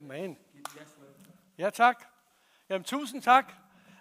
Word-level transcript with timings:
Amen. 0.00 0.38
Ja, 1.58 1.70
tak. 1.70 2.04
Jamen, 2.68 2.84
tusind 2.84 3.22
tak. 3.22 3.52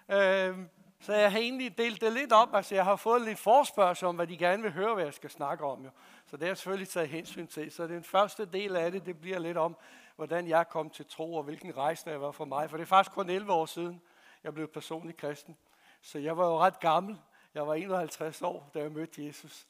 Øh, 0.09 0.57
så 0.99 1.13
jeg 1.13 1.31
har 1.31 1.39
egentlig 1.39 1.77
delt 1.77 2.01
det 2.01 2.13
lidt 2.13 2.33
op. 2.33 2.55
Altså, 2.55 2.75
jeg 2.75 2.83
har 2.83 2.95
fået 2.95 3.21
lidt 3.21 3.39
forspørgsel 3.39 4.07
om, 4.07 4.15
hvad 4.15 4.27
de 4.27 4.37
gerne 4.37 4.63
vil 4.63 4.71
høre, 4.71 4.93
hvad 4.93 5.03
jeg 5.03 5.13
skal 5.13 5.29
snakke 5.29 5.65
om. 5.65 5.83
Jo. 5.83 5.89
Så 6.25 6.37
det 6.37 6.43
har 6.43 6.49
jeg 6.49 6.57
selvfølgelig 6.57 6.89
taget 6.89 7.09
hensyn 7.09 7.47
til. 7.47 7.71
Så 7.71 7.87
den 7.87 8.03
første 8.03 8.45
del 8.45 8.75
af 8.75 8.91
det, 8.91 9.05
det 9.05 9.21
bliver 9.21 9.39
lidt 9.39 9.57
om, 9.57 9.77
hvordan 10.15 10.47
jeg 10.47 10.69
kom 10.69 10.89
til 10.89 11.05
tro, 11.05 11.35
og 11.35 11.43
hvilken 11.43 11.77
rejse 11.77 12.09
der 12.09 12.17
var 12.17 12.31
for 12.31 12.45
mig. 12.45 12.69
For 12.69 12.77
det 12.77 12.83
er 12.83 12.87
faktisk 12.87 13.11
kun 13.15 13.29
11 13.29 13.53
år 13.53 13.65
siden, 13.65 14.01
jeg 14.43 14.53
blev 14.53 14.67
personlig 14.67 15.17
kristen. 15.17 15.57
Så 16.01 16.19
jeg 16.19 16.37
var 16.37 16.47
jo 16.47 16.59
ret 16.59 16.79
gammel. 16.79 17.21
Jeg 17.53 17.67
var 17.67 17.73
51 17.73 18.41
år, 18.41 18.69
da 18.73 18.79
jeg 18.79 18.91
mødte 18.91 19.25
Jesus. 19.25 19.67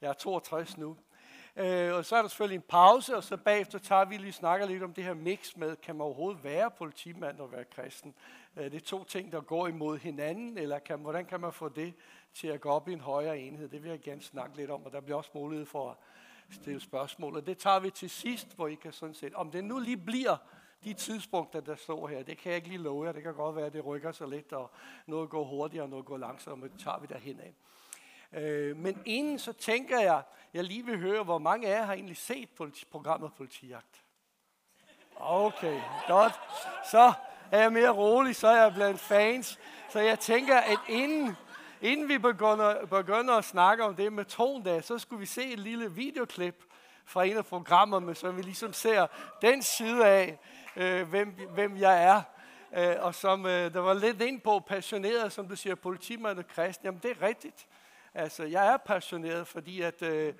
Jeg 0.00 0.08
er 0.08 0.12
62 0.12 0.78
nu. 0.78 0.96
Øh, 1.58 1.94
og 1.94 2.04
så 2.04 2.16
er 2.16 2.22
der 2.22 2.28
selvfølgelig 2.28 2.56
en 2.56 2.64
pause, 2.68 3.16
og 3.16 3.24
så 3.24 3.36
bagefter 3.36 3.78
tager 3.78 4.04
vi 4.04 4.16
lige 4.16 4.32
snakker 4.32 4.66
lidt 4.66 4.82
om 4.82 4.94
det 4.94 5.04
her 5.04 5.14
mix 5.14 5.56
med, 5.56 5.76
kan 5.76 5.94
man 5.94 6.02
overhovedet 6.02 6.44
være 6.44 6.70
politimand 6.70 7.40
og 7.40 7.52
være 7.52 7.64
kristen? 7.64 8.14
Øh, 8.56 8.64
det 8.64 8.74
er 8.74 8.80
to 8.80 9.04
ting, 9.04 9.32
der 9.32 9.40
går 9.40 9.66
imod 9.66 9.98
hinanden, 9.98 10.58
eller 10.58 10.78
kan, 10.78 10.98
hvordan 10.98 11.24
kan 11.24 11.40
man 11.40 11.52
få 11.52 11.68
det 11.68 11.94
til 12.34 12.48
at 12.48 12.60
gå 12.60 12.68
op 12.68 12.88
i 12.88 12.92
en 12.92 13.00
højere 13.00 13.38
enhed? 13.38 13.68
Det 13.68 13.82
vil 13.82 13.90
jeg 13.90 14.00
gerne 14.00 14.22
snakke 14.22 14.56
lidt 14.56 14.70
om, 14.70 14.84
og 14.84 14.92
der 14.92 15.00
bliver 15.00 15.16
også 15.16 15.30
mulighed 15.34 15.66
for 15.66 15.90
at 15.90 15.96
stille 16.50 16.80
spørgsmål. 16.80 17.36
Og 17.36 17.46
det 17.46 17.58
tager 17.58 17.80
vi 17.80 17.90
til 17.90 18.10
sidst, 18.10 18.56
hvor 18.56 18.66
I 18.66 18.74
kan 18.74 18.92
sådan 18.92 19.14
set, 19.14 19.34
om 19.34 19.50
det 19.50 19.64
nu 19.64 19.78
lige 19.78 19.96
bliver 19.96 20.36
de 20.84 20.92
tidspunkter, 20.92 21.60
der 21.60 21.76
står 21.76 22.08
her, 22.08 22.22
det 22.22 22.38
kan 22.38 22.50
jeg 22.50 22.56
ikke 22.56 22.68
lige 22.68 22.78
love 22.78 23.06
jer. 23.06 23.12
Det 23.12 23.22
kan 23.22 23.34
godt 23.34 23.56
være, 23.56 23.66
at 23.66 23.72
det 23.72 23.86
rykker 23.86 24.12
sig 24.12 24.28
lidt, 24.28 24.52
og 24.52 24.70
noget 25.06 25.30
går 25.30 25.44
hurtigere, 25.44 25.84
og 25.84 25.90
noget 25.90 26.04
går 26.04 26.16
langsommere, 26.16 26.60
men 26.60 26.70
det 26.70 26.84
tager 26.84 26.98
vi 26.98 27.06
derhen 27.06 27.40
af. 27.40 27.54
Øh, 28.32 28.76
men 28.76 29.02
inden 29.04 29.38
så 29.38 29.52
tænker 29.52 30.00
jeg, 30.00 30.22
jeg 30.54 30.64
lige 30.64 30.84
vil 30.84 30.98
høre, 30.98 31.22
hvor 31.22 31.38
mange 31.38 31.68
af 31.68 31.78
jer 31.78 31.84
har 31.84 31.92
egentlig 31.92 32.16
set 32.16 32.48
politi- 32.60 32.84
programmet 32.90 33.30
Politijagt? 33.36 34.02
Okay, 35.16 35.80
godt. 36.08 36.40
Så 36.90 37.12
er 37.50 37.60
jeg 37.60 37.72
mere 37.72 37.90
rolig, 37.90 38.36
så 38.36 38.48
er 38.48 38.62
jeg 38.62 38.74
blandt 38.74 39.00
fans. 39.00 39.58
Så 39.88 40.00
jeg 40.00 40.18
tænker, 40.18 40.58
at 40.58 40.78
inden, 40.88 41.36
inden 41.82 42.08
vi 42.08 42.18
begynder, 42.18 42.86
begynder 42.86 43.34
at 43.34 43.44
snakke 43.44 43.84
om 43.84 43.94
det 43.94 44.12
med 44.12 44.24
tondag, 44.24 44.84
så 44.84 44.98
skulle 44.98 45.20
vi 45.20 45.26
se 45.26 45.52
et 45.52 45.58
lille 45.58 45.92
videoklip 45.92 46.64
fra 47.04 47.24
en 47.24 47.36
af 47.36 47.46
programmerne, 47.46 48.14
så 48.14 48.30
vi 48.30 48.42
ligesom 48.42 48.72
ser 48.72 49.06
den 49.42 49.62
side 49.62 50.06
af, 50.06 50.38
øh, 50.76 51.08
hvem, 51.08 51.28
hvem 51.54 51.76
jeg 51.76 52.04
er. 52.04 52.22
Øh, 52.76 52.96
og 53.04 53.14
som 53.14 53.46
øh, 53.46 53.72
der 53.74 53.80
var 53.80 53.94
lidt 53.94 54.22
ind 54.22 54.40
på, 54.40 54.58
passioneret, 54.66 55.32
som 55.32 55.48
du 55.48 55.56
siger, 55.56 55.74
politimand 55.74 56.38
og 56.38 56.46
kristen. 56.48 56.84
Jamen 56.84 57.00
det 57.02 57.10
er 57.10 57.22
rigtigt. 57.22 57.66
Altså, 58.14 58.44
jeg 58.44 58.72
er 58.72 58.76
passioneret, 58.76 59.46
fordi 59.46 59.80
at, 59.80 60.02
øh, 60.02 60.34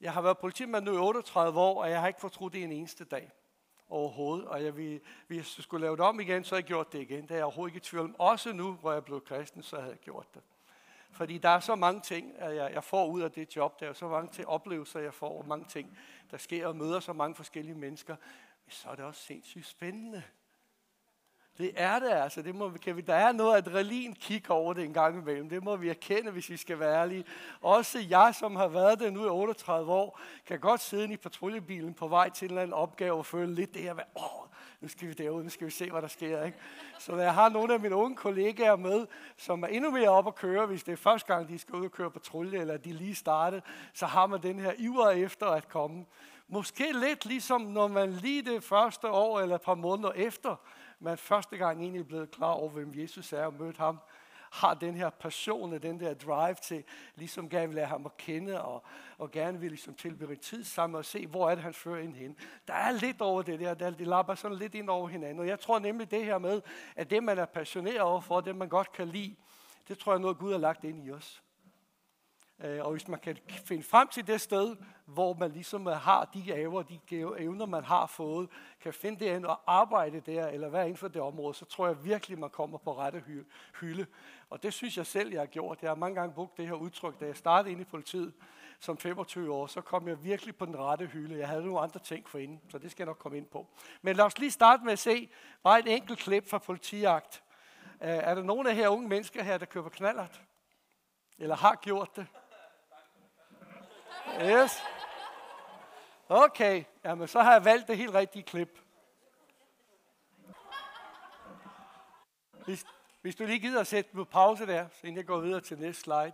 jeg 0.00 0.12
har 0.12 0.22
været 0.22 0.38
politimand 0.38 0.84
nu 0.84 0.94
i 0.94 0.98
38 0.98 1.60
år, 1.60 1.82
og 1.82 1.90
jeg 1.90 2.00
har 2.00 2.08
ikke 2.08 2.20
fortrudt 2.20 2.52
det 2.52 2.62
en 2.62 2.72
eneste 2.72 3.04
dag 3.04 3.32
overhovedet. 3.88 4.48
Og 4.48 4.64
jeg 4.64 4.76
vi, 4.76 5.00
hvis 5.26 5.58
jeg 5.58 5.64
skulle 5.64 5.86
lave 5.86 5.96
det 5.96 6.04
om 6.04 6.20
igen, 6.20 6.44
så 6.44 6.54
har 6.54 6.60
jeg 6.60 6.64
gjort 6.64 6.92
det 6.92 7.00
igen. 7.00 7.22
Det 7.22 7.30
er 7.30 7.34
jeg 7.34 7.44
overhovedet 7.44 7.74
ikke 7.74 7.84
i 7.84 7.88
tvivl 7.88 8.04
om. 8.04 8.16
Også 8.18 8.52
nu, 8.52 8.72
hvor 8.72 8.90
jeg 8.90 8.96
er 8.96 9.02
blevet 9.02 9.24
kristen, 9.24 9.62
så 9.62 9.76
havde 9.76 9.90
jeg 9.90 9.98
gjort 9.98 10.34
det. 10.34 10.42
Fordi 11.10 11.38
der 11.38 11.48
er 11.48 11.60
så 11.60 11.74
mange 11.74 12.00
ting, 12.00 12.32
at 12.38 12.56
jeg, 12.56 12.72
jeg 12.74 12.84
får 12.84 13.06
ud 13.06 13.22
af 13.22 13.32
det 13.32 13.56
job. 13.56 13.80
Der 13.80 13.88
er 13.88 13.92
så 13.92 14.08
mange 14.08 14.32
til 14.32 14.46
oplevelser, 14.46 15.00
jeg 15.00 15.14
får, 15.14 15.38
og 15.38 15.48
mange 15.48 15.66
ting, 15.68 15.98
der 16.30 16.36
sker, 16.36 16.66
og 16.66 16.76
møder 16.76 17.00
så 17.00 17.12
mange 17.12 17.34
forskellige 17.34 17.74
mennesker. 17.74 18.16
Men 18.64 18.70
så 18.70 18.88
er 18.88 18.94
det 18.94 19.04
også 19.04 19.22
sindssygt 19.22 19.66
spændende. 19.66 20.22
Det 21.58 21.72
er 21.76 21.98
det 21.98 22.10
altså. 22.10 22.42
Det 22.42 22.54
må, 22.54 22.70
kan 22.82 22.96
vi, 22.96 23.00
der 23.00 23.14
er 23.14 23.32
noget 23.32 23.56
adrenalin 23.56 24.14
kig 24.14 24.50
over 24.50 24.74
det 24.74 24.84
en 24.84 24.92
gang 24.92 25.18
imellem. 25.18 25.48
Det 25.48 25.64
må 25.64 25.76
vi 25.76 25.88
erkende, 25.88 26.30
hvis 26.30 26.50
vi 26.50 26.56
skal 26.56 26.78
være 26.78 27.00
ærlige. 27.00 27.24
Også 27.60 27.98
jeg, 28.08 28.34
som 28.38 28.56
har 28.56 28.68
været 28.68 29.00
der 29.00 29.10
nu 29.10 29.24
i 29.24 29.28
38 29.28 29.92
år, 29.92 30.20
kan 30.46 30.60
godt 30.60 30.80
sidde 30.80 31.12
i 31.12 31.16
patruljebilen 31.16 31.94
på 31.94 32.08
vej 32.08 32.30
til 32.30 32.46
en 32.46 32.50
eller 32.50 32.62
anden 32.62 32.74
opgave 32.74 33.18
og 33.18 33.26
føle 33.26 33.54
lidt 33.54 33.74
det 33.74 33.82
her 33.82 33.94
med, 33.94 34.02
åh, 34.16 34.44
nu 34.80 34.88
skal 34.88 35.08
vi 35.08 35.12
derud, 35.12 35.42
nu 35.42 35.48
skal 35.48 35.66
vi 35.66 35.72
se, 35.72 35.90
hvad 35.90 36.02
der 36.02 36.08
sker. 36.08 36.44
Ikke? 36.44 36.58
Så 36.98 37.12
når 37.12 37.22
jeg 37.22 37.34
har 37.34 37.48
nogle 37.48 37.74
af 37.74 37.80
mine 37.80 37.94
unge 37.94 38.16
kollegaer 38.16 38.76
med, 38.76 39.06
som 39.36 39.62
er 39.62 39.66
endnu 39.66 39.90
mere 39.90 40.08
op 40.08 40.26
at 40.26 40.34
køre, 40.34 40.66
hvis 40.66 40.82
det 40.82 40.92
er 40.92 40.96
første 40.96 41.34
gang, 41.34 41.48
de 41.48 41.58
skal 41.58 41.74
ud 41.74 41.84
og 41.84 41.92
køre 41.92 42.10
patrulje, 42.10 42.60
eller 42.60 42.76
de 42.76 42.92
lige 42.92 43.14
startet, 43.14 43.62
så 43.92 44.06
har 44.06 44.26
man 44.26 44.42
den 44.42 44.58
her 44.58 44.72
iver 44.78 45.10
efter 45.10 45.46
at 45.46 45.68
komme. 45.68 46.04
Måske 46.48 46.92
lidt 46.92 47.26
ligesom, 47.26 47.60
når 47.60 47.88
man 47.88 48.12
lige 48.12 48.42
det 48.42 48.64
første 48.64 49.10
år 49.10 49.40
eller 49.40 49.54
et 49.54 49.62
par 49.62 49.74
måneder 49.74 50.12
efter, 50.12 50.56
man 51.00 51.18
første 51.18 51.56
gang 51.56 51.80
egentlig 51.80 52.00
er 52.00 52.04
blevet 52.04 52.30
klar 52.30 52.52
over, 52.52 52.70
hvem 52.70 52.92
Jesus 52.96 53.32
er 53.32 53.44
og 53.44 53.54
mødt 53.54 53.76
ham, 53.76 53.98
har 54.54 54.74
den 54.74 54.94
her 54.94 55.10
passion 55.10 55.72
og 55.72 55.82
den 55.82 56.00
der 56.00 56.14
drive 56.14 56.54
til, 56.54 56.84
ligesom 57.14 57.48
gerne 57.48 57.66
vil 57.66 57.74
lære 57.74 57.86
ham 57.86 58.06
at 58.06 58.16
kende, 58.16 58.62
og, 58.62 58.82
og 59.18 59.30
gerne 59.30 59.60
vil 59.60 59.70
ligesom 59.70 59.94
tilbringe 59.94 60.36
tid 60.36 60.64
sammen 60.64 60.96
og 60.96 61.04
se, 61.04 61.26
hvor 61.26 61.50
er 61.50 61.54
det, 61.54 61.64
han 61.64 61.74
fører 61.74 62.02
ind 62.02 62.14
hen. 62.14 62.36
Der 62.68 62.74
er 62.74 62.90
lidt 62.90 63.20
over 63.20 63.42
det 63.42 63.60
der, 63.60 63.74
der 63.74 63.90
de 63.90 64.04
lapper 64.04 64.34
sådan 64.34 64.58
lidt 64.58 64.74
ind 64.74 64.88
over 64.88 65.08
hinanden. 65.08 65.40
Og 65.40 65.46
jeg 65.46 65.60
tror 65.60 65.78
nemlig 65.78 66.10
det 66.10 66.24
her 66.24 66.38
med, 66.38 66.62
at 66.96 67.10
det 67.10 67.22
man 67.22 67.38
er 67.38 67.46
passioneret 67.46 68.00
over 68.00 68.20
for, 68.20 68.40
det 68.40 68.56
man 68.56 68.68
godt 68.68 68.92
kan 68.92 69.08
lide, 69.08 69.36
det 69.88 69.98
tror 69.98 70.12
jeg 70.12 70.16
er 70.16 70.22
noget, 70.22 70.38
Gud 70.38 70.52
har 70.52 70.58
lagt 70.58 70.84
ind 70.84 71.06
i 71.06 71.10
os. 71.10 71.43
Øh, 72.60 72.84
og 72.84 72.92
hvis 72.92 73.08
man 73.08 73.20
kan 73.20 73.38
finde 73.64 73.82
frem 73.82 74.08
til 74.08 74.26
det 74.26 74.40
sted, 74.40 74.76
hvor 75.06 75.34
man 75.34 75.50
ligesom 75.50 75.88
øh, 75.88 75.94
har 75.94 76.24
de 76.24 76.42
gaver, 76.42 76.82
de 76.82 77.00
evner, 77.38 77.66
man 77.66 77.84
har 77.84 78.06
fået, 78.06 78.48
kan 78.80 78.92
finde 78.92 79.24
det 79.24 79.46
og 79.46 79.60
arbejde 79.66 80.20
der, 80.20 80.46
eller 80.46 80.68
være 80.68 80.84
inden 80.84 80.96
for 80.96 81.08
det 81.08 81.22
område, 81.22 81.54
så 81.54 81.64
tror 81.64 81.86
jeg 81.86 82.04
virkelig, 82.04 82.38
man 82.38 82.50
kommer 82.50 82.78
på 82.78 82.98
rette 82.98 83.24
hylde. 83.80 84.06
Og 84.50 84.62
det 84.62 84.72
synes 84.72 84.96
jeg 84.96 85.06
selv, 85.06 85.32
jeg 85.32 85.40
har 85.40 85.46
gjort. 85.46 85.82
Jeg 85.82 85.90
har 85.90 85.94
mange 85.94 86.14
gange 86.14 86.34
brugt 86.34 86.56
det 86.56 86.66
her 86.66 86.74
udtryk, 86.74 87.20
da 87.20 87.26
jeg 87.26 87.36
startede 87.36 87.72
ind 87.72 87.80
i 87.80 87.84
politiet 87.84 88.32
som 88.80 88.98
25 88.98 89.52
år, 89.52 89.66
så 89.66 89.80
kom 89.80 90.08
jeg 90.08 90.24
virkelig 90.24 90.56
på 90.56 90.66
den 90.66 90.78
rette 90.78 91.06
hylde. 91.06 91.38
Jeg 91.38 91.48
havde 91.48 91.64
nogle 91.64 91.80
andre 91.80 92.00
ting 92.00 92.28
for 92.28 92.38
inden, 92.38 92.60
så 92.68 92.78
det 92.78 92.90
skal 92.90 93.02
jeg 93.02 93.06
nok 93.06 93.18
komme 93.18 93.38
ind 93.38 93.46
på. 93.46 93.66
Men 94.02 94.16
lad 94.16 94.24
os 94.24 94.38
lige 94.38 94.50
starte 94.50 94.84
med 94.84 94.92
at 94.92 94.98
se 94.98 95.30
bare 95.62 95.78
et 95.78 95.94
enkelt 95.94 96.18
klip 96.18 96.48
fra 96.48 96.58
politiagt. 96.58 97.42
Øh, 98.02 98.08
er 98.08 98.34
der 98.34 98.42
nogen 98.42 98.66
af 98.66 98.74
her 98.74 98.88
unge 98.88 99.08
mennesker 99.08 99.42
her, 99.42 99.58
der 99.58 99.66
køber 99.66 99.88
knallert? 99.88 100.42
Eller 101.38 101.56
har 101.56 101.74
gjort 101.74 102.16
det? 102.16 102.26
Yes. 104.42 104.82
Okay, 106.28 106.84
jamen 107.04 107.28
så 107.28 107.42
har 107.42 107.52
jeg 107.52 107.64
valgt 107.64 107.88
det 107.88 107.96
helt 107.96 108.14
rigtige 108.14 108.42
klip. 108.42 108.80
Hvis, 112.64 112.84
hvis 113.22 113.36
du 113.36 113.44
lige 113.44 113.58
gider 113.58 113.80
at 113.80 113.86
sætte 113.86 114.10
på 114.14 114.24
pause 114.24 114.66
der, 114.66 114.86
så 114.92 115.06
inden 115.06 115.16
jeg 115.16 115.26
går 115.26 115.38
videre 115.38 115.60
til 115.60 115.78
næste 115.78 116.02
slide. 116.02 116.32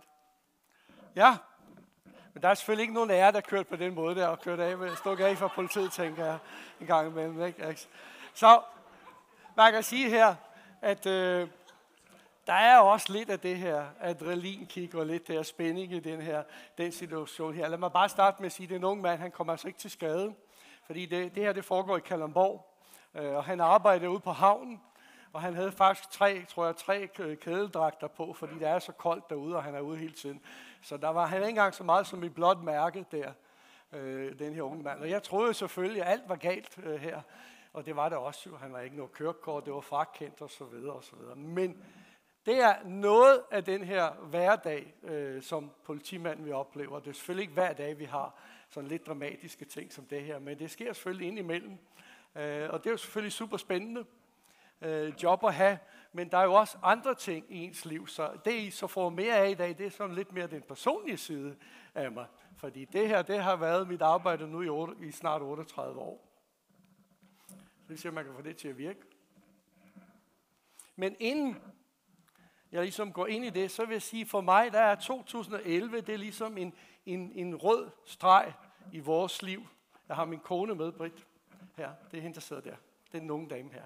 Ja, 1.15 1.37
men 2.33 2.43
der 2.43 2.49
er 2.49 2.53
selvfølgelig 2.53 2.81
ikke 2.81 2.93
nogen 2.93 3.11
af 3.11 3.17
jer, 3.17 3.31
der 3.31 3.41
kørt 3.41 3.67
på 3.67 3.75
den 3.75 3.93
måde 3.93 4.15
der, 4.15 4.27
og 4.27 4.41
kørt 4.41 4.59
af 4.59 4.77
med 4.77 4.95
stukket 4.95 5.25
af 5.25 5.37
fra 5.37 5.47
politiet, 5.47 5.91
tænker 5.91 6.25
jeg, 6.25 6.37
en 6.81 6.87
gang 6.87 7.07
imellem. 7.07 7.45
Ikke? 7.45 7.63
Altså. 7.63 7.87
Så 8.33 8.61
man 9.57 9.73
kan 9.73 9.83
sige 9.83 10.09
her, 10.09 10.35
at 10.81 11.05
øh, 11.05 11.47
der 12.47 12.53
er 12.53 12.79
også 12.79 13.13
lidt 13.13 13.29
af 13.29 13.39
det 13.39 13.57
her 13.57 13.85
adrenalinkick 13.99 14.93
og 14.93 15.05
lidt 15.05 15.27
der 15.27 15.43
spænding 15.43 15.93
i 15.93 15.99
den 15.99 16.21
her 16.21 16.43
den 16.77 16.91
situation 16.91 17.53
her. 17.53 17.67
Lad 17.67 17.77
mig 17.77 17.91
bare 17.91 18.09
starte 18.09 18.41
med 18.41 18.45
at 18.45 18.51
sige, 18.51 18.65
at 18.65 18.69
den 18.69 18.83
unge 18.83 19.03
mand, 19.03 19.19
han 19.19 19.31
kommer 19.31 19.53
altså 19.53 19.67
ikke 19.67 19.79
til 19.79 19.91
skade, 19.91 20.33
fordi 20.85 21.05
det, 21.05 21.35
det 21.35 21.43
her 21.43 21.53
det 21.53 21.65
foregår 21.65 21.97
i 21.97 21.99
Kalamborg, 21.99 22.73
øh, 23.15 23.35
og 23.35 23.43
han 23.43 23.59
arbejder 23.59 24.07
ude 24.07 24.19
på 24.19 24.31
havnen, 24.31 24.81
og 25.33 25.41
han 25.41 25.53
havde 25.53 25.71
faktisk 25.71 26.09
tre, 26.11 26.45
tror 26.49 26.65
jeg, 26.65 26.75
tre 26.75 27.07
kædeldragter 27.41 28.07
på, 28.07 28.33
fordi 28.33 28.53
det 28.53 28.67
er 28.67 28.79
så 28.79 28.91
koldt 28.91 29.29
derude, 29.29 29.55
og 29.55 29.63
han 29.63 29.75
er 29.75 29.79
ude 29.79 29.97
hele 29.97 30.13
tiden. 30.13 30.41
Så 30.81 30.97
der 30.97 31.09
var 31.09 31.25
han 31.25 31.37
ikke 31.37 31.49
engang 31.49 31.73
så 31.73 31.83
meget 31.83 32.07
som 32.07 32.23
et 32.23 32.33
blåt 32.33 32.63
mærke 32.63 33.05
der, 33.11 33.31
øh, 33.93 34.39
den 34.39 34.53
her 34.53 34.61
unge 34.61 34.83
mand. 34.83 34.99
Og 34.99 35.09
jeg 35.09 35.23
troede 35.23 35.53
selvfølgelig, 35.53 36.01
at 36.01 36.11
alt 36.11 36.29
var 36.29 36.35
galt 36.35 36.79
øh, 36.83 37.01
her, 37.01 37.21
og 37.73 37.85
det 37.85 37.95
var 37.95 38.09
det 38.09 38.17
også 38.17 38.49
jo. 38.49 38.57
Han 38.57 38.73
var 38.73 38.79
ikke 38.79 38.95
noget 38.95 39.11
kørekort, 39.11 39.65
det 39.65 39.73
var 39.73 39.81
frakendt 39.81 40.41
og 40.41 40.49
så 40.49 40.63
videre 40.63 40.93
og 40.93 41.03
så 41.03 41.15
videre. 41.15 41.35
Men 41.35 41.83
det 42.45 42.59
er 42.59 42.83
noget 42.85 43.41
af 43.51 43.63
den 43.63 43.83
her 43.83 44.11
hverdag, 44.11 44.93
øh, 45.03 45.41
som 45.41 45.71
politimanden 45.83 46.45
vi 46.45 46.51
oplever. 46.51 46.99
Det 46.99 47.09
er 47.09 47.13
selvfølgelig 47.13 47.41
ikke 47.41 47.53
hver 47.53 47.73
dag, 47.73 47.99
vi 47.99 48.05
har 48.05 48.35
sådan 48.69 48.89
lidt 48.89 49.07
dramatiske 49.07 49.65
ting 49.65 49.93
som 49.93 50.05
det 50.05 50.23
her, 50.23 50.39
men 50.39 50.59
det 50.59 50.71
sker 50.71 50.93
selvfølgelig 50.93 51.27
indimellem. 51.27 51.77
Øh, 52.35 52.69
og 52.69 52.79
det 52.79 52.85
er 52.85 52.91
jo 52.91 52.97
selvfølgelig 52.97 53.31
super 53.31 53.57
spændende 53.57 54.05
øh, 54.81 55.13
job 55.23 55.43
at 55.43 55.53
have, 55.53 55.77
men 56.13 56.29
der 56.29 56.37
er 56.37 56.43
jo 56.43 56.53
også 56.53 56.77
andre 56.83 57.15
ting 57.15 57.45
i 57.49 57.57
ens 57.57 57.85
liv, 57.85 58.07
så 58.07 58.31
det 58.45 58.53
I 58.53 58.69
så 58.69 58.87
får 58.87 59.09
mere 59.09 59.37
af 59.37 59.49
i 59.49 59.53
dag, 59.53 59.77
det 59.77 59.85
er 59.85 59.89
sådan 59.89 60.15
lidt 60.15 60.31
mere 60.31 60.47
den 60.47 60.61
personlige 60.61 61.17
side 61.17 61.55
af 61.95 62.11
mig. 62.11 62.25
Fordi 62.57 62.85
det 62.85 63.07
her, 63.07 63.21
det 63.21 63.43
har 63.43 63.55
været 63.55 63.87
mit 63.87 64.01
arbejde 64.01 64.47
nu 64.47 64.61
i, 64.61 64.69
8, 64.69 64.93
i 65.01 65.11
snart 65.11 65.41
38 65.41 65.99
år. 65.99 66.27
Så 67.47 67.55
hvis 67.87 68.05
man 68.05 68.25
kan 68.25 68.33
få 68.33 68.41
det 68.41 68.57
til 68.57 68.67
at 68.67 68.77
virke. 68.77 68.99
Men 70.95 71.15
inden 71.19 71.57
jeg 72.71 72.81
ligesom 72.81 73.13
går 73.13 73.27
ind 73.27 73.45
i 73.45 73.49
det, 73.49 73.71
så 73.71 73.85
vil 73.85 73.93
jeg 73.93 74.01
sige, 74.01 74.25
for 74.25 74.41
mig, 74.41 74.71
der 74.71 74.79
er 74.79 74.95
2011, 74.95 76.01
det 76.01 76.13
er 76.13 76.17
ligesom 76.17 76.57
en, 76.57 76.73
en, 77.05 77.31
en 77.35 77.55
rød 77.55 77.89
streg 78.05 78.53
i 78.91 78.99
vores 78.99 79.41
liv. 79.41 79.67
Jeg 80.07 80.15
har 80.15 80.25
min 80.25 80.39
kone 80.39 80.75
med, 80.75 80.91
Britt. 80.91 81.25
Her, 81.77 81.89
det 82.11 82.17
er 82.17 82.21
hende, 82.21 82.35
der 82.35 82.41
sidder 82.41 82.61
der. 82.61 82.75
Det 83.11 83.17
er 83.17 83.19
den 83.19 83.31
unge 83.31 83.49
dame 83.49 83.69
her. 83.73 83.83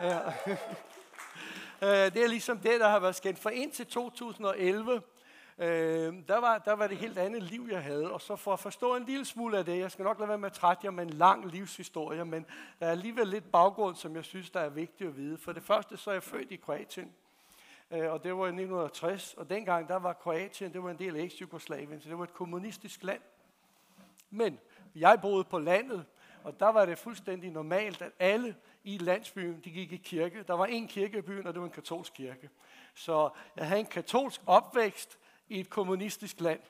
Ja. 0.00 0.20
Øh, 1.82 1.88
det 1.88 2.16
er 2.16 2.28
ligesom 2.28 2.58
det, 2.58 2.80
der 2.80 2.88
har 2.88 2.98
været 2.98 3.14
skændt. 3.14 3.38
For 3.38 3.50
indtil 3.50 3.86
2011, 3.86 5.02
Øh, 5.60 6.14
der, 6.28 6.40
var, 6.40 6.58
der 6.58 6.72
var 6.72 6.86
det 6.86 6.96
helt 6.96 7.18
andet 7.18 7.42
liv, 7.42 7.68
jeg 7.70 7.82
havde. 7.82 8.12
Og 8.12 8.20
så 8.20 8.36
for 8.36 8.52
at 8.52 8.60
forstå 8.60 8.96
en 8.96 9.04
lille 9.04 9.24
smule 9.24 9.58
af 9.58 9.64
det, 9.64 9.78
jeg 9.78 9.90
skal 9.90 10.02
nok 10.02 10.18
lade 10.18 10.28
være 10.28 10.38
med 10.38 10.46
at 10.46 10.52
trætte 10.52 10.80
jer 10.84 10.90
med 10.90 11.04
en 11.04 11.10
lang 11.10 11.46
livshistorie, 11.46 12.24
men 12.24 12.46
der 12.80 12.86
er 12.86 12.90
alligevel 12.90 13.26
lidt 13.26 13.52
baggrund, 13.52 13.96
som 13.96 14.16
jeg 14.16 14.24
synes, 14.24 14.50
der 14.50 14.60
er 14.60 14.68
vigtigt 14.68 15.08
at 15.08 15.16
vide. 15.16 15.38
For 15.38 15.52
det 15.52 15.62
første, 15.62 15.96
så 15.96 16.10
er 16.10 16.14
jeg 16.14 16.22
født 16.22 16.50
i 16.50 16.56
Kroatien. 16.56 17.12
Øh, 17.90 18.12
og 18.12 18.24
det 18.24 18.36
var 18.36 18.44
i 18.44 18.48
1960, 18.48 19.34
og 19.34 19.50
dengang 19.50 19.88
der 19.88 19.96
var 19.96 20.12
Kroatien, 20.12 20.72
det 20.72 20.82
var 20.82 20.90
en 20.90 20.98
del 20.98 21.16
af 21.16 21.22
eks-Jugoslavien, 21.22 22.00
så 22.00 22.08
det 22.08 22.18
var 22.18 22.24
et 22.24 22.34
kommunistisk 22.34 23.04
land. 23.04 23.20
Men 24.30 24.58
jeg 24.94 25.18
boede 25.22 25.44
på 25.44 25.58
landet, 25.58 26.04
og 26.44 26.60
der 26.60 26.68
var 26.68 26.86
det 26.86 26.98
fuldstændig 26.98 27.50
normalt, 27.50 28.02
at 28.02 28.12
alle 28.18 28.56
i 28.84 28.98
landsbyen, 28.98 29.60
de 29.64 29.70
gik 29.70 29.92
i 29.92 29.96
kirke. 29.96 30.42
Der 30.42 30.54
var 30.54 30.66
en 30.66 30.88
kirke 30.88 31.18
i 31.18 31.20
byen, 31.20 31.46
og 31.46 31.54
det 31.54 31.60
var 31.60 31.66
en 31.66 31.72
katolsk 31.72 32.12
kirke. 32.12 32.50
Så 32.94 33.30
jeg 33.56 33.66
havde 33.66 33.80
en 33.80 33.86
katolsk 33.86 34.40
opvækst 34.46 35.18
i 35.48 35.60
et 35.60 35.70
kommunistisk 35.70 36.40
land 36.40 36.60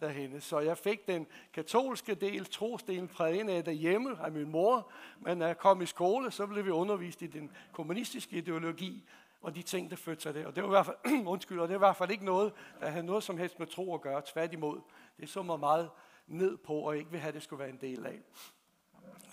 derhenne. 0.00 0.40
Så 0.40 0.58
jeg 0.58 0.78
fik 0.78 1.06
den 1.06 1.26
katolske 1.52 2.14
del, 2.14 2.44
trosdelen 2.44 3.08
præget 3.08 3.48
af 3.48 3.64
derhjemme 3.64 4.18
af 4.24 4.32
min 4.32 4.50
mor. 4.50 4.92
Men 5.20 5.38
når 5.38 5.46
jeg 5.46 5.58
kom 5.58 5.82
i 5.82 5.86
skole, 5.86 6.30
så 6.30 6.46
blev 6.46 6.64
vi 6.64 6.70
undervist 6.70 7.22
i 7.22 7.26
den 7.26 7.50
kommunistiske 7.72 8.36
ideologi, 8.36 9.04
og 9.46 9.54
de 9.54 9.62
ting, 9.62 9.90
der 9.90 9.96
fødte 9.96 10.22
sig 10.22 10.34
det. 10.34 10.46
Og 10.46 10.56
det 10.56 10.62
var 10.62 10.68
i 10.68 10.70
hvert 10.70 10.86
fald, 10.86 11.26
undskyld, 11.34 11.60
og 11.60 11.68
det 11.68 11.80
var 11.80 11.86
i 11.86 11.88
hvert 11.88 11.96
fald 11.96 12.10
ikke 12.10 12.24
noget, 12.24 12.52
der 12.80 12.90
havde 12.90 13.06
noget 13.06 13.22
som 13.22 13.38
helst 13.38 13.58
med 13.58 13.66
tro 13.66 13.94
at 13.94 14.00
gøre. 14.00 14.22
Tværtimod, 14.26 14.80
det 15.20 15.28
så 15.28 15.42
mig 15.42 15.60
meget 15.60 15.90
ned 16.26 16.56
på, 16.56 16.74
og 16.74 16.96
ikke 16.96 17.10
vil 17.10 17.20
have, 17.20 17.28
at 17.28 17.34
det 17.34 17.42
skulle 17.42 17.60
være 17.60 17.68
en 17.68 17.80
del 17.80 18.06
af. 18.06 18.20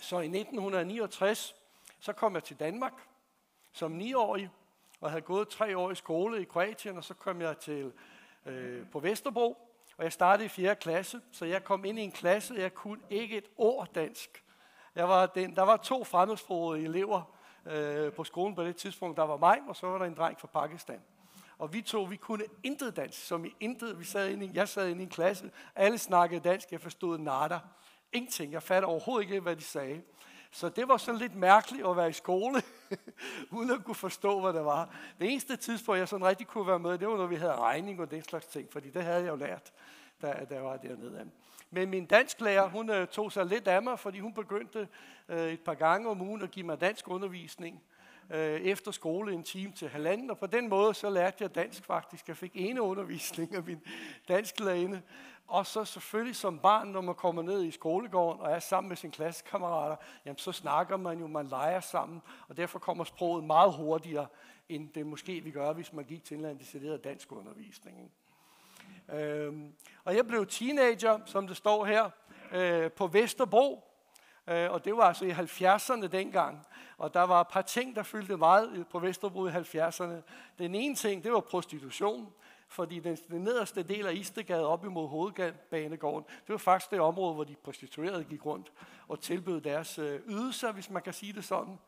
Så 0.00 0.20
i 0.20 0.24
1969, 0.24 1.54
så 2.00 2.12
kom 2.12 2.34
jeg 2.34 2.44
til 2.44 2.56
Danmark 2.56 2.92
som 3.72 3.90
niårig, 3.90 4.50
og 5.00 5.10
havde 5.10 5.22
gået 5.22 5.48
tre 5.48 5.78
år 5.78 5.90
i 5.90 5.94
skole 5.94 6.42
i 6.42 6.44
Kroatien, 6.44 6.96
og 6.96 7.04
så 7.04 7.14
kom 7.14 7.40
jeg 7.40 7.58
til 7.58 7.92
øh, 8.46 8.86
på 8.86 9.00
Vesterbro, 9.00 9.58
og 9.96 10.04
jeg 10.04 10.12
startede 10.12 10.46
i 10.46 10.48
4. 10.48 10.76
klasse, 10.76 11.20
så 11.32 11.44
jeg 11.44 11.64
kom 11.64 11.84
ind 11.84 11.98
i 11.98 12.02
en 12.02 12.12
klasse, 12.12 12.54
jeg 12.54 12.74
kunne 12.74 13.00
ikke 13.10 13.36
et 13.36 13.50
ord 13.56 13.88
dansk. 13.94 14.44
Jeg 14.94 15.08
var 15.08 15.26
den, 15.26 15.56
der 15.56 15.62
var 15.62 15.76
to 15.76 16.04
fremmedsprogede 16.04 16.84
elever 16.84 17.33
øh, 17.66 18.12
på 18.12 18.24
skolen 18.24 18.54
på 18.54 18.64
det 18.64 18.76
tidspunkt. 18.76 19.16
Der 19.16 19.22
var 19.22 19.36
mig, 19.36 19.58
og 19.68 19.76
så 19.76 19.86
var 19.86 19.98
der 19.98 20.04
en 20.04 20.14
dreng 20.14 20.40
fra 20.40 20.46
Pakistan. 20.46 21.00
Og 21.58 21.72
vi 21.72 21.82
to, 21.82 22.02
vi 22.02 22.16
kunne 22.16 22.44
intet 22.62 22.96
dansk, 22.96 23.26
som 23.26 23.44
i 23.44 23.56
intet. 23.60 23.98
Vi 23.98 24.04
sad 24.04 24.30
inde 24.30 24.46
i, 24.46 24.50
jeg 24.54 24.68
sad 24.68 24.88
inde 24.88 25.00
i 25.00 25.04
en 25.04 25.10
klasse, 25.10 25.50
alle 25.74 25.98
snakkede 25.98 26.40
dansk, 26.40 26.72
jeg 26.72 26.80
forstod 26.80 27.18
nada. 27.18 27.58
Ingenting, 28.12 28.52
jeg 28.52 28.62
fattede 28.62 28.90
overhovedet 28.90 29.22
ikke, 29.22 29.40
hvad 29.40 29.56
de 29.56 29.62
sagde. 29.62 30.02
Så 30.50 30.68
det 30.68 30.88
var 30.88 30.96
sådan 30.96 31.20
lidt 31.20 31.34
mærkeligt 31.34 31.86
at 31.86 31.96
være 31.96 32.08
i 32.08 32.12
skole, 32.12 32.62
uden 33.56 33.70
at 33.70 33.84
kunne 33.84 33.94
forstå, 33.94 34.40
hvad 34.40 34.52
det 34.52 34.64
var. 34.64 34.94
Det 35.20 35.30
eneste 35.30 35.56
tidspunkt, 35.56 35.98
jeg 35.98 36.08
sådan 36.08 36.26
rigtig 36.26 36.46
kunne 36.46 36.66
være 36.66 36.78
med, 36.78 36.98
det 36.98 37.08
var, 37.08 37.16
når 37.16 37.26
vi 37.26 37.36
havde 37.36 37.56
regning 37.56 38.00
og 38.00 38.10
den 38.10 38.22
slags 38.22 38.46
ting, 38.46 38.72
fordi 38.72 38.90
det 38.90 39.02
havde 39.02 39.22
jeg 39.22 39.28
jo 39.28 39.36
lært, 39.36 39.72
da, 40.22 40.46
da 40.50 40.54
jeg 40.54 40.64
var 40.64 40.76
dernede. 40.76 41.30
Men 41.74 41.90
min 41.90 42.06
dansklærer, 42.06 42.68
hun 42.68 42.90
øh, 42.90 43.06
tog 43.06 43.32
sig 43.32 43.46
lidt 43.46 43.68
af 43.68 43.82
mig, 43.82 43.98
fordi 43.98 44.20
hun 44.20 44.32
begyndte 44.32 44.88
øh, 45.28 45.52
et 45.52 45.60
par 45.60 45.74
gange 45.74 46.08
om 46.08 46.20
ugen 46.20 46.42
at 46.42 46.50
give 46.50 46.66
mig 46.66 46.80
dansk 46.80 47.08
undervisning 47.08 47.82
øh, 48.30 48.60
efter 48.60 48.90
skole 48.90 49.32
en 49.32 49.42
time 49.42 49.72
til 49.72 49.88
halvanden, 49.88 50.30
og 50.30 50.38
på 50.38 50.46
den 50.46 50.68
måde 50.68 50.94
så 50.94 51.10
lærte 51.10 51.36
jeg 51.40 51.54
dansk 51.54 51.84
faktisk. 51.84 52.28
Jeg 52.28 52.36
fik 52.36 52.52
ene 52.54 52.82
undervisning 52.82 53.54
af 53.54 53.64
min 53.64 53.80
dansklærerinde, 54.28 55.02
og 55.46 55.66
så 55.66 55.84
selvfølgelig 55.84 56.36
som 56.36 56.58
barn, 56.58 56.88
når 56.88 57.00
man 57.00 57.14
kommer 57.14 57.42
ned 57.42 57.64
i 57.64 57.70
skolegården 57.70 58.40
og 58.40 58.50
er 58.50 58.58
sammen 58.58 58.88
med 58.88 58.96
sine 58.96 59.12
klassekammerater, 59.12 59.96
jamen 60.24 60.38
så 60.38 60.52
snakker 60.52 60.96
man 60.96 61.18
jo, 61.18 61.26
man 61.26 61.46
leger 61.46 61.80
sammen, 61.80 62.22
og 62.48 62.56
derfor 62.56 62.78
kommer 62.78 63.04
sproget 63.04 63.44
meget 63.44 63.72
hurtigere, 63.72 64.26
end 64.68 64.88
det 64.88 65.06
måske 65.06 65.40
vi 65.40 65.50
gør, 65.50 65.72
hvis 65.72 65.92
man 65.92 66.04
gik 66.04 66.24
til 66.24 66.34
en 66.34 66.38
eller 66.38 66.50
anden 66.50 66.64
decideret 66.64 67.04
dansk 67.04 67.32
undervisning. 67.32 68.12
Øhm, 69.12 69.72
og 70.04 70.16
jeg 70.16 70.26
blev 70.26 70.46
teenager, 70.46 71.18
som 71.26 71.46
det 71.46 71.56
står 71.56 71.84
her, 71.84 72.10
øh, 72.52 72.92
på 72.92 73.06
Vesterbro, 73.06 73.84
øh, 74.48 74.70
og 74.70 74.84
det 74.84 74.96
var 74.96 75.04
altså 75.04 75.24
i 75.24 75.30
70'erne 75.30 76.06
dengang. 76.06 76.66
Og 76.98 77.14
der 77.14 77.22
var 77.22 77.40
et 77.40 77.48
par 77.48 77.62
ting, 77.62 77.96
der 77.96 78.02
fyldte 78.02 78.36
meget 78.36 78.86
på 78.90 78.98
Vesterbro 78.98 79.46
i 79.46 79.50
70'erne. 79.50 80.22
Den 80.58 80.74
ene 80.74 80.94
ting, 80.94 81.24
det 81.24 81.32
var 81.32 81.40
prostitution 81.40 82.32
fordi 82.68 83.00
den, 83.00 83.16
den 83.16 83.42
nederste 83.42 83.82
del 83.82 84.06
af 84.06 84.14
Istegade 84.14 84.66
op 84.66 84.84
imod 84.84 85.08
hovedbanegården, 85.08 86.24
det 86.46 86.52
var 86.52 86.56
faktisk 86.56 86.90
det 86.90 87.00
område, 87.00 87.34
hvor 87.34 87.44
de 87.44 87.56
prostituerede 87.64 88.24
gik 88.24 88.46
rundt 88.46 88.72
og 89.08 89.20
tilbød 89.20 89.60
deres 89.60 89.98
øh, 89.98 90.20
ydelser, 90.26 90.72
hvis 90.72 90.90
man 90.90 91.02
kan 91.02 91.12
sige 91.12 91.32
det 91.32 91.44
sådan. 91.44 91.78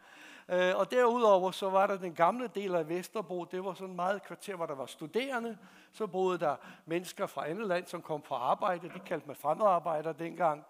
Øh, 0.49 0.77
og 0.77 0.91
derudover 0.91 1.51
så 1.51 1.71
var 1.71 1.87
der 1.87 1.97
den 1.97 2.15
gamle 2.15 2.51
del 2.55 2.75
af 2.75 2.89
Vesterbro, 2.89 3.45
det 3.45 3.65
var 3.65 3.75
sådan 3.75 3.97
meget 3.97 4.23
kvarter, 4.23 4.57
hvor 4.57 4.67
der 4.67 4.75
var 4.75 4.87
studerende. 4.87 5.59
Så 5.93 6.07
boede 6.07 6.39
der 6.39 6.57
mennesker 6.87 7.27
fra 7.27 7.49
andet 7.49 7.67
land, 7.67 7.87
som 7.87 8.03
kom 8.03 8.21
på 8.21 8.35
arbejde, 8.35 8.89
de 8.95 8.99
kaldte 8.99 9.27
man 9.27 9.37
fremmedarbejdere 9.37 10.15
dengang. 10.19 10.65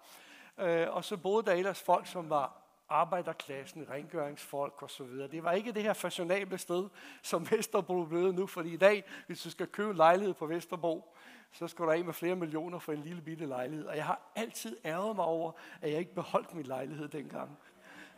Øh, 0.57 0.87
og 0.89 1.03
så 1.03 1.17
boede 1.17 1.45
der 1.45 1.53
ellers 1.53 1.81
folk, 1.81 2.07
som 2.07 2.29
var 2.29 2.61
arbejderklassen, 2.89 3.89
rengøringsfolk 3.89 4.83
osv. 4.83 5.07
Det 5.07 5.43
var 5.43 5.51
ikke 5.51 5.71
det 5.71 5.83
her 5.83 5.93
fashionable 5.93 6.57
sted, 6.57 6.89
som 7.21 7.51
Vesterbro 7.51 8.05
blev 8.05 8.31
nu, 8.31 8.47
fordi 8.47 8.73
i 8.73 8.77
dag, 8.77 9.03
hvis 9.27 9.41
du 9.41 9.49
skal 9.49 9.67
købe 9.67 9.89
en 9.89 9.97
lejlighed 9.97 10.33
på 10.33 10.45
Vesterbro, 10.45 11.13
så 11.51 11.67
skal 11.67 11.85
der 11.85 11.91
af 11.91 12.05
med 12.05 12.13
flere 12.13 12.35
millioner 12.35 12.79
for 12.79 12.91
en 12.91 13.01
lille 13.01 13.21
bitte 13.21 13.45
lejlighed. 13.45 13.85
Og 13.85 13.95
jeg 13.95 14.05
har 14.05 14.21
altid 14.35 14.77
ærget 14.85 15.15
mig 15.15 15.25
over, 15.25 15.51
at 15.81 15.91
jeg 15.91 15.99
ikke 15.99 16.13
beholdt 16.15 16.53
min 16.53 16.65
lejlighed 16.65 17.07
dengang. 17.07 17.57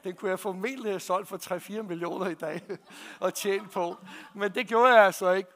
Den 0.03 0.15
kunne 0.15 0.31
jeg 0.31 0.39
formentlig 0.39 0.91
have 0.91 0.99
solgt 0.99 1.27
for 1.27 1.37
3-4 1.37 1.81
millioner 1.81 2.27
i 2.27 2.33
dag 2.33 2.61
og 3.19 3.33
tjent 3.33 3.71
på. 3.71 3.95
Men 4.33 4.51
det 4.51 4.67
gjorde 4.67 4.93
jeg 4.93 5.05
altså 5.05 5.31
ikke. 5.31 5.49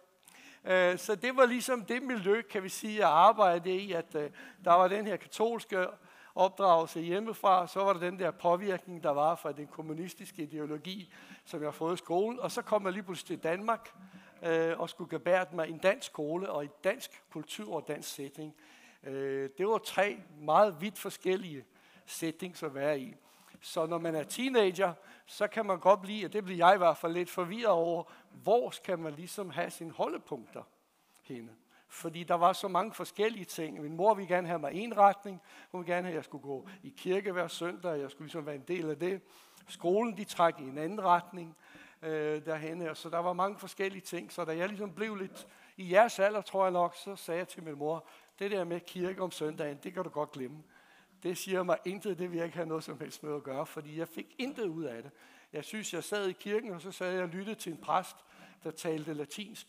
Øh, 0.65 0.97
så 0.97 1.15
det 1.15 1.37
var 1.37 1.45
ligesom 1.45 1.85
det 1.85 2.03
miljø, 2.03 2.41
kan 2.41 2.63
vi 2.63 2.69
sige, 2.69 2.99
jeg 2.99 3.09
arbejdede 3.09 3.75
i, 3.75 3.91
at 3.91 4.15
øh, 4.15 4.29
der 4.63 4.73
var 4.73 4.87
den 4.87 5.07
her 5.07 5.15
katolske 5.15 5.87
opdragelse 6.35 6.99
hjemmefra, 6.99 7.67
så 7.67 7.79
var 7.79 7.93
der 7.93 7.99
den 7.99 8.19
der 8.19 8.31
påvirkning, 8.31 9.03
der 9.03 9.09
var 9.09 9.35
fra 9.35 9.51
den 9.51 9.67
kommunistiske 9.67 10.43
ideologi, 10.43 11.13
som 11.45 11.59
jeg 11.59 11.67
har 11.67 11.71
fået 11.71 11.93
i 11.93 11.97
skolen, 11.97 12.39
og 12.39 12.51
så 12.51 12.61
kom 12.61 12.85
jeg 12.85 12.93
lige 12.93 13.03
pludselig 13.03 13.41
til 13.41 13.49
Danmark 13.51 13.93
øh, 14.43 14.79
og 14.79 14.89
skulle 14.89 15.09
gebære 15.09 15.45
mig 15.51 15.67
i 15.67 15.71
en 15.71 15.77
dansk 15.77 16.05
skole 16.07 16.49
og 16.49 16.65
i 16.65 16.69
dansk 16.83 17.21
kultur 17.31 17.75
og 17.75 17.87
dansk 17.87 18.09
setting. 18.09 18.55
Øh, 19.03 19.49
det 19.57 19.67
var 19.67 19.77
tre 19.77 20.17
meget 20.39 20.75
vidt 20.81 20.99
forskellige 20.99 21.65
settings 22.05 22.63
at 22.63 22.75
være 22.75 22.99
i. 22.99 23.15
Så 23.63 23.85
når 23.85 23.97
man 23.97 24.15
er 24.15 24.23
teenager, 24.23 24.93
så 25.25 25.47
kan 25.47 25.65
man 25.65 25.79
godt 25.79 26.01
blive, 26.01 26.25
og 26.25 26.33
det 26.33 26.43
bliver 26.43 26.67
jeg 26.67 26.75
i 26.75 26.77
hvert 26.77 26.97
fald 26.97 27.13
lidt 27.13 27.29
forvirret 27.29 27.73
over, 27.73 28.03
hvor 28.29 28.69
skal 28.69 28.99
man 28.99 29.13
ligesom 29.13 29.49
have 29.49 29.69
sine 29.69 29.91
holdepunkter 29.91 30.63
henne 31.23 31.55
fordi 31.93 32.23
der 32.23 32.35
var 32.35 32.53
så 32.53 32.67
mange 32.67 32.93
forskellige 32.93 33.45
ting. 33.45 33.81
Min 33.81 33.95
mor 33.95 34.13
ville 34.13 34.27
gerne 34.27 34.47
have 34.47 34.59
mig 34.59 34.71
en 34.73 34.97
retning. 34.97 35.41
Hun 35.71 35.81
ville 35.81 35.93
gerne 35.93 36.05
have, 36.05 36.11
at 36.11 36.15
jeg 36.15 36.23
skulle 36.23 36.41
gå 36.41 36.67
i 36.83 36.93
kirke 36.97 37.31
hver 37.31 37.47
søndag, 37.47 37.91
og 37.91 37.99
jeg 37.99 38.11
skulle 38.11 38.25
ligesom 38.25 38.45
være 38.45 38.55
en 38.55 38.63
del 38.67 38.89
af 38.89 38.99
det. 38.99 39.21
Skolen, 39.67 40.17
de 40.17 40.23
trak 40.23 40.59
i 40.59 40.63
en 40.63 40.77
anden 40.77 41.03
retning 41.03 41.55
øh, 42.01 42.45
derhen, 42.45 42.81
og 42.81 42.97
så 42.97 43.09
der 43.09 43.17
var 43.17 43.33
mange 43.33 43.59
forskellige 43.59 44.01
ting. 44.01 44.31
Så 44.31 44.45
da 44.45 44.57
jeg 44.57 44.67
ligesom 44.67 44.93
blev 44.93 45.15
lidt 45.15 45.47
i 45.77 45.93
jeres 45.93 46.19
alder, 46.19 46.41
tror 46.41 46.65
jeg 46.65 46.71
nok, 46.71 46.95
så 46.95 47.15
sagde 47.15 47.37
jeg 47.37 47.47
til 47.47 47.63
min 47.63 47.77
mor, 47.77 48.07
det 48.39 48.51
der 48.51 48.63
med 48.63 48.79
kirke 48.79 49.21
om 49.21 49.31
søndagen, 49.31 49.79
det 49.83 49.93
kan 49.93 50.03
du 50.03 50.09
godt 50.09 50.31
glemme. 50.31 50.63
Det 51.23 51.37
siger 51.37 51.63
mig 51.63 51.77
intet, 51.85 52.19
det 52.19 52.31
vil 52.31 52.37
jeg 52.37 52.45
ikke 52.45 52.57
have 52.57 52.67
noget 52.67 52.83
som 52.83 52.99
helst 52.99 53.23
med 53.23 53.35
at 53.35 53.43
gøre, 53.43 53.65
fordi 53.65 53.99
jeg 53.99 54.07
fik 54.07 54.35
intet 54.37 54.65
ud 54.65 54.83
af 54.83 55.03
det. 55.03 55.11
Jeg 55.53 55.63
synes, 55.63 55.93
jeg 55.93 56.03
sad 56.03 56.27
i 56.27 56.31
kirken, 56.31 56.71
og 56.71 56.81
så 56.81 56.91
sad 56.91 57.13
jeg 57.13 57.23
og 57.23 57.29
lyttede 57.29 57.55
til 57.55 57.71
en 57.71 57.77
præst, 57.77 58.15
der 58.63 58.71
talte 58.71 59.13
latinsk 59.13 59.67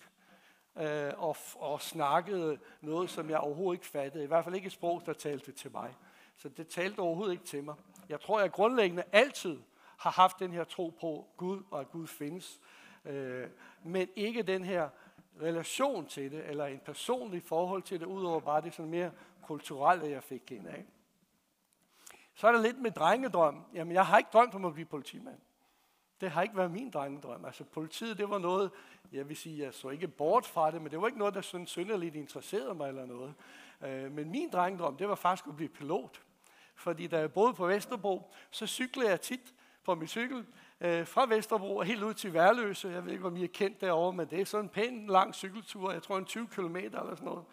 øh, 0.76 1.12
og, 1.16 1.36
og 1.54 1.80
snakkede 1.80 2.58
noget, 2.80 3.10
som 3.10 3.30
jeg 3.30 3.38
overhovedet 3.38 3.78
ikke 3.78 3.86
fattede. 3.86 4.24
I 4.24 4.26
hvert 4.26 4.44
fald 4.44 4.54
ikke 4.54 4.66
et 4.66 4.72
sprog, 4.72 5.02
der 5.06 5.12
talte 5.12 5.52
til 5.52 5.72
mig. 5.72 5.94
Så 6.36 6.48
det 6.48 6.68
talte 6.68 7.00
overhovedet 7.00 7.32
ikke 7.32 7.44
til 7.44 7.64
mig. 7.64 7.74
Jeg 8.08 8.20
tror, 8.20 8.40
jeg 8.40 8.52
grundlæggende 8.52 9.02
altid 9.12 9.58
har 9.98 10.10
haft 10.10 10.38
den 10.38 10.52
her 10.52 10.64
tro 10.64 10.94
på 11.00 11.26
Gud, 11.36 11.62
og 11.70 11.80
at 11.80 11.90
Gud 11.90 12.06
findes. 12.06 12.60
Øh, 13.04 13.48
men 13.82 14.08
ikke 14.16 14.42
den 14.42 14.64
her 14.64 14.88
relation 15.42 16.06
til 16.06 16.30
det, 16.30 16.48
eller 16.48 16.66
en 16.66 16.80
personlig 16.84 17.42
forhold 17.42 17.82
til 17.82 18.00
det, 18.00 18.06
udover 18.06 18.40
bare 18.40 18.60
det 18.60 18.74
sådan 18.74 18.90
mere 18.90 19.10
kulturelle, 19.42 20.10
jeg 20.10 20.22
fik 20.22 20.52
ind 20.52 20.68
af. 20.68 20.84
Så 22.34 22.48
er 22.48 22.52
der 22.52 22.62
lidt 22.62 22.80
med 22.80 22.90
drengedrøm. 22.90 23.64
Jamen, 23.74 23.94
jeg 23.94 24.06
har 24.06 24.18
ikke 24.18 24.30
drømt 24.32 24.54
om 24.54 24.64
at 24.64 24.74
blive 24.74 24.86
politimand. 24.86 25.38
Det 26.20 26.30
har 26.30 26.42
ikke 26.42 26.56
været 26.56 26.70
min 26.70 26.90
drengedrøm. 26.90 27.44
Altså 27.44 27.64
politiet, 27.64 28.18
det 28.18 28.30
var 28.30 28.38
noget, 28.38 28.70
jeg 29.12 29.28
vil 29.28 29.36
sige, 29.36 29.64
jeg 29.64 29.74
så 29.74 29.88
ikke 29.88 30.08
bort 30.08 30.46
fra 30.46 30.70
det, 30.70 30.82
men 30.82 30.90
det 30.90 31.00
var 31.00 31.06
ikke 31.06 31.18
noget, 31.18 31.34
der 31.34 31.40
sådan 31.40 31.66
synderligt 31.66 32.14
interesserede 32.14 32.74
mig 32.74 32.88
eller 32.88 33.06
noget. 33.06 33.34
Øh, 33.82 34.12
men 34.12 34.30
min 34.30 34.50
drengedrøm, 34.50 34.96
det 34.96 35.08
var 35.08 35.14
faktisk 35.14 35.48
at 35.48 35.56
blive 35.56 35.68
pilot. 35.68 36.22
Fordi 36.74 37.06
da 37.06 37.18
jeg 37.18 37.32
boede 37.32 37.54
på 37.54 37.66
Vesterbro, 37.66 38.32
så 38.50 38.66
cyklede 38.66 39.10
jeg 39.10 39.20
tit 39.20 39.54
på 39.84 39.94
min 39.94 40.08
cykel 40.08 40.46
øh, 40.80 41.06
fra 41.06 41.26
Vesterbro 41.26 41.76
og 41.76 41.84
helt 41.84 42.02
ud 42.02 42.14
til 42.14 42.34
Værløse. 42.34 42.88
Jeg 42.88 43.04
ved 43.04 43.12
ikke, 43.12 43.26
om 43.26 43.36
I 43.36 43.44
er 43.44 43.48
kendt 43.48 43.80
derovre, 43.80 44.12
men 44.12 44.26
det 44.30 44.40
er 44.40 44.44
sådan 44.44 44.64
en 44.64 44.68
pæn 44.68 45.06
lang 45.06 45.34
cykeltur. 45.34 45.92
Jeg 45.92 46.02
tror 46.02 46.18
en 46.18 46.24
20 46.24 46.46
km 46.46 46.76
eller 46.76 47.14
sådan 47.14 47.24
noget. 47.24 47.44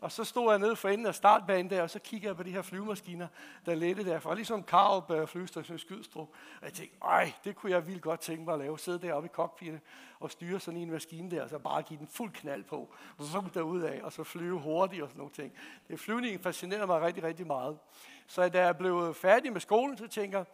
Og 0.00 0.12
så 0.12 0.24
stod 0.24 0.50
jeg 0.50 0.58
nede 0.58 0.76
for 0.76 0.88
enden 0.88 1.06
af 1.06 1.14
startbanen 1.14 1.70
der, 1.70 1.82
og 1.82 1.90
så 1.90 1.98
kiggede 1.98 2.28
jeg 2.28 2.36
på 2.36 2.42
de 2.42 2.50
her 2.50 2.62
flyvemaskiner, 2.62 3.28
der 3.66 3.74
lette 3.74 4.04
der. 4.04 4.20
For 4.20 4.34
ligesom 4.34 4.62
Karup 4.62 5.10
øh, 5.10 5.26
flyvestation 5.26 5.78
Skydstrup. 5.78 6.28
Og 6.60 6.64
jeg 6.64 6.72
tænkte, 6.72 6.96
ej, 7.02 7.32
det 7.44 7.56
kunne 7.56 7.72
jeg 7.72 7.86
vildt 7.86 8.02
godt 8.02 8.20
tænke 8.20 8.44
mig 8.44 8.54
at 8.54 8.60
lave. 8.60 8.78
Sidde 8.78 8.98
deroppe 8.98 9.26
i 9.26 9.32
cockpittet 9.32 9.80
og 10.20 10.30
styre 10.30 10.60
sådan 10.60 10.80
en 10.80 10.90
maskine 10.90 11.30
der, 11.30 11.42
og 11.42 11.48
så 11.48 11.58
bare 11.58 11.82
give 11.82 11.98
den 11.98 12.08
fuld 12.08 12.32
knald 12.32 12.64
på. 12.64 12.94
Vum 13.18 13.26
så 13.26 13.42
derud 13.54 13.82
af, 13.82 14.00
og 14.02 14.12
så 14.12 14.24
flyve 14.24 14.60
hurtigt 14.60 15.02
og 15.02 15.08
sådan 15.08 15.18
nogle 15.18 15.32
ting. 15.32 15.52
Det 15.88 16.00
flyvningen 16.00 16.40
fascinerede 16.40 16.86
mig 16.86 17.00
rigtig, 17.00 17.22
rigtig 17.22 17.46
meget. 17.46 17.78
Så 18.26 18.48
da 18.48 18.62
jeg 18.62 18.76
blev 18.76 19.14
færdig 19.14 19.52
med 19.52 19.60
skolen, 19.60 19.98
så 19.98 20.06
tænker 20.06 20.38
jeg, 20.38 20.46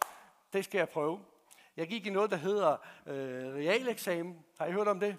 det 0.53 0.65
skal 0.65 0.79
jeg 0.79 0.89
prøve. 0.89 1.21
Jeg 1.77 1.89
gik 1.89 2.07
i 2.07 2.11
noget, 2.11 2.31
der 2.31 2.37
hedder 2.37 2.77
øh, 3.07 3.55
realeksamen. 3.55 4.45
Har 4.59 4.67
I 4.67 4.73
hørt 4.73 4.89
om 4.89 5.01
det? 5.01 5.17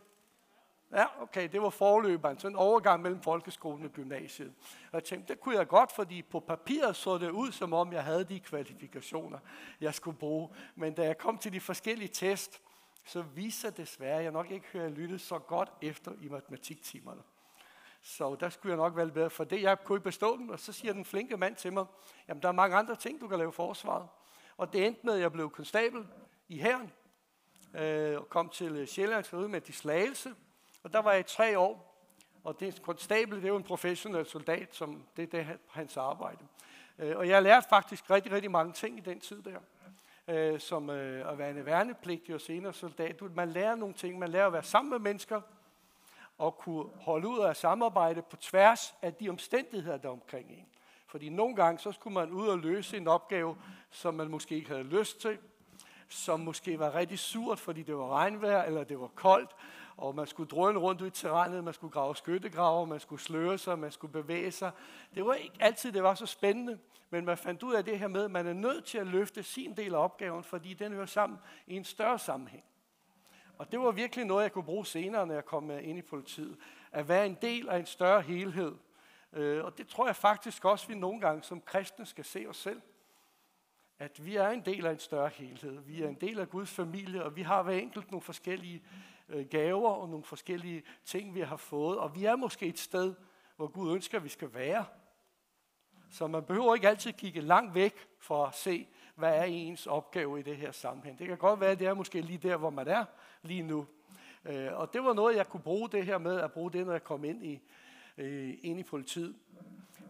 Ja, 0.92 1.22
okay, 1.22 1.50
det 1.52 1.62
var 1.62 1.70
forløberen, 1.70 2.40
sådan 2.40 2.52
en 2.52 2.60
overgang 2.60 3.02
mellem 3.02 3.22
folkeskolen 3.22 3.86
og 3.86 3.92
gymnasiet. 3.92 4.54
Og 4.92 4.94
jeg 4.94 5.04
tænkte, 5.04 5.34
det 5.34 5.42
kunne 5.42 5.58
jeg 5.58 5.68
godt, 5.68 5.92
fordi 5.92 6.22
på 6.22 6.40
papiret 6.40 6.96
så 6.96 7.18
det 7.18 7.30
ud, 7.30 7.52
som 7.52 7.74
om 7.74 7.94
jeg 7.94 8.04
havde 8.04 8.24
de 8.24 8.40
kvalifikationer, 8.40 9.40
jeg 9.82 9.94
skulle 9.94 10.18
bruge. 10.18 10.50
Men 10.76 10.94
da 10.94 11.04
jeg 11.04 11.18
kom 11.18 11.38
til 11.38 11.54
de 11.54 11.60
forskellige 11.60 12.08
test, 12.08 12.62
så 13.06 13.22
viser 13.22 13.70
desværre, 13.70 14.18
at 14.18 14.24
jeg 14.24 14.32
nok 14.32 14.52
ikke 14.52 14.66
hører 14.74 14.90
lyttet 14.90 15.22
så 15.22 15.40
godt 15.40 15.72
efter 15.82 16.12
i 16.22 16.28
matematiktimerne. 16.28 17.22
Så 18.02 18.36
der 18.40 18.50
skulle 18.50 18.72
jeg 18.72 18.78
nok 18.78 18.96
være 18.96 19.12
bedre, 19.12 19.30
for 19.30 19.44
det 19.44 19.62
jeg 19.62 19.84
kunne 19.84 19.98
ikke 19.98 20.04
bestå 20.04 20.38
den, 20.38 20.50
og 20.50 20.60
så 20.60 20.74
siger 20.74 20.94
den 20.94 21.06
flinke 21.06 21.38
mand 21.38 21.56
til 21.56 21.74
mig, 21.74 21.86
jamen 22.28 22.42
der 22.42 22.48
er 22.48 22.54
mange 22.54 22.76
andre 22.76 22.96
ting, 22.96 23.22
du 23.22 23.28
kan 23.28 23.38
lave 23.38 23.52
forsvaret. 23.52 24.08
Og 24.58 24.74
det 24.74 24.86
endte 24.86 25.02
med, 25.04 25.14
at 25.14 25.22
jeg 25.22 25.32
blev 25.32 25.50
konstabel 25.50 26.08
i 26.48 26.58
herren, 26.58 26.92
øh, 27.74 28.18
og 28.18 28.30
kom 28.30 28.50
til 28.50 28.72
øh, 28.72 28.88
Sjællands 28.88 29.34
med 29.34 29.62
de 29.62 29.74
slagelse, 29.74 30.36
og 30.86 30.94
der 30.94 31.00
var 31.00 31.12
jeg 31.12 31.20
i 31.20 31.24
tre 31.24 31.60
år, 31.60 31.96
og 32.44 32.60
det 32.60 32.82
konstabel, 32.82 33.38
det 33.38 33.44
er 33.44 33.50
jo 33.50 33.56
en 33.56 33.64
professionel 33.64 34.26
soldat, 34.26 34.76
som 34.76 35.04
det 35.18 35.24
er 35.24 35.28
det, 35.28 35.58
hans 35.70 35.98
arbejde. 35.98 36.46
Øh, 37.00 37.18
og 37.18 37.28
jeg 37.28 37.44
lærte 37.44 37.68
faktisk 37.70 38.12
rigtig, 38.12 38.32
rigtig 38.32 38.52
mange 38.52 38.74
ting 38.74 38.98
i 38.98 39.02
den 39.02 39.20
tid 39.20 39.42
der. 39.42 39.60
Øh, 40.28 40.60
som 40.60 40.90
øh, 40.90 41.32
at 41.32 41.38
være 41.38 41.50
en 41.50 41.66
værnepligtig 41.66 42.36
og 42.36 42.42
senere 42.42 42.74
soldat. 42.74 43.22
Man 43.36 43.50
lærer 43.50 43.76
nogle 43.76 43.94
ting. 43.94 44.20
Man 44.20 44.30
lærer 44.30 44.48
at 44.48 44.54
være 44.54 44.64
sammen 44.64 44.90
med 44.92 45.00
mennesker, 45.00 45.42
og 46.38 46.58
kunne 46.58 46.86
holde 47.02 47.28
ud 47.28 47.40
af 47.40 47.56
samarbejde 47.56 48.22
på 48.22 48.36
tværs 48.36 48.96
af 49.02 49.14
de 49.14 49.30
omstændigheder, 49.30 49.98
der 49.98 50.08
er 50.08 50.14
omkring 50.14 50.52
en. 50.52 50.68
Fordi 51.08 51.30
nogle 51.30 51.56
gange, 51.56 51.80
så 51.80 51.92
skulle 51.92 52.14
man 52.14 52.32
ud 52.32 52.48
og 52.48 52.58
løse 52.58 52.98
en 52.98 53.08
opgave, 53.08 53.58
som 53.90 54.14
man 54.14 54.28
måske 54.28 54.56
ikke 54.56 54.70
havde 54.70 54.84
lyst 54.84 55.22
til, 55.22 55.38
som 56.10 56.40
måske 56.40 56.80
var 56.80 56.96
rigtig 56.96 57.20
surt, 57.20 57.60
fordi 57.60 57.84
det 57.84 57.98
var 57.98 58.10
regnvejr, 58.10 58.64
eller 58.64 58.84
det 58.84 59.00
var 59.00 59.08
koldt, 59.08 59.56
og 59.98 60.16
man 60.16 60.28
skulle 60.28 60.50
drøne 60.50 60.80
rundt 60.80 61.02
ud 61.02 61.08
i 61.08 61.12
terrænet, 61.12 61.64
man 61.64 61.74
skulle 61.74 61.92
grave 61.92 62.16
skyttegrave, 62.16 62.88
man 62.88 63.00
skulle 63.00 63.22
sløre 63.22 63.58
sig, 63.58 63.80
man 63.80 63.92
skulle 63.92 64.14
bevæge 64.14 64.52
sig. 64.52 64.72
Det 65.16 65.26
var 65.26 65.34
ikke 65.34 65.56
altid, 65.60 65.92
det 65.92 66.04
var 66.04 66.16
så 66.16 66.26
spændende, 66.26 66.80
men 67.10 67.26
man 67.26 67.38
fandt 67.38 67.64
ud 67.64 67.74
af 67.74 67.86
det 67.86 68.00
her 68.00 68.08
med, 68.08 68.24
at 68.24 68.32
man 68.32 68.48
er 68.48 68.54
nødt 68.54 68.86
til 68.86 68.98
at 68.98 69.08
løfte 69.08 69.44
sin 69.44 69.78
del 69.78 69.94
af 69.94 70.04
opgaven, 70.04 70.44
fordi 70.44 70.74
den 70.74 70.94
hører 70.94 71.06
sammen 71.06 71.40
i 71.68 71.76
en 71.76 71.84
større 71.84 72.20
sammenhæng. 72.20 72.64
Og 73.58 73.72
det 73.72 73.80
var 73.80 73.92
virkelig 73.92 74.26
noget, 74.26 74.44
jeg 74.44 74.52
kunne 74.52 74.64
bruge 74.64 74.86
senere, 74.86 75.28
når 75.28 75.34
jeg 75.34 75.46
kom 75.46 75.72
øh, 75.72 75.88
ind 75.88 75.98
i 75.98 76.02
politiet. 76.02 76.58
At 76.92 77.08
være 77.08 77.26
en 77.26 77.38
del 77.42 77.70
af 77.70 77.78
en 77.78 77.86
større 77.86 78.22
helhed. 78.22 78.76
Øh, 79.34 79.66
og 79.66 79.78
det 79.78 79.88
tror 79.88 80.06
jeg 80.06 80.16
faktisk 80.16 80.66
også, 80.66 80.88
vi 80.88 80.96
nogle 80.96 81.22
gange 81.22 81.44
som 81.44 81.62
kristne 81.62 82.06
skal 82.06 82.26
se 82.26 82.46
os 82.50 82.58
selv. 82.58 82.82
At 84.00 84.26
vi 84.26 84.36
er 84.36 84.50
en 84.50 84.62
del 84.62 84.86
af 84.86 84.92
en 84.92 85.00
større 85.00 85.30
helhed. 85.30 85.80
Vi 85.80 86.04
er 86.04 86.08
en 86.08 86.16
del 86.22 86.40
af 86.40 86.50
Guds 86.50 86.72
familie, 86.72 87.24
og 87.24 87.36
vi 87.36 87.42
har 87.42 87.64
hver 87.64 87.74
enkelt 87.74 88.12
nogle 88.12 88.22
forskellige 88.22 88.84
øh, 89.30 89.46
gaver 89.46 89.90
og 89.90 90.10
nogle 90.10 90.24
forskellige 90.24 90.84
ting, 91.06 91.36
vi 91.36 91.42
har 91.42 91.58
fået. 91.58 91.98
Og 91.98 92.16
vi 92.16 92.26
er 92.26 92.36
måske 92.36 92.66
et 92.66 92.80
sted, 92.80 93.14
hvor 93.56 93.68
Gud 93.68 93.94
ønsker, 93.94 94.18
at 94.18 94.24
vi 94.24 94.30
skal 94.30 94.54
være. 94.54 94.86
Så 96.12 96.28
man 96.28 96.44
behøver 96.44 96.76
ikke 96.76 96.90
altid 96.90 97.14
kigge 97.14 97.42
langt 97.42 97.76
væk 97.76 97.96
for 98.20 98.46
at 98.46 98.56
se, 98.56 98.88
hvad 99.16 99.36
er 99.36 99.44
ens 99.44 99.88
opgave 99.88 100.40
i 100.40 100.44
det 100.44 100.58
her 100.58 100.72
sammenhæng. 100.72 101.20
Det 101.20 101.28
kan 101.28 101.38
godt 101.38 101.60
være, 101.60 101.72
at 101.72 101.80
det 101.80 101.88
er 101.88 101.94
måske 101.94 102.22
lige 102.22 102.38
der, 102.38 102.58
hvor 102.58 102.70
man 102.70 102.88
er 102.88 103.06
lige 103.42 103.64
nu. 103.64 103.88
Øh, 104.46 104.74
og 104.74 104.94
det 104.94 105.04
var 105.04 105.14
noget, 105.14 105.36
jeg 105.36 105.48
kunne 105.48 105.64
bruge 105.64 105.90
det 105.90 106.06
her 106.06 106.18
med, 106.18 106.40
at 106.40 106.52
bruge 106.52 106.72
det, 106.72 106.86
når 106.86 106.94
jeg 106.94 107.04
kom 107.04 107.24
ind 107.24 107.46
i, 107.46 107.62
øh, 108.18 108.54
ind 108.62 108.80
i 108.80 108.84
politiet. 108.84 109.36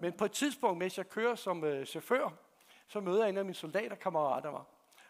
Men 0.02 0.14
på 0.14 0.26
et 0.26 0.32
tidspunkt, 0.32 0.78
mens 0.78 0.98
jeg 0.98 1.10
kører 1.10 1.36
som 1.36 1.64
øh, 1.64 1.86
chauffør, 1.86 2.34
så 2.88 3.00
møder 3.00 3.22
jeg 3.22 3.30
en 3.30 3.38
af 3.38 3.46
mine 3.46 3.56
soldaterkammerater 3.56 4.52
mig. 4.52 4.62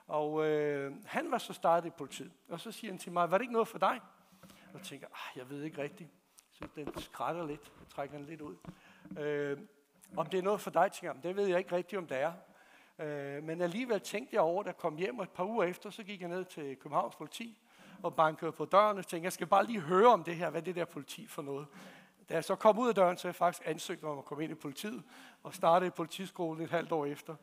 Og 0.08 0.46
øh, 0.46 0.94
han 1.06 1.32
var 1.32 1.38
så 1.38 1.54
startet 1.54 1.88
i 1.88 1.92
politiet. 1.98 2.32
Og 2.50 2.60
så 2.60 2.72
siger 2.72 2.92
han 2.92 3.00
til 3.00 3.12
mig, 3.12 3.32
var 3.32 3.38
det 3.38 3.44
ikke 3.44 3.54
noget 3.54 3.68
for 3.68 3.78
dig? 3.78 4.02
Og 4.42 4.74
jeg 4.74 4.82
tænker, 4.82 5.08
ah, 5.08 5.38
jeg 5.38 5.50
ved 5.50 5.64
ikke 5.64 5.82
rigtigt. 5.82 6.10
Så 6.52 6.68
den 6.76 7.00
skrætter 7.00 7.48
lidt, 7.48 7.72
jeg 7.80 7.88
trækker 7.90 8.18
den 8.18 8.26
lidt 8.26 8.42
ud. 8.42 8.56
Øh, 9.20 9.58
om 10.18 10.26
det 10.26 10.38
er 10.38 10.44
noget 10.44 10.62
for 10.62 10.72
dig, 10.72 10.92
tænker 10.92 11.14
jeg, 11.16 11.24
det 11.24 11.36
ved 11.36 11.48
jeg 11.48 11.58
ikke 11.58 11.76
rigtigt, 11.76 12.00
om 12.00 12.08
det 12.08 12.22
er. 12.22 12.34
Øh, 13.00 13.44
men 13.44 13.62
alligevel 13.62 14.00
tænkte 14.00 14.36
jeg 14.36 14.42
over, 14.42 14.64
da 14.64 14.68
jeg 14.68 14.78
kom 14.78 14.98
hjem, 14.98 15.20
og 15.20 15.24
et 15.24 15.30
par 15.30 15.44
uger 15.44 15.64
efter, 15.64 15.90
så 15.90 16.04
gik 16.04 16.22
jeg 16.22 16.30
ned 16.30 16.46
til 16.46 16.76
Københavns 16.76 17.16
politi 17.16 17.62
og 18.04 18.16
bankede 18.16 18.52
på 18.52 18.66
døren 18.66 18.98
og 18.98 19.08
tænkte, 19.08 19.26
jeg 19.26 19.34
skal 19.34 19.48
bare 19.48 19.66
lige 19.66 19.80
høre 19.80 20.08
om 20.08 20.24
det 20.24 20.36
her, 20.36 20.50
hvad 20.50 20.62
det 20.62 20.76
der 20.76 20.86
politi 20.86 21.28
for 21.28 21.42
noget. 21.42 21.68
Da 22.30 22.34
jeg 22.34 22.44
så 22.44 22.56
kom 22.56 22.80
ud 22.80 22.90
af 22.90 22.96
døren, 22.96 23.18
så 23.18 23.28
jeg 23.28 23.36
faktisk 23.36 23.68
ansøgt 23.68 24.04
om 24.04 24.18
at 24.18 24.26
komme 24.26 24.44
ind 24.44 24.52
i 24.52 24.56
politiet, 24.56 25.04
og 25.44 25.54
startede 25.54 25.88
i 25.88 25.92
politiskolen 25.92 26.64
et 26.64 26.70
halvt 26.70 26.92
år 26.92 27.06
efter. 27.06 27.36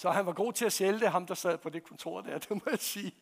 Så 0.00 0.10
han 0.10 0.26
var 0.26 0.32
god 0.32 0.52
til 0.52 0.64
at 0.64 0.72
sælge 0.72 1.00
det, 1.00 1.08
ham 1.08 1.26
der 1.26 1.34
sad 1.34 1.58
på 1.58 1.68
det 1.68 1.82
kontor 1.82 2.20
der, 2.20 2.38
det 2.48 2.50
må 2.50 2.60
jeg 2.70 2.78
sige. 2.78 3.14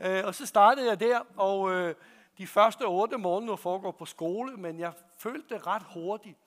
Øh, 0.00 0.24
og 0.24 0.34
så 0.34 0.46
startede 0.46 0.88
jeg 0.88 1.00
der, 1.00 1.20
og 1.36 1.70
øh, 1.70 1.94
de 2.38 2.46
første 2.46 2.82
otte 2.82 3.18
måneder 3.18 3.56
foregår 3.56 3.90
på 3.90 4.04
skole, 4.04 4.56
men 4.56 4.78
jeg 4.78 4.92
følte 5.18 5.58
ret 5.58 5.82
hurtigt, 5.94 6.38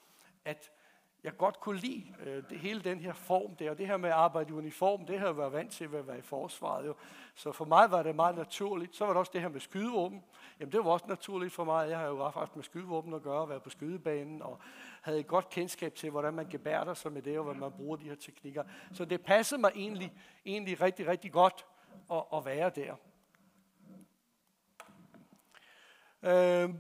at 0.46 0.72
jeg 1.24 1.38
godt 1.38 1.60
kunne 1.60 1.80
lide 1.80 2.04
øh, 2.26 2.44
det, 2.50 2.60
hele 2.60 2.82
den 2.82 3.00
her 3.00 3.14
form 3.14 3.56
der, 3.56 3.72
og 3.72 3.78
det 3.78 3.88
her 3.88 3.98
med 3.98 4.10
at 4.10 4.16
arbejde 4.16 4.50
i 4.50 4.54
uniform, 4.54 5.06
det 5.06 5.20
har 5.20 5.26
jeg 5.26 5.38
været 5.38 5.54
vant 5.54 5.72
til 5.72 5.92
ved 5.92 6.00
at 6.00 6.08
være 6.08 6.18
i 6.18 6.22
forsvaret. 6.22 6.88
Jo. 6.88 6.96
Så 7.36 7.52
for 7.52 7.66
mig 7.66 7.92
var 7.92 8.04
det 8.04 8.16
meget 8.16 8.36
naturligt. 8.36 8.96
Så 8.96 9.06
var 9.06 9.14
der 9.14 9.20
også 9.20 9.32
det 9.34 9.42
her 9.42 9.50
med 9.50 9.60
skydevåben. 9.60 10.24
Jamen 10.64 10.72
det 10.72 10.86
var 10.86 10.92
også 10.92 11.06
naturligt 11.08 11.54
for 11.54 11.64
mig. 11.64 11.90
Jeg 11.90 12.00
har 12.00 12.08
jo 12.08 12.30
haft 12.30 12.56
med 12.56 12.64
skydevåben 12.64 13.14
at 13.14 13.22
gøre, 13.22 13.50
været 13.50 13.64
på 13.64 13.70
skydebanen, 13.70 14.42
og 14.42 14.60
havde 15.02 15.20
et 15.20 15.28
godt 15.28 15.50
kendskab 15.50 15.96
til, 15.96 16.10
hvordan 16.10 16.34
man 16.34 16.50
gebærder 16.50 16.94
sig 16.94 17.12
med 17.12 17.22
det, 17.22 17.38
og 17.38 17.44
hvordan 17.44 17.60
man 17.60 17.72
bruger 17.72 17.98
de 17.98 18.04
her 18.04 18.16
teknikker. 18.16 18.64
Så 18.94 19.06
det 19.06 19.22
passede 19.22 19.62
mig 19.62 19.72
egentlig, 19.76 20.14
egentlig 20.46 20.82
rigtig, 20.82 21.08
rigtig 21.08 21.32
godt 21.32 21.66
at, 22.12 22.24
at 22.34 22.46
være 22.46 22.70
der. 22.70 22.96
Øh, 26.24 26.74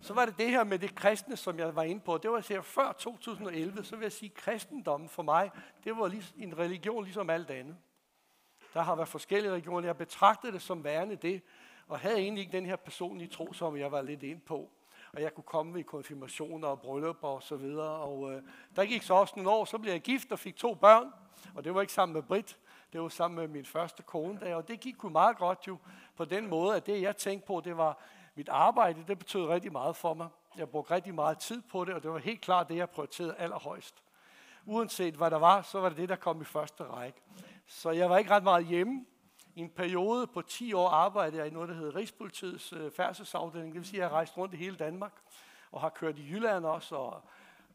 så 0.00 0.14
var 0.14 0.26
det 0.26 0.38
det 0.38 0.50
her 0.50 0.64
med 0.64 0.78
det 0.78 0.94
kristne, 0.94 1.36
som 1.36 1.58
jeg 1.58 1.76
var 1.76 1.82
inde 1.82 2.00
på. 2.00 2.18
Det 2.18 2.30
var 2.30 2.36
altså 2.36 2.62
før 2.62 2.92
2011, 2.92 3.84
så 3.84 3.96
vil 3.96 4.02
jeg 4.02 4.12
sige, 4.12 4.30
at 4.30 4.42
kristendommen 4.42 5.08
for 5.08 5.22
mig, 5.22 5.50
det 5.84 5.96
var 5.96 6.14
en 6.36 6.58
religion 6.58 7.04
ligesom 7.04 7.30
alt 7.30 7.50
andet. 7.50 7.76
Der 8.74 8.82
har 8.82 8.94
været 8.94 9.08
forskellige 9.08 9.52
religioner. 9.52 9.86
Jeg 9.86 9.96
betragtede 9.96 10.52
det 10.52 10.62
som 10.62 10.84
værende 10.84 11.16
det, 11.16 11.42
og 11.88 11.98
havde 11.98 12.18
egentlig 12.18 12.40
ikke 12.40 12.56
den 12.56 12.66
her 12.66 12.76
personlige 12.76 13.28
tro, 13.28 13.52
som 13.52 13.76
jeg 13.76 13.92
var 13.92 14.02
lidt 14.02 14.22
ind 14.22 14.40
på. 14.40 14.70
Og 15.12 15.22
jeg 15.22 15.34
kunne 15.34 15.44
komme 15.44 15.80
i 15.80 15.82
konfirmationer 15.82 16.68
og 16.68 16.80
bryllupper 16.80 17.28
og 17.28 17.42
så 17.42 17.56
videre. 17.56 17.96
Og 17.96 18.32
øh, 18.32 18.42
der 18.76 18.84
gik 18.84 19.02
så 19.02 19.14
også 19.14 19.34
nogle 19.36 19.50
år, 19.50 19.64
så 19.64 19.78
blev 19.78 19.92
jeg 19.92 20.00
gift 20.00 20.32
og 20.32 20.38
fik 20.38 20.56
to 20.56 20.74
børn. 20.74 21.12
Og 21.54 21.64
det 21.64 21.74
var 21.74 21.80
ikke 21.80 21.92
sammen 21.92 22.14
med 22.14 22.22
Britt, 22.22 22.58
det 22.92 23.00
var 23.00 23.08
sammen 23.08 23.38
med 23.40 23.48
min 23.48 23.64
første 23.64 24.02
kone 24.02 24.40
der. 24.40 24.54
Og 24.54 24.68
det 24.68 24.80
gik 24.80 25.04
jo 25.04 25.08
meget 25.08 25.36
godt 25.36 25.66
jo 25.66 25.78
på 26.16 26.24
den 26.24 26.46
måde, 26.46 26.76
at 26.76 26.86
det 26.86 27.02
jeg 27.02 27.16
tænkte 27.16 27.46
på, 27.46 27.60
det 27.64 27.76
var, 27.76 27.98
mit 28.38 28.48
arbejde, 28.48 29.04
det 29.08 29.18
betød 29.18 29.46
rigtig 29.46 29.72
meget 29.72 29.96
for 29.96 30.14
mig. 30.14 30.28
Jeg 30.56 30.68
brugte 30.68 30.94
rigtig 30.94 31.14
meget 31.14 31.38
tid 31.38 31.62
på 31.62 31.84
det, 31.84 31.94
og 31.94 32.02
det 32.02 32.10
var 32.10 32.18
helt 32.18 32.40
klart 32.40 32.68
det, 32.68 32.76
jeg 32.76 32.90
prioriterede 32.90 33.34
allerhøjst. 33.38 34.02
Uanset 34.66 35.14
hvad 35.14 35.30
der 35.30 35.36
var, 35.36 35.62
så 35.62 35.80
var 35.80 35.88
det 35.88 35.98
det, 35.98 36.08
der 36.08 36.16
kom 36.16 36.40
i 36.40 36.44
første 36.44 36.84
række. 36.84 37.20
Så 37.66 37.90
jeg 37.90 38.10
var 38.10 38.18
ikke 38.18 38.30
ret 38.30 38.42
meget 38.42 38.66
hjemme. 38.66 39.06
I 39.58 39.60
en 39.60 39.68
periode 39.68 40.26
på 40.26 40.42
10 40.42 40.72
år 40.72 40.88
arbejdede 40.88 41.38
jeg 41.38 41.46
i 41.46 41.50
noget, 41.50 41.68
der 41.68 41.74
hedder 41.74 41.96
Rigspolitiets 41.96 42.72
øh, 42.72 42.90
færdselsafdeling. 42.90 43.72
Det 43.72 43.80
vil 43.80 43.86
sige, 43.88 43.96
at 43.96 44.00
jeg 44.00 44.08
har 44.08 44.16
rejst 44.16 44.36
rundt 44.36 44.54
i 44.54 44.56
hele 44.56 44.76
Danmark, 44.76 45.12
og 45.72 45.80
har 45.80 45.88
kørt 45.88 46.18
i 46.18 46.28
Jylland 46.30 46.66
også, 46.66 46.96
og 46.96 47.22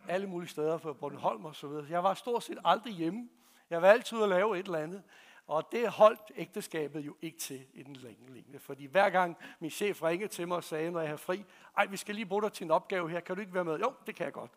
alle 0.08 0.28
mulige 0.28 0.50
steder 0.50 0.78
på 0.78 0.94
Bornholm 0.94 1.46
og 1.46 1.56
så 1.56 1.68
videre. 1.68 1.86
Jeg 1.90 2.04
var 2.04 2.14
stort 2.14 2.44
set 2.44 2.58
aldrig 2.66 2.94
hjemme. 2.94 3.30
Jeg 3.70 3.82
var 3.82 3.88
altid 3.88 4.18
ude 4.18 4.24
at 4.24 4.30
lave 4.30 4.60
et 4.60 4.66
eller 4.66 4.80
andet. 4.80 5.04
Og 5.48 5.72
det 5.72 5.90
holdt 5.90 6.32
ægteskabet 6.36 7.00
jo 7.02 7.16
ikke 7.22 7.38
til 7.38 7.66
i 7.74 7.84
den 7.84 7.96
længe 7.96 8.34
linje. 8.34 8.60
Fordi 8.60 8.86
hver 8.86 9.10
gang 9.10 9.38
min 9.60 9.72
chef 9.72 10.04
ringede 10.04 10.32
til 10.32 10.48
mig 10.48 10.58
og 10.58 10.64
sagde, 10.64 10.92
når 10.92 11.00
jeg 11.00 11.10
har 11.10 11.18
fri, 11.18 11.46
ej, 11.78 11.86
vi 11.86 11.98
skal 11.98 12.16
lige 12.16 12.26
bruge 12.26 12.42
dig 12.42 12.54
til 12.54 12.64
en 12.66 12.72
opgave 12.72 13.10
her, 13.10 13.20
kan 13.20 13.36
du 13.36 13.42
ikke 13.42 13.54
være 13.54 13.66
med? 13.66 13.80
Jo, 13.80 13.94
det 14.08 14.16
kan 14.16 14.26
jeg 14.26 14.34
godt. 14.34 14.52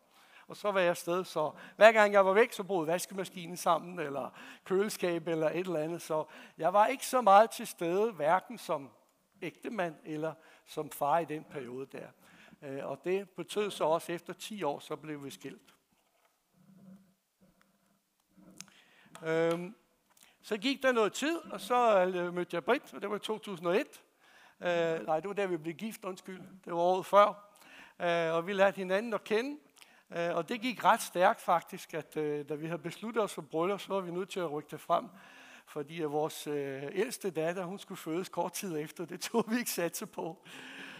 Og 0.49 0.57
så 0.57 0.73
var 0.73 0.81
jeg 0.81 0.91
afsted, 0.91 1.25
så 1.25 1.53
hver 1.77 1.93
gang 1.93 2.13
jeg 2.13 2.27
var 2.27 2.33
væk, 2.33 2.53
så 2.53 2.63
brød 2.63 2.87
vaskemaskinen 2.87 3.57
sammen, 3.57 3.99
eller 3.99 4.31
køleskab, 4.65 5.29
eller 5.29 5.51
et 5.51 5.59
eller 5.59 5.81
andet. 5.81 6.03
Så 6.03 6.25
jeg 6.59 6.73
var 6.73 6.87
ikke 6.87 7.07
så 7.07 7.21
meget 7.21 7.51
til 7.51 7.67
stede, 7.67 8.13
hverken 8.13 8.59
som 8.59 8.91
ægtemand 9.43 9.95
eller 10.05 10.35
som 10.67 10.91
far 10.91 11.19
i 11.19 11.25
den 11.25 11.45
periode 11.45 11.87
der. 11.87 12.09
Øh, 12.63 12.87
og 12.87 13.01
det 13.05 13.31
betød 13.31 13.71
så 13.71 13.85
også, 13.85 14.13
efter 14.13 14.33
10 14.33 14.63
år, 14.63 14.79
så 14.79 14.97
blev 14.97 15.25
vi 15.25 15.31
skilt. 15.31 15.75
Øhm, 19.25 19.75
så 20.43 20.57
gik 20.57 20.83
der 20.83 20.93
noget 20.93 21.13
tid, 21.13 21.39
og 21.53 21.61
så 21.61 22.07
øh, 22.07 22.35
mødte 22.35 22.55
jeg 22.55 22.65
Britt, 22.65 22.95
og 22.95 23.03
det 23.03 23.11
var 23.11 23.17
i 23.17 23.19
2001. 23.19 23.87
Øh, 24.61 24.69
nej, 25.07 25.21
det 25.21 25.29
var 25.29 25.35
der, 25.35 25.47
vi 25.47 25.57
blev 25.57 25.75
gift, 25.75 26.05
undskyld. 26.05 26.41
Det 26.65 26.73
var 26.73 26.79
året 26.79 27.07
før. 27.07 27.43
og 28.33 28.47
vi 28.47 28.53
lærte 28.53 28.77
hinanden 28.77 29.15
at 29.15 29.25
kende. 29.25 29.59
Øh, 30.11 30.37
og 30.37 30.49
det 30.49 30.61
gik 30.61 30.85
ret 30.85 31.03
stærkt 31.03 31.41
faktisk, 31.41 31.95
at 31.95 32.17
øh, 32.17 32.49
da 32.49 32.55
vi 32.55 32.67
havde 32.67 32.83
besluttet 32.83 33.23
os 33.23 33.35
for 33.35 33.43
bryllup, 33.43 33.81
så 33.81 33.95
var 33.95 34.01
vi 34.01 34.11
nødt 34.11 34.29
til 34.29 34.41
at 34.41 34.53
rykke 34.53 34.69
det 34.71 34.81
frem. 34.81 35.09
Fordi 35.67 36.03
at 36.03 36.13
vores 36.13 36.47
øh, 36.47 36.83
ældste 36.93 37.31
datter, 37.31 37.65
hun 37.65 37.79
skulle 37.79 37.99
fødes 37.99 38.29
kort 38.29 38.53
tid 38.53 38.79
efter. 38.79 39.05
Det 39.05 39.21
tog 39.21 39.45
vi 39.49 39.59
ikke 39.59 39.71
satse 39.71 40.07
på. 40.07 40.45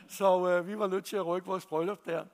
Så 0.09 0.61
vi 0.61 0.79
var 0.79 0.87
nødt 0.87 1.05
til 1.05 1.17
at 1.17 1.27
rykke 1.27 1.47
vores 1.47 1.67
bryllup 1.67 2.07
der. 2.07 2.25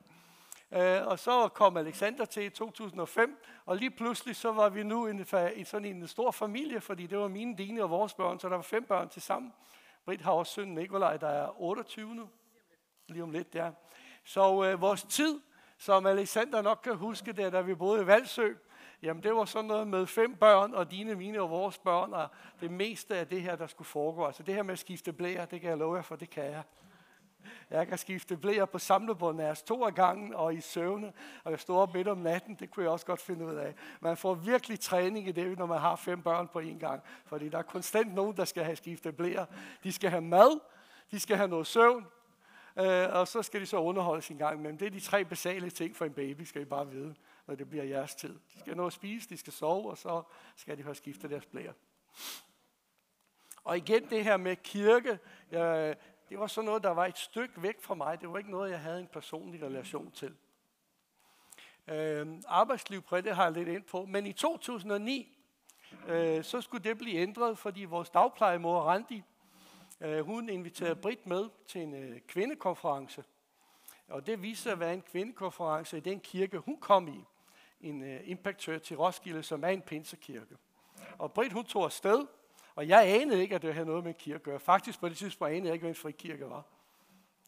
Og 1.05 1.19
så 1.19 1.47
kom 1.47 1.77
Alexander 1.77 2.25
til 2.25 2.45
i 2.45 2.49
2005, 2.49 3.43
og 3.65 3.77
lige 3.77 3.91
pludselig 3.91 4.35
så 4.35 4.51
var 4.51 4.69
vi 4.69 4.83
nu 4.83 5.07
en, 5.07 5.25
en, 5.55 5.65
sådan 5.65 5.85
en 5.85 6.07
stor 6.07 6.31
familie, 6.31 6.81
fordi 6.81 7.07
det 7.07 7.17
var 7.17 7.27
mine, 7.27 7.57
dine 7.57 7.83
og 7.83 7.89
vores 7.89 8.13
børn, 8.13 8.39
så 8.39 8.49
der 8.49 8.55
var 8.55 8.61
fem 8.61 8.83
børn 8.83 9.09
til 9.09 9.21
sammen. 9.21 9.53
Britt 10.05 10.21
har 10.21 10.31
også 10.31 10.53
sønnen 10.53 10.75
Nikolaj, 10.75 11.17
der 11.17 11.27
er 11.27 11.61
28 11.61 12.15
nu. 12.15 12.29
Lige 13.07 13.23
om 13.23 13.31
lidt, 13.31 13.55
ja. 13.55 13.71
Så 14.23 14.63
øh, 14.63 14.81
vores 14.81 15.03
tid, 15.03 15.39
som 15.83 16.05
Alexander 16.05 16.61
nok 16.61 16.79
kan 16.83 16.95
huske, 16.95 17.31
der, 17.33 17.49
da 17.49 17.61
vi 17.61 17.75
boede 17.75 18.01
i 18.03 18.07
Valsø, 18.07 18.53
jamen 19.01 19.23
det 19.23 19.35
var 19.35 19.45
sådan 19.45 19.67
noget 19.67 19.87
med 19.87 20.07
fem 20.07 20.35
børn, 20.35 20.73
og 20.73 20.91
dine, 20.91 21.15
mine 21.15 21.41
og 21.41 21.49
vores 21.49 21.77
børn, 21.77 22.13
og 22.13 22.27
det 22.61 22.71
meste 22.71 23.15
af 23.15 23.27
det 23.27 23.41
her, 23.41 23.55
der 23.55 23.67
skulle 23.67 23.87
foregå. 23.87 24.25
Altså 24.25 24.43
det 24.43 24.55
her 24.55 24.63
med 24.63 24.73
at 24.73 24.79
skifte 24.79 25.13
blære, 25.13 25.47
det 25.51 25.61
kan 25.61 25.69
jeg 25.69 25.77
love 25.77 25.95
jer, 25.95 26.01
for 26.01 26.15
det 26.15 26.29
kan 26.29 26.43
jeg. 26.43 26.63
Jeg 27.69 27.87
kan 27.87 27.97
skifte 27.97 28.37
blære 28.37 28.67
på 28.67 28.79
samlebåndet 28.79 29.43
af 29.43 29.57
to 29.57 29.85
af 29.85 29.93
gangen 29.95 30.33
og 30.33 30.53
i 30.53 30.61
søvne, 30.61 31.13
og 31.43 31.51
jeg 31.51 31.59
står 31.59 31.81
op 31.81 31.93
midt 31.93 32.07
om 32.07 32.17
natten, 32.17 32.55
det 32.55 32.71
kunne 32.71 32.83
jeg 32.83 32.91
også 32.91 33.05
godt 33.05 33.21
finde 33.21 33.45
ud 33.45 33.55
af. 33.55 33.75
Man 33.99 34.17
får 34.17 34.33
virkelig 34.33 34.79
træning 34.79 35.27
i 35.27 35.31
det, 35.31 35.57
når 35.57 35.65
man 35.65 35.79
har 35.79 35.95
fem 35.95 36.21
børn 36.21 36.47
på 36.47 36.59
en 36.59 36.79
gang, 36.79 37.01
fordi 37.25 37.49
der 37.49 37.57
er 37.57 37.63
konstant 37.63 38.13
nogen, 38.13 38.37
der 38.37 38.45
skal 38.45 38.63
have 38.63 38.75
skiftet 38.75 39.17
blære. 39.17 39.45
De 39.83 39.91
skal 39.91 40.09
have 40.09 40.21
mad, 40.21 40.59
de 41.11 41.19
skal 41.19 41.37
have 41.37 41.49
noget 41.49 41.67
søvn, 41.67 42.05
øh, 42.77 43.09
og 43.11 43.27
så 43.27 43.41
skal 43.41 43.61
de 43.61 43.65
så 43.65 43.77
underholdes 43.77 44.29
en 44.29 44.37
gang 44.37 44.59
imellem. 44.59 44.77
Det 44.77 44.85
er 44.85 44.91
de 44.91 44.99
tre 44.99 45.25
basale 45.25 45.69
ting 45.69 45.95
for 45.95 46.05
en 46.05 46.13
baby, 46.13 46.41
skal 46.41 46.61
I 46.61 46.65
bare 46.65 46.89
vide, 46.89 47.15
når 47.47 47.55
det 47.55 47.69
bliver 47.69 47.83
jeres 47.83 48.15
tid. 48.15 48.39
De 48.53 48.59
skal 48.59 48.71
nå 48.71 48.75
noget 48.75 48.89
at 48.89 48.93
spise, 48.93 49.29
de 49.29 49.37
skal 49.37 49.53
sove, 49.53 49.89
og 49.89 49.97
så 49.97 50.23
skal 50.55 50.77
de 50.77 50.83
have 50.83 50.95
skiftet 50.95 51.29
deres 51.29 51.45
blære. 51.45 51.73
Og 53.63 53.77
igen 53.77 54.09
det 54.09 54.23
her 54.23 54.37
med 54.37 54.55
kirke. 54.55 55.19
øh, 55.51 55.95
det 56.29 56.39
var 56.39 56.47
sådan 56.47 56.65
noget, 56.65 56.83
der 56.83 56.89
var 56.89 57.05
et 57.05 57.17
stykke 57.17 57.63
væk 57.63 57.81
fra 57.81 57.95
mig. 57.95 58.21
Det 58.21 58.29
var 58.29 58.37
ikke 58.37 58.51
noget, 58.51 58.71
jeg 58.71 58.79
havde 58.79 58.99
en 58.99 59.07
personlig 59.07 59.63
relation 59.63 60.11
til. 60.11 60.35
Øh, 61.87 62.27
arbejdsliv 62.47 63.01
på 63.01 63.21
det 63.21 63.35
har 63.35 63.43
jeg 63.43 63.51
lidt 63.51 63.69
ind 63.69 63.83
på. 63.83 64.05
Men 64.05 64.25
i 64.25 64.33
2009, 64.33 65.37
øh, 66.07 66.43
så 66.43 66.61
skulle 66.61 66.83
det 66.83 66.97
blive 66.97 67.15
ændret, 67.15 67.57
fordi 67.57 67.85
vores 67.85 68.09
dagplejemor 68.09 68.81
Randi, 68.81 69.17
øh, 69.17 69.32
Øh, 70.03 70.25
hun 70.25 70.49
inviterede 70.49 70.95
Britt 70.95 71.27
med 71.27 71.49
til 71.67 71.81
en 71.81 71.93
øh, 71.93 72.19
kvindekonference. 72.27 73.23
Og 74.07 74.27
det 74.27 74.41
viste 74.41 74.63
sig 74.63 74.71
at 74.71 74.79
være 74.79 74.93
en 74.93 75.01
kvindekonference 75.01 75.97
i 75.97 75.99
den 75.99 76.19
kirke, 76.19 76.57
hun 76.57 76.77
kom 76.77 77.07
i. 77.07 77.23
En 77.81 78.03
øh, 78.03 78.19
Impact 78.23 78.61
Church 78.61 78.85
til 78.85 78.97
Roskilde, 78.97 79.43
som 79.43 79.63
er 79.63 79.67
en 79.67 79.81
pinsekirke. 79.81 80.57
Og 81.17 81.31
Britt, 81.31 81.53
hun 81.53 81.65
tog 81.65 81.83
afsted, 81.83 82.25
og 82.75 82.87
jeg 82.87 83.21
anede 83.21 83.41
ikke, 83.41 83.55
at 83.55 83.61
det 83.61 83.73
havde 83.73 83.85
noget 83.85 84.03
med 84.03 84.13
kirke 84.13 84.35
at 84.35 84.43
gøre. 84.43 84.59
Faktisk 84.59 84.99
på 84.99 85.09
det 85.09 85.17
tidspunkt 85.17 85.53
anede 85.53 85.67
jeg 85.67 85.73
ikke, 85.73 85.83
hvad 85.83 85.91
en 85.91 85.95
frikirke 85.95 86.49
var. 86.49 86.63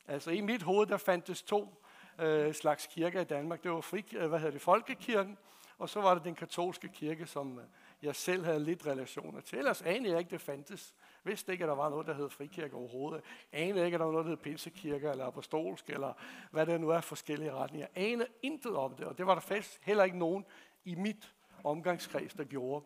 Altså 0.07 0.31
i 0.31 0.41
mit 0.41 0.63
hoved, 0.63 0.87
der 0.87 0.97
fandtes 0.97 1.43
to 1.43 1.83
øh, 2.19 2.53
slags 2.53 2.87
kirker 2.87 3.21
i 3.21 3.23
Danmark. 3.23 3.63
Det 3.63 3.71
var 3.71 3.81
fri, 3.81 4.05
øh, 4.13 4.27
hvad 4.29 4.39
hedder 4.39 4.51
det, 4.51 4.61
folkekirken, 4.61 5.37
og 5.77 5.89
så 5.89 6.01
var 6.01 6.13
det 6.13 6.23
den 6.23 6.35
katolske 6.35 6.87
kirke, 6.87 7.25
som 7.25 7.59
øh, 7.59 7.65
jeg 8.05 8.15
selv 8.15 8.45
havde 8.45 8.59
lidt 8.59 8.87
relationer 8.87 9.41
til. 9.41 9.57
Ellers 9.57 9.81
anede 9.81 10.11
jeg 10.11 10.19
ikke, 10.19 10.31
det 10.31 10.41
fandtes. 10.41 10.93
Vidste 11.23 11.51
ikke, 11.51 11.63
at 11.63 11.67
der 11.67 11.75
var 11.75 11.89
noget, 11.89 12.07
der 12.07 12.13
hed 12.13 12.29
frikirke 12.29 12.75
overhovedet. 12.75 13.23
Anede 13.51 13.85
ikke, 13.85 13.95
at 13.95 13.99
der 13.99 14.05
var 14.05 14.11
noget, 14.11 14.25
der 14.25 14.29
hed 14.29 14.37
pinsekirke 14.37 15.09
eller 15.09 15.25
apostolsk, 15.25 15.89
eller 15.89 16.13
hvad 16.51 16.65
det 16.65 16.81
nu 16.81 16.89
er 16.89 17.01
forskellige 17.01 17.53
retninger. 17.53 17.87
Jeg 17.95 18.03
anede 18.11 18.29
intet 18.41 18.75
om 18.75 18.95
det, 18.95 19.05
og 19.05 19.17
det 19.17 19.27
var 19.27 19.33
der 19.33 19.41
faktisk 19.41 19.79
heller 19.81 20.03
ikke 20.03 20.17
nogen 20.17 20.45
i 20.83 20.95
mit 20.95 21.33
omgangskreds, 21.63 22.33
der 22.33 22.43
gjorde. 22.43 22.85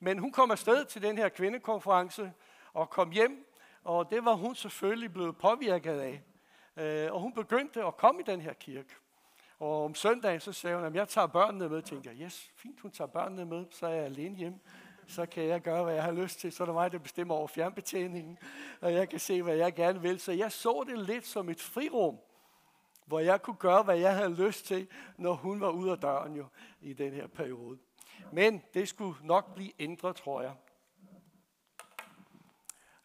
Men 0.00 0.18
hun 0.18 0.32
kom 0.32 0.50
afsted 0.50 0.84
til 0.84 1.02
den 1.02 1.18
her 1.18 1.28
kvindekonference 1.28 2.32
og 2.72 2.90
kom 2.90 3.10
hjem, 3.10 3.46
og 3.84 4.10
det 4.10 4.24
var 4.24 4.34
hun 4.34 4.54
selvfølgelig 4.54 5.12
blevet 5.12 5.36
påvirket 5.36 6.00
af. 6.00 6.22
Øh, 6.76 7.12
og 7.12 7.20
hun 7.20 7.32
begyndte 7.32 7.84
at 7.84 7.96
komme 7.96 8.20
i 8.20 8.24
den 8.24 8.40
her 8.40 8.52
kirke. 8.52 8.94
Og 9.62 9.84
om 9.84 9.94
søndagen, 9.94 10.40
så 10.40 10.52
sagde 10.52 10.76
hun, 10.76 10.84
at 10.84 10.94
jeg 10.94 11.08
tager 11.08 11.26
børnene 11.26 11.68
med. 11.68 11.82
Tænkte 11.82 12.10
jeg, 12.10 12.20
yes, 12.20 12.50
fint, 12.56 12.80
hun 12.80 12.90
tager 12.90 13.08
børnene 13.08 13.44
med, 13.44 13.64
så 13.70 13.86
er 13.86 13.90
jeg 13.90 14.04
alene 14.04 14.36
hjemme. 14.36 14.58
Så 15.06 15.26
kan 15.26 15.44
jeg 15.44 15.60
gøre, 15.60 15.84
hvad 15.84 15.94
jeg 15.94 16.02
har 16.02 16.12
lyst 16.12 16.40
til. 16.40 16.52
Så 16.52 16.62
er 16.62 16.64
det 16.64 16.74
mig, 16.74 16.92
der 16.92 16.98
bestemmer 16.98 17.34
over 17.34 17.46
fjernbetjeningen. 17.46 18.38
Og 18.80 18.92
jeg 18.92 19.08
kan 19.08 19.18
se, 19.18 19.42
hvad 19.42 19.56
jeg 19.56 19.74
gerne 19.74 20.00
vil. 20.00 20.20
Så 20.20 20.32
jeg 20.32 20.52
så 20.52 20.84
det 20.88 20.98
lidt 20.98 21.26
som 21.26 21.48
et 21.48 21.60
frirum, 21.60 22.18
hvor 23.06 23.20
jeg 23.20 23.42
kunne 23.42 23.56
gøre, 23.56 23.82
hvad 23.82 23.98
jeg 23.98 24.16
havde 24.16 24.34
lyst 24.46 24.66
til, 24.66 24.88
når 25.16 25.32
hun 25.32 25.60
var 25.60 25.70
ude 25.70 25.90
af 25.90 25.98
døren 25.98 26.36
jo, 26.36 26.46
i 26.80 26.92
den 26.92 27.12
her 27.12 27.26
periode. 27.26 27.78
Men 28.32 28.62
det 28.74 28.88
skulle 28.88 29.16
nok 29.22 29.54
blive 29.54 29.72
ændret, 29.78 30.16
tror 30.16 30.42
jeg. 30.42 30.54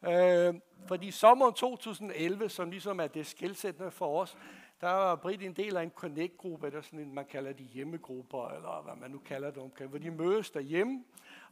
Øh, 0.04 0.56
fordi 0.88 1.12
sommeren 1.12 1.54
2011, 1.54 2.50
som 2.50 2.72
ligesom 2.72 3.00
er 3.00 3.08
det 3.08 3.28
skilsættende 3.28 3.92
for 3.92 4.22
os, 4.22 4.38
der 4.82 4.92
var 4.92 5.16
Britt 5.16 5.42
en 5.42 5.54
del 5.54 5.78
af 5.78 5.84
en 5.84 5.90
connect-gruppe, 5.90 6.72
der 6.72 6.82
sådan 6.82 7.00
en, 7.00 7.14
man 7.14 7.26
kalder 7.26 7.54
de 7.54 7.64
hjemmegrupper, 7.64 8.48
eller 8.48 8.82
hvad 8.82 8.96
man 8.96 9.12
nu 9.12 9.18
kalder 9.18 9.52
det 9.52 9.64
omkring, 9.64 9.90
hvor 9.90 10.00
de 10.00 10.12
mødes 10.12 10.52
derhjemme 10.52 11.04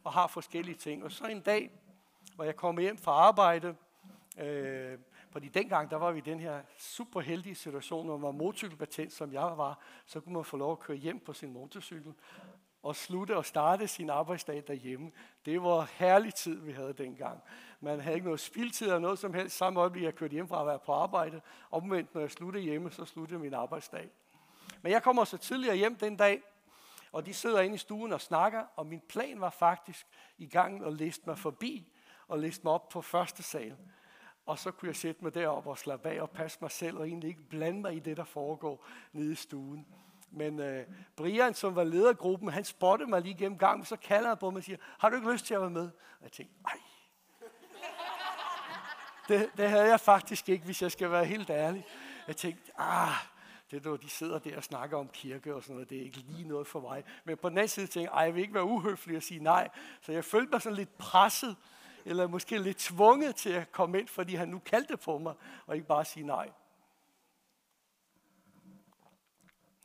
og 0.04 0.12
har 0.12 0.26
forskellige 0.26 0.76
ting. 0.76 1.04
Og 1.04 1.12
så 1.12 1.26
en 1.26 1.40
dag, 1.40 1.70
hvor 2.34 2.44
jeg 2.44 2.56
kom 2.56 2.78
hjem 2.78 2.96
fra 2.96 3.12
arbejde, 3.12 3.76
øh, 4.38 4.98
fordi 5.30 5.48
dengang, 5.48 5.90
der 5.90 5.96
var 5.96 6.12
vi 6.12 6.18
i 6.18 6.22
den 6.22 6.40
her 6.40 6.60
super 6.78 7.20
heldige 7.20 7.54
situation, 7.54 8.06
hvor 8.06 8.16
man 8.16 8.26
var 8.26 8.32
motorcykelpatent, 8.32 9.12
som 9.12 9.32
jeg 9.32 9.42
var, 9.56 9.78
så 10.06 10.20
kunne 10.20 10.34
man 10.34 10.44
få 10.44 10.56
lov 10.56 10.72
at 10.72 10.80
køre 10.80 10.96
hjem 10.96 11.20
på 11.20 11.32
sin 11.32 11.52
motorcykel 11.52 12.14
og 12.86 12.96
slutte 12.96 13.36
og 13.36 13.44
starte 13.44 13.88
sin 13.88 14.10
arbejdsdag 14.10 14.64
derhjemme. 14.66 15.10
Det 15.44 15.62
var 15.62 15.90
herlig 15.94 16.34
tid, 16.34 16.60
vi 16.60 16.72
havde 16.72 16.92
dengang. 16.92 17.42
Man 17.80 18.00
havde 18.00 18.14
ikke 18.14 18.24
noget 18.24 18.40
spildtid 18.40 18.86
eller 18.86 18.98
noget 18.98 19.18
som 19.18 19.34
helst. 19.34 19.56
Samme 19.56 19.80
øjeblik, 19.80 20.04
jeg 20.04 20.14
kørte 20.14 20.32
hjem 20.32 20.48
fra 20.48 20.60
at 20.60 20.66
være 20.66 20.78
på 20.78 20.92
arbejde. 20.92 21.40
Omvendt, 21.70 22.14
når 22.14 22.20
jeg 22.20 22.30
sluttede 22.30 22.64
hjemme, 22.64 22.90
så 22.90 23.04
sluttede 23.04 23.40
min 23.40 23.54
arbejdsdag. 23.54 24.10
Men 24.82 24.92
jeg 24.92 25.02
kommer 25.02 25.24
så 25.24 25.38
tidligere 25.38 25.76
hjem 25.76 25.96
den 25.96 26.16
dag, 26.16 26.42
og 27.12 27.26
de 27.26 27.34
sidder 27.34 27.60
inde 27.60 27.74
i 27.74 27.78
stuen 27.78 28.12
og 28.12 28.20
snakker, 28.20 28.64
og 28.76 28.86
min 28.86 29.00
plan 29.08 29.40
var 29.40 29.50
faktisk 29.50 30.06
i 30.38 30.46
gang 30.46 30.84
at 30.84 30.92
liste 30.92 31.22
mig 31.26 31.38
forbi 31.38 31.92
og 32.28 32.38
liste 32.38 32.64
mig 32.64 32.72
op 32.72 32.88
på 32.88 33.02
første 33.02 33.42
sal. 33.42 33.76
Og 34.46 34.58
så 34.58 34.70
kunne 34.70 34.88
jeg 34.88 34.96
sætte 34.96 35.24
mig 35.24 35.34
derop 35.34 35.66
og 35.66 35.78
slappe 35.78 36.08
af 36.08 36.20
og 36.22 36.30
passe 36.30 36.58
mig 36.60 36.70
selv, 36.70 36.98
og 36.98 37.08
egentlig 37.08 37.28
ikke 37.28 37.48
blande 37.48 37.80
mig 37.80 37.94
i 37.94 37.98
det, 37.98 38.16
der 38.16 38.24
foregår 38.24 38.86
nede 39.12 39.32
i 39.32 39.34
stuen. 39.34 39.86
Men 40.30 40.60
øh, 40.60 40.86
Brian, 41.16 41.54
som 41.54 41.76
var 41.76 41.84
leder 41.84 42.08
af 42.08 42.18
gruppen, 42.18 42.48
han 42.48 42.64
spottede 42.64 43.10
mig 43.10 43.22
lige 43.22 43.34
gennem 43.34 43.58
gangen, 43.58 43.84
så 43.84 43.96
kalder 43.96 44.28
han 44.28 44.38
på 44.38 44.50
mig 44.50 44.58
og 44.58 44.64
siger, 44.64 44.78
har 44.98 45.08
du 45.08 45.16
ikke 45.16 45.32
lyst 45.32 45.46
til 45.46 45.54
at 45.54 45.60
være 45.60 45.70
med? 45.70 45.84
Og 45.86 46.22
jeg 46.22 46.32
tænkte, 46.32 46.54
ej. 46.66 46.78
Det, 49.28 49.50
det 49.56 49.70
havde 49.70 49.84
jeg 49.84 50.00
faktisk 50.00 50.48
ikke, 50.48 50.64
hvis 50.64 50.82
jeg 50.82 50.92
skal 50.92 51.10
være 51.10 51.24
helt 51.24 51.50
ærlig. 51.50 51.86
Jeg 52.26 52.36
tænkte, 52.36 52.72
ah, 52.78 53.14
det 53.70 53.76
er 53.86 53.90
når 53.90 53.96
de 53.96 54.08
sidder 54.08 54.38
der 54.38 54.56
og 54.56 54.64
snakker 54.64 54.98
om 54.98 55.08
kirke 55.08 55.54
og 55.54 55.62
sådan 55.62 55.74
noget, 55.74 55.90
det 55.90 55.98
er 55.98 56.02
ikke 56.02 56.18
lige 56.18 56.48
noget 56.48 56.66
for 56.66 56.80
mig. 56.80 57.04
Men 57.24 57.36
på 57.36 57.48
den 57.48 57.58
anden 57.58 57.68
side 57.68 57.86
tænkte 57.86 58.00
jeg, 58.00 58.18
ej, 58.18 58.24
jeg 58.24 58.34
vil 58.34 58.40
ikke 58.42 58.54
være 58.54 58.64
uhøflig 58.64 59.16
og 59.16 59.22
sige 59.22 59.42
nej. 59.42 59.68
Så 60.00 60.12
jeg 60.12 60.24
følte 60.24 60.50
mig 60.52 60.62
sådan 60.62 60.76
lidt 60.76 60.98
presset, 60.98 61.56
eller 62.04 62.26
måske 62.26 62.58
lidt 62.58 62.78
tvunget 62.78 63.36
til 63.36 63.50
at 63.50 63.72
komme 63.72 63.98
ind, 63.98 64.08
fordi 64.08 64.34
han 64.34 64.48
nu 64.48 64.58
kaldte 64.58 64.96
på 64.96 65.18
mig, 65.18 65.34
og 65.66 65.74
ikke 65.74 65.86
bare 65.86 66.04
sige 66.04 66.26
nej. 66.26 66.50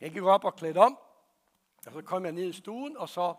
Jeg 0.02 0.12
gik 0.12 0.24
op 0.24 0.44
og 0.44 0.56
klædte 0.56 0.78
om, 0.78 0.98
og 1.88 1.94
så 1.94 2.02
kom 2.02 2.26
jeg 2.26 2.32
ned 2.32 2.50
i 2.50 2.54
stuen, 2.54 2.98
og 2.98 3.10
så 3.10 3.34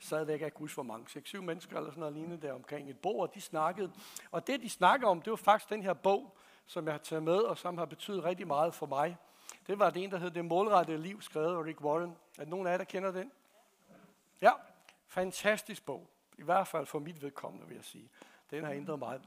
sad 0.00 0.26
der 0.26 0.32
ikke, 0.32 0.44
jeg 0.44 0.52
huske 0.56 0.74
hvor 0.74 0.82
mange, 0.82 1.20
6-7 1.20 1.40
mennesker 1.40 1.76
eller 1.76 1.90
sådan 1.90 2.00
noget 2.00 2.14
lignende 2.14 2.46
der 2.46 2.52
omkring 2.52 2.90
et 2.90 2.98
bord, 2.98 3.28
og 3.28 3.34
de 3.34 3.40
snakkede. 3.40 3.92
Og 4.30 4.46
det, 4.46 4.60
de 4.60 4.68
snakkede 4.68 5.10
om, 5.10 5.22
det 5.22 5.30
var 5.30 5.36
faktisk 5.36 5.70
den 5.70 5.82
her 5.82 5.92
bog, 5.92 6.36
som 6.66 6.84
jeg 6.84 6.94
har 6.94 6.98
taget 6.98 7.22
med, 7.22 7.38
og 7.38 7.58
som 7.58 7.78
har 7.78 7.84
betydet 7.84 8.24
rigtig 8.24 8.46
meget 8.46 8.74
for 8.74 8.86
mig. 8.86 9.16
Det 9.66 9.78
var 9.78 9.90
det 9.90 10.04
en, 10.04 10.10
der 10.10 10.18
hed 10.18 10.30
Det 10.30 10.44
målrettede 10.44 10.98
liv, 10.98 11.22
skrevet 11.22 11.56
af 11.56 11.64
Rick 11.64 11.80
Warren. 11.80 12.16
Er 12.38 12.44
nogen 12.44 12.66
af 12.66 12.70
jer, 12.70 12.78
der 12.78 12.84
kender 12.84 13.12
den? 13.12 13.32
Ja, 14.40 14.52
fantastisk 15.06 15.86
bog. 15.86 16.06
I 16.38 16.42
hvert 16.42 16.68
fald 16.68 16.86
for 16.86 16.98
mit 16.98 17.22
vedkommende, 17.22 17.66
vil 17.66 17.74
jeg 17.74 17.84
sige. 17.84 18.10
Den 18.50 18.64
har 18.64 18.72
ændret 18.72 18.98
meget. 18.98 19.22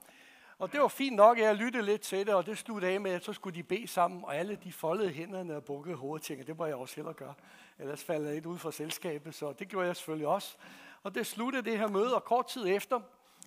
Og 0.63 0.71
det 0.71 0.81
var 0.81 0.87
fint 0.87 1.15
nok, 1.15 1.37
at 1.37 1.43
jeg 1.43 1.55
lyttede 1.55 1.85
lidt 1.85 2.01
til 2.01 2.27
det, 2.27 2.35
og 2.35 2.45
det 2.45 2.57
sluttede 2.57 2.91
af 2.91 3.01
med, 3.01 3.11
at 3.11 3.23
så 3.23 3.33
skulle 3.33 3.55
de 3.55 3.63
bede 3.63 3.87
sammen, 3.87 4.25
og 4.25 4.35
alle 4.35 4.55
de 4.63 4.73
foldede 4.73 5.09
hænderne 5.09 5.55
og 5.55 5.63
bukkede 5.63 5.95
hovedet, 5.95 6.25
tænkte, 6.25 6.47
det 6.47 6.57
må 6.57 6.65
jeg 6.65 6.75
også 6.75 6.95
hellere 6.95 7.13
gøre. 7.13 7.33
Ellers 7.79 8.03
falder 8.03 8.27
jeg 8.27 8.35
ikke 8.35 8.49
ud 8.49 8.57
fra 8.57 8.71
selskabet, 8.71 9.35
så 9.35 9.53
det 9.53 9.67
gjorde 9.67 9.87
jeg 9.87 9.95
selvfølgelig 9.95 10.27
også. 10.27 10.55
Og 11.03 11.15
det 11.15 11.27
sluttede 11.27 11.69
det 11.69 11.79
her 11.79 11.87
møde, 11.87 12.15
og 12.15 12.23
kort 12.23 12.47
tid 12.47 12.67
efter, 12.67 12.99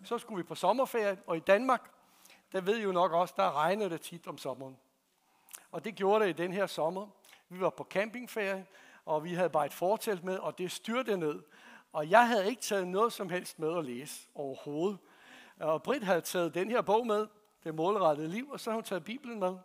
så 0.04 0.18
skulle 0.18 0.36
vi 0.36 0.42
på 0.42 0.54
sommerferie, 0.54 1.18
og 1.26 1.36
i 1.36 1.40
Danmark, 1.40 1.90
der 2.52 2.60
ved 2.60 2.76
I 2.76 2.82
jo 2.82 2.92
nok 2.92 3.12
også, 3.12 3.34
der 3.36 3.56
regnede 3.56 3.90
det 3.90 4.00
tit 4.00 4.26
om 4.26 4.38
sommeren. 4.38 4.76
Og 5.72 5.84
det 5.84 5.94
gjorde 5.94 6.24
det 6.24 6.30
i 6.30 6.42
den 6.42 6.52
her 6.52 6.66
sommer. 6.66 7.06
Vi 7.48 7.60
var 7.60 7.70
på 7.70 7.86
campingferie, 7.90 8.66
og 9.04 9.24
vi 9.24 9.34
havde 9.34 9.50
bare 9.50 9.66
et 9.66 9.74
fortelt 9.74 10.24
med, 10.24 10.38
og 10.38 10.58
det 10.58 10.72
styrte 10.72 11.16
ned. 11.16 11.42
Og 11.92 12.10
jeg 12.10 12.28
havde 12.28 12.48
ikke 12.48 12.62
taget 12.62 12.88
noget 12.88 13.12
som 13.12 13.28
helst 13.30 13.58
med 13.58 13.78
at 13.78 13.84
læse 13.84 14.28
overhovedet. 14.34 14.98
Og 15.60 15.82
Britt 15.82 16.04
havde 16.04 16.20
taget 16.20 16.54
den 16.54 16.70
her 16.70 16.82
bog 16.82 17.06
med, 17.06 17.26
Det 17.64 17.74
målrettede 17.74 18.28
liv, 18.28 18.50
og 18.50 18.60
så 18.60 18.70
havde 18.70 18.76
hun 18.76 18.84
taget 18.84 19.04
Bibelen 19.04 19.40
med. 19.40 19.56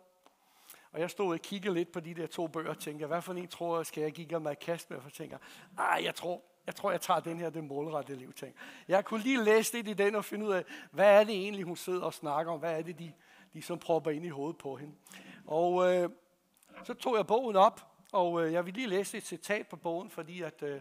Og 0.92 1.00
jeg 1.00 1.10
stod 1.10 1.34
og 1.34 1.40
kiggede 1.40 1.74
lidt 1.74 1.92
på 1.92 2.00
de 2.00 2.14
der 2.14 2.26
to 2.26 2.46
bøger 2.46 2.70
og 2.70 2.78
tænkte, 2.78 3.06
hvad 3.06 3.22
for 3.22 3.32
en 3.32 3.48
tror 3.48 3.76
jeg, 3.76 3.86
skal 3.86 4.02
jeg 4.02 4.12
give 4.12 4.40
mig 4.40 4.58
kast 4.58 4.90
med? 4.90 5.00
For 5.00 5.06
jeg 5.08 5.12
tænker 5.12 5.38
ah, 5.78 6.04
jeg 6.04 6.14
tror, 6.14 6.42
jeg 6.66 6.74
tror, 6.74 6.90
jeg 6.90 7.00
tager 7.00 7.20
den 7.20 7.38
her, 7.38 7.50
det 7.50 7.64
målrettede 7.64 8.18
liv. 8.18 8.32
ting. 8.32 8.54
Jeg 8.88 9.04
kunne 9.04 9.22
lige 9.22 9.44
læse 9.44 9.72
lidt 9.72 9.88
i 9.88 9.92
den 9.92 10.14
og 10.14 10.24
finde 10.24 10.46
ud 10.46 10.52
af, 10.52 10.64
hvad 10.90 11.20
er 11.20 11.24
det 11.24 11.34
egentlig, 11.34 11.64
hun 11.64 11.76
sidder 11.76 12.02
og 12.02 12.14
snakker 12.14 12.52
om? 12.52 12.58
Hvad 12.58 12.78
er 12.78 12.82
det, 12.82 12.98
de, 12.98 13.12
de 13.52 13.62
som 13.62 13.78
propper 13.78 14.10
ind 14.10 14.24
i 14.24 14.28
hovedet 14.28 14.58
på 14.58 14.76
hende? 14.76 14.94
Og 15.46 15.94
øh, 15.94 16.10
så 16.84 16.94
tog 16.94 17.16
jeg 17.16 17.26
bogen 17.26 17.56
op, 17.56 17.86
og 18.12 18.46
øh, 18.46 18.52
jeg 18.52 18.66
vil 18.66 18.74
lige 18.74 18.86
læse 18.86 19.16
et 19.16 19.26
citat 19.26 19.66
på 19.66 19.76
bogen, 19.76 20.10
fordi 20.10 20.42
at, 20.42 20.62
øh, 20.62 20.80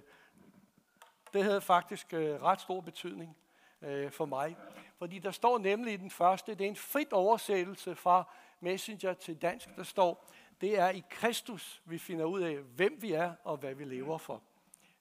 det 1.34 1.44
havde 1.44 1.62
faktisk 1.62 2.14
øh, 2.14 2.44
ret 2.44 2.62
stor 2.62 2.82
betydning 2.82 3.38
øh, 3.82 4.12
for 4.12 4.26
mig. 4.26 4.58
Fordi 5.02 5.20
der 5.20 5.32
står 5.32 5.58
nemlig 5.58 5.94
i 5.94 5.98
den 5.98 6.12
første, 6.12 6.56
det 6.56 6.66
er 6.66 6.70
en 6.70 6.76
frit 6.76 7.14
oversættelse 7.14 7.96
fra 7.96 8.24
Messenger 8.60 9.14
til 9.14 9.42
dansk, 9.42 9.70
der 9.76 9.84
står, 9.84 10.30
det 10.62 10.80
er 10.80 10.90
i 10.90 11.04
Kristus, 11.10 11.82
vi 11.86 11.98
finder 11.98 12.26
ud 12.26 12.42
af, 12.42 12.56
hvem 12.58 13.02
vi 13.02 13.12
er 13.12 13.34
og 13.44 13.58
hvad 13.58 13.76
vi 13.76 13.84
lever 13.84 14.18
for. 14.18 14.42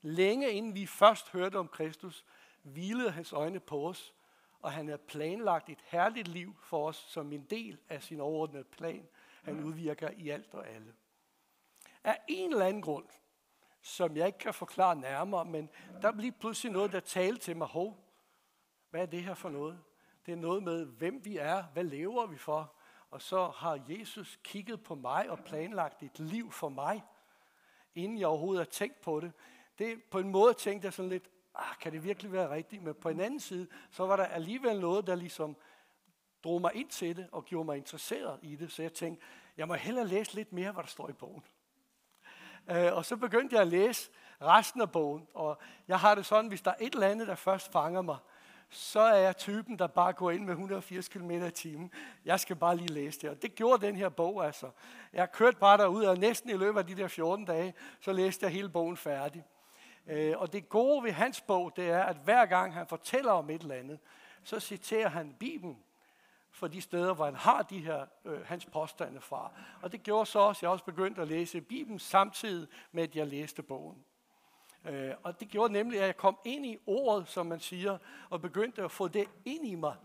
Længe 0.03 0.51
inden 0.51 0.75
vi 0.75 0.87
først 0.87 1.31
hørte 1.31 1.57
om 1.57 1.69
Kristus, 1.69 2.25
hvilede 2.63 3.11
hans 3.11 3.33
øjne 3.33 3.61
på 3.61 3.89
os, 3.89 4.15
og 4.61 4.73
han 4.73 4.87
havde 4.87 5.03
planlagt 5.07 5.69
et 5.69 5.85
herligt 5.85 6.29
liv 6.29 6.57
for 6.63 6.89
os 6.89 6.97
som 6.97 7.33
en 7.33 7.45
del 7.45 7.79
af 7.89 8.03
sin 8.03 8.21
overordnede 8.21 8.65
plan. 8.65 9.09
Han 9.43 9.65
udvirker 9.65 10.11
i 10.17 10.29
alt 10.29 10.55
og 10.55 10.69
alle. 10.69 10.95
Af 12.05 12.19
en 12.29 12.53
eller 12.53 12.67
anden 12.67 12.83
grund, 12.83 13.07
som 13.83 14.17
jeg 14.17 14.27
ikke 14.27 14.39
kan 14.39 14.55
forklare 14.55 14.97
nærmere, 14.97 15.45
men 15.45 15.71
der 16.03 16.13
bliver 16.13 16.33
pludselig 16.41 16.73
noget, 16.73 16.93
der 16.93 17.01
talte 17.01 17.41
til 17.41 17.57
mig. 17.57 17.67
Hov, 17.67 18.05
hvad 18.91 19.03
er 19.03 19.07
det 19.07 19.23
her 19.23 19.35
for 19.35 19.49
noget? 19.49 19.81
Det 20.26 20.33
er 20.33 20.37
noget 20.37 20.62
med, 20.62 20.85
hvem 20.85 21.24
vi 21.24 21.37
er, 21.37 21.62
hvad 21.62 21.85
lever 21.85 22.26
vi 22.26 22.37
for? 22.37 22.72
Og 23.11 23.22
så 23.22 23.48
har 23.48 23.80
Jesus 23.88 24.38
kigget 24.42 24.83
på 24.83 24.94
mig 24.94 25.30
og 25.30 25.38
planlagt 25.38 26.02
et 26.02 26.18
liv 26.18 26.52
for 26.52 26.68
mig, 26.68 27.04
inden 27.94 28.18
jeg 28.18 28.26
overhovedet 28.28 28.61
har 28.61 28.70
tænkt 28.70 29.00
på 29.00 29.20
det. 29.20 29.33
Det 29.78 30.02
på 30.11 30.18
en 30.18 30.28
måde 30.28 30.54
tænkte 30.54 30.87
jeg 30.87 30.92
sådan 30.92 31.09
lidt, 31.09 31.30
ah, 31.54 31.76
kan 31.80 31.92
det 31.92 32.04
virkelig 32.04 32.33
være 32.33 32.50
rigtigt? 32.50 32.83
Men 32.83 32.94
på 32.94 33.09
en 33.09 33.20
anden 33.20 33.40
side, 33.40 33.66
så 33.90 34.06
var 34.06 34.16
der 34.16 34.24
alligevel 34.24 34.80
noget, 34.80 35.06
der 35.06 35.14
ligesom 35.14 35.56
drog 36.44 36.61
mig 36.61 36.74
ind 36.74 36.88
til 36.88 37.16
det 37.16 37.28
og 37.33 37.44
gjorde 37.44 37.66
mig 37.66 37.76
interesseret 37.76 38.38
i 38.42 38.56
det. 38.56 38.72
Så 38.72 38.83
jeg 38.83 38.92
tænkte, 38.92 39.24
jeg 39.56 39.68
må 39.68 39.74
hellere 39.74 40.06
læse 40.06 40.35
lidt 40.35 40.52
mere, 40.52 40.72
hvad 40.72 40.83
der 40.83 40.88
står 40.88 41.09
i 41.09 41.12
bogen. 41.12 41.44
Øh, 42.70 42.94
og 42.94 43.04
så 43.04 43.16
begyndte 43.16 43.54
jeg 43.54 43.62
at 43.62 43.68
læse 43.68 44.11
resten 44.40 44.80
af 44.80 44.92
bogen, 44.92 45.28
og 45.35 45.59
jeg 45.88 46.00
har 46.00 46.14
det 46.14 46.26
sådan, 46.26 46.48
hvis 46.48 46.62
der 46.62 46.70
er 46.70 46.76
et 46.80 46.94
eller 46.94 47.09
andet, 47.09 47.28
der 47.28 47.35
først 47.35 47.72
fanger 47.72 48.02
mig, 48.02 48.16
så 48.70 49.00
er 49.00 49.16
jeg 49.18 49.37
typen, 49.37 49.78
der 49.78 49.87
bare 49.87 50.12
går 50.12 50.30
ind 50.30 50.44
med 50.44 50.50
180 50.50 51.09
km 51.09 51.30
i 51.30 51.50
timen. 51.50 51.90
Jeg 52.24 52.40
skal 52.40 52.56
bare 52.56 52.76
lige 52.76 52.92
læse 52.92 53.20
det. 53.20 53.30
Og 53.30 53.42
det 53.42 53.54
gjorde 53.54 53.87
den 53.87 53.96
her 53.96 54.09
bog 54.09 54.46
altså. 54.46 54.70
Jeg 55.12 55.33
kørte 55.33 55.56
bare 55.56 55.78
derud, 55.78 56.04
og 56.04 56.18
næsten 56.18 56.50
i 56.50 56.56
løbet 56.56 56.78
af 56.78 56.87
de 56.87 56.96
der 56.96 57.09
14 57.09 57.44
dage, 57.44 57.74
så 58.00 58.12
læste 58.12 58.44
jeg 58.44 58.52
hele 58.52 58.68
bogen 58.68 58.96
færdig. 58.96 59.44
Øh, 60.06 60.35
og 60.37 60.52
det 60.52 60.68
gode 60.68 61.04
ved 61.04 61.12
hans 61.12 61.40
bog, 61.40 61.72
det 61.76 61.90
er, 61.90 62.02
at 62.02 62.16
hver 62.16 62.46
gang 62.46 62.74
han 62.74 62.87
fortæller 62.87 63.33
om 63.33 63.50
et 63.50 63.62
eller 63.62 63.74
andet, 63.74 63.98
så 64.42 64.61
citerer 64.61 65.09
han 65.09 65.35
Bibelen 65.38 65.78
for 66.50 66.68
de 66.68 66.80
steder, 66.80 67.14
hvor 67.14 67.24
han 67.24 67.35
har 67.37 67.62
de 67.62 67.78
her, 67.78 68.06
øh, 68.24 68.46
hans 68.46 68.66
påstande 68.66 69.20
fra. 69.20 69.52
Og 69.83 69.92
det 69.92 70.02
gjorde 70.02 70.26
så 70.26 70.38
også, 70.38 70.59
at 70.59 70.62
jeg 70.62 70.70
også 70.70 70.85
begyndte 70.85 71.22
at 71.22 71.28
læse 71.28 71.61
Bibelen 71.61 71.98
samtidig 71.98 72.68
med, 72.92 73.02
at 73.02 73.16
jeg 73.16 73.26
læste 73.26 73.62
bogen. 73.62 74.04
Øh, 74.85 75.14
og 75.23 75.40
det 75.40 75.49
gjorde 75.49 75.73
nemlig, 75.73 76.01
at 76.01 76.07
jeg 76.07 76.16
kom 76.16 76.38
ind 76.45 76.66
i 76.66 76.79
ordet, 76.87 77.29
som 77.29 77.47
man 77.47 77.61
siger, 77.61 77.99
og 78.31 78.40
begyndte 78.40 78.83
at 78.83 78.90
få 78.90 79.09
det 79.09 79.29
ind 79.45 79.66
i 79.66 79.75
mig 79.75 79.97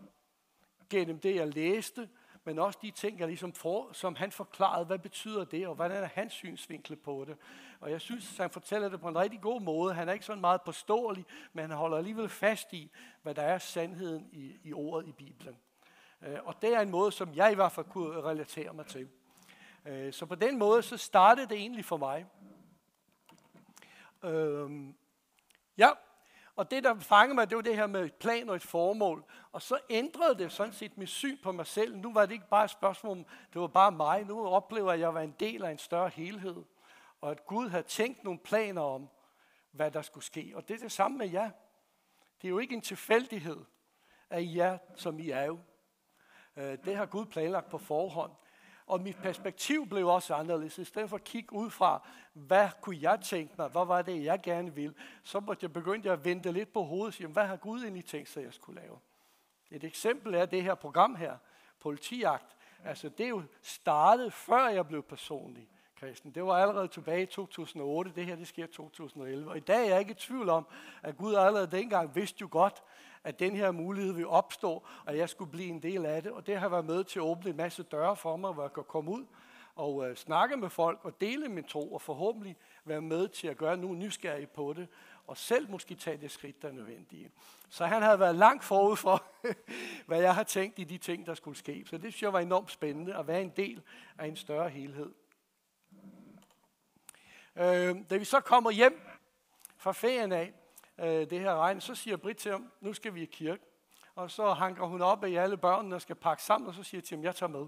gennem 0.90 1.20
det, 1.20 1.36
jeg 1.36 1.48
læste, 1.48 2.10
men 2.44 2.60
også 2.60 2.80
de 2.82 2.92
ting, 2.92 3.20
jeg 3.20 3.28
ligesom 3.28 3.54
for, 3.54 3.90
som 3.94 4.16
han 4.16 4.32
forklarede, 4.32 4.86
hvad 4.86 5.00
betyder 5.00 5.46
det, 5.46 5.68
og 5.68 5.76
hvordan 5.76 6.04
er 6.04 6.08
hans 6.14 6.34
synsvinkel 6.34 6.96
på 6.96 7.26
det. 7.28 7.38
Og 7.80 7.92
jeg 7.92 8.02
synes, 8.02 8.32
at 8.32 8.38
han 8.38 8.50
fortæller 8.50 8.90
det 8.90 9.02
på 9.02 9.08
en 9.08 9.18
rigtig 9.18 9.42
god 9.42 9.62
måde. 9.62 9.94
Han 9.94 10.10
er 10.10 10.14
ikke 10.14 10.26
sådan 10.26 10.42
meget 10.42 10.62
påståelig, 10.62 11.26
men 11.54 11.70
han 11.70 11.78
holder 11.78 11.98
alligevel 11.98 12.30
fast 12.30 12.74
i, 12.74 12.92
hvad 13.24 13.36
der 13.36 13.42
er 13.42 13.58
sandheden 13.58 14.30
i, 14.32 14.56
i 14.64 14.74
ordet 14.74 15.08
i 15.08 15.12
Bibelen. 15.12 15.58
Øh, 16.22 16.38
og 16.44 16.62
det 16.62 16.74
er 16.74 16.80
en 16.80 16.90
måde, 16.90 17.12
som 17.12 17.36
jeg 17.36 17.52
i 17.52 17.56
hvert 17.56 17.72
fald 17.72 17.86
kunne 17.86 18.22
relatere 18.22 18.74
mig 18.74 18.86
til. 18.86 19.08
Øh, 19.86 20.14
så 20.14 20.26
på 20.26 20.36
den 20.36 20.58
måde, 20.58 20.84
så 20.84 20.98
startede 20.98 21.48
det 21.48 21.58
egentlig 21.58 21.86
for 21.86 21.98
mig. 21.98 22.26
Øhm, 24.26 24.96
ja, 25.78 25.90
og 26.56 26.72
det, 26.72 26.84
der 26.84 27.00
fangede 27.00 27.36
mig, 27.36 27.50
det 27.50 27.56
var 27.56 27.62
det 27.62 27.76
her 27.76 27.88
med 27.88 28.06
et 28.06 28.14
plan 28.14 28.50
og 28.50 28.56
et 28.56 28.62
formål. 28.62 29.24
Og 29.52 29.62
så 29.62 29.80
ændrede 29.90 30.38
det 30.38 30.52
sådan 30.52 30.74
set 30.74 30.98
mit 30.98 31.10
syn 31.10 31.38
på 31.44 31.52
mig 31.52 31.68
selv. 31.68 31.98
Nu 31.98 32.14
var 32.14 32.26
det 32.26 32.34
ikke 32.34 32.50
bare 32.50 32.66
et 32.66 32.70
spørgsmål, 32.70 33.18
det 33.54 33.62
var 33.62 33.68
bare 33.68 33.92
mig. 33.92 34.24
Nu 34.24 34.48
oplever 34.48 34.92
jeg, 34.92 34.94
at 34.94 35.00
jeg 35.00 35.14
var 35.14 35.22
en 35.22 35.36
del 35.40 35.64
af 35.64 35.72
en 35.72 35.78
større 35.78 36.10
helhed. 36.10 36.64
Og 37.22 37.32
at 37.32 37.46
Gud 37.46 37.70
havde 37.70 37.84
tænkt 37.84 38.24
nogle 38.24 38.40
planer 38.40 38.82
om, 38.82 39.10
hvad 39.72 39.92
der 39.92 40.02
skulle 40.02 40.24
ske. 40.24 40.52
Og 40.56 40.68
det 40.68 40.74
er 40.74 40.80
det 40.80 40.92
samme 40.92 41.18
med 41.18 41.30
jer. 41.30 41.50
Det 42.42 42.48
er 42.48 42.50
jo 42.50 42.60
ikke 42.60 42.76
en 42.76 42.82
tilfældighed, 42.82 43.66
at 44.30 44.44
I 44.44 44.60
er, 44.60 44.78
som 44.96 45.20
I 45.20 45.30
er 45.30 45.44
jo. 45.44 45.60
Øh, 46.56 46.78
det 46.86 46.96
har 46.96 47.06
Gud 47.06 47.26
planlagt 47.26 47.70
på 47.70 47.78
forhånd. 47.78 48.32
Og 48.88 49.02
mit 49.02 49.18
perspektiv 49.18 49.90
blev 49.90 50.08
også 50.08 50.34
anderledes. 50.34 50.78
I 50.78 50.84
stedet 50.84 51.10
for 51.10 51.18
at 51.18 51.24
kigge 51.24 51.54
ud 51.54 51.70
fra, 51.70 52.08
hvad 52.34 52.70
kunne 52.82 52.98
jeg 53.02 53.20
tænke 53.22 53.54
mig, 53.58 53.68
hvad 53.68 53.86
var 53.86 54.02
det, 54.02 54.24
jeg 54.24 54.42
gerne 54.42 54.76
ville, 54.76 54.96
så 55.24 55.40
måtte 55.40 55.64
jeg 55.64 55.74
begynde 55.74 56.12
at 56.12 56.26
vente 56.26 56.52
lidt 56.52 56.74
på 56.74 56.84
hovedet 56.84 57.08
og 57.08 57.14
sige, 57.14 57.28
hvad 57.28 57.46
har 57.46 57.56
Gud 57.56 57.82
egentlig 57.82 58.06
tænkt 58.06 58.30
sig, 58.30 58.44
jeg 58.44 58.54
skulle 58.54 58.82
lave? 58.82 59.00
Et 59.72 59.84
eksempel 59.84 60.34
er 60.34 60.46
det 60.46 60.64
her 60.64 60.76
program 60.76 61.16
her, 61.16 61.38
Politiagt. 61.80 62.56
Altså 62.86 63.10
det 63.10 63.24
er 63.24 63.30
jo 63.30 63.44
startet, 63.62 64.34
før 64.34 64.68
jeg 64.68 64.88
blev 64.88 65.04
personlig 65.04 65.68
kristen. 65.96 66.32
Det 66.32 66.46
var 66.46 66.54
allerede 66.54 66.88
tilbage 66.88 67.24
i 67.24 67.26
2008, 67.26 68.12
det 68.16 68.26
her 68.26 68.36
det 68.36 68.48
sker 68.48 68.64
i 68.64 68.68
2011. 68.68 69.50
Og 69.50 69.58
i 69.58 69.60
dag 69.60 69.86
er 69.86 69.90
jeg 69.90 70.00
ikke 70.00 70.12
i 70.12 70.16
tvivl 70.16 70.50
om, 70.50 70.68
at 71.04 71.18
Gud 71.18 71.36
allerede 71.36 71.68
dengang 71.72 72.16
vidste 72.16 72.38
jo 72.42 72.48
godt, 72.52 72.84
at 73.26 73.40
den 73.40 73.56
her 73.56 73.72
mulighed 73.72 74.14
vil 74.14 74.28
opstå, 74.28 74.84
og 75.06 75.18
jeg 75.18 75.30
skulle 75.30 75.52
blive 75.52 75.70
en 75.70 75.84
del 75.84 76.06
af 76.06 76.24
det. 76.24 76.32
Og 76.32 76.48
det 76.48 76.60
har 76.60 76.70
været 76.70 76.86
med 76.86 77.04
til 77.04 77.20
at 77.20 77.24
åbne 77.24 77.50
en 77.50 77.58
masse 77.58 77.84
døre 77.84 78.16
for 78.16 78.36
mig, 78.38 78.54
hvor 78.54 78.64
jeg 78.64 78.74
kan 78.74 78.84
komme 78.88 79.12
ud 79.12 79.26
og 79.76 80.10
øh, 80.10 80.16
snakke 80.16 80.58
med 80.58 80.70
folk 80.70 81.00
og 81.04 81.22
dele 81.22 81.50
min 81.50 81.64
tro, 81.64 81.94
og 81.94 82.02
forhåbentlig 82.02 82.58
være 82.86 83.02
med 83.02 83.28
til 83.28 83.48
at 83.48 83.58
gøre 83.58 83.78
nogle 83.78 84.00
nysgerrige 84.00 84.48
på 84.48 84.74
det, 84.74 84.88
og 85.28 85.38
selv 85.38 85.72
måske 85.72 85.96
tage 85.96 86.18
det 86.18 86.32
skridt, 86.32 86.62
der 86.62 86.68
er 86.68 86.72
nødvendige. 86.72 87.32
Så 87.70 87.86
han 87.86 88.02
havde 88.02 88.20
været 88.20 88.36
langt 88.36 88.64
forud 88.64 88.98
for, 88.98 89.24
hvad 90.08 90.22
jeg 90.22 90.36
har 90.36 90.44
tænkt 90.44 90.80
i 90.80 90.84
de 90.84 90.98
ting, 90.98 91.26
der 91.26 91.34
skulle 91.34 91.58
ske. 91.58 91.84
Så 91.86 91.98
det 91.98 92.14
synes 92.14 92.24
jeg 92.24 92.34
var 92.34 92.40
enormt 92.40 92.72
spændende 92.72 93.16
at 93.16 93.28
være 93.28 93.42
en 93.42 93.54
del 93.58 93.82
af 94.18 94.28
en 94.28 94.36
større 94.36 94.70
helhed. 94.70 95.14
Øh, 97.56 97.96
da 98.10 98.18
vi 98.18 98.26
så 98.26 98.40
kommer 98.40 98.72
hjem 98.72 99.02
fra 99.78 99.92
ferien 99.92 100.32
af, 100.32 100.54
øh, 101.00 101.30
det 101.30 101.40
her 101.40 101.56
regn, 101.56 101.82
så 101.82 101.96
siger 101.96 102.18
Britt 102.18 102.38
til 102.38 102.52
ham, 102.52 102.72
nu 102.82 102.94
skal 102.94 103.14
vi 103.14 103.22
i 103.22 103.26
kirke. 103.26 103.64
Og 104.16 104.32
så 104.32 104.54
hanker 104.54 104.86
hun 104.86 105.02
op 105.02 105.26
i 105.26 105.36
alle 105.36 105.58
børnene 105.58 105.96
og 105.96 106.02
skal 106.02 106.16
pakke 106.16 106.44
sammen, 106.44 106.68
og 106.68 106.74
så 106.74 106.84
siger 106.84 107.02
til 107.02 107.18
ham, 107.18 107.24
jeg 107.24 107.36
tager 107.36 107.50
med. 107.50 107.68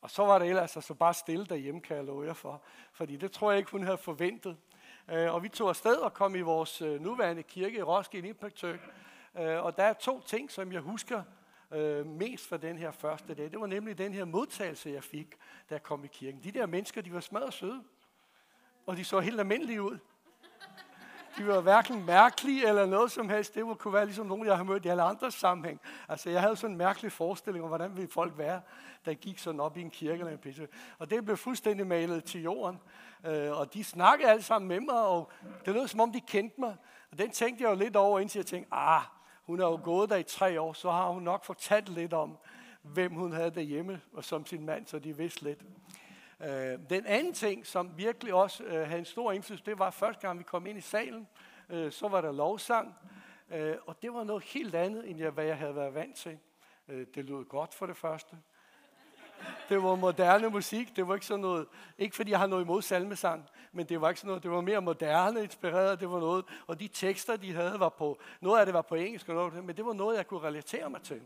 Og 0.00 0.10
så 0.10 0.26
var 0.26 0.38
det 0.38 0.48
ellers 0.48 0.76
altså 0.76 0.94
bare 0.94 1.14
stille 1.14 1.46
derhjemme, 1.46 1.80
kan 1.80 1.96
jeg 1.96 2.04
love 2.04 2.26
jer 2.26 2.32
for. 2.32 2.62
Fordi 2.92 3.16
det 3.16 3.32
tror 3.32 3.50
jeg 3.50 3.58
ikke, 3.58 3.70
hun 3.70 3.82
havde 3.82 3.98
forventet. 3.98 4.56
Øh, 5.08 5.34
og 5.34 5.42
vi 5.42 5.48
tog 5.48 5.68
afsted 5.68 5.96
og 5.96 6.14
kom 6.14 6.34
i 6.34 6.40
vores 6.40 6.82
øh, 6.82 7.00
nuværende 7.00 7.42
kirke 7.42 7.78
i 7.78 7.82
Roskilde 7.82 8.28
Impact 8.28 8.58
Church. 8.58 8.82
Øh, 9.38 9.64
og 9.64 9.76
der 9.76 9.84
er 9.84 9.92
to 9.92 10.20
ting, 10.20 10.50
som 10.50 10.72
jeg 10.72 10.80
husker 10.80 11.22
mest 12.04 12.48
fra 12.48 12.56
den 12.56 12.78
her 12.78 12.90
første 12.90 13.34
dag. 13.34 13.50
Det 13.50 13.60
var 13.60 13.66
nemlig 13.66 13.98
den 13.98 14.14
her 14.14 14.24
modtagelse, 14.24 14.90
jeg 14.90 15.04
fik, 15.04 15.36
da 15.70 15.74
jeg 15.74 15.82
kom 15.82 16.04
i 16.04 16.06
kirken. 16.06 16.42
De 16.42 16.50
der 16.50 16.66
mennesker, 16.66 17.02
de 17.02 17.12
var 17.12 17.20
smadret 17.20 17.54
søde. 17.54 17.84
Og 18.86 18.96
de 18.96 19.04
så 19.04 19.20
helt 19.20 19.40
almindelige 19.40 19.82
ud. 19.82 19.98
De 21.38 21.46
var 21.46 21.60
hverken 21.60 22.06
mærkelige 22.06 22.68
eller 22.68 22.86
noget 22.86 23.10
som 23.10 23.28
helst. 23.28 23.54
Det 23.54 23.78
kunne 23.78 23.94
være 23.94 24.04
ligesom 24.04 24.26
nogen, 24.26 24.46
jeg 24.46 24.56
har 24.56 24.64
mødt 24.64 24.84
i 24.84 24.88
alle 24.88 25.02
andre 25.02 25.30
sammenhæng. 25.30 25.80
Altså, 26.08 26.30
jeg 26.30 26.40
havde 26.40 26.56
sådan 26.56 26.74
en 26.74 26.78
mærkelig 26.78 27.12
forestilling 27.12 27.64
om, 27.64 27.68
hvordan 27.68 27.96
ville 27.96 28.10
folk 28.10 28.38
være, 28.38 28.60
der 29.04 29.14
gik 29.14 29.38
sådan 29.38 29.60
op 29.60 29.76
i 29.76 29.80
en 29.80 29.90
kirke 29.90 30.18
eller 30.18 30.32
en 30.32 30.38
pisse. 30.38 30.68
Og 30.98 31.10
det 31.10 31.24
blev 31.24 31.36
fuldstændig 31.36 31.86
malet 31.86 32.24
til 32.24 32.42
jorden. 32.42 32.80
Øh, 33.26 33.58
og 33.58 33.74
de 33.74 33.84
snakkede 33.84 34.30
alle 34.30 34.42
sammen 34.42 34.68
med 34.68 34.80
mig, 34.80 35.02
og 35.06 35.30
det 35.66 35.74
lød 35.74 35.88
som 35.88 36.00
om, 36.00 36.12
de 36.12 36.20
kendte 36.20 36.60
mig. 36.60 36.76
Og 37.12 37.18
den 37.18 37.30
tænkte 37.30 37.64
jeg 37.64 37.70
jo 37.70 37.76
lidt 37.76 37.96
over, 37.96 38.20
indtil 38.20 38.38
jeg 38.38 38.46
tænkte, 38.46 38.74
ah, 38.74 39.02
hun 39.46 39.60
er 39.60 39.66
jo 39.66 39.80
gået 39.84 40.10
der 40.10 40.16
i 40.16 40.22
tre 40.22 40.60
år, 40.60 40.72
så 40.72 40.90
har 40.90 41.08
hun 41.08 41.22
nok 41.22 41.44
fortalt 41.44 41.88
lidt 41.88 42.12
om, 42.12 42.38
hvem 42.82 43.12
hun 43.12 43.32
havde 43.32 43.50
derhjemme, 43.50 44.00
og 44.12 44.24
som 44.24 44.46
sin 44.46 44.66
mand, 44.66 44.86
så 44.86 44.98
de 44.98 45.16
vidste 45.16 45.44
lidt. 45.44 45.60
Øh, 46.40 46.78
den 46.90 47.06
anden 47.06 47.32
ting, 47.32 47.66
som 47.66 47.90
virkelig 47.96 48.34
også 48.34 48.64
øh, 48.64 48.86
havde 48.86 48.98
en 48.98 49.04
stor 49.04 49.32
indflydelse, 49.32 49.64
det 49.66 49.78
var 49.78 49.90
første 49.90 50.26
gang, 50.26 50.38
vi 50.38 50.44
kom 50.44 50.66
ind 50.66 50.78
i 50.78 50.80
salen, 50.80 51.28
øh, 51.68 51.92
så 51.92 52.08
var 52.08 52.20
der 52.20 52.32
lovsang, 52.32 52.94
og 53.86 54.02
det 54.02 54.14
var 54.14 54.24
noget 54.24 54.44
helt 54.44 54.74
andet, 54.74 55.10
end 55.10 55.18
jeg, 55.18 55.30
hvad 55.30 55.44
jeg 55.44 55.56
havde 55.56 55.76
været 55.76 55.94
vant 55.94 56.16
til. 56.16 56.38
Det 56.86 57.24
lød 57.24 57.44
godt 57.44 57.74
for 57.74 57.86
det 57.86 57.96
første. 57.96 58.36
Det 59.68 59.82
var 59.82 59.94
moderne 59.94 60.48
musik, 60.48 60.96
det 60.96 61.08
var 61.08 61.14
ikke 61.14 61.26
sådan 61.26 61.40
noget, 61.40 61.66
ikke 61.98 62.16
fordi 62.16 62.30
jeg 62.30 62.38
har 62.38 62.46
noget 62.46 62.64
imod 62.64 62.82
salmesang, 62.82 63.48
men 63.72 63.86
det 63.86 64.00
var 64.00 64.08
ikke 64.08 64.20
sådan 64.20 64.28
noget, 64.28 64.42
det 64.42 64.50
var 64.50 64.60
mere 64.60 64.82
moderne 64.82 65.42
inspireret, 65.42 66.00
det 66.00 66.10
var 66.10 66.20
noget, 66.20 66.44
og 66.66 66.80
de 66.80 66.88
tekster, 66.88 67.36
de 67.36 67.54
havde, 67.54 67.80
var 67.80 67.88
på, 67.88 68.18
noget 68.40 68.60
af 68.60 68.66
det 68.66 68.74
var 68.74 68.82
på 68.82 68.94
engelsk, 68.94 69.28
og 69.28 69.34
noget, 69.34 69.64
men 69.64 69.76
det 69.76 69.86
var 69.86 69.92
noget, 69.92 70.16
jeg 70.16 70.26
kunne 70.26 70.40
relatere 70.40 70.90
mig 70.90 71.02
til. 71.02 71.22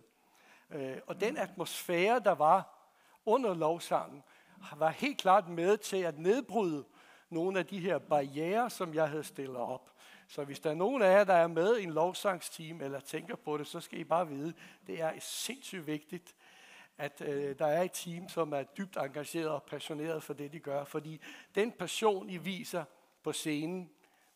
Og 1.07 1.21
den 1.21 1.37
atmosfære, 1.37 2.21
der 2.21 2.35
var 2.35 2.79
under 3.27 3.55
lovsangen, 3.55 4.23
var 4.77 4.91
helt 4.91 5.19
klart 5.19 5.49
med 5.49 5.77
til 5.77 5.97
at 5.97 6.19
nedbryde 6.19 6.85
nogle 7.31 7.59
af 7.59 7.67
de 7.67 7.81
her 7.81 7.99
barriere, 7.99 8.71
som 8.71 8.95
jeg 8.95 9.09
havde 9.09 9.25
stillet 9.25 9.57
op. 9.57 9.91
Så 10.29 10.45
hvis 10.45 10.61
der 10.61 10.71
er 10.71 10.75
nogen 10.75 11.03
af 11.03 11.13
jer, 11.13 11.25
der 11.25 11.35
er 11.35 11.47
med 11.47 11.79
i 11.79 11.83
en 11.83 11.91
lovsangsteam, 11.91 12.81
eller 12.81 13.01
tænker 13.01 13.37
på 13.37 13.59
det, 13.59 13.67
så 13.67 13.81
skal 13.81 13.99
I 13.99 14.05
bare 14.05 14.29
vide, 14.29 14.55
det 14.87 15.01
er 15.01 15.13
sindssygt 15.19 15.87
vigtigt, 15.87 16.35
at 16.99 17.21
øh, 17.21 17.59
der 17.59 17.67
er 17.67 17.83
et 17.83 17.93
team, 17.93 18.29
som 18.29 18.53
er 18.53 18.63
dybt 18.63 18.97
engageret 18.97 19.49
og 19.49 19.63
passioneret 19.63 20.23
for 20.23 20.35
det, 20.35 20.53
de 20.53 20.59
gør. 20.59 20.85
Fordi 20.85 21.21
den 21.55 21.73
passion, 21.73 22.31
I 22.31 22.37
viser 22.37 22.85
på 23.23 23.33
scenen, 23.33 23.91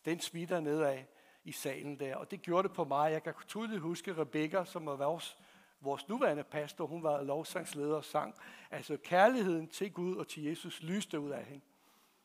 den 0.04 0.20
smitter 0.20 0.60
nedad 0.60 0.98
i 1.44 1.52
salen 1.52 2.00
der. 2.00 2.16
Og 2.16 2.30
det 2.30 2.42
gjorde 2.42 2.68
det 2.68 2.76
på 2.76 2.84
mig. 2.84 3.12
Jeg 3.12 3.22
kan 3.22 3.34
tydeligt 3.48 3.80
huske 3.80 4.16
Rebecca, 4.18 4.64
som 4.64 4.86
var 4.86 4.96
vores, 4.96 5.38
vores 5.87 6.09
nuværende 6.09 6.44
pastor. 6.44 6.87
Hun 6.87 7.03
var 7.03 7.22
lovsangsleder 7.22 7.96
og 7.96 8.05
sang. 8.05 8.35
Altså 8.70 8.96
kærligheden 8.96 9.68
til 9.68 9.92
Gud 9.92 10.16
og 10.16 10.29
til 10.29 10.42
Jesus 10.42 10.83
lyste 10.83 11.20
ud 11.20 11.31
af 11.31 11.44
hende. 11.44 11.64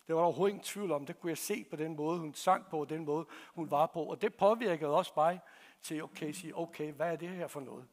Det 0.07 0.15
var 0.15 0.21
der 0.21 0.25
overhovedet 0.25 0.53
ingen 0.53 0.63
tvivl 0.63 0.91
om. 0.91 1.05
Det 1.05 1.19
kunne 1.19 1.29
jeg 1.29 1.37
se 1.37 1.65
på 1.69 1.75
den 1.75 1.95
måde, 1.95 2.19
hun 2.19 2.33
sang 2.33 2.65
på, 2.65 2.79
og 2.79 2.89
den 2.89 3.05
måde, 3.05 3.25
hun 3.53 3.71
var 3.71 3.85
på. 3.85 4.03
Og 4.03 4.21
det 4.21 4.33
påvirkede 4.33 4.95
også 4.95 5.11
mig 5.15 5.39
til 5.81 6.03
okay, 6.03 6.31
sige, 6.31 6.57
okay, 6.57 6.93
hvad 6.93 7.11
er 7.11 7.15
det 7.15 7.29
her 7.29 7.47
for 7.47 7.59
noget? 7.59 7.87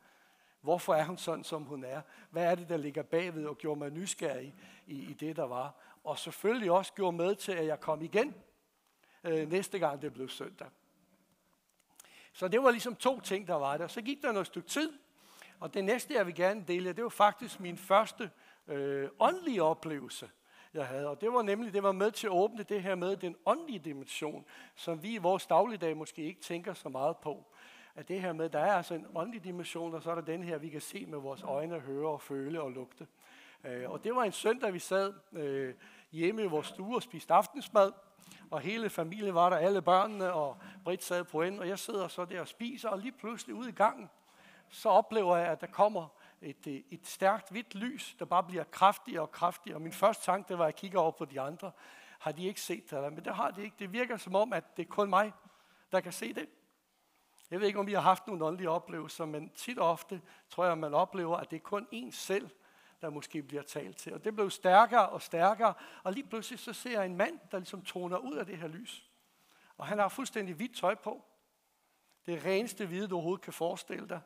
Hvorfor 0.61 0.95
er 0.95 1.05
hun 1.05 1.17
sådan, 1.17 1.45
som 1.45 1.63
hun 1.63 1.85
er? 1.85 2.01
Hvad 2.31 2.45
er 2.45 2.55
det, 2.55 2.69
der 2.69 2.77
ligger 2.77 3.03
bagved 3.03 3.47
og 3.47 3.59
gjorde 3.59 3.79
mig 3.79 3.91
nysgerrig 3.91 4.55
i, 4.87 5.11
i 5.11 5.13
det, 5.13 5.37
der 5.37 5.45
var? 5.45 5.75
Og 6.05 6.19
selvfølgelig 6.19 6.71
også 6.71 6.93
gjorde 6.93 7.17
med 7.17 7.35
til, 7.35 7.53
at 7.53 7.67
jeg 7.67 7.81
kom 7.81 8.03
igen 8.03 8.35
øh, 9.25 9.51
næste 9.51 9.79
gang, 9.79 10.03
det 10.03 10.13
blev 10.13 10.29
søndag. 10.29 10.69
Så 12.33 12.49
det 12.49 12.63
var 12.63 12.71
ligesom 12.71 12.97
to 12.97 13.21
ting, 13.21 13.47
der 13.47 13.55
var 13.55 13.77
der. 13.77 13.87
Så 13.87 14.03
gik 14.03 14.23
der 14.23 14.33
noget 14.33 14.47
stykke 14.47 14.69
tid, 14.69 14.93
og 15.61 15.75
det 15.75 15.85
næste, 15.85 16.15
jeg 16.15 16.27
vil 16.27 16.35
gerne 16.35 16.65
dele, 16.69 16.93
det 16.93 17.03
var 17.03 17.11
faktisk 17.11 17.61
min 17.61 17.77
første 17.77 18.31
øh, 18.69 19.09
åndelige 19.21 19.63
oplevelse 19.63 20.31
jeg 20.75 20.87
havde. 20.87 21.09
Og 21.09 21.21
det 21.21 21.33
var 21.33 21.43
nemlig, 21.43 21.73
det 21.73 21.83
var 21.83 21.93
med 21.93 22.11
til 22.11 22.27
at 22.27 22.33
åbne 22.33 22.63
det 22.63 22.83
her 22.83 22.95
med 22.95 23.17
den 23.17 23.37
åndelige 23.47 23.79
dimension, 23.79 24.45
som 24.75 25.03
vi 25.03 25.15
i 25.15 25.19
vores 25.19 25.47
dagligdag 25.47 25.97
måske 25.97 26.23
ikke 26.23 26.41
tænker 26.41 26.75
så 26.75 26.89
meget 26.89 27.17
på. 27.17 27.45
At 27.95 28.09
det 28.09 28.21
her 28.21 28.33
med, 28.33 28.49
der 28.49 28.59
er 28.59 28.73
altså 28.73 28.95
en 28.95 29.07
åndelig 29.15 29.45
dimension, 29.45 29.95
og 29.95 30.03
så 30.03 30.11
er 30.11 30.15
der 30.15 30.23
den 30.23 30.43
her, 30.43 30.59
vi 30.59 30.69
kan 30.69 30.81
se 30.81 31.07
med 31.07 31.19
vores 31.19 31.43
øjne, 31.43 31.81
høre 31.81 32.09
og 32.09 32.21
føle 32.21 32.63
og 32.63 32.71
lugte. 32.71 33.07
Øh, 33.65 33.91
og 33.91 34.05
det 34.05 34.15
var 34.15 34.25
en 34.25 34.33
søndag, 34.33 34.73
vi 34.73 34.79
sad 34.79 35.13
øh, 35.33 35.75
hjemme 36.13 36.43
i 36.43 36.47
vores 36.47 36.67
stue 36.67 36.97
og 36.97 37.03
spiste 37.03 37.35
aftensmad, 37.35 37.93
og 38.51 38.61
hele 38.61 38.91
familien 38.91 39.35
var 39.35 39.51
der, 39.51 39.57
alle 39.57 39.83
børnene, 39.83 40.33
og 40.33 40.57
Britt 40.85 41.05
sad 41.05 41.25
på 41.25 41.43
en, 41.43 41.59
og 41.59 41.69
jeg 41.69 41.79
sidder 41.79 42.09
så 42.09 42.25
der 42.25 42.41
og 42.41 42.49
spiser, 42.49 42.89
og 42.89 42.99
lige 42.99 43.13
pludselig 43.13 43.55
ude 43.55 43.69
i 43.69 43.73
gangen, 43.73 44.11
så 44.71 44.89
oplever 44.89 45.37
jeg, 45.37 45.47
at 45.47 45.61
der 45.61 45.67
kommer 45.67 46.09
et, 46.41 46.67
øh, 46.67 46.81
et 46.91 47.07
stærkt 47.07 47.51
hvidt 47.51 47.75
lys, 47.75 48.17
der 48.19 48.25
bare 48.25 48.43
bliver 48.43 48.65
kraftigere 48.65 49.23
og 49.23 49.31
kraftigere. 49.31 49.77
Og 49.77 49.83
min 49.83 49.93
første 49.93 50.25
tanke, 50.25 50.49
det 50.49 50.59
var, 50.59 50.65
at 50.65 50.69
jeg 50.69 50.77
kigger 50.77 51.01
over 51.01 51.11
på 51.11 51.25
de 51.25 51.41
andre. 51.41 51.73
Har 52.19 52.33
de 52.33 52.47
ikke 52.47 52.61
set 52.61 52.91
det? 52.91 53.13
Men 53.13 53.25
det 53.25 53.35
har 53.35 53.51
de 53.51 53.63
ikke. 53.63 53.77
Det 53.79 53.93
virker 53.93 54.17
som 54.17 54.35
om, 54.35 54.53
at 54.53 54.77
det 54.77 54.83
er 54.83 54.89
kun 54.89 55.11
mig, 55.11 55.33
der 55.93 56.01
kan 56.01 56.13
se 56.13 56.33
det. 56.33 56.49
Jeg 57.51 57.61
ved 57.61 57.67
ikke, 57.67 57.79
om 57.79 57.89
I 57.89 57.93
har 57.93 58.01
haft 58.01 58.27
nogle 58.27 58.45
åndelige 58.45 58.71
oplevelser, 58.71 59.25
men 59.25 59.51
tit 59.51 59.79
og 59.79 59.91
ofte 59.91 60.21
tror 60.51 60.65
jeg, 60.65 60.73
at 60.73 60.79
man 60.79 60.95
oplever, 60.95 61.37
at 61.37 61.51
det 61.51 61.57
er 61.57 61.61
kun 61.61 61.89
en 61.91 62.13
selv, 62.13 62.51
der 63.01 63.11
måske 63.11 63.43
bliver 63.43 63.63
talt 63.63 63.97
til. 63.97 64.15
Og 64.15 64.25
det 64.25 64.35
blev 64.35 64.51
stærkere 64.51 65.09
og 65.09 65.23
stærkere, 65.23 65.75
og 66.03 66.13
lige 66.13 66.27
pludselig 66.27 66.59
så 66.59 66.73
ser 66.73 66.91
jeg 66.91 67.07
en 67.07 67.17
mand, 67.17 67.39
der 67.51 67.59
ligesom 67.59 67.83
toner 67.83 68.17
ud 68.17 68.37
af 68.37 68.47
det 68.47 68.59
her 68.59 68.69
lys. 68.69 69.11
Og 69.77 69.87
han 69.87 69.99
har 69.99 70.09
fuldstændig 70.09 70.55
hvidt 70.55 70.77
tøj 70.77 70.95
på. 70.95 71.25
Det 72.27 72.45
reneste 72.45 72.87
hvide, 72.87 73.09
du 73.09 73.15
overhovedet 73.15 73.45
kan 73.45 73.53
forestille 73.53 74.09
dig. 74.09 74.21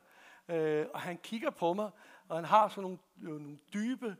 Øh, 0.48 0.86
og 0.94 1.00
han 1.00 1.18
kigger 1.18 1.50
på 1.50 1.72
mig, 1.72 1.90
og 2.28 2.36
han 2.36 2.44
har 2.44 2.68
sådan 2.68 2.82
nogle, 2.82 2.98
nogle 3.16 3.58
dybe, 3.74 4.16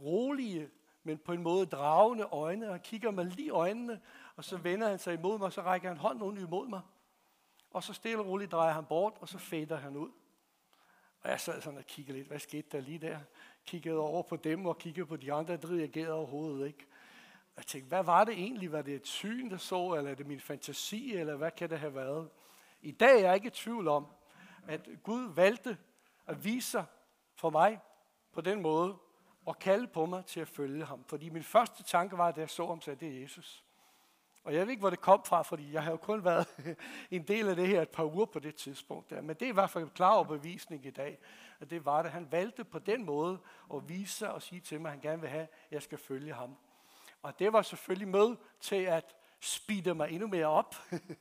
rolige, 0.00 0.70
men 1.02 1.18
på 1.18 1.32
en 1.32 1.42
måde 1.42 1.66
dragende 1.66 2.24
øjne, 2.24 2.66
og 2.66 2.74
han 2.74 2.80
kigger 2.80 3.10
mig 3.10 3.24
lige 3.24 3.46
i 3.46 3.50
øjnene, 3.50 4.00
og 4.36 4.44
så 4.44 4.56
vender 4.56 4.88
han 4.88 4.98
sig 4.98 5.14
imod 5.14 5.38
mig, 5.38 5.46
og 5.46 5.52
så 5.52 5.62
rækker 5.62 5.88
han 5.88 5.96
hånden 5.96 6.22
ud 6.22 6.38
imod 6.38 6.68
mig. 6.68 6.80
Og 7.70 7.82
så 7.82 7.92
stille 7.92 8.18
og 8.18 8.26
roligt 8.26 8.52
drejer 8.52 8.72
han 8.72 8.84
bort, 8.84 9.12
og 9.20 9.28
så 9.28 9.38
fader 9.38 9.76
han 9.76 9.96
ud. 9.96 10.10
Og 11.22 11.30
jeg 11.30 11.40
sad 11.40 11.60
sådan 11.60 11.78
og 11.78 11.86
kiggede 11.86 12.18
lidt, 12.18 12.28
hvad 12.28 12.38
skete 12.38 12.68
der 12.72 12.80
lige 12.80 12.98
der? 12.98 13.18
Kiggede 13.66 13.98
over 13.98 14.22
på 14.22 14.36
dem 14.36 14.66
og 14.66 14.78
kiggede 14.78 15.06
på 15.06 15.16
de 15.16 15.32
andre, 15.32 15.56
der 15.56 15.70
reagerede 15.70 16.12
overhovedet 16.12 16.66
ikke. 16.66 16.86
Jeg 17.56 17.66
tænkte, 17.66 17.88
hvad 17.88 18.04
var 18.04 18.24
det 18.24 18.34
egentlig? 18.34 18.72
Var 18.72 18.82
det 18.82 18.94
et 18.94 19.06
syn, 19.06 19.50
der 19.50 19.56
så, 19.56 19.94
eller 19.94 20.10
er 20.10 20.14
det 20.14 20.26
min 20.26 20.40
fantasi, 20.40 21.14
eller 21.14 21.36
hvad 21.36 21.50
kan 21.50 21.70
det 21.70 21.78
have 21.78 21.94
været? 21.94 22.30
I 22.82 22.90
dag 22.90 23.16
er 23.16 23.26
jeg 23.26 23.34
ikke 23.34 23.46
i 23.46 23.50
tvivl 23.50 23.88
om, 23.88 24.06
at 24.68 24.88
Gud 25.02 25.34
valgte 25.34 25.78
at 26.26 26.44
vise 26.44 26.70
sig 26.70 26.84
for 27.36 27.50
mig 27.50 27.80
på 28.32 28.40
den 28.40 28.62
måde, 28.62 28.96
og 29.46 29.58
kalde 29.58 29.86
på 29.86 30.06
mig 30.06 30.24
til 30.24 30.40
at 30.40 30.48
følge 30.48 30.84
ham. 30.84 31.04
Fordi 31.04 31.28
min 31.28 31.42
første 31.42 31.82
tanke 31.82 32.18
var, 32.18 32.28
at 32.28 32.38
jeg 32.38 32.50
så 32.50 32.66
ham, 32.66 32.80
sagde, 32.80 33.00
det 33.00 33.16
er 33.16 33.20
Jesus. 33.20 33.64
Og 34.44 34.54
jeg 34.54 34.60
ved 34.60 34.70
ikke, 34.70 34.80
hvor 34.80 34.90
det 34.90 35.00
kom 35.00 35.24
fra, 35.24 35.42
fordi 35.42 35.72
jeg 35.72 35.82
har 35.82 35.90
jo 35.90 35.96
kun 35.96 36.24
været 36.24 36.76
en 37.10 37.22
del 37.22 37.48
af 37.48 37.56
det 37.56 37.68
her 37.68 37.82
et 37.82 37.88
par 37.88 38.04
uger 38.04 38.26
på 38.26 38.38
det 38.38 38.54
tidspunkt. 38.54 39.10
Der. 39.10 39.20
Men 39.20 39.36
det 39.36 39.42
er 39.42 39.50
i 39.50 39.54
hvert 39.54 39.70
fald 39.70 39.84
en 39.84 39.90
klar 39.90 40.14
overbevisning 40.14 40.86
i 40.86 40.90
dag, 40.90 41.18
at 41.60 41.70
det 41.70 41.84
var 41.84 42.02
det. 42.02 42.10
Han 42.10 42.32
valgte 42.32 42.64
på 42.64 42.78
den 42.78 43.04
måde 43.04 43.38
at 43.74 43.88
vise 43.88 44.14
sig 44.14 44.32
og 44.32 44.42
sige 44.42 44.60
til 44.60 44.80
mig, 44.80 44.88
at 44.88 44.92
han 44.92 45.00
gerne 45.00 45.20
vil 45.20 45.30
have, 45.30 45.42
at 45.42 45.48
jeg 45.70 45.82
skal 45.82 45.98
følge 45.98 46.32
ham. 46.32 46.56
Og 47.22 47.38
det 47.38 47.52
var 47.52 47.62
selvfølgelig 47.62 48.08
med 48.08 48.36
til 48.60 48.76
at 48.76 49.16
speede 49.44 49.94
mig 49.94 50.10
endnu 50.10 50.28
mere 50.28 50.46
op 50.46 50.76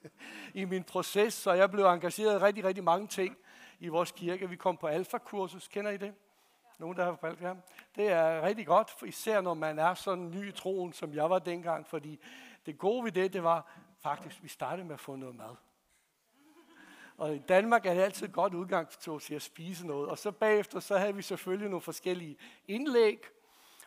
i 0.53 0.65
min 0.65 0.84
proces, 0.84 1.34
så 1.34 1.53
jeg 1.53 1.71
blev 1.71 1.86
engageret 1.86 2.36
i 2.36 2.43
rigtig, 2.43 2.63
rigtig 2.63 2.84
mange 2.84 3.07
ting 3.07 3.38
i 3.79 3.88
vores 3.88 4.12
kirke. 4.12 4.49
Vi 4.49 4.55
kom 4.55 4.77
på 4.77 4.88
alfakursus, 4.88 5.67
kender 5.67 5.91
I 5.91 5.97
det? 5.97 6.13
Nogen, 6.79 6.97
der 6.97 7.05
har 7.05 7.15
på 7.15 7.27
alfa? 7.27 7.53
Det 7.95 8.07
er 8.07 8.41
rigtig 8.41 8.65
godt, 8.65 8.91
især 9.05 9.41
når 9.41 9.53
man 9.53 9.79
er 9.79 9.93
sådan 9.93 10.31
ny 10.31 10.47
i 10.47 10.51
troen, 10.51 10.93
som 10.93 11.13
jeg 11.13 11.29
var 11.29 11.39
dengang, 11.39 11.88
fordi 11.88 12.19
det 12.65 12.77
gode 12.77 13.03
ved 13.03 13.12
det, 13.12 13.34
det 13.34 13.43
var 13.43 13.71
faktisk, 13.99 14.38
at 14.38 14.43
vi 14.43 14.47
startede 14.47 14.88
med 14.88 14.93
at 14.93 14.99
få 14.99 15.15
noget 15.15 15.36
mad. 15.36 15.55
Og 17.17 17.36
i 17.36 17.39
Danmark 17.39 17.86
er 17.86 17.93
det 17.93 18.01
altid 18.01 18.27
et 18.27 18.34
godt 18.34 18.53
udgangspunkt 18.53 19.23
til 19.23 19.36
at 19.36 19.41
spise 19.41 19.88
noget. 19.88 20.10
Og 20.10 20.17
så 20.17 20.31
bagefter, 20.31 20.79
så 20.79 20.97
havde 20.97 21.15
vi 21.15 21.21
selvfølgelig 21.21 21.69
nogle 21.69 21.81
forskellige 21.81 22.38
indlæg, 22.67 23.25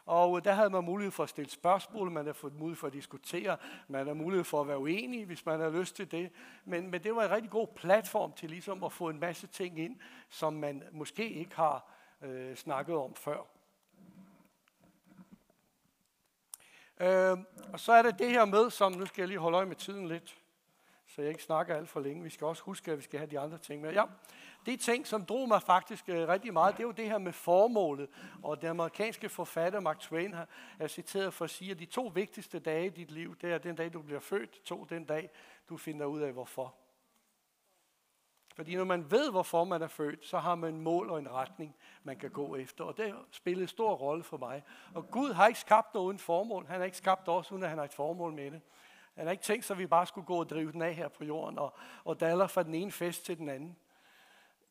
og 0.07 0.37
øh, 0.37 0.45
der 0.45 0.53
havde 0.53 0.71
man 0.71 0.85
mulighed 0.85 1.11
for 1.13 1.23
at 1.23 1.29
stille 1.29 1.51
spørgsmål, 1.51 2.11
man 2.11 2.25
havde 2.25 2.35
fået 2.35 2.55
mulighed 2.55 2.77
for 2.77 2.87
at 2.87 2.93
diskutere, 2.93 3.57
man 3.89 4.07
havde 4.07 4.19
mulighed 4.19 4.45
for 4.45 4.61
at 4.61 4.69
være 4.69 4.79
uenig, 4.79 5.27
hvis 5.27 5.47
man 5.47 5.61
havde 5.61 5.79
lyst 5.79 5.97
til 5.97 6.11
det. 6.11 6.31
Men, 6.65 6.91
men 6.91 7.03
det 7.03 7.17
var 7.17 7.25
en 7.25 7.31
rigtig 7.31 7.51
god 7.51 7.67
platform 7.67 8.33
til 8.33 8.51
ligesom 8.51 8.85
at 8.85 8.93
få 8.93 9.09
en 9.09 9.21
masse 9.21 9.47
ting 9.47 9.79
ind, 9.79 9.97
som 10.29 10.53
man 10.53 10.83
måske 10.93 11.29
ikke 11.29 11.57
har 11.57 11.91
øh, 12.23 12.57
snakket 12.57 12.97
om 12.97 13.15
før. 13.15 13.39
Øh, 17.01 17.39
og 17.73 17.81
så 17.81 17.93
er 17.93 18.03
det 18.03 18.19
det 18.19 18.31
her 18.31 18.45
med, 18.45 18.71
som 18.71 18.93
nu 18.93 19.07
skal 19.07 19.23
jeg 19.23 19.29
lige 19.29 19.39
holde 19.39 19.57
øje 19.57 19.67
med 19.67 19.77
tiden 19.77 20.09
lidt, 20.09 20.39
så 21.07 21.23
jeg 21.23 21.31
ikke 21.31 21.43
snakker 21.43 21.77
alt 21.77 21.89
for 21.89 22.01
længe. 22.01 22.23
Vi 22.23 22.31
skal 22.31 22.47
også 22.47 22.63
huske, 22.63 22.93
at 22.93 22.99
vi 22.99 23.03
skal 23.03 23.19
have 23.19 23.31
de 23.31 23.41
andre 23.41 23.59
ting 23.59 23.83
med. 23.83 23.93
Ja, 23.93 24.05
de 24.67 24.77
ting, 24.77 25.07
som 25.07 25.25
drog 25.25 25.49
mig 25.49 25.63
faktisk 25.63 26.09
øh, 26.09 26.29
rigtig 26.29 26.53
meget, 26.53 26.77
det 26.77 26.83
er 26.83 26.87
jo 26.87 26.93
det 26.93 27.09
her 27.09 27.19
med 27.19 27.33
formålet. 27.33 28.09
Og 28.43 28.61
den 28.61 28.69
amerikanske 28.69 29.29
forfatter 29.29 29.81
Mark 29.81 30.01
Twain 30.01 30.33
har 30.33 30.49
er 30.79 30.89
citeret 30.89 31.35
for 31.35 31.45
at 31.45 31.51
sige, 31.51 31.71
at 31.71 31.79
de 31.79 31.85
to 31.85 32.13
vigtigste 32.15 32.59
dage 32.59 32.87
i 32.87 32.91
dit 32.91 33.11
liv, 33.11 33.37
det 33.41 33.53
er 33.53 33.59
den 33.59 33.77
dag, 33.77 33.93
du 33.93 34.03
bliver 34.03 34.21
født, 34.21 34.65
to 34.65 34.85
den 34.85 35.05
dag, 35.05 35.31
du 35.69 35.77
finder 35.77 36.07
ud 36.07 36.21
af, 36.21 36.33
hvorfor. 36.33 36.75
Fordi 38.57 38.77
når 38.77 38.85
man 38.85 39.11
ved, 39.11 39.31
hvorfor 39.31 39.65
man 39.65 39.83
er 39.83 39.87
født, 39.87 40.27
så 40.27 40.39
har 40.39 40.55
man 40.55 40.75
en 40.75 40.81
mål 40.81 41.11
og 41.11 41.19
en 41.19 41.33
retning, 41.33 41.77
man 42.03 42.17
kan 42.17 42.31
gå 42.31 42.57
efter. 42.57 42.85
Og 42.85 42.97
det 42.97 43.15
spiller 43.31 43.63
en 43.63 43.69
stor 43.69 43.95
rolle 43.95 44.25
for 44.25 44.37
mig. 44.37 44.63
Og 44.95 45.11
Gud 45.11 45.33
har 45.33 45.47
ikke 45.47 45.61
skabt 45.61 45.95
noget 45.95 46.07
uden 46.07 46.19
formål. 46.19 46.67
Han 46.67 46.77
har 46.77 46.85
ikke 46.85 46.97
skabt 46.97 47.29
os, 47.29 47.53
uden 47.53 47.63
at 47.63 47.69
han 47.69 47.79
har 47.79 47.85
et 47.85 47.95
formål 47.95 48.33
med 48.33 48.51
det. 48.51 48.61
Han 49.15 49.27
har 49.27 49.33
ikke 49.33 49.45
tænkt 49.45 49.65
sig, 49.65 49.75
at 49.75 49.79
vi 49.79 49.87
bare 49.87 50.07
skulle 50.07 50.27
gå 50.27 50.41
og 50.41 50.49
drive 50.49 50.73
den 50.73 50.83
af 50.83 50.95
her 50.95 51.09
på 51.09 51.25
jorden 51.25 51.59
og, 51.59 51.75
og 52.05 52.21
daller 52.21 52.47
fra 52.47 52.63
den 52.63 52.75
ene 52.75 52.93
fest 52.93 53.25
til 53.25 53.39
den 53.39 53.49
anden. 53.49 53.77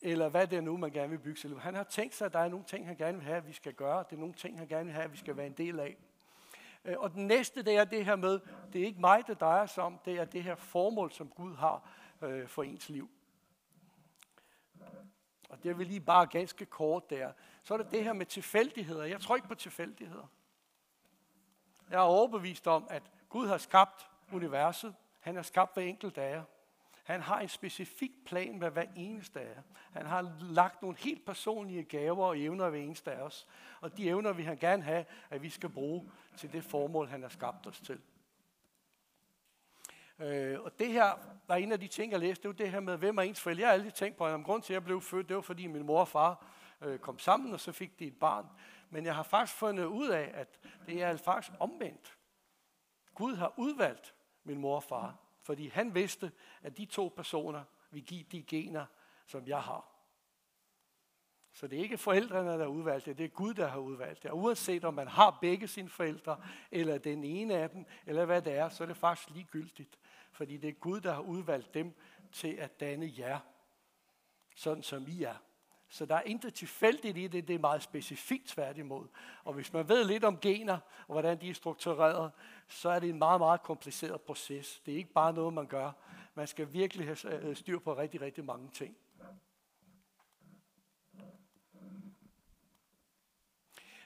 Eller 0.05 0.29
hvad 0.29 0.47
det 0.47 0.57
er 0.57 0.61
nu, 0.61 0.77
man 0.77 0.91
gerne 0.91 1.09
vil 1.09 1.17
bygge 1.17 1.39
sig. 1.39 1.59
Han 1.59 1.75
har 1.75 1.83
tænkt 1.83 2.15
sig, 2.15 2.25
at 2.25 2.33
der 2.33 2.39
er 2.39 2.47
nogle 2.47 2.65
ting, 2.65 2.87
han 2.87 2.95
gerne 2.95 3.17
vil 3.17 3.25
have, 3.25 3.37
at 3.37 3.47
vi 3.47 3.53
skal 3.53 3.73
gøre. 3.73 4.03
Det 4.09 4.15
er 4.15 4.19
nogle 4.19 4.33
ting, 4.33 4.57
han 4.57 4.67
gerne 4.67 4.85
vil 4.85 4.93
have, 4.93 5.03
at 5.03 5.11
vi 5.11 5.17
skal 5.17 5.37
være 5.37 5.47
en 5.47 5.53
del 5.53 5.79
af. 5.79 5.97
Øh, 6.85 6.95
og 6.97 7.13
den 7.13 7.27
næste, 7.27 7.63
det 7.63 7.77
er 7.77 7.83
det 7.83 8.05
her 8.05 8.15
med, 8.15 8.39
det 8.73 8.81
er 8.81 8.85
ikke 8.85 9.01
mig, 9.01 9.27
det 9.27 9.39
drejer 9.39 9.65
sig 9.65 9.83
om, 9.83 9.99
det 10.05 10.13
er 10.13 10.25
det 10.25 10.43
her 10.43 10.55
formål, 10.55 11.11
som 11.11 11.27
Gud 11.27 11.55
har 11.55 11.89
øh, 12.21 12.47
for 12.47 12.63
ens 12.63 12.89
liv. 12.89 13.09
Og 15.49 15.63
det 15.63 15.77
vil 15.77 15.87
lige 15.87 15.99
bare 15.99 16.27
ganske 16.27 16.65
kort 16.65 17.09
der. 17.09 17.31
Så 17.63 17.73
er 17.73 17.77
det 17.77 17.91
det 17.91 18.03
her 18.03 18.13
med 18.13 18.25
tilfældigheder. 18.25 19.03
Jeg 19.03 19.21
tror 19.21 19.35
ikke 19.35 19.47
på 19.47 19.55
tilfældigheder. 19.55 20.27
Jeg 21.89 21.95
er 21.97 22.01
overbevist 22.01 22.67
om, 22.67 22.87
at 22.89 23.03
Gud 23.29 23.47
har 23.47 23.57
skabt 23.57 24.09
universet. 24.31 24.95
Han 25.19 25.35
har 25.35 25.43
skabt 25.43 25.73
hver 25.73 25.83
enkelt 25.83 26.17
af 26.17 26.31
jer. 26.31 26.43
Han 27.03 27.21
har 27.21 27.39
en 27.39 27.49
specifik 27.49 28.11
plan 28.25 28.59
med 28.59 28.69
hver 28.69 28.85
eneste 28.95 29.39
af 29.39 29.55
jer. 29.55 29.61
Han 29.91 30.05
har 30.05 30.35
lagt 30.41 30.81
nogle 30.81 30.97
helt 30.97 31.25
personlige 31.25 31.83
gaver 31.83 32.25
og 32.25 32.39
evner 32.39 32.69
ved 32.69 32.79
eneste 32.79 33.11
af 33.11 33.21
os. 33.21 33.47
Og 33.81 33.97
de 33.97 34.07
evner 34.07 34.33
vil 34.33 34.45
han 34.45 34.57
gerne 34.57 34.83
have, 34.83 35.05
at 35.29 35.41
vi 35.41 35.49
skal 35.49 35.69
bruge 35.69 36.11
til 36.37 36.53
det 36.53 36.63
formål, 36.63 37.07
han 37.07 37.21
har 37.21 37.29
skabt 37.29 37.67
os 37.67 37.81
til. 37.81 38.01
Øh, 40.19 40.61
og 40.61 40.79
det 40.79 40.87
her 40.87 41.11
var 41.47 41.55
en 41.55 41.71
af 41.71 41.79
de 41.79 41.87
ting, 41.87 42.11
jeg 42.11 42.19
læste, 42.19 42.41
det 42.43 42.47
var 42.47 42.63
det 42.63 42.71
her 42.71 42.79
med, 42.79 42.97
hvem 42.97 43.17
er 43.17 43.21
ens 43.21 43.41
forældre. 43.41 43.61
Jeg 43.61 43.69
har 43.69 43.73
aldrig 43.73 43.93
tænkt 43.93 44.17
på, 44.17 44.25
at 44.25 44.43
grund 44.43 44.63
til, 44.63 44.73
at 44.73 44.75
jeg 44.75 44.83
blev 44.83 45.01
født, 45.01 45.27
det 45.27 45.35
var 45.35 45.41
fordi 45.41 45.67
min 45.67 45.85
mor 45.85 45.99
og 45.99 46.07
far 46.07 46.45
øh, 46.81 46.99
kom 46.99 47.19
sammen, 47.19 47.53
og 47.53 47.59
så 47.59 47.71
fik 47.71 47.99
de 47.99 48.05
et 48.05 48.19
barn. 48.19 48.45
Men 48.89 49.05
jeg 49.05 49.15
har 49.15 49.23
faktisk 49.23 49.57
fundet 49.57 49.85
ud 49.85 50.09
af, 50.09 50.31
at 50.33 50.59
det 50.85 51.03
er 51.03 51.17
faktisk 51.17 51.53
omvendt. 51.59 52.17
Gud 53.15 53.35
har 53.35 53.53
udvalgt 53.57 54.15
min 54.43 54.57
mor 54.57 54.75
og 54.75 54.83
far, 54.83 55.22
fordi 55.43 55.67
han 55.67 55.95
vidste, 55.95 56.31
at 56.61 56.77
de 56.77 56.85
to 56.85 57.13
personer 57.15 57.63
vil 57.91 58.03
give 58.03 58.23
de 58.23 58.43
gener, 58.43 58.85
som 59.25 59.47
jeg 59.47 59.61
har. 59.61 59.89
Så 61.53 61.67
det 61.67 61.79
er 61.79 61.83
ikke 61.83 61.97
forældrene, 61.97 62.49
der 62.49 62.57
har 62.57 62.65
udvalgt 62.65 63.05
det, 63.05 63.17
det 63.17 63.23
er 63.23 63.29
Gud, 63.29 63.53
der 63.53 63.67
har 63.67 63.79
udvalgt 63.79 64.23
det. 64.23 64.31
Og 64.31 64.37
uanset 64.37 64.83
om 64.85 64.93
man 64.93 65.07
har 65.07 65.37
begge 65.41 65.67
sine 65.67 65.89
forældre, 65.89 66.41
eller 66.71 66.97
den 66.97 67.23
ene 67.23 67.55
af 67.55 67.69
dem, 67.69 67.85
eller 68.05 68.25
hvad 68.25 68.41
det 68.41 68.53
er, 68.53 68.69
så 68.69 68.83
er 68.83 68.87
det 68.87 68.97
faktisk 68.97 69.29
ligegyldigt. 69.29 69.99
Fordi 70.31 70.57
det 70.57 70.67
er 70.67 70.73
Gud, 70.73 71.01
der 71.01 71.13
har 71.13 71.21
udvalgt 71.21 71.73
dem 71.73 71.93
til 72.31 72.53
at 72.53 72.79
danne 72.79 73.13
jer, 73.17 73.39
sådan 74.55 74.83
som 74.83 75.07
I 75.07 75.23
er. 75.23 75.35
Så 75.93 76.05
der 76.05 76.15
er 76.15 76.21
intet 76.21 76.53
tilfældigt 76.53 77.17
i 77.17 77.27
det, 77.27 77.47
det 77.47 77.55
er 77.55 77.59
meget 77.59 77.83
specifikt 77.83 78.47
tværtimod. 78.47 79.07
Og 79.43 79.53
hvis 79.53 79.73
man 79.73 79.89
ved 79.89 80.03
lidt 80.03 80.23
om 80.23 80.39
gener, 80.39 80.77
og 81.07 81.13
hvordan 81.13 81.41
de 81.41 81.49
er 81.49 81.53
struktureret, 81.53 82.31
så 82.67 82.89
er 82.89 82.99
det 82.99 83.09
en 83.09 83.17
meget, 83.17 83.41
meget 83.41 83.63
kompliceret 83.63 84.21
proces. 84.21 84.81
Det 84.85 84.93
er 84.93 84.97
ikke 84.97 85.13
bare 85.13 85.33
noget, 85.33 85.53
man 85.53 85.67
gør. 85.67 85.91
Man 86.35 86.47
skal 86.47 86.73
virkelig 86.73 87.05
have 87.05 87.41
øh, 87.41 87.55
styr 87.55 87.79
på 87.79 87.97
rigtig, 87.97 88.21
rigtig 88.21 88.45
mange 88.45 88.69
ting. 88.69 88.97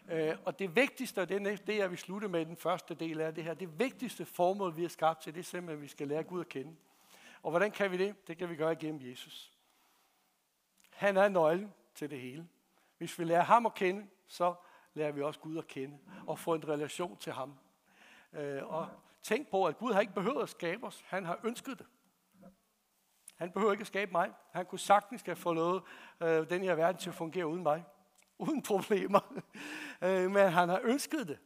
Øh, 0.07 0.37
og 0.45 0.59
det 0.59 0.75
vigtigste, 0.75 1.21
og 1.21 1.29
det 1.29 1.47
er 1.47 1.55
det, 1.55 1.77
jeg 1.77 1.89
vil 1.89 1.97
slutte 1.97 2.27
med 2.27 2.45
den 2.45 2.57
første 2.57 2.95
del 2.95 3.21
af 3.21 3.35
det 3.35 3.43
her, 3.43 3.53
det 3.53 3.79
vigtigste 3.79 4.25
formål, 4.25 4.77
vi 4.77 4.83
er 4.83 4.89
skabt 4.89 5.21
til, 5.21 5.33
det 5.33 5.39
er 5.39 5.43
simpelthen, 5.43 5.77
at 5.77 5.83
vi 5.83 5.87
skal 5.87 6.07
lære 6.07 6.23
Gud 6.23 6.39
at 6.39 6.49
kende. 6.49 6.75
Og 7.43 7.49
hvordan 7.49 7.71
kan 7.71 7.91
vi 7.91 7.97
det? 7.97 8.27
Det 8.27 8.37
kan 8.37 8.49
vi 8.49 8.55
gøre 8.55 8.71
igennem 8.71 9.09
Jesus. 9.09 9.56
Han 10.97 11.17
er 11.17 11.29
nøglen 11.29 11.73
til 11.95 12.09
det 12.09 12.19
hele. 12.19 12.47
Hvis 12.97 13.19
vi 13.19 13.23
lærer 13.23 13.43
ham 13.43 13.65
at 13.65 13.73
kende, 13.73 14.07
så 14.27 14.55
lærer 14.93 15.11
vi 15.11 15.21
også 15.21 15.39
Gud 15.39 15.57
at 15.57 15.67
kende 15.67 15.97
og 16.27 16.39
få 16.39 16.53
en 16.53 16.69
relation 16.69 17.17
til 17.17 17.33
ham. 17.33 17.53
Øh, 18.33 18.63
og 18.63 18.89
tænk 19.23 19.49
på, 19.51 19.65
at 19.65 19.77
Gud 19.77 19.93
har 19.93 20.01
ikke 20.01 20.13
behøvet 20.13 20.43
at 20.43 20.49
skabe 20.49 20.83
os. 20.87 21.03
Han 21.07 21.25
har 21.25 21.39
ønsket 21.43 21.79
det. 21.79 21.87
Han 23.35 23.51
behøver 23.51 23.71
ikke 23.71 23.81
at 23.81 23.87
skabe 23.87 24.11
mig. 24.11 24.31
Han 24.51 24.65
kunne 24.65 24.79
sagtens 24.79 25.21
have 25.21 25.35
få 25.35 25.53
noget, 25.53 25.83
øh, 26.21 26.49
den 26.49 26.63
her 26.63 26.75
verden 26.75 27.01
til 27.01 27.09
at 27.09 27.15
fungere 27.15 27.47
uden 27.47 27.63
mig. 27.63 27.83
Uden 28.37 28.61
problemer. 28.61 29.41
øh, 30.03 30.31
men 30.31 30.51
han 30.51 30.69
har 30.69 30.79
ønsket 30.83 31.27
det. 31.27 31.39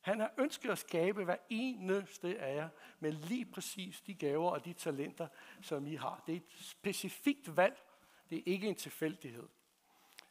Han 0.00 0.20
har 0.20 0.30
ønsket 0.38 0.70
at 0.70 0.78
skabe 0.78 1.24
hver 1.24 1.36
eneste 1.48 2.38
af 2.38 2.56
jer 2.56 2.68
med 3.00 3.12
lige 3.12 3.44
præcis 3.44 4.00
de 4.00 4.14
gaver 4.14 4.50
og 4.50 4.64
de 4.64 4.72
talenter, 4.72 5.28
som 5.62 5.86
I 5.86 5.94
har. 5.94 6.22
Det 6.26 6.32
er 6.32 6.36
et 6.36 6.52
specifikt 6.58 7.56
valg. 7.56 7.83
Det 8.30 8.38
er 8.38 8.42
ikke 8.46 8.68
en 8.68 8.74
tilfældighed. 8.74 9.48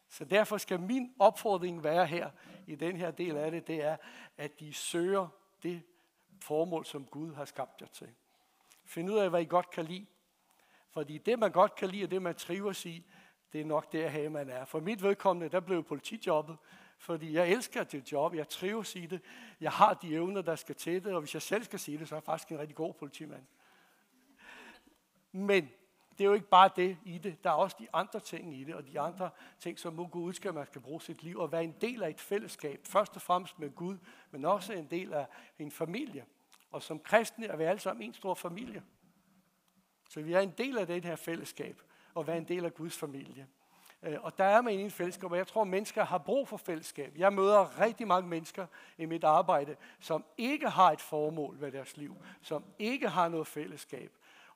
Så 0.10 0.25
derfor 0.25 0.58
skal 0.58 0.79
min 0.79 1.13
opfordring 1.19 1.84
være 1.84 2.06
her 2.06 2.29
i 2.67 2.75
den 2.75 2.95
her 2.95 3.12
del 3.12 3.38
af 3.38 3.51
det, 3.51 3.67
det 3.67 3.84
er, 3.84 3.97
at 4.38 4.51
I 4.62 4.71
søger 4.71 5.27
det 5.63 5.82
formål, 6.41 6.86
som 6.86 7.06
Gud 7.06 7.34
har 7.34 7.45
skabt 7.45 7.82
jer 7.82 7.88
til. 7.88 8.10
Find 8.86 9.12
ud 9.12 9.17
af, 9.17 9.29
hvad 9.29 9.41
I 9.41 9.45
godt 9.45 9.69
kan 9.69 9.86
lide. 9.86 10.06
Fordi 10.89 11.17
det, 11.17 11.39
man 11.39 11.51
godt 11.51 11.75
kan 11.75 11.89
lide, 11.89 12.03
og 12.03 12.12
det, 12.12 12.21
man 12.21 12.36
trives 12.36 12.86
i, 12.86 13.06
det 13.53 13.62
er 13.62 13.65
nok 13.65 13.91
derhen, 13.91 14.32
man 14.32 14.49
er. 14.49 14.65
For 14.65 14.79
mit 14.79 15.03
vedkommende, 15.03 15.49
der 15.49 15.60
blev 15.60 15.84
politijobbet, 15.84 16.58
fordi 16.97 17.34
jeg 17.34 17.51
elsker 17.51 17.84
det 17.84 18.12
job, 18.12 18.36
jeg 18.36 18.49
trives 18.49 18.95
i 18.95 19.06
det, 19.06 19.21
jeg 19.60 19.71
har 19.71 19.93
de 19.93 20.13
evner, 20.13 20.41
der 20.41 20.56
skal 20.56 20.75
til 20.75 21.03
det, 21.03 21.13
og 21.13 21.19
hvis 21.19 21.34
jeg 21.34 21.41
selv 21.41 21.63
skal 21.63 21.79
sige 21.79 21.97
det, 21.97 22.08
så 22.08 22.15
er 22.15 22.17
jeg 22.17 22.23
faktisk 22.23 22.51
en 22.51 22.60
rigtig 22.60 22.75
god 22.75 22.93
politimand. 22.93 23.45
Men 25.32 25.69
det 26.17 26.23
er 26.23 26.28
jo 26.28 26.34
ikke 26.34 26.47
bare 26.47 26.69
det 26.76 26.97
i 27.06 27.17
det, 27.17 27.43
der 27.43 27.49
er 27.49 27.54
også 27.54 27.76
de 27.80 27.88
andre 27.93 28.19
ting 28.19 28.56
i 28.56 28.63
det, 28.63 28.76
og 28.76 28.88
de 28.88 28.99
andre 28.99 29.30
ting, 29.60 29.80
som 29.80 29.93
må 29.93 30.08
Gud 30.08 30.28
ønsker, 30.28 30.49
at 30.49 30.56
man 30.56 30.65
skal 30.65 30.82
bruge 30.82 31.02
sit 31.02 31.23
liv 31.23 31.39
og 31.39 31.52
være 31.52 31.63
en 31.63 31.76
del 31.82 32.04
af 32.04 32.10
et 32.10 32.21
fællesskab, 32.21 32.80
først 32.84 33.15
og 33.15 33.21
fremmest 33.21 33.60
med 33.60 33.76
Gud, 33.76 33.97
men 34.32 34.45
også 34.45 34.73
en 34.73 34.88
del 34.88 35.13
af 35.13 35.28
en 35.60 35.71
familie. 35.71 36.26
Og 36.71 36.82
som 36.82 36.99
kristne 36.99 37.45
er 37.45 37.58
vi 37.58 37.63
alle 37.63 37.80
sammen 37.80 38.04
en 38.04 38.13
stor 38.13 38.34
familie. 38.34 38.84
Så 40.10 40.21
vi 40.21 40.34
er 40.34 40.39
en 40.39 40.54
del 40.58 40.78
af 40.78 40.88
det 40.88 41.06
her 41.06 41.15
fællesskab, 41.15 41.82
og 42.13 42.28
være 42.28 42.38
en 42.38 42.47
del 42.47 42.65
af 42.65 42.73
Guds 42.73 42.97
familie. 42.97 43.47
Øh, 44.04 44.17
og 44.21 44.38
der 44.38 44.43
er 44.43 44.62
man 44.62 44.73
i 44.73 44.82
en 44.82 44.91
fællesskab, 44.91 45.32
og 45.32 45.38
jeg 45.38 45.47
tror, 45.47 45.62
at 45.62 45.67
mennesker 45.67 46.06
har 46.06 46.17
brug 46.17 46.47
for 46.47 46.58
fællesskab. 46.58 47.13
Jeg 47.17 47.34
møder 47.34 47.80
rigtig 47.80 48.08
mange 48.08 48.30
mennesker 48.30 48.67
i 48.97 49.06
mit 49.06 49.23
arbejde, 49.23 49.76
som 49.99 50.26
ikke 50.38 50.69
har 50.69 50.91
et 50.91 51.02
formål 51.02 51.62
ved 51.62 51.71
deres 51.71 51.97
liv, 51.97 52.17
som 52.41 52.63
ikke 52.80 53.10
har 53.10 53.28
noget 53.28 53.47
fællesskab. 53.47 54.12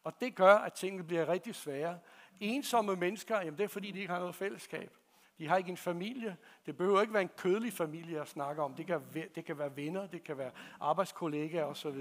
Og 0.07 0.13
det 0.21 0.35
gør, 0.35 0.55
at 0.55 0.73
tingene 0.73 1.03
bliver 1.03 1.29
rigtig 1.29 1.55
svære. 1.55 1.99
Ensomme 2.39 2.95
mennesker, 2.95 3.37
jamen 3.37 3.57
det 3.57 3.63
er 3.63 3.67
fordi, 3.67 3.91
de 3.91 3.99
ikke 3.99 4.13
har 4.13 4.19
noget 4.19 4.35
fællesskab. 4.35 4.97
De 5.37 5.47
har 5.47 5.57
ikke 5.57 5.69
en 5.69 5.77
familie. 5.77 6.37
Det 6.65 6.77
behøver 6.77 7.01
ikke 7.01 7.13
være 7.13 7.21
en 7.21 7.29
kødelig 7.37 7.73
familie 7.73 8.21
at 8.21 8.27
snakke 8.27 8.61
om. 8.63 8.73
Det 8.73 8.85
kan, 8.85 9.01
det 9.35 9.45
kan 9.45 9.57
være 9.57 9.75
venner, 9.75 10.07
det 10.07 10.23
kan 10.23 10.37
være 10.37 10.51
arbejdskollegaer 10.79 11.63
osv. 11.63 11.97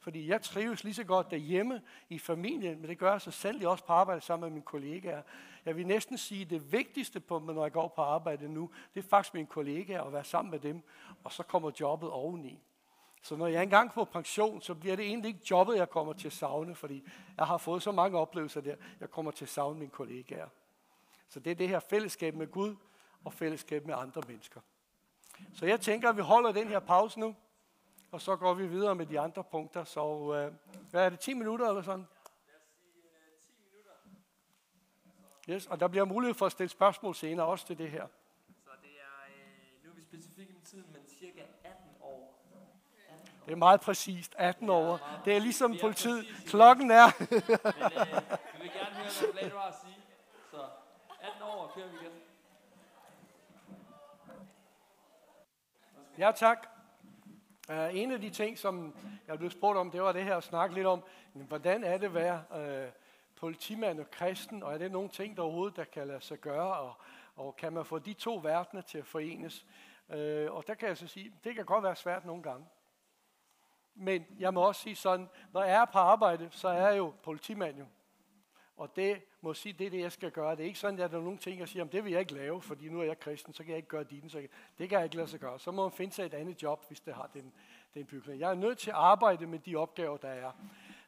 Fordi 0.00 0.28
jeg 0.28 0.42
trives 0.42 0.84
lige 0.84 0.94
så 0.94 1.04
godt 1.04 1.30
derhjemme 1.30 1.82
i 2.08 2.18
familien, 2.18 2.80
men 2.80 2.90
det 2.90 2.98
gør 2.98 3.10
jeg 3.10 3.20
så 3.20 3.30
sandelig 3.30 3.68
også 3.68 3.84
på 3.84 3.92
arbejde 3.92 4.20
sammen 4.20 4.46
med 4.46 4.52
mine 4.52 4.64
kollegaer. 4.64 5.22
Jeg 5.64 5.76
vil 5.76 5.86
næsten 5.86 6.18
sige, 6.18 6.42
at 6.42 6.50
det 6.50 6.72
vigtigste 6.72 7.20
på 7.20 7.38
mig, 7.38 7.54
når 7.54 7.62
jeg 7.62 7.72
går 7.72 7.88
på 7.88 8.02
arbejde 8.02 8.48
nu, 8.48 8.70
det 8.94 9.04
er 9.04 9.08
faktisk 9.08 9.34
mine 9.34 9.46
kollegaer 9.46 10.02
at 10.02 10.12
være 10.12 10.24
sammen 10.24 10.50
med 10.50 10.58
dem, 10.58 10.82
og 11.24 11.32
så 11.32 11.42
kommer 11.42 11.70
jobbet 11.80 12.10
oveni. 12.10 12.62
Så 13.24 13.36
når 13.36 13.46
jeg 13.46 13.62
engang 13.62 13.92
får 13.92 14.04
pension, 14.04 14.60
så 14.60 14.74
bliver 14.74 14.96
det 14.96 15.04
egentlig 15.04 15.28
ikke 15.28 15.46
jobbet, 15.50 15.76
jeg 15.76 15.90
kommer 15.90 16.12
til 16.12 16.26
at 16.26 16.32
savne, 16.32 16.74
fordi 16.74 17.08
jeg 17.36 17.46
har 17.46 17.58
fået 17.58 17.82
så 17.82 17.92
mange 17.92 18.18
oplevelser 18.18 18.60
der, 18.60 18.76
jeg 19.00 19.10
kommer 19.10 19.30
til 19.30 19.44
at 19.44 19.48
savne 19.48 19.78
mine 19.78 19.90
kollegaer. 19.90 20.48
Så 21.28 21.40
det 21.40 21.50
er 21.50 21.54
det 21.54 21.68
her 21.68 21.80
fællesskab 21.80 22.34
med 22.34 22.46
Gud 22.46 22.76
og 23.24 23.32
fællesskab 23.32 23.86
med 23.86 23.94
andre 23.94 24.22
mennesker. 24.26 24.60
Så 25.54 25.66
jeg 25.66 25.80
tænker, 25.80 26.08
at 26.08 26.16
vi 26.16 26.22
holder 26.22 26.52
den 26.52 26.68
her 26.68 26.78
pause 26.78 27.20
nu, 27.20 27.34
og 28.12 28.20
så 28.20 28.36
går 28.36 28.54
vi 28.54 28.66
videre 28.66 28.94
med 28.94 29.06
de 29.06 29.20
andre 29.20 29.44
punkter. 29.44 29.84
Så 29.84 30.34
øh, 30.34 30.52
hvad 30.90 31.04
er 31.04 31.08
det, 31.08 31.20
10 31.20 31.34
minutter 31.34 31.68
eller 31.68 31.82
sådan? 31.82 32.06
Yes, 35.50 35.66
og 35.66 35.80
der 35.80 35.88
bliver 35.88 36.04
mulighed 36.04 36.34
for 36.34 36.46
at 36.46 36.52
stille 36.52 36.70
spørgsmål 36.70 37.14
senere 37.14 37.46
også 37.46 37.66
til 37.66 37.78
det 37.78 37.90
her. 37.90 38.06
Så 38.64 38.70
det 38.82 38.90
er, 38.90 39.16
øh, 39.28 39.84
nu 39.84 39.90
er 39.90 39.94
vi 39.94 40.02
specifikke 40.02 40.52
med 40.52 40.62
tiden, 40.62 40.86
men 40.92 41.02
cirka 41.06 41.42
18 41.64 41.90
år. 42.00 42.40
18 43.08 43.28
år. 43.28 43.33
Det 43.46 43.52
er 43.52 43.56
meget 43.56 43.80
præcist, 43.80 44.34
18 44.38 44.70
år. 44.70 45.00
Det 45.24 45.36
er 45.36 45.38
ligesom 45.38 45.76
politiet. 45.80 46.26
Klokken 46.46 46.90
er. 46.90 47.06
men 47.20 47.28
øh, 47.32 47.40
vi 47.40 48.62
vil 48.62 48.70
gerne 48.70 48.94
høre, 48.94 49.10
hvad 49.20 49.32
Blade 49.32 49.50
har 49.50 49.68
at 49.68 49.74
sige. 49.84 49.96
Så 50.50 50.56
18 51.20 51.42
år, 51.42 51.72
kører 51.74 51.86
vi 51.86 51.96
igen. 52.00 52.12
Ja, 56.18 56.30
tak. 56.36 56.66
Uh, 57.68 57.96
en 57.96 58.12
af 58.12 58.20
de 58.20 58.30
ting, 58.30 58.58
som 58.58 58.94
jeg 59.28 59.38
blev 59.38 59.50
spurgt 59.50 59.78
om, 59.78 59.90
det 59.90 60.02
var 60.02 60.12
det 60.12 60.24
her 60.24 60.36
at 60.36 60.44
snakke 60.44 60.74
lidt 60.74 60.86
om, 60.86 61.04
hvordan 61.32 61.84
er 61.84 61.98
det 61.98 62.06
at 62.06 62.14
være 62.14 62.42
uh, 62.50 62.92
politimand 63.36 64.00
og 64.00 64.10
kristen, 64.10 64.62
og 64.62 64.74
er 64.74 64.78
det 64.78 64.92
nogle 64.92 65.08
ting, 65.08 65.36
der 65.36 65.42
overhovedet 65.42 65.76
der 65.76 65.84
kan 65.84 66.06
lade 66.06 66.20
sig 66.20 66.38
gøre, 66.38 66.76
og, 66.76 66.94
og 67.36 67.56
kan 67.56 67.72
man 67.72 67.84
få 67.84 67.98
de 67.98 68.12
to 68.12 68.40
verdener 68.42 68.82
til 68.82 68.98
at 68.98 69.06
forenes? 69.06 69.66
Uh, 70.08 70.16
og 70.56 70.64
der 70.66 70.74
kan 70.74 70.88
jeg 70.88 70.96
så 70.96 71.06
sige, 71.06 71.32
det 71.44 71.54
kan 71.54 71.64
godt 71.64 71.84
være 71.84 71.96
svært 71.96 72.24
nogle 72.24 72.42
gange. 72.42 72.66
Men 73.94 74.26
jeg 74.38 74.54
må 74.54 74.60
også 74.60 74.80
sige 74.80 74.96
sådan, 74.96 75.28
når 75.52 75.62
jeg 75.62 75.80
er 75.80 75.84
på 75.84 75.98
arbejde, 75.98 76.48
så 76.50 76.68
er 76.68 76.88
jeg 76.88 76.98
jo 76.98 77.12
politimand 77.22 77.78
jo. 77.78 77.84
Og 78.76 78.96
det 78.96 79.22
må 79.40 79.54
sige, 79.54 79.72
det 79.72 79.86
er 79.86 79.90
det, 79.90 80.00
jeg 80.00 80.12
skal 80.12 80.30
gøre. 80.30 80.56
Det 80.56 80.62
er 80.62 80.66
ikke 80.66 80.78
sådan, 80.78 81.00
at 81.00 81.10
der 81.10 81.18
er 81.18 81.22
nogle 81.22 81.38
ting, 81.38 81.60
jeg 81.60 81.68
siger, 81.68 81.84
det 81.84 82.04
vil 82.04 82.12
jeg 82.12 82.20
ikke 82.20 82.34
lave, 82.34 82.62
fordi 82.62 82.88
nu 82.88 83.00
er 83.00 83.04
jeg 83.04 83.18
kristen, 83.18 83.54
så 83.54 83.62
kan 83.62 83.70
jeg 83.70 83.76
ikke 83.76 83.88
gøre 83.88 84.04
din. 84.04 84.28
Så 84.28 84.38
det 84.78 84.88
kan 84.88 84.96
jeg 84.98 85.04
ikke 85.04 85.16
lade 85.16 85.28
sig 85.28 85.40
gøre. 85.40 85.58
Så 85.58 85.70
må 85.70 85.82
man 85.82 85.92
finde 85.92 86.14
sig 86.14 86.26
et 86.26 86.34
andet 86.34 86.62
job, 86.62 86.84
hvis 86.88 87.00
det 87.00 87.14
har 87.14 87.30
den, 87.34 87.52
den 87.94 88.06
bygning. 88.06 88.40
Jeg 88.40 88.50
er 88.50 88.54
nødt 88.54 88.78
til 88.78 88.90
at 88.90 88.96
arbejde 88.96 89.46
med 89.46 89.58
de 89.58 89.76
opgaver, 89.76 90.16
der 90.16 90.28
er. 90.28 90.52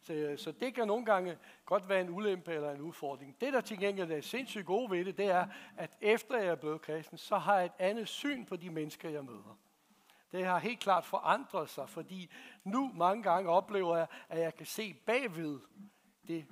Så, 0.02 0.34
så 0.36 0.52
det 0.52 0.74
kan 0.74 0.86
nogle 0.86 1.04
gange 1.04 1.38
godt 1.64 1.88
være 1.88 2.00
en 2.00 2.10
ulempe 2.10 2.52
eller 2.52 2.70
en 2.70 2.80
udfordring. 2.80 3.36
Det, 3.40 3.52
der 3.52 3.60
til 3.60 3.78
gengæld 3.78 4.12
er 4.12 4.20
sindssygt 4.20 4.66
gode 4.66 4.90
ved 4.90 5.04
det, 5.04 5.18
det 5.18 5.26
er, 5.26 5.46
at 5.76 5.96
efter 6.00 6.38
jeg 6.38 6.46
er 6.46 6.54
blevet 6.54 6.80
kristen, 6.80 7.18
så 7.18 7.38
har 7.38 7.56
jeg 7.56 7.64
et 7.64 7.72
andet 7.78 8.08
syn 8.08 8.44
på 8.44 8.56
de 8.56 8.70
mennesker, 8.70 9.08
jeg 9.08 9.24
møder. 9.24 9.58
Det 10.36 10.46
har 10.46 10.58
helt 10.58 10.80
klart 10.80 11.04
forandret 11.04 11.70
sig, 11.70 11.88
fordi 11.88 12.30
nu 12.64 12.90
mange 12.94 13.22
gange 13.22 13.50
oplever 13.50 13.96
jeg, 13.96 14.06
at 14.28 14.40
jeg 14.40 14.54
kan 14.54 14.66
se 14.66 14.94
bagved 14.94 15.60
det, 16.28 16.46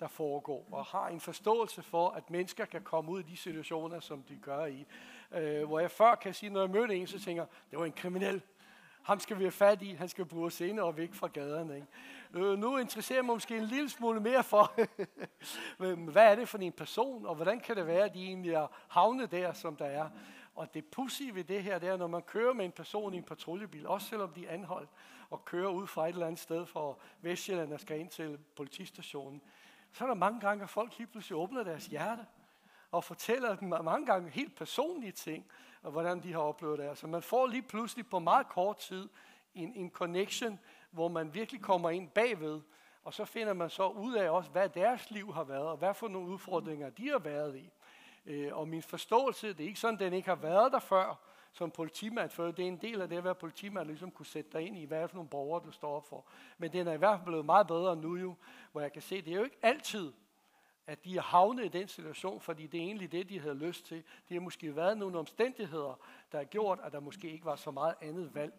der 0.00 0.08
foregår, 0.08 0.68
og 0.72 0.84
har 0.84 1.08
en 1.08 1.20
forståelse 1.20 1.82
for, 1.82 2.10
at 2.10 2.30
mennesker 2.30 2.64
kan 2.64 2.82
komme 2.82 3.10
ud 3.10 3.20
i 3.20 3.22
de 3.22 3.36
situationer, 3.36 4.00
som 4.00 4.22
de 4.22 4.36
gør 4.36 4.64
i. 4.64 4.86
Øh, 5.32 5.64
hvor 5.64 5.80
jeg 5.80 5.90
før 5.90 6.14
kan 6.14 6.34
sige, 6.34 6.50
når 6.50 6.60
jeg 6.60 6.70
mødte 6.70 6.94
en, 6.94 7.06
så 7.06 7.20
tænker 7.20 7.46
det 7.70 7.78
var 7.78 7.84
en 7.84 7.92
kriminel. 7.92 8.42
Ham 9.02 9.20
skal 9.20 9.38
vi 9.38 9.44
have 9.44 9.52
fat 9.52 9.82
i, 9.82 9.92
han 9.92 10.08
skal 10.08 10.24
bruges 10.24 10.54
senere 10.54 10.86
og 10.86 10.96
væk 10.96 11.14
fra 11.14 11.26
gaderne. 11.26 11.74
Ikke? 11.74 11.86
Øh, 12.34 12.58
nu 12.58 12.78
interesserer 12.78 13.18
jeg 13.18 13.24
mig 13.24 13.34
måske 13.34 13.56
en 13.56 13.64
lille 13.64 13.90
smule 13.90 14.20
mere 14.20 14.44
for, 14.44 14.72
hvad 16.12 16.30
er 16.30 16.34
det 16.34 16.48
for 16.48 16.58
en 16.58 16.72
person, 16.72 17.26
og 17.26 17.34
hvordan 17.34 17.60
kan 17.60 17.76
det 17.76 17.86
være, 17.86 18.04
at 18.04 18.14
de 18.14 18.24
egentlig 18.24 18.52
er 18.52 18.66
havnet 18.88 19.30
der, 19.30 19.52
som 19.52 19.76
der 19.76 19.86
er. 19.86 20.10
Og 20.60 20.74
det 20.74 20.84
pussy 20.84 21.22
ved 21.22 21.44
det 21.44 21.62
her, 21.62 21.78
det 21.78 21.88
er, 21.88 21.96
når 21.96 22.06
man 22.06 22.22
kører 22.22 22.52
med 22.52 22.64
en 22.64 22.72
person 22.72 23.14
i 23.14 23.16
en 23.16 23.22
patruljebil, 23.22 23.86
også 23.86 24.08
selvom 24.08 24.32
de 24.32 24.46
er 24.46 24.52
anholdt, 24.52 24.90
og 25.30 25.44
kører 25.44 25.68
ud 25.68 25.86
fra 25.86 26.04
et 26.04 26.12
eller 26.12 26.26
andet 26.26 26.40
sted 26.40 26.66
for 26.66 26.98
Vestjylland 27.20 27.72
og 27.72 27.80
skal 27.80 28.00
ind 28.00 28.08
til 28.08 28.38
politistationen, 28.56 29.42
så 29.92 30.04
er 30.04 30.08
der 30.08 30.14
mange 30.14 30.40
gange, 30.40 30.64
at 30.64 30.70
folk 30.70 30.98
lige 30.98 31.06
pludselig 31.06 31.36
åbner 31.36 31.62
deres 31.62 31.86
hjerte 31.86 32.26
og 32.90 33.04
fortæller 33.04 33.56
dem 33.56 33.68
mange 33.68 34.06
gange 34.06 34.30
helt 34.30 34.56
personlige 34.56 35.12
ting, 35.12 35.46
og 35.82 35.90
hvordan 35.90 36.22
de 36.22 36.32
har 36.32 36.40
oplevet 36.40 36.78
det. 36.78 36.98
Så 36.98 37.06
man 37.06 37.22
får 37.22 37.46
lige 37.46 37.62
pludselig 37.62 38.06
på 38.06 38.18
meget 38.18 38.48
kort 38.48 38.76
tid 38.76 39.08
en, 39.54 39.72
en 39.74 39.90
connection, 39.90 40.58
hvor 40.90 41.08
man 41.08 41.34
virkelig 41.34 41.60
kommer 41.60 41.90
ind 41.90 42.08
bagved, 42.08 42.60
og 43.04 43.14
så 43.14 43.24
finder 43.24 43.52
man 43.52 43.70
så 43.70 43.88
ud 43.88 44.14
af 44.14 44.30
også, 44.30 44.50
hvad 44.50 44.68
deres 44.68 45.10
liv 45.10 45.32
har 45.32 45.44
været, 45.44 45.68
og 45.68 45.76
hvad 45.76 45.94
for 45.94 46.08
nogle 46.08 46.28
udfordringer 46.28 46.90
de 46.90 47.08
har 47.10 47.18
været 47.18 47.56
i. 47.56 47.70
Øh, 48.26 48.56
og 48.56 48.68
min 48.68 48.82
forståelse, 48.82 49.48
det 49.48 49.60
er 49.60 49.68
ikke 49.68 49.80
sådan, 49.80 49.94
at 49.94 50.00
den 50.00 50.12
ikke 50.12 50.28
har 50.28 50.36
været 50.36 50.72
der 50.72 50.78
før, 50.78 51.20
som 51.52 51.70
politimand, 51.70 52.30
for 52.30 52.44
det 52.50 52.62
er 52.62 52.68
en 52.68 52.76
del 52.76 53.00
af 53.00 53.08
det 53.08 53.16
at 53.16 53.24
være 53.24 53.34
politimand, 53.34 53.86
ligesom 53.86 54.10
kunne 54.10 54.26
sætte 54.26 54.50
dig 54.52 54.66
ind 54.66 54.78
i, 54.78 54.84
hvad 54.84 54.98
er 54.98 55.02
det 55.02 55.10
for 55.10 55.16
nogle 55.16 55.30
borgere, 55.30 55.62
du 55.64 55.70
står 55.70 55.96
op 55.96 56.06
for. 56.06 56.26
Men 56.58 56.72
den 56.72 56.86
er 56.88 56.92
i 56.92 56.96
hvert 56.96 57.18
fald 57.18 57.26
blevet 57.26 57.44
meget 57.44 57.66
bedre 57.66 57.96
nu 57.96 58.16
jo, 58.16 58.34
hvor 58.72 58.80
jeg 58.80 58.92
kan 58.92 59.02
se, 59.02 59.22
det 59.22 59.32
er 59.32 59.36
jo 59.36 59.44
ikke 59.44 59.58
altid, 59.62 60.12
at 60.86 61.04
de 61.04 61.16
er 61.16 61.22
havnet 61.22 61.64
i 61.64 61.68
den 61.68 61.88
situation, 61.88 62.40
fordi 62.40 62.66
det 62.66 62.80
er 62.80 62.84
egentlig 62.84 63.12
det, 63.12 63.28
de 63.28 63.40
havde 63.40 63.54
lyst 63.54 63.86
til. 63.86 63.96
Det 64.28 64.34
har 64.34 64.40
måske 64.40 64.76
været 64.76 64.98
nogle 64.98 65.18
omstændigheder, 65.18 65.98
der 66.32 66.38
har 66.38 66.44
gjort, 66.44 66.80
at 66.82 66.92
der 66.92 67.00
måske 67.00 67.30
ikke 67.30 67.44
var 67.44 67.56
så 67.56 67.70
meget 67.70 67.94
andet 68.00 68.34
valg. 68.34 68.54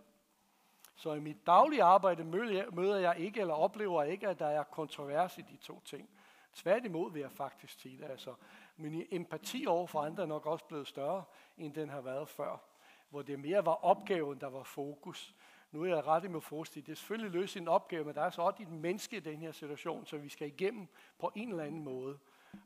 Så 0.95 1.13
i 1.13 1.19
mit 1.19 1.47
daglige 1.47 1.83
arbejde 1.83 2.23
møder 2.71 2.97
jeg 2.97 3.15
ikke, 3.19 3.41
eller 3.41 3.53
oplever 3.53 4.03
ikke, 4.03 4.27
at 4.27 4.39
der 4.39 4.47
er 4.47 4.63
kontrovers 4.63 5.37
i 5.37 5.41
de 5.41 5.57
to 5.57 5.81
ting. 5.85 6.09
Tværtimod 6.53 7.11
vil 7.11 7.19
jeg 7.19 7.31
faktisk 7.31 7.79
sige 7.79 7.97
det. 7.97 8.05
Altså, 8.05 8.33
min 8.81 9.07
empati 9.11 9.65
over 9.67 9.87
for 9.87 10.01
andre 10.01 10.23
er 10.23 10.27
nok 10.27 10.45
også 10.45 10.65
blevet 10.65 10.87
større, 10.87 11.23
end 11.57 11.73
den 11.73 11.89
har 11.89 12.01
været 12.01 12.29
før. 12.29 12.61
Hvor 13.09 13.21
det 13.21 13.39
mere 13.39 13.65
var 13.65 13.85
opgaven, 13.85 14.39
der 14.39 14.47
var 14.47 14.63
fokus. 14.63 15.35
Nu 15.71 15.83
er 15.83 15.87
jeg 15.87 16.07
ret 16.07 16.31
med 16.31 16.41
at 16.79 16.85
det 16.85 16.91
er 16.91 16.95
selvfølgelig 16.95 17.31
løse 17.31 17.59
en 17.59 17.67
opgave, 17.67 18.05
men 18.05 18.15
der 18.15 18.21
er 18.21 18.29
så 18.29 18.41
også 18.41 18.63
et 18.63 18.69
menneske 18.69 19.17
i 19.17 19.19
den 19.19 19.41
her 19.41 19.51
situation, 19.51 20.05
så 20.05 20.17
vi 20.17 20.29
skal 20.29 20.47
igennem 20.47 20.87
på 21.19 21.31
en 21.35 21.49
eller 21.49 21.63
anden 21.63 21.83
måde. 21.83 22.19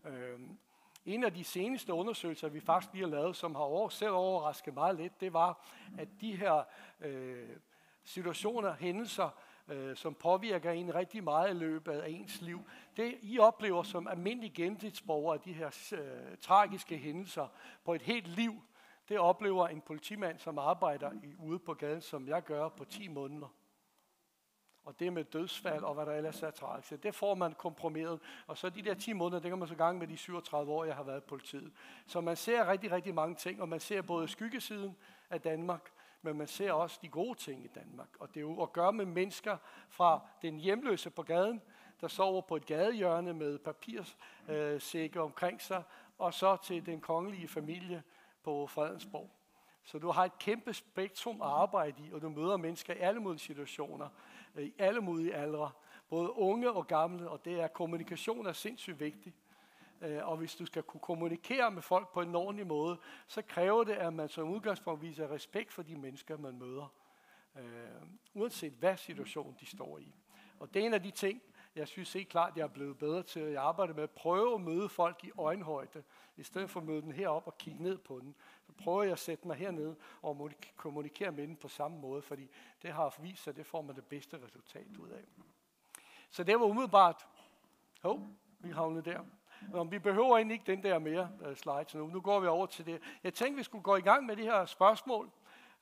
Øhm, 0.06 0.58
en 1.06 1.24
af 1.24 1.34
de 1.34 1.44
seneste 1.44 1.94
undersøgelser, 1.94 2.50
vi 2.50 2.60
faktisk 2.60 2.94
lige 2.94 3.04
har 3.04 3.12
lavet, 3.12 3.36
som 3.36 3.56
har 3.56 3.62
over, 3.62 3.90
selv 3.90 4.12
overrasket 4.12 4.74
meget 4.74 4.96
lidt, 4.96 5.22
det 5.22 5.34
var, 5.34 5.66
at 5.98 6.08
de 6.22 6.36
her 6.36 6.64
øh, 7.02 7.50
situationer, 8.04 8.74
hændelser, 8.74 9.30
øh, 9.68 9.96
som 9.96 10.14
påvirker 10.14 10.72
en 10.72 10.96
rigtig 10.96 11.24
meget 11.24 11.50
i 11.50 11.54
løbet 11.54 11.92
af 11.92 12.10
ens 12.10 12.42
liv. 12.42 12.62
Det, 12.98 13.18
I 13.22 13.40
oplever 13.40 13.84
som 13.84 14.08
almindelig 14.08 14.54
gennemsnitsborger 14.54 15.34
af 15.34 15.40
de 15.40 15.54
her 15.54 15.90
øh, 15.94 16.38
tragiske 16.42 16.98
hændelser 16.98 17.48
på 17.86 17.94
et 17.94 18.02
helt 18.02 18.28
liv, 18.28 18.62
det 19.10 19.20
oplever 19.20 19.68
en 19.68 19.82
politimand, 19.82 20.40
som 20.40 20.60
arbejder 20.60 21.12
i, 21.12 21.36
ude 21.40 21.60
på 21.60 21.74
gaden, 21.74 22.02
som 22.02 22.28
jeg 22.28 22.44
gør 22.44 22.70
på 22.70 22.86
10 22.86 23.08
måneder. 23.08 23.48
Og 24.84 25.00
det 25.00 25.14
med 25.14 25.24
dødsfald 25.24 25.84
og 25.84 25.94
hvad 25.94 26.06
der 26.06 26.12
ellers 26.12 26.44
er 26.44 26.52
tragisk. 26.52 27.04
Det 27.04 27.16
får 27.16 27.36
man 27.36 27.54
komprimeret. 27.54 28.20
Og 28.48 28.58
så 28.58 28.70
de 28.70 28.82
der 28.82 28.94
10 28.94 29.14
måneder, 29.14 29.42
det 29.42 29.52
kan 29.52 29.60
man 29.60 29.68
så 29.68 29.76
gang 29.76 29.98
med 29.98 30.08
de 30.08 30.18
37 30.18 30.72
år, 30.72 30.86
jeg 30.86 30.96
har 30.96 31.04
været 31.04 31.22
i 31.22 31.26
politiet. 31.28 31.72
Så 32.08 32.22
man 32.22 32.36
ser 32.36 32.68
rigtig, 32.68 32.92
rigtig 32.92 33.14
mange 33.14 33.36
ting, 33.36 33.62
og 33.62 33.70
man 33.70 33.80
ser 33.80 34.02
både 34.02 34.28
skyggesiden 34.28 34.98
af 35.30 35.42
Danmark, 35.42 35.92
men 36.26 36.38
man 36.38 36.48
ser 36.48 36.72
også 36.72 37.00
de 37.02 37.10
gode 37.10 37.40
ting 37.40 37.66
i 37.66 37.68
Danmark. 37.68 38.08
Og 38.20 38.30
det 38.30 38.38
er 38.38 38.42
jo 38.42 38.62
at 38.62 38.74
gøre 38.74 38.94
med 38.94 39.06
mennesker 39.06 39.58
fra 39.90 40.20
den 40.42 40.60
hjemløse 40.60 41.10
på 41.10 41.24
gaden, 41.24 41.62
der 42.02 42.08
sover 42.08 42.42
på 42.42 42.56
et 42.56 42.66
gadehjørne 42.66 43.34
med 43.34 43.58
papirsække 43.60 45.20
øh, 45.20 45.26
omkring 45.26 45.62
sig, 45.62 45.84
og 46.18 46.34
så 46.34 46.58
til 46.64 46.86
den 46.86 47.02
kongelige 47.02 47.48
familie 47.48 48.04
på 48.44 48.68
Fredensborg. 48.68 49.30
Så 49.84 50.00
du 50.00 50.12
har 50.12 50.26
et 50.26 50.40
kæmpe 50.40 50.74
spektrum 50.74 51.42
at 51.42 51.48
arbejde 51.48 52.04
i, 52.04 52.12
og 52.14 52.22
du 52.22 52.30
møder 52.30 52.58
mennesker 52.58 52.94
i 52.94 52.98
alle 52.98 53.20
mulige 53.20 53.40
situationer, 53.40 54.10
i 54.58 54.74
alle 54.78 55.02
mulige 55.02 55.36
aldre, 55.36 55.72
både 56.10 56.32
unge 56.32 56.72
og 56.72 56.88
gamle, 56.88 57.30
og 57.30 57.46
det 57.46 57.62
er 57.62 57.68
kommunikation 57.68 58.46
er 58.46 58.54
sindssygt 58.54 59.00
vigtigt. 59.00 59.36
Øh, 60.06 60.28
og 60.28 60.38
hvis 60.38 60.56
du 60.56 60.66
skal 60.66 60.84
kunne 60.84 61.02
kommunikere 61.02 61.72
med 61.72 61.82
folk 61.82 62.14
på 62.14 62.22
en 62.22 62.36
ordentlig 62.36 62.68
måde, 62.68 63.00
så 63.28 63.42
kræver 63.42 63.84
det, 63.84 63.94
at 63.94 64.14
man 64.14 64.30
som 64.30 64.50
udgangspunkt 64.50 65.02
viser 65.02 65.32
respekt 65.32 65.74
for 65.74 65.82
de 65.82 65.96
mennesker, 65.96 66.38
man 66.38 66.60
møder. 66.60 66.94
Øh, 67.58 67.64
uanset 68.34 68.74
hvad 68.74 68.98
situation 68.98 69.58
de 69.60 69.66
står 69.66 69.98
i. 69.98 70.16
Og 70.60 70.74
det 70.74 70.82
er 70.82 70.86
en 70.86 70.94
af 70.94 71.04
de 71.04 71.12
ting, 71.12 71.42
jeg 71.76 71.88
synes 71.88 72.14
helt 72.14 72.30
klart, 72.30 72.52
at 72.52 72.58
jeg 72.58 72.64
er 72.64 72.68
blevet 72.68 72.98
bedre 72.98 73.24
til 73.24 73.40
at 73.40 73.56
arbejde 73.56 73.94
med 73.94 74.04
at 74.04 74.12
prøve 74.12 74.54
at 74.54 74.62
møde 74.62 74.90
folk 74.90 75.24
i 75.24 75.32
øjenhøjde, 75.38 76.04
i 76.38 76.44
stedet 76.44 76.70
for 76.70 76.80
at 76.80 76.86
møde 76.86 77.02
den 77.02 77.12
herop 77.12 77.48
og 77.48 77.58
kigge 77.58 77.84
ned 77.84 77.98
på 77.98 78.20
den. 78.20 78.36
Så 78.62 78.72
prøver 78.84 79.04
jeg 79.04 79.12
at 79.12 79.20
sætte 79.20 79.48
mig 79.48 79.56
herned 79.56 79.96
og 80.22 80.52
kommunikere 80.76 81.32
med 81.32 81.48
den 81.48 81.56
på 81.56 81.68
samme 81.68 81.98
måde, 81.98 82.22
fordi 82.22 82.50
det 82.82 82.92
har 82.92 83.16
vist 83.22 83.44
sig, 83.44 83.52
at 83.52 83.58
det 83.58 83.66
får 83.66 83.82
man 83.82 83.96
det 83.96 84.06
bedste 84.06 84.44
resultat 84.44 84.98
ud 85.00 85.10
af. 85.10 85.24
Så 86.30 86.44
det 86.44 86.60
var 86.60 86.66
umiddelbart, 86.66 87.28
hov, 88.02 88.28
vi 88.60 88.72
havnede 88.72 89.12
der. 89.12 89.20
Nå, 89.72 89.84
vi 89.84 90.00
behøver 90.00 90.38
egentlig 90.38 90.54
ikke 90.54 90.72
den 90.72 90.84
der 90.84 91.00
mere 91.00 91.30
øh, 91.42 91.50
uh, 91.50 91.56
slides 91.56 91.96
nu. 91.96 92.08
Nu 92.08 92.22
går 92.22 92.40
vi 92.40 92.48
over 92.48 92.66
til 92.66 92.86
det. 92.86 93.02
Jeg 93.24 93.34
tænkte, 93.34 93.58
vi 93.58 93.64
skulle 93.64 93.84
gå 93.84 93.96
i 93.96 94.02
gang 94.02 94.26
med 94.26 94.36
de 94.36 94.42
her 94.42 94.66
spørgsmål. 94.66 95.30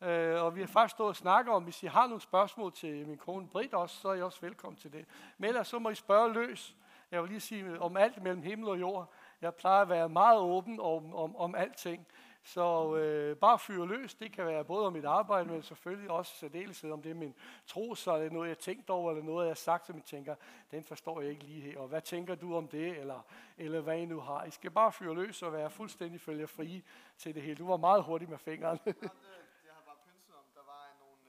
Uh, 0.01 0.07
og 0.43 0.55
vi 0.55 0.59
har 0.59 0.67
faktisk 0.67 0.95
stået 0.95 1.09
og 1.09 1.15
snakket 1.15 1.53
om, 1.53 1.63
hvis 1.63 1.83
I 1.83 1.87
har 1.87 2.07
nogle 2.07 2.21
spørgsmål 2.21 2.71
til 2.71 3.07
min 3.07 3.17
kone 3.17 3.47
Britt 3.47 3.73
også, 3.73 3.95
så 3.95 4.07
er 4.07 4.13
I 4.13 4.21
også 4.21 4.41
velkommen 4.41 4.77
til 4.77 4.93
det. 4.93 5.05
Men 5.37 5.47
ellers 5.47 5.67
så 5.67 5.79
må 5.79 5.89
I 5.89 5.95
spørge 5.95 6.33
løs. 6.33 6.75
Jeg 7.11 7.21
vil 7.21 7.29
lige 7.29 7.39
sige 7.39 7.81
om 7.81 7.97
alt 7.97 8.23
mellem 8.23 8.41
himmel 8.41 8.69
og 8.69 8.79
jord. 8.79 9.13
Jeg 9.41 9.55
plejer 9.55 9.81
at 9.81 9.89
være 9.89 10.09
meget 10.09 10.39
åben 10.39 10.79
om, 10.79 11.15
om, 11.15 11.35
om 11.35 11.55
alting. 11.55 12.07
Så 12.45 12.95
øh, 12.95 13.37
bare 13.37 13.59
fyre 13.59 13.87
løs, 13.87 14.15
det 14.15 14.31
kan 14.31 14.45
være 14.45 14.65
både 14.65 14.85
om 14.85 14.93
mit 14.93 15.05
arbejde, 15.05 15.49
men 15.49 15.63
selvfølgelig 15.63 16.11
også 16.11 16.35
særdeleshed 16.35 16.91
om 16.91 17.01
det 17.01 17.09
er 17.09 17.15
min 17.15 17.35
tro, 17.67 17.95
så 17.95 18.11
er 18.11 18.19
det 18.19 18.31
noget, 18.31 18.49
jeg 18.49 18.57
tænkt 18.57 18.89
over, 18.89 19.11
eller 19.11 19.23
noget, 19.23 19.45
jeg 19.45 19.49
har 19.49 19.55
sagt, 19.55 19.85
som 19.85 19.95
jeg 19.95 20.05
tænker, 20.05 20.35
den 20.71 20.83
forstår 20.83 21.21
jeg 21.21 21.29
ikke 21.29 21.43
lige 21.43 21.61
her. 21.61 21.79
Og 21.79 21.87
hvad 21.87 22.01
tænker 22.01 22.35
du 22.35 22.55
om 22.55 22.67
det, 22.67 22.97
eller, 22.97 23.21
eller 23.57 23.81
hvad 23.81 23.97
I 23.97 24.05
nu 24.05 24.19
har? 24.19 24.43
I 24.43 24.51
skal 24.51 24.71
bare 24.71 24.91
fyre 24.91 25.15
løs 25.15 25.43
og 25.43 25.53
være 25.53 25.69
fuldstændig 25.69 26.21
følger 26.21 26.47
fri 26.47 26.83
til 27.17 27.35
det 27.35 27.43
hele. 27.43 27.55
Du 27.55 27.67
var 27.67 27.77
meget 27.77 28.03
hurtig 28.03 28.29
med 28.29 28.37
fingrene. 28.37 28.79
jeg 28.85 29.73
har 29.77 29.83
bare 29.85 29.99
pynset 30.05 30.35
om, 30.35 30.45
der 30.55 30.63
var 30.65 30.83
nogle, 30.99 31.21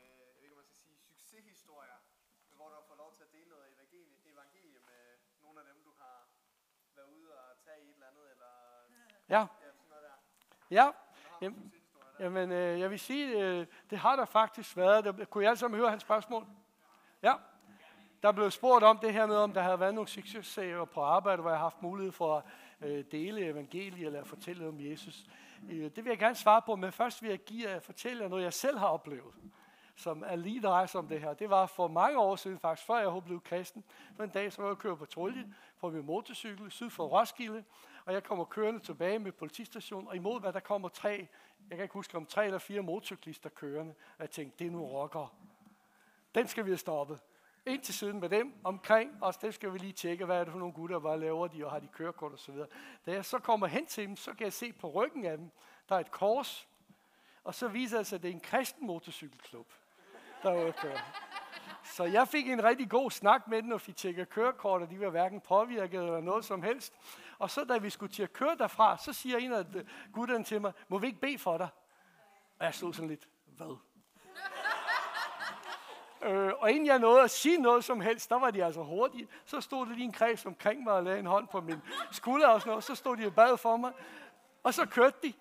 jeg 0.42 0.42
ved 0.42 0.42
ikke, 0.42 0.56
man 0.56 0.66
skal 0.66 0.78
sige, 0.78 0.98
succeshistorier, 0.98 1.98
hvor 2.56 2.68
du 2.68 2.74
har 2.74 2.84
fået 2.88 2.98
lov 2.98 3.12
til 3.16 3.22
at 3.22 3.32
dele 3.32 3.48
noget 3.48 3.64
evangelie 4.32 4.80
med 4.90 5.02
nogle 5.42 5.60
af 5.60 5.66
dem, 5.70 5.76
du 5.84 5.92
har 6.02 6.18
været 6.96 7.08
ude 7.18 7.30
og 7.40 7.58
tage 7.64 7.80
i 7.84 7.88
et 7.90 7.94
eller 7.94 8.06
andet, 8.06 8.26
eller 8.34 8.52
ja. 9.28 9.46
ja 10.70 11.03
Ja, 11.40 11.46
Jamen, 11.46 11.72
jamen 12.20 12.52
øh, 12.52 12.80
jeg 12.80 12.90
vil 12.90 12.98
sige, 12.98 13.42
øh, 13.42 13.66
det 13.90 13.98
har 13.98 14.16
der 14.16 14.24
faktisk 14.24 14.76
været. 14.76 15.04
Der, 15.04 15.24
kunne 15.24 15.44
I 15.44 15.46
alle 15.46 15.56
sammen 15.56 15.80
høre 15.80 15.90
hans 15.90 16.02
spørgsmål? 16.02 16.46
Ja. 17.22 17.32
Der 18.22 18.32
blev 18.32 18.50
spurgt 18.50 18.84
om 18.84 18.98
det 18.98 19.12
her 19.12 19.26
med, 19.26 19.36
om 19.36 19.52
der 19.52 19.62
havde 19.62 19.80
været 19.80 19.94
nogle 19.94 20.08
successager 20.08 20.84
på 20.84 21.02
arbejde, 21.02 21.42
hvor 21.42 21.50
jeg 21.50 21.58
har 21.58 21.64
haft 21.64 21.82
mulighed 21.82 22.12
for 22.12 22.36
at 22.36 22.90
øh, 22.90 23.04
dele 23.12 23.46
evangeliet 23.46 24.06
eller 24.06 24.24
fortælle 24.24 24.68
om 24.68 24.80
Jesus. 24.80 25.26
Øh, 25.70 25.84
det 25.84 25.96
vil 25.96 26.06
jeg 26.06 26.18
gerne 26.18 26.34
svare 26.34 26.62
på, 26.62 26.76
men 26.76 26.92
først 26.92 27.22
vil 27.22 27.30
jeg 27.30 27.38
give 27.38 27.70
jer 27.70 27.80
fortælle 27.80 28.22
jer 28.22 28.28
noget, 28.28 28.42
jeg 28.42 28.52
selv 28.52 28.78
har 28.78 28.86
oplevet 28.86 29.34
som 29.96 30.24
er 30.26 30.36
lige 30.36 30.60
drejer 30.60 30.86
sig 30.86 30.98
om 30.98 31.08
det 31.08 31.20
her. 31.20 31.34
Det 31.34 31.50
var 31.50 31.66
for 31.66 31.88
mange 31.88 32.18
år 32.18 32.36
siden 32.36 32.58
faktisk, 32.58 32.86
før 32.86 32.98
jeg 32.98 33.24
blev 33.24 33.40
kristen. 33.40 33.84
For 34.16 34.24
en 34.24 34.30
dag, 34.30 34.52
så 34.52 34.62
var 34.62 34.68
jeg 34.68 34.76
køre 34.76 34.96
patrulje 34.96 35.54
på 35.80 35.90
min 35.90 36.06
motorcykel 36.06 36.70
syd 36.70 36.90
for 36.90 37.06
Roskilde, 37.06 37.64
og 38.04 38.12
jeg 38.12 38.24
kommer 38.24 38.44
kørende 38.44 38.80
tilbage 38.80 39.18
med 39.18 39.32
politistationen, 39.32 40.08
og 40.08 40.16
imod 40.16 40.40
hvad 40.40 40.52
der 40.52 40.60
kommer 40.60 40.88
tre, 40.88 41.28
jeg 41.70 41.76
kan 41.76 41.82
ikke 41.82 41.92
huske 41.92 42.16
om 42.16 42.26
tre 42.26 42.44
eller 42.46 42.58
fire 42.58 42.82
motorcyklister 42.82 43.48
kørende, 43.48 43.94
og 44.18 44.20
jeg 44.20 44.30
tænkte, 44.30 44.58
det 44.58 44.66
er 44.66 44.70
nu 44.70 44.86
rocker. 44.86 45.34
Den 46.34 46.48
skal 46.48 46.64
vi 46.64 46.70
have 46.70 46.78
stoppet. 46.78 47.18
Ind 47.66 47.82
til 47.82 47.94
siden 47.94 48.20
med 48.20 48.28
dem 48.28 48.54
omkring, 48.64 49.22
og 49.22 49.42
det 49.42 49.54
skal 49.54 49.72
vi 49.72 49.78
lige 49.78 49.92
tjekke, 49.92 50.24
hvad 50.24 50.36
er 50.36 50.44
det 50.44 50.52
for 50.52 50.58
nogle 50.58 50.74
gutter, 50.74 50.98
hvad 50.98 51.18
laver 51.18 51.46
de, 51.46 51.64
og 51.64 51.72
har 51.72 51.78
de 51.78 51.86
kørekort 51.86 52.32
og 52.32 52.38
så 52.38 52.52
videre. 52.52 52.68
Da 53.06 53.12
jeg 53.12 53.24
så 53.24 53.38
kommer 53.38 53.66
hen 53.66 53.86
til 53.86 54.06
dem, 54.06 54.16
så 54.16 54.34
kan 54.34 54.44
jeg 54.44 54.52
se 54.52 54.72
på 54.72 54.90
ryggen 54.90 55.24
af 55.24 55.36
dem, 55.36 55.50
der 55.88 55.94
er 55.94 56.00
et 56.00 56.10
kors, 56.10 56.68
og 57.44 57.54
så 57.54 57.68
viser 57.68 57.96
det 57.96 58.06
sig, 58.06 58.16
at 58.16 58.22
det 58.22 58.28
er 58.28 58.32
en 58.32 58.40
kristen 58.40 58.86
motorcykelklub, 58.86 59.72
der 60.42 60.50
er 60.50 60.72
kører. 60.72 61.00
Så 61.84 62.04
jeg 62.04 62.28
fik 62.28 62.48
en 62.48 62.64
rigtig 62.64 62.90
god 62.90 63.10
snak 63.10 63.48
med 63.48 63.62
dem, 63.62 63.72
og 63.72 63.80
fik 63.80 63.96
tjekket 63.96 64.30
kørekort, 64.30 64.82
og 64.82 64.90
de 64.90 65.00
var 65.00 65.10
hverken 65.10 65.40
påvirket 65.40 66.00
eller 66.00 66.20
noget 66.20 66.44
som 66.44 66.62
helst. 66.62 66.94
Og 67.38 67.50
så 67.50 67.64
da 67.64 67.78
vi 67.78 67.90
skulle 67.90 68.12
til 68.12 68.22
at 68.22 68.32
køre 68.32 68.56
derfra, 68.58 68.98
så 68.98 69.12
siger 69.12 69.38
en 69.38 69.52
af 69.52 69.64
gutterne 70.12 70.44
til 70.44 70.60
mig, 70.60 70.72
må 70.88 70.98
vi 70.98 71.06
ikke 71.06 71.20
bede 71.20 71.38
for 71.38 71.58
dig? 71.58 71.68
Og 72.58 72.64
jeg 72.64 72.74
stod 72.74 72.94
sådan 72.94 73.08
lidt, 73.08 73.28
hvad? 73.46 73.76
øh, 76.28 76.52
og 76.58 76.70
inden 76.70 76.86
jeg 76.86 76.98
nåede 76.98 77.22
at 77.22 77.30
sige 77.30 77.58
noget 77.58 77.84
som 77.84 78.00
helst, 78.00 78.30
der 78.30 78.38
var 78.38 78.50
de 78.50 78.64
altså 78.64 78.82
hurtige. 78.82 79.28
Så 79.44 79.60
stod 79.60 79.86
der 79.86 79.92
lige 79.92 80.04
en 80.04 80.12
kreds 80.12 80.46
omkring 80.46 80.82
mig 80.82 80.92
og 80.92 81.02
lagde 81.02 81.18
en 81.18 81.26
hånd 81.26 81.48
på 81.48 81.60
min 81.60 81.82
skulder 82.12 82.48
og 82.48 82.60
sådan 82.60 82.70
noget. 82.70 82.84
Så 82.84 82.94
stod 82.94 83.16
de 83.16 83.26
og 83.26 83.34
bad 83.34 83.56
for 83.56 83.76
mig. 83.76 83.92
Og 84.62 84.74
så 84.74 84.86
kørte 84.86 85.16
de. 85.22 85.32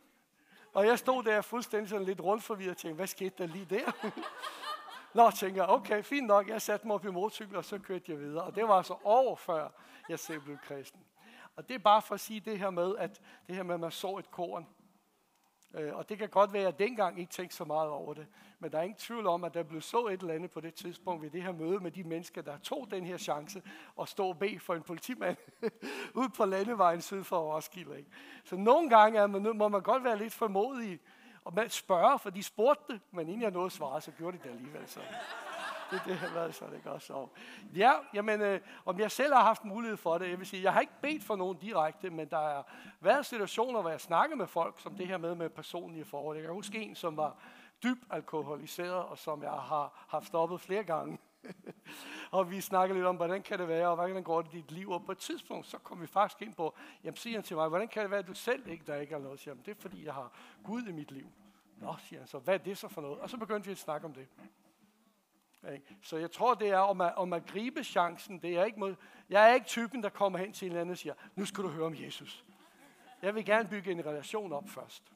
Og 0.73 0.85
jeg 0.85 0.99
stod 0.99 1.23
der 1.23 1.41
fuldstændig 1.41 1.89
sådan 1.89 2.05
lidt 2.05 2.21
rundt 2.21 2.43
forvirret 2.43 2.71
og 2.71 2.77
tænkte, 2.77 2.95
hvad 2.95 3.07
skete 3.07 3.35
der 3.37 3.45
lige 3.45 3.65
der? 3.65 3.91
Nå, 5.13 5.31
tænker 5.31 5.61
jeg, 5.61 5.69
okay, 5.69 6.03
fint 6.03 6.27
nok. 6.27 6.47
Jeg 6.47 6.61
satte 6.61 6.87
mig 6.87 6.93
op 6.93 7.05
i 7.05 7.09
motorcykel, 7.09 7.55
og 7.55 7.65
så 7.65 7.79
kørte 7.79 8.11
jeg 8.11 8.19
videre. 8.19 8.43
Og 8.43 8.55
det 8.55 8.67
var 8.67 8.73
altså 8.73 8.95
over 9.03 9.35
før 9.35 9.69
jeg 10.09 10.19
selv 10.19 10.39
blev 10.39 10.57
kristen. 10.57 10.99
Og 11.55 11.69
det 11.69 11.75
er 11.75 11.79
bare 11.79 12.01
for 12.01 12.13
at 12.13 12.19
sige 12.19 12.39
det 12.39 12.59
her 12.59 12.69
med, 12.69 12.95
at 12.97 13.21
det 13.47 13.55
her 13.55 13.63
med, 13.63 13.73
at 13.73 13.79
man 13.79 13.91
så 13.91 14.17
et 14.17 14.31
korn. 14.31 14.67
Øh, 15.73 15.95
og 15.95 16.09
det 16.09 16.17
kan 16.17 16.29
godt 16.29 16.53
være, 16.53 16.61
at 16.61 16.65
jeg 16.65 16.79
dengang 16.79 17.19
ikke 17.19 17.31
tænkte 17.31 17.55
så 17.55 17.65
meget 17.65 17.89
over 17.89 18.13
det. 18.13 18.27
Men 18.59 18.71
der 18.71 18.77
er 18.77 18.81
ingen 18.81 18.97
tvivl 18.97 19.27
om, 19.27 19.43
at 19.43 19.53
der 19.53 19.63
blev 19.63 19.81
så 19.81 20.07
et 20.07 20.21
eller 20.21 20.33
andet 20.33 20.51
på 20.51 20.61
det 20.61 20.73
tidspunkt 20.73 21.23
ved 21.23 21.29
det 21.29 21.43
her 21.43 21.51
møde 21.51 21.79
med 21.79 21.91
de 21.91 22.03
mennesker, 22.03 22.41
der 22.41 22.57
tog 22.57 22.87
den 22.91 23.05
her 23.05 23.17
chance 23.17 23.61
og 23.95 24.07
stå 24.07 24.27
og 24.27 24.39
bede 24.39 24.59
for 24.59 24.75
en 24.75 24.83
politimand 24.83 25.37
ud 26.21 26.29
på 26.29 26.45
landevejen 26.45 27.01
syd 27.01 27.23
for 27.23 27.55
Roskilde. 27.55 27.97
Ikke? 27.97 28.09
Så 28.43 28.55
nogle 28.55 28.89
gange 28.89 29.19
er 29.19 29.27
man, 29.27 29.57
må 29.57 29.67
man 29.67 29.81
godt 29.81 30.03
være 30.03 30.17
lidt 30.17 30.33
formodig 30.33 30.99
og 31.45 31.53
man 31.53 31.69
spørger, 31.69 32.17
for 32.17 32.29
de 32.29 32.43
spurgte 32.43 32.93
det, 32.93 33.01
men 33.11 33.27
inden 33.27 33.41
jeg 33.41 33.51
nåede 33.51 33.65
at 33.65 33.71
svare, 33.71 34.01
så 34.01 34.11
gjorde 34.11 34.37
de 34.37 34.43
det 34.43 34.49
alligevel. 34.49 34.87
Så 34.87 34.99
det, 35.93 36.01
det 36.05 36.15
har 36.15 36.33
været 36.33 36.55
så, 36.55 36.65
det 36.65 36.83
godt 36.83 37.03
så. 37.03 37.27
Ja, 37.75 37.91
jamen, 38.13 38.41
øh, 38.41 38.59
om 38.85 38.99
jeg 38.99 39.11
selv 39.11 39.33
har 39.33 39.43
haft 39.43 39.65
mulighed 39.65 39.97
for 39.97 40.17
det, 40.17 40.29
jeg 40.29 40.39
vil 40.39 40.47
sige, 40.47 40.63
jeg 40.63 40.73
har 40.73 40.81
ikke 40.81 40.93
bedt 41.01 41.23
for 41.23 41.35
nogen 41.35 41.57
direkte, 41.57 42.09
men 42.09 42.29
der 42.29 42.37
har 42.37 42.73
været 42.99 43.25
situationer, 43.25 43.81
hvor 43.81 43.89
jeg 43.89 44.01
snakker 44.01 44.35
med 44.35 44.47
folk, 44.47 44.81
som 44.81 44.95
det 44.95 45.07
her 45.07 45.17
med 45.17 45.35
med 45.35 45.49
personlige 45.49 46.05
forhold. 46.05 46.37
Jeg 46.37 46.45
kan 46.45 46.53
huske 46.53 46.81
en, 46.81 46.95
som 46.95 47.17
var 47.17 47.35
dybt 47.83 48.03
alkoholiseret, 48.09 48.93
og 48.93 49.17
som 49.17 49.43
jeg 49.43 49.51
har 49.51 50.05
haft 50.07 50.27
stoppet 50.27 50.61
flere 50.61 50.83
gange. 50.83 51.17
og 52.31 52.51
vi 52.51 52.61
snakkede 52.61 52.99
lidt 52.99 53.07
om, 53.07 53.15
hvordan 53.15 53.41
kan 53.41 53.59
det 53.59 53.67
være, 53.67 53.87
og 53.87 53.95
hvordan 53.95 54.23
går 54.23 54.41
det 54.41 54.53
i 54.53 54.57
dit 54.57 54.71
liv. 54.71 54.91
Og 54.91 55.05
på 55.05 55.11
et 55.11 55.17
tidspunkt, 55.17 55.67
så 55.67 55.77
kom 55.77 56.01
vi 56.01 56.07
faktisk 56.07 56.41
ind 56.41 56.53
på, 56.53 56.75
jamen 57.03 57.17
siger 57.17 57.37
han 57.37 57.43
til 57.43 57.55
mig, 57.55 57.69
hvordan 57.69 57.87
kan 57.87 58.01
det 58.01 58.11
være, 58.11 58.19
at 58.19 58.27
du 58.27 58.33
selv 58.33 58.67
ikke, 58.67 58.83
der 58.87 58.95
ikke 58.95 59.15
er 59.15 59.19
noget? 59.19 59.47
Jamen, 59.47 59.63
det 59.65 59.77
er 59.77 59.81
fordi, 59.81 60.05
jeg 60.05 60.13
har 60.13 60.31
Gud 60.63 60.83
i 60.83 60.91
mit 60.91 61.11
liv. 61.11 61.27
Nå, 61.77 61.95
siger 61.99 62.19
han 62.19 62.27
så, 62.27 62.39
hvad 62.39 62.53
er 62.53 62.57
det 62.57 62.77
så 62.77 62.87
for 62.87 63.01
noget? 63.01 63.19
Og 63.19 63.29
så 63.29 63.37
begyndte 63.37 63.65
vi 63.65 63.71
at 63.71 63.77
snakke 63.77 64.05
om 64.05 64.13
det. 64.13 64.27
Så 66.01 66.17
jeg 66.17 66.31
tror, 66.31 66.53
det 66.53 66.69
er 66.69 66.77
om 66.77 67.01
at, 67.01 67.15
om 67.15 67.33
at 67.33 67.45
gribe 67.45 67.83
chancen. 67.83 68.39
Det 68.39 68.57
er 68.57 68.65
ikke 68.65 68.79
mod, 68.79 68.95
jeg 69.29 69.49
er 69.49 69.53
ikke 69.53 69.67
typen, 69.67 70.03
der 70.03 70.09
kommer 70.09 70.39
hen 70.39 70.53
til 70.53 70.65
en 70.65 70.71
eller 70.71 70.81
anden 70.81 70.91
og 70.91 70.97
siger, 70.97 71.13
nu 71.35 71.45
skal 71.45 71.63
du 71.63 71.69
høre 71.69 71.85
om 71.85 71.95
Jesus. 71.95 72.45
Jeg 73.21 73.35
vil 73.35 73.45
gerne 73.45 73.69
bygge 73.69 73.91
en 73.91 74.05
relation 74.05 74.53
op 74.53 74.69
først. 74.69 75.13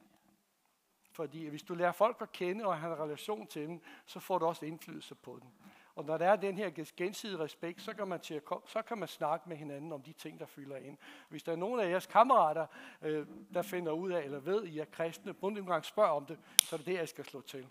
Fordi 1.12 1.46
hvis 1.48 1.62
du 1.62 1.74
lærer 1.74 1.92
folk 1.92 2.16
at 2.20 2.32
kende 2.32 2.64
og 2.64 2.78
har 2.78 2.92
en 2.92 2.98
relation 2.98 3.46
til 3.46 3.62
dem, 3.62 3.80
så 4.06 4.20
får 4.20 4.38
du 4.38 4.46
også 4.46 4.66
indflydelse 4.66 5.14
på 5.14 5.38
dem. 5.42 5.50
Og 5.94 6.04
når 6.04 6.18
der 6.18 6.26
er 6.26 6.36
den 6.36 6.56
her 6.56 6.70
gensidige 6.96 7.38
respekt, 7.38 7.82
så 7.82 7.94
kan 7.94 8.08
man, 8.08 8.20
til 8.20 8.34
at 8.34 8.44
komme, 8.44 8.62
så 8.66 8.82
kan 8.82 8.98
man 8.98 9.08
snakke 9.08 9.48
med 9.48 9.56
hinanden 9.56 9.92
om 9.92 10.02
de 10.02 10.12
ting, 10.12 10.40
der 10.40 10.46
fylder 10.46 10.76
ind. 10.76 10.98
Hvis 11.28 11.42
der 11.42 11.52
er 11.52 11.56
nogen 11.56 11.80
af 11.80 11.90
jeres 11.90 12.06
kammerater, 12.06 12.66
øh, 13.02 13.26
der 13.54 13.62
finder 13.62 13.92
ud 13.92 14.10
af 14.10 14.22
eller 14.22 14.38
ved, 14.38 14.62
at 14.62 14.68
I 14.68 14.78
er 14.78 14.84
kristne, 14.84 15.34
bundt 15.34 15.66
gang 15.66 15.84
spørg 15.84 16.10
om 16.10 16.26
det, 16.26 16.38
så 16.58 16.76
er 16.76 16.78
det 16.78 16.86
det, 16.86 16.94
jeg 16.94 17.08
skal 17.08 17.24
slå 17.24 17.40
til. 17.40 17.66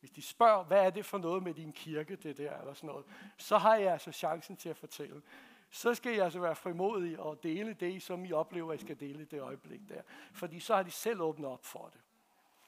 Hvis 0.00 0.10
de 0.10 0.22
spørger, 0.22 0.64
hvad 0.64 0.86
er 0.86 0.90
det 0.90 1.04
for 1.04 1.18
noget 1.18 1.42
med 1.42 1.54
din 1.54 1.72
kirke, 1.72 2.16
det 2.16 2.36
der, 2.38 2.60
eller 2.60 2.74
sådan 2.74 2.88
noget, 2.88 3.04
så 3.36 3.58
har 3.58 3.76
jeg 3.76 3.92
altså 3.92 4.12
chancen 4.12 4.56
til 4.56 4.68
at 4.68 4.76
fortælle. 4.76 5.22
Så 5.70 5.94
skal 5.94 6.12
jeg 6.12 6.24
altså 6.24 6.40
være 6.40 6.56
frimodig 6.56 7.18
og 7.18 7.42
dele 7.42 7.72
det, 7.72 8.02
som 8.02 8.24
I 8.24 8.32
oplever, 8.32 8.72
at 8.72 8.80
I 8.80 8.84
skal 8.84 9.00
dele 9.00 9.24
det 9.24 9.40
øjeblik 9.40 9.80
der. 9.88 10.02
Fordi 10.32 10.60
så 10.60 10.74
har 10.74 10.82
de 10.82 10.90
selv 10.90 11.20
åbnet 11.20 11.48
op 11.50 11.64
for 11.64 11.90
det. 11.92 12.00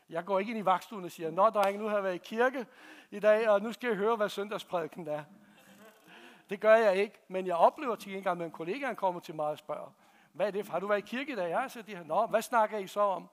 Jeg 0.09 0.25
går 0.25 0.39
ikke 0.39 0.51
ind 0.51 0.59
i 0.59 0.65
vagtstuen 0.65 1.05
og 1.05 1.11
siger, 1.11 1.31
Nå 1.31 1.51
dreng, 1.51 1.79
nu 1.79 1.87
har 1.87 1.95
jeg 1.95 2.05
været 2.05 2.15
i 2.15 2.19
kirke 2.19 2.67
i 3.11 3.21
dag, 3.21 3.49
og 3.49 3.63
nu 3.63 3.73
skal 3.73 3.89
jeg 3.89 3.97
høre, 3.97 4.17
hvad 4.17 4.29
søndagsprædiken 4.29 5.09
er. 5.09 5.25
Det 6.51 6.61
gør 6.61 6.75
jeg 6.75 6.97
ikke, 6.97 7.15
men 7.29 7.47
jeg 7.47 7.57
oplever 7.57 7.97
til 7.97 8.17
en 8.17 8.23
gang, 8.23 8.41
at 8.41 8.47
en 8.47 8.53
kollega 8.53 8.95
kommer 8.95 9.21
til 9.21 9.35
mig 9.35 9.47
og 9.47 9.59
spørger, 9.59 9.93
hvad 10.33 10.47
er 10.47 10.51
det 10.51 10.67
for? 10.67 10.73
Har 10.73 10.81
du 10.81 10.87
været 10.87 10.99
i 10.99 11.07
kirke 11.17 11.33
i 11.33 11.35
dag? 11.35 11.51
Ja, 11.51 11.69
så 11.69 11.83
de 11.83 11.97
her, 11.97 12.05
Nå, 12.05 12.27
hvad 12.27 12.43
snakker 12.43 12.79
I 12.79 12.87
så 12.87 13.01
om? 13.01 13.29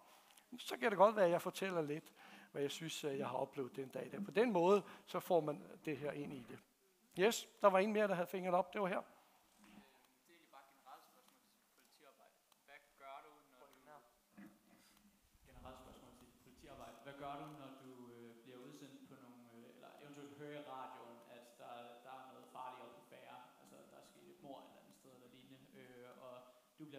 Så 0.60 0.78
kan 0.78 0.90
det 0.90 0.98
godt 0.98 1.16
være, 1.16 1.26
at 1.26 1.32
jeg 1.32 1.42
fortæller 1.42 1.82
lidt, 1.82 2.12
hvad 2.58 2.64
jeg 2.64 2.72
synes, 2.72 3.04
øh, 3.04 3.18
jeg 3.18 3.28
har 3.28 3.38
oplevet 3.38 3.76
den 3.76 3.88
dag. 3.88 4.10
Der. 4.12 4.24
På 4.24 4.32
den 4.32 4.52
måde, 4.52 4.84
så 5.06 5.20
får 5.20 5.40
man 5.40 5.64
det 5.86 5.98
her 5.98 6.12
ind 6.12 6.34
i 6.34 6.46
det. 6.50 6.60
Yes, 7.20 7.48
der 7.62 7.68
var 7.68 7.80
en 7.80 7.94
mere, 7.94 8.08
der 8.08 8.14
havde 8.14 8.28
fingret 8.28 8.56
op. 8.56 8.74
Det 8.74 8.82
var 8.82 8.88
her. 8.88 9.02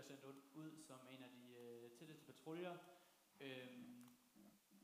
sendt 0.08 0.24
ud 0.54 0.70
som 0.86 1.00
en 1.10 1.22
af 1.22 1.30
de 1.30 1.52
øh, 1.52 1.90
tætteste 1.90 2.24
patruljer, 2.24 2.76
øhm, 3.40 3.97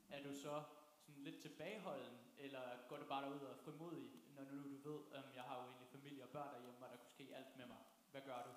er 0.09 0.23
du 0.23 0.33
så 0.33 0.63
sådan 1.01 1.23
lidt 1.23 1.41
tilbageholden, 1.41 2.17
eller 2.37 2.61
går 2.89 2.97
du 2.97 3.05
bare 3.05 3.23
derud 3.23 3.39
og 3.39 3.51
er 3.51 3.57
frimodig, 3.63 4.09
når 4.35 4.43
nu 4.51 4.63
du 4.63 4.89
ved, 4.89 4.99
at 5.13 5.35
jeg 5.35 5.43
har 5.43 5.55
jo 5.55 5.61
egentlig 5.61 5.87
familie 5.91 6.23
og 6.23 6.29
børn 6.29 6.53
derhjemme, 6.53 6.85
og 6.85 6.91
der 6.91 6.97
kunne 6.97 7.09
ske 7.09 7.27
alt 7.35 7.57
med 7.57 7.65
mig. 7.65 7.77
Hvad 8.11 8.21
gør 8.21 8.43
du? 8.45 8.49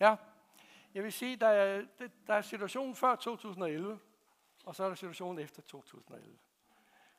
Ja, 0.00 0.16
jeg 0.94 1.04
vil 1.04 1.12
sige, 1.12 1.36
der 1.36 1.48
er, 1.48 1.84
der 2.26 2.34
er 2.34 2.42
situationen 2.42 2.94
før 2.94 3.16
2011, 3.16 3.98
og 4.64 4.74
så 4.74 4.84
er 4.84 4.88
der 4.88 4.94
situationen 4.94 5.38
efter 5.38 5.62
2011. 5.62 6.38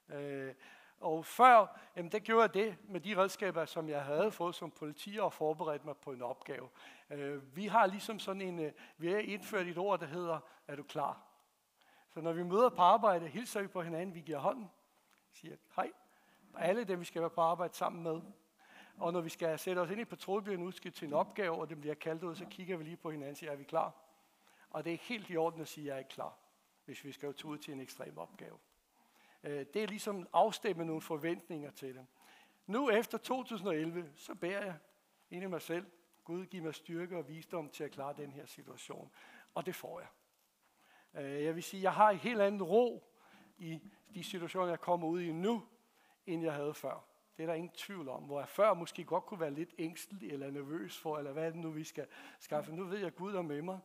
Øh, 0.10 0.56
og 1.00 1.26
før, 1.26 1.80
jamen 1.96 2.12
det 2.12 2.24
gjorde 2.24 2.42
jeg 2.42 2.54
det 2.54 2.78
med 2.84 3.00
de 3.02 3.18
redskaber, 3.18 3.66
som 3.66 3.90
jeg 3.90 4.04
havde 4.04 4.32
fået 4.32 4.56
som 4.56 4.72
politi 4.72 5.18
og 5.18 5.34
forberedt 5.34 5.86
mig 5.86 5.98
på 5.98 6.12
en 6.12 6.22
opgave. 6.22 6.70
Øh, 7.10 7.56
vi 7.56 7.68
har 7.68 7.86
ligesom 7.86 8.20
sådan 8.20 8.42
en, 8.42 8.60
øh, 8.60 8.72
vi 8.98 9.12
har 9.12 9.18
indført 9.18 9.68
et 9.68 9.78
ord, 9.78 10.00
der 10.00 10.06
hedder, 10.06 10.40
er 10.68 10.76
du 10.76 10.84
klar? 10.84 11.27
Så 12.18 12.22
når 12.22 12.34
vi 12.34 12.44
møder 12.44 12.70
på 12.70 12.82
arbejde, 12.82 13.28
hilser 13.28 13.62
vi 13.62 13.68
på 13.68 13.82
hinanden, 13.82 14.16
vi 14.16 14.22
giver 14.22 14.38
hånden, 14.38 14.70
siger 15.32 15.56
hej. 15.76 15.92
Alle 16.58 16.84
dem, 16.84 17.00
vi 17.00 17.06
skal 17.06 17.22
være 17.22 17.30
på 17.30 17.42
arbejde 17.42 17.74
sammen 17.74 18.04
med. 18.04 18.22
Og 18.98 19.14
når 19.14 19.22
vi 19.22 19.30
skal 19.30 19.60
sætte 19.60 19.80
os 19.80 19.90
ind 19.90 20.02
i 20.02 20.06
patruljebilen 20.06 20.64
udskilt 20.64 20.96
til 20.96 21.08
en 21.08 21.14
opgave, 21.14 21.56
og 21.56 21.70
det 21.70 21.82
bliver 21.82 21.96
kaldt 21.96 22.24
ud, 22.24 22.36
så 22.36 22.46
kigger 22.46 22.78
vi 22.78 22.84
lige 22.84 22.98
på 22.98 23.12
hinanden 23.12 23.32
og 23.32 23.38
siger, 23.38 23.52
er 23.52 23.56
vi 23.56 23.64
klar? 23.64 23.94
Og 24.70 24.86
det 24.86 24.94
er 24.94 24.98
helt 24.98 25.30
i 25.30 25.38
orden 25.38 25.62
at 25.62 25.68
sige, 25.68 25.84
at 25.84 25.88
jeg 25.88 25.94
er 25.96 26.00
ikke 26.00 26.10
klar, 26.10 26.38
hvis 26.86 27.04
vi 27.04 27.12
skal 27.12 27.34
ud 27.44 27.58
til 27.58 27.74
en 27.74 27.80
ekstrem 27.80 28.18
opgave. 28.18 28.58
Øh, 29.44 29.66
det 29.74 29.84
er 29.84 29.88
ligesom 29.88 30.28
afstemme 30.34 30.86
nogle 30.86 31.02
forventninger 31.02 31.72
til 31.72 31.96
det. 31.96 32.06
Nu 32.68 32.90
efter 32.90 33.18
2011, 33.18 34.12
så 34.16 34.36
bærer 34.36 34.66
jeg 34.66 34.76
ind 35.30 35.44
i 35.44 35.48
mig 35.48 35.62
selv, 35.62 35.86
Gud 36.24 36.46
giv 36.46 36.64
mig 36.64 36.76
styrke 36.76 37.18
og 37.18 37.28
visdom 37.28 37.70
til 37.70 37.84
at 37.84 37.92
klare 37.92 38.14
den 38.18 38.32
her 38.32 38.46
situation. 38.46 39.12
Og 39.56 39.66
det 39.66 39.76
får 39.76 40.00
jeg. 40.00 40.08
Øh, 41.18 41.44
jeg 41.44 41.56
vil 41.56 41.64
sige, 41.64 41.84
jeg 41.84 41.94
har 41.94 42.10
en 42.10 42.18
helt 42.18 42.42
anden 42.42 42.64
ro 42.64 43.04
i 43.58 43.82
de 44.14 44.24
situationer, 44.24 44.68
jeg 44.68 44.80
kommer 44.80 45.08
ud 45.08 45.22
i 45.22 45.32
nu, 45.32 45.64
end 46.26 46.44
jeg 46.44 46.54
havde 46.54 46.74
før. 46.74 47.04
Det 47.38 47.44
er 47.44 47.48
der 47.48 47.54
ingen 47.54 47.74
tvivl 47.78 48.10
om. 48.10 48.24
Hvor 48.24 48.40
jeg 48.40 48.50
før 48.50 48.74
måske 48.74 49.04
godt 49.04 49.26
kunne 49.26 49.40
være 49.40 49.52
lidt 49.52 49.70
ængstelig 49.78 50.32
eller 50.32 50.52
nervøs 50.52 50.98
for, 50.98 51.18
eller 51.18 51.32
hvad 51.32 51.46
er 51.46 51.50
det 51.50 51.60
nu, 51.60 51.70
vi 51.70 51.84
skal 51.84 52.08
skaffe. 52.40 52.72
Nu 52.72 52.84
ved 52.84 52.98
jeg, 52.98 53.08
at 53.08 53.16
Gud 53.16 53.36
er 53.36 53.42
med 53.42 53.62
mig, 53.62 53.80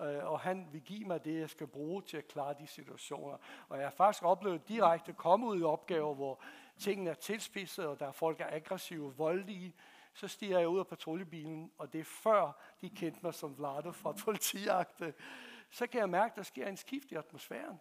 øh, 0.00 0.24
og 0.24 0.40
han 0.40 0.68
vil 0.72 0.80
give 0.80 1.04
mig 1.04 1.24
det, 1.24 1.40
jeg 1.40 1.50
skal 1.50 1.66
bruge 1.66 2.02
til 2.02 2.16
at 2.16 2.28
klare 2.28 2.54
de 2.60 2.66
situationer. 2.66 3.38
Og 3.68 3.78
jeg 3.78 3.86
har 3.86 3.90
faktisk 3.90 4.24
oplevet 4.24 4.68
direkte 4.68 5.10
at 5.10 5.16
komme 5.16 5.46
ud 5.46 5.60
i 5.60 5.62
opgaver, 5.62 6.14
hvor 6.14 6.40
tingene 6.78 7.10
er 7.10 7.14
tilspidset, 7.14 7.86
og 7.86 8.00
der 8.00 8.06
er 8.06 8.12
folk 8.12 8.40
er 8.40 8.46
aggressive 8.50 9.06
og 9.06 9.18
voldelige, 9.18 9.74
så 10.12 10.28
stiger 10.28 10.58
jeg 10.58 10.68
ud 10.68 10.78
af 10.78 10.86
patruljebilen, 10.86 11.72
og 11.78 11.92
det 11.92 12.00
er 12.00 12.04
før 12.04 12.60
de 12.80 12.90
kendte 12.90 13.20
mig 13.22 13.34
som 13.34 13.58
Vlado 13.58 13.92
fra 13.92 14.12
politiagte 14.24 15.14
så 15.70 15.86
kan 15.86 16.00
jeg 16.00 16.10
mærke, 16.10 16.32
at 16.32 16.36
der 16.36 16.42
sker 16.42 16.68
en 16.68 16.76
skift 16.76 17.12
i 17.12 17.14
atmosfæren, 17.14 17.80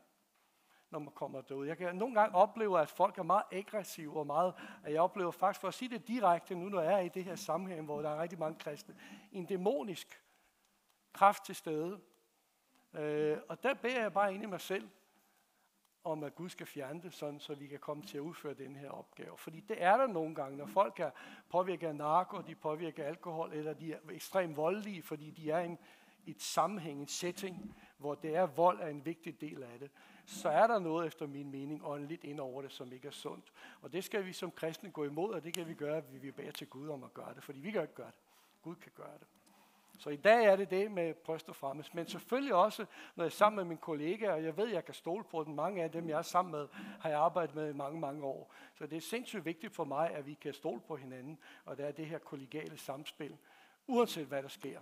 når 0.90 1.00
man 1.00 1.14
kommer 1.14 1.42
derud. 1.42 1.68
Jeg 1.68 1.78
kan 1.78 1.96
nogle 1.96 2.16
gange 2.16 2.36
opleve, 2.36 2.80
at 2.80 2.90
folk 2.90 3.18
er 3.18 3.24
meget 3.24 3.44
aggressive 3.52 4.20
og 4.20 4.28
meget, 4.28 4.54
at 4.84 4.94
jeg 4.94 5.02
oplever 5.02 5.32
faktisk, 5.32 5.62
for 5.62 5.68
at 5.68 5.74
sige 5.74 5.90
det 5.90 6.08
direkte 6.08 6.56
nu, 6.56 6.70
når 6.70 6.82
jeg 6.82 6.94
er 6.94 7.00
i 7.00 7.10
det 7.10 7.24
her 7.24 7.36
sammenhæng, 7.36 7.86
hvor 7.86 8.02
der 8.02 8.10
er 8.10 8.22
rigtig 8.22 8.40
mange 8.40 8.60
kristne, 8.60 8.96
en 9.32 9.46
dæmonisk 9.46 10.22
kraft 11.14 11.46
til 11.46 11.56
stede. 11.56 12.00
Øh, 12.94 13.38
og 13.50 13.64
der 13.64 13.74
beder 13.74 14.02
jeg 14.02 14.14
bare 14.14 14.34
ind 14.34 14.44
i 14.44 14.46
mig 14.46 14.62
selv, 14.62 14.90
om 16.04 16.24
at 16.24 16.36
Gud 16.36 16.50
skal 16.50 16.66
fjerne 16.66 17.02
det, 17.02 17.14
sådan, 17.14 17.40
så 17.40 17.56
vi 17.56 17.68
kan 17.68 17.80
komme 17.80 18.04
til 18.04 18.18
at 18.18 18.22
udføre 18.22 18.54
den 18.54 18.76
her 18.76 18.90
opgave. 18.90 19.38
Fordi 19.38 19.60
det 19.60 19.84
er 19.84 19.98
der 19.98 20.08
nogle 20.08 20.36
gange, 20.36 20.58
når 20.58 20.66
folk 20.66 21.00
er 21.00 21.12
påvirket 21.50 21.88
af 21.88 21.96
narko, 21.96 22.42
de 22.42 22.56
påvirker 22.56 23.06
alkohol, 23.06 23.54
eller 23.54 23.74
de 23.74 23.94
er 23.94 24.00
ekstremt 24.12 24.58
voldelige, 24.58 25.04
fordi 25.04 25.32
de 25.32 25.52
er 25.52 25.60
en, 25.60 25.80
et 26.28 26.42
sammenhæng, 26.42 27.00
en 27.00 27.08
setting, 27.08 27.76
hvor 27.98 28.16
det 28.16 28.36
er 28.36 28.46
vold 28.46 28.80
er 28.80 28.88
en 28.88 29.06
vigtig 29.06 29.42
del 29.42 29.64
af 29.64 29.80
det, 29.80 29.92
så 30.26 30.50
er 30.50 30.68
der 30.68 30.80
noget 30.80 31.08
efter 31.08 31.28
min 31.28 31.52
mening 31.52 31.82
åndeligt 31.86 32.24
ind 32.24 32.40
over 32.40 32.62
det, 32.62 32.72
som 32.72 32.92
ikke 32.94 33.08
er 33.08 33.12
sundt. 33.12 33.52
Og 33.82 33.94
det 33.94 34.04
skal 34.04 34.26
vi 34.26 34.34
som 34.34 34.52
kristne 34.52 34.92
gå 34.92 35.04
imod, 35.04 35.34
og 35.34 35.44
det 35.44 35.54
kan 35.54 35.68
vi 35.68 35.74
gøre, 35.74 35.98
at 35.98 36.24
vi 36.24 36.32
beder 36.32 36.52
til 36.52 36.68
Gud 36.68 36.90
om 36.90 37.04
at 37.04 37.14
gøre 37.14 37.34
det, 37.34 37.44
fordi 37.44 37.60
vi 37.60 37.72
kan 37.72 37.82
ikke 37.82 37.94
gøre 37.94 38.08
det. 38.08 38.16
Gud 38.62 38.76
kan 38.76 38.92
gøre 38.96 39.14
det. 39.20 39.28
Så 40.00 40.10
i 40.10 40.16
dag 40.16 40.46
er 40.46 40.56
det 40.56 40.70
det 40.70 40.92
med 40.92 41.14
bryst 41.14 41.50
og 41.50 41.56
fremmest. 41.56 41.96
Men 41.96 42.08
selvfølgelig 42.08 42.56
også, 42.56 42.86
når 43.16 43.24
jeg 43.24 43.30
er 43.30 43.32
sammen 43.32 43.56
med 43.56 43.64
mine 43.64 43.78
kollegaer, 43.78 44.34
og 44.34 44.44
jeg 44.44 44.58
ved, 44.58 44.68
at 44.68 44.74
jeg 44.74 44.86
kan 44.86 44.94
stole 44.94 45.24
på 45.24 45.44
dem. 45.44 45.54
Mange 45.54 45.84
af 45.84 45.92
dem, 45.92 46.10
jeg 46.10 46.18
er 46.18 46.22
sammen 46.22 46.52
med, 46.52 46.68
har 47.00 47.10
jeg 47.10 47.20
arbejdet 47.20 47.56
med 47.56 47.70
i 47.70 47.74
mange, 47.74 48.00
mange 48.00 48.24
år. 48.24 48.54
Så 48.74 48.88
det 48.88 48.98
er 48.98 49.02
sindssygt 49.02 49.46
vigtigt 49.46 49.76
for 49.76 49.84
mig, 49.84 50.12
at 50.12 50.26
vi 50.26 50.34
kan 50.34 50.54
stole 50.54 50.82
på 50.88 50.96
hinanden, 50.96 51.40
og 51.66 51.78
det 51.78 51.88
er 51.88 51.92
det 51.92 52.06
her 52.06 52.18
kollegiale 52.18 52.78
samspil, 52.78 53.38
uanset 53.88 54.28
hvad 54.28 54.44
der 54.44 54.50
sker. 54.50 54.80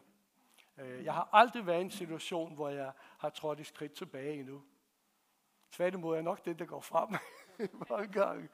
Øh, 0.78 1.04
jeg 1.06 1.14
har 1.14 1.30
aldrig 1.32 1.66
været 1.66 1.80
i 1.80 1.82
en 1.82 1.92
situation, 1.92 2.56
hvor 2.56 2.70
jeg 2.70 2.92
har 3.18 3.30
trådt 3.30 3.60
et 3.60 3.66
skridt 3.66 3.94
tilbage 3.94 4.40
endnu. 4.40 4.64
Tværtimod 5.72 6.12
er 6.12 6.16
jeg 6.16 6.24
nok 6.24 6.46
det, 6.46 6.60
der 6.60 6.66
går 6.66 6.80
frem 6.80 7.10
mange 7.90 8.08
gange. 8.08 8.50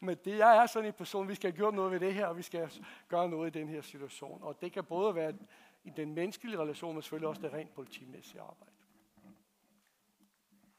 Men 0.00 0.18
det, 0.24 0.38
jeg 0.38 0.56
er 0.56 0.66
sådan 0.66 0.86
en 0.86 0.92
person, 0.92 1.28
vi 1.28 1.34
skal 1.34 1.50
have 1.50 1.56
gjort 1.56 1.74
noget 1.74 1.92
ved 1.92 2.00
det 2.00 2.14
her, 2.14 2.26
og 2.26 2.36
vi 2.36 2.42
skal 2.42 2.70
gøre 3.08 3.28
noget 3.28 3.56
i 3.56 3.58
den 3.58 3.68
her 3.68 3.80
situation. 3.80 4.42
Og 4.42 4.60
det 4.60 4.72
kan 4.72 4.84
både 4.84 5.14
være 5.14 5.34
i 5.84 5.90
den 5.90 6.14
menneskelige 6.14 6.58
relation, 6.58 6.94
men 6.94 7.02
selvfølgelig 7.02 7.28
også 7.28 7.42
det 7.42 7.52
rent 7.52 7.74
politimæssige 7.74 8.40
arbejde. 8.40 8.72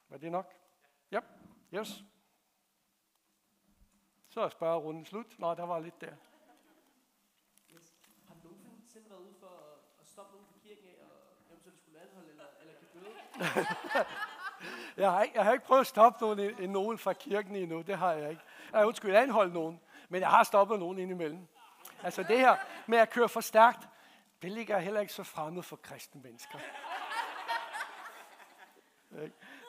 Var 0.09 0.17
det 0.17 0.31
nok? 0.31 0.53
Ja, 1.11 1.19
yes. 1.73 2.03
Så 4.29 4.41
er 4.41 4.49
spørgerunden 4.49 5.05
slut. 5.05 5.39
Nå, 5.39 5.53
der 5.53 5.63
var 5.63 5.79
lidt 5.79 6.01
der. 6.01 6.15
Yes. 7.73 7.97
Har 8.27 8.35
du 8.43 8.49
nogensinde 8.63 9.09
været 9.09 9.19
ude 9.19 9.35
for 9.39 9.47
at, 9.47 10.01
at 10.01 10.07
stoppe 10.07 10.31
nogen 10.33 10.47
på 10.53 10.59
kirken 10.63 10.87
af, 10.87 10.97
og 11.05 11.51
eventuelt 11.51 11.79
skulle 11.79 12.01
anholde 12.01 12.29
eller, 12.29 12.45
eller 12.61 12.73
give 12.79 12.89
bøde? 12.93 13.22
Jeg 14.97 15.11
har, 15.11 15.23
ikke, 15.23 15.37
jeg 15.37 15.45
har 15.45 15.53
ikke 15.53 15.65
prøvet 15.65 15.81
at 15.81 15.87
stoppe 15.87 16.25
nogen, 16.25 16.39
en, 16.39 16.69
nogen 16.69 16.97
fra 16.97 17.13
kirken 17.13 17.55
endnu. 17.55 17.81
Det 17.81 17.97
har 17.97 18.11
jeg 18.11 18.29
ikke. 18.29 18.41
Jeg 18.73 18.85
undskyld, 18.85 19.15
anholde 19.15 19.53
nogen. 19.53 19.79
Men 20.09 20.21
jeg 20.21 20.29
har 20.29 20.43
stoppet 20.43 20.79
nogen 20.79 20.99
indimellem. 20.99 21.47
Altså 22.03 22.23
det 22.23 22.39
her 22.39 22.55
med 22.85 22.97
at 22.97 23.09
køre 23.09 23.29
for 23.29 23.41
stærkt, 23.41 23.87
det 24.41 24.51
ligger 24.51 24.79
heller 24.79 25.01
ikke 25.01 25.13
så 25.13 25.23
fremmed 25.23 25.63
for 25.63 25.75
kristne 25.75 26.21
mennesker. 26.21 26.57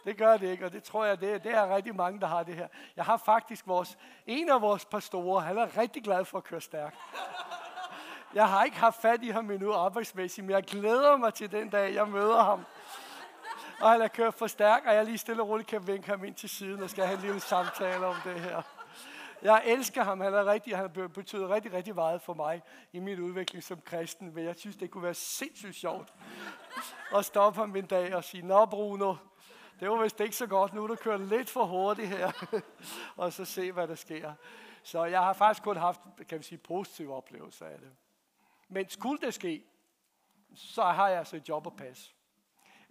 Det 0.05 0.17
gør 0.17 0.37
det 0.37 0.51
ikke, 0.51 0.65
og 0.65 0.73
det 0.73 0.83
tror 0.83 1.05
jeg, 1.05 1.21
det, 1.21 1.45
det 1.45 1.55
er 1.55 1.75
rigtig 1.75 1.97
mange, 1.97 2.21
der 2.21 2.27
har 2.27 2.43
det 2.43 2.55
her. 2.55 2.69
Jeg 2.97 3.05
har 3.05 3.17
faktisk 3.17 3.67
vores, 3.67 3.99
en 4.27 4.51
af 4.51 4.61
vores 4.61 4.85
pastorer, 4.85 5.41
han 5.41 5.59
er 5.59 5.79
rigtig 5.79 6.03
glad 6.03 6.25
for 6.25 6.39
at 6.39 6.45
køre 6.45 6.61
stærkt. 6.61 6.97
Jeg 8.35 8.49
har 8.49 8.65
ikke 8.65 8.77
haft 8.77 9.01
fat 9.01 9.23
i 9.23 9.29
ham 9.29 9.51
endnu 9.51 9.73
arbejdsmæssigt, 9.73 10.45
men 10.47 10.55
jeg 10.55 10.65
glæder 10.65 11.17
mig 11.17 11.35
til 11.35 11.53
den 11.53 11.71
dag, 11.71 11.95
jeg 11.95 12.09
møder 12.09 12.43
ham. 12.43 12.65
Og 13.81 13.91
han 13.91 14.03
er 14.03 14.09
kørt 14.09 14.35
for 14.35 14.47
stærk, 14.47 14.83
og 14.87 14.95
jeg 14.95 15.05
lige 15.05 15.19
stille 15.19 15.43
og 15.43 15.49
roligt 15.49 15.69
kan 15.69 15.87
vinke 15.87 16.09
ham 16.09 16.25
ind 16.25 16.35
til 16.35 16.49
siden, 16.49 16.83
og 16.83 16.91
skal 16.91 17.07
have 17.07 17.17
en 17.17 17.25
lille 17.25 17.41
samtale 17.41 18.07
om 18.07 18.17
det 18.25 18.41
her. 18.41 18.63
Jeg 19.43 19.63
elsker 19.67 20.05
ham. 20.05 20.21
Han, 20.21 20.35
er 20.35 20.45
rigtig, 20.47 20.77
han 20.77 20.91
har 20.97 21.09
betydet 21.09 21.51
rigtig, 21.51 21.73
rigtig 21.73 21.95
meget 21.95 22.23
for 22.23 22.35
mig 22.35 22.63
i 22.93 22.99
min 22.99 23.21
udvikling 23.21 23.65
som 23.65 23.81
kristen. 23.85 24.35
Men 24.35 24.45
jeg 24.45 24.55
synes, 24.57 24.77
det 24.77 24.91
kunne 24.91 25.03
være 25.03 25.15
sindssygt 25.15 25.77
sjovt 25.77 26.15
at 27.17 27.25
stoppe 27.25 27.61
ham 27.61 27.77
en 27.77 27.87
dag 27.87 28.15
og 28.15 28.25
sige, 28.25 28.47
Nå 28.47 28.67
Bruno, 28.67 29.15
det 29.81 29.91
var 29.91 30.03
vist 30.03 30.21
ikke 30.21 30.37
så 30.37 30.47
godt. 30.47 30.75
Nu 30.75 30.87
du 30.87 30.95
kører 30.95 31.17
lidt 31.17 31.51
for 31.51 31.65
hurtigt 31.65 32.09
her. 32.09 32.33
og 33.17 33.33
så 33.33 33.45
se, 33.45 33.73
hvad 33.73 33.89
der 33.89 33.95
sker. 33.95 34.33
Så 34.83 35.05
jeg 35.05 35.21
har 35.21 35.33
faktisk 35.33 35.63
kun 35.63 35.77
haft, 35.77 36.01
kan 36.29 36.39
vi 36.39 36.45
sige, 36.45 36.59
positive 36.59 37.15
oplevelser 37.15 37.67
af 37.67 37.79
det. 37.79 37.91
Men 38.69 38.91
skulle 38.91 39.21
det 39.21 39.35
ske, 39.35 39.65
så 40.55 40.83
har 40.83 41.09
jeg 41.09 41.19
altså 41.19 41.37
et 41.37 41.49
job 41.49 41.67
at 41.67 41.77
passe. 41.77 42.13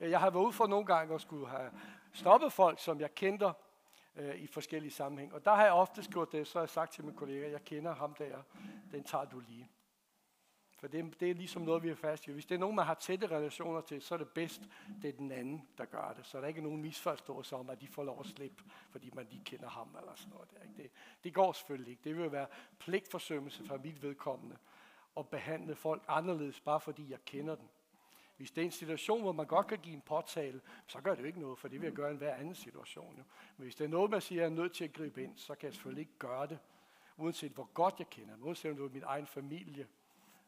Øh, 0.04 0.12
jeg 0.12 0.20
har 0.20 0.30
været 0.30 0.44
ude 0.44 0.54
for 0.54 0.68
nogle 0.68 0.86
gange 0.86 1.14
og 1.14 1.22
skulle 1.22 1.48
have 1.48 1.72
stoppet 2.14 2.54
folk, 2.54 2.80
som 2.80 3.00
jeg 3.00 3.16
kender 3.16 3.54
øh, 4.16 4.36
i 4.36 4.48
forskellige 4.48 4.92
sammenhæng. 4.92 5.34
Og 5.34 5.46
der 5.46 5.56
har 5.56 5.64
jeg 5.64 5.74
ofte 5.74 6.04
gjort 6.12 6.32
det, 6.32 6.48
så 6.48 6.60
har 6.60 6.64
jeg 6.64 6.70
sagt 6.70 6.94
til 6.94 7.04
mine 7.04 7.18
kolleger, 7.18 7.48
jeg 7.48 7.64
kender 7.64 7.96
ham 7.96 8.14
der, 8.14 8.38
den 8.92 9.04
tager 9.04 9.26
du 9.26 9.40
lige. 9.40 9.70
For 10.80 10.88
det, 10.88 11.20
det 11.20 11.30
er 11.30 11.34
ligesom 11.34 11.62
noget, 11.62 11.84
vi 11.84 11.90
er 11.90 11.96
fast 11.96 12.28
i. 12.28 12.32
Hvis 12.32 12.46
det 12.46 12.56
er 12.56 12.60
nogen, 12.60 12.76
man 12.76 12.86
har 12.86 12.94
tætte 12.94 13.28
relationer 13.28 13.82
til, 13.82 14.02
så 14.02 14.14
er 14.14 14.18
det 14.18 14.30
bedst, 14.30 14.62
det 15.02 15.10
er 15.10 15.14
den 15.14 15.32
anden, 15.32 15.68
der 15.78 15.86
gør 15.86 16.14
det. 16.18 16.26
Så 16.26 16.38
der 16.38 16.44
er 16.44 16.48
ikke 16.48 16.62
nogen 16.62 16.82
misforståelse 16.82 17.56
om, 17.56 17.70
at 17.70 17.82
de 17.82 17.88
får 17.88 18.04
lov 18.04 18.20
at 18.20 18.26
slippe, 18.26 18.64
fordi 18.90 19.12
man 19.14 19.28
lige 19.30 19.44
kender 19.44 19.70
ham 19.70 19.96
eller 20.00 20.16
sådan 20.16 20.34
noget. 20.34 20.50
Det, 20.78 20.92
det 21.24 21.34
går 21.34 21.52
selvfølgelig 21.52 21.92
ikke. 21.92 22.04
Det 22.04 22.18
vil 22.18 22.32
være 22.32 22.48
pligtforsømmelse 22.80 23.66
fra 23.68 23.78
mit 23.78 24.04
vedkommende 24.04 24.58
at 25.18 25.28
behandle 25.28 25.76
folk 25.76 26.04
anderledes, 26.08 26.60
bare 26.60 26.80
fordi 26.80 27.12
jeg 27.12 27.26
kender 27.26 27.56
dem. 27.56 27.70
Hvis 28.38 28.52
det 28.52 28.62
er 28.62 28.66
en 28.66 28.72
situation, 28.72 29.22
hvor 29.22 29.32
man 29.32 29.48
godt 29.48 29.68
kan 29.68 29.80
give 29.80 29.96
en 29.96 30.02
påtale, 30.02 30.62
så 30.88 31.02
gør 31.02 31.16
det 31.16 31.22
jo 31.22 31.28
ikke 31.28 31.40
noget, 31.40 31.60
for 31.60 31.68
det 31.68 31.82
vil 31.82 31.88
jeg 31.88 31.96
gøre 31.96 32.14
i 32.14 32.18
hver 32.18 32.36
anden 32.36 32.56
situation. 32.56 33.18
Jo. 33.18 33.24
Men 33.58 33.64
hvis 33.64 33.76
det 33.76 33.84
er 33.84 33.90
noget, 33.90 34.12
man 34.12 34.22
siger, 34.22 34.42
at 34.42 34.44
jeg 34.44 34.58
er 34.58 34.62
nødt 34.62 34.74
til 34.74 34.84
at 34.84 34.94
gribe 34.94 35.24
ind, 35.24 35.38
så 35.38 35.56
kan 35.56 35.66
jeg 35.66 35.74
selvfølgelig 35.74 36.02
ikke 36.02 36.18
gøre 36.20 36.48
det. 36.48 36.60
Uanset 37.18 37.52
hvor 37.52 37.70
godt 37.74 37.96
jeg 38.00 38.10
kender 38.10 38.36
dem, 38.36 38.44
uanset 38.44 38.72
om 38.72 38.78
det 38.78 38.86
er 38.86 38.90
min 38.90 39.04
egen 39.04 39.28
familie, 39.28 39.88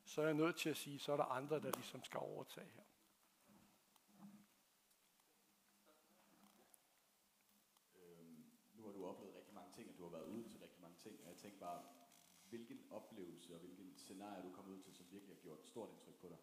så 0.06 0.22
er 0.22 0.26
jeg 0.26 0.34
nødt 0.34 0.56
til 0.56 0.70
at 0.70 0.78
sige, 0.78 1.00
så 1.00 1.12
er 1.14 1.18
der 1.18 1.24
andre, 1.24 1.60
der 1.60 1.72
ligesom 1.72 2.04
skal 2.04 2.20
overtage 2.20 2.68
her. 2.76 2.84
Øhm, 7.96 8.44
nu 8.74 8.86
har 8.86 8.92
du 8.92 9.06
oplevet 9.06 9.36
rigtig 9.36 9.54
mange 9.54 9.72
ting, 9.74 9.90
og 9.90 9.98
du 9.98 10.04
har 10.04 10.10
været 10.10 10.26
ude 10.26 10.50
til 10.50 10.60
rigtig 10.60 10.82
mange 10.82 10.98
ting, 10.98 11.20
og 11.24 11.30
jeg 11.30 11.38
tænker 11.38 11.60
bare, 11.60 11.84
hvilken 12.50 12.80
oplevelse 12.92 13.54
og 13.54 13.60
hvilken 13.60 13.94
scenarie 13.98 14.44
du 14.44 14.52
kom 14.52 14.68
ud 14.68 14.80
til, 14.80 14.94
som 14.94 15.06
virkelig 15.12 15.36
har 15.36 15.42
gjort 15.42 15.60
et 15.60 15.68
stort 15.68 15.90
indtryk 15.90 16.16
på 16.16 16.28
dig? 16.28 16.38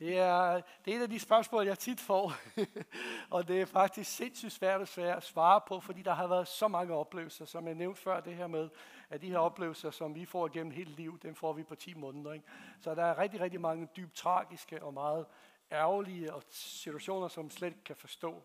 Det 0.00 0.18
er, 0.18 0.60
det 0.84 0.92
er 0.94 0.98
et 0.98 1.02
af 1.02 1.08
de 1.08 1.18
spørgsmål, 1.18 1.66
jeg 1.66 1.78
tit 1.78 2.00
får, 2.00 2.32
og 3.36 3.48
det 3.48 3.60
er 3.60 3.66
faktisk 3.66 4.10
sindssygt 4.16 4.52
svært 4.52 4.98
at 4.98 5.22
svare 5.22 5.60
på, 5.66 5.80
fordi 5.80 6.02
der 6.02 6.14
har 6.14 6.26
været 6.26 6.48
så 6.48 6.68
mange 6.68 6.94
oplevelser, 6.94 7.44
som 7.44 7.66
jeg 7.66 7.74
nævnte 7.74 8.00
før, 8.00 8.20
det 8.20 8.36
her 8.36 8.46
med, 8.46 8.68
at 9.10 9.22
de 9.22 9.30
her 9.30 9.38
oplevelser, 9.38 9.90
som 9.90 10.14
vi 10.14 10.24
får 10.24 10.48
gennem 10.48 10.72
hele 10.72 10.90
livet, 10.90 11.22
dem 11.22 11.34
får 11.34 11.52
vi 11.52 11.62
på 11.62 11.74
10 11.74 11.94
måneder. 11.94 12.32
Ikke? 12.32 12.46
Så 12.80 12.94
der 12.94 13.04
er 13.04 13.18
rigtig, 13.18 13.40
rigtig 13.40 13.60
mange 13.60 13.88
dybt 13.96 14.14
tragiske 14.14 14.82
og 14.82 14.94
meget 14.94 15.26
ærgerlige 15.72 16.34
og 16.34 16.42
situationer, 16.50 17.28
som 17.28 17.50
slet 17.50 17.68
ikke 17.68 17.84
kan 17.84 17.96
forstå. 17.96 18.42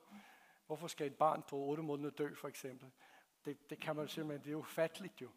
Hvorfor 0.68 0.88
skal 0.88 1.08
et 1.08 1.16
barn 1.16 1.44
på 1.50 1.56
8 1.56 1.84
måneder 1.84 2.10
dø, 2.10 2.34
for 2.34 2.48
eksempel? 2.48 2.92
Det, 3.46 3.70
det 3.70 3.80
kan 3.80 3.96
man 3.96 4.08
simpelthen, 4.08 4.44
det 4.44 4.50
er 4.50 4.58
jo 4.58 4.64
fatligt 4.64 5.22
jo. 5.22 5.30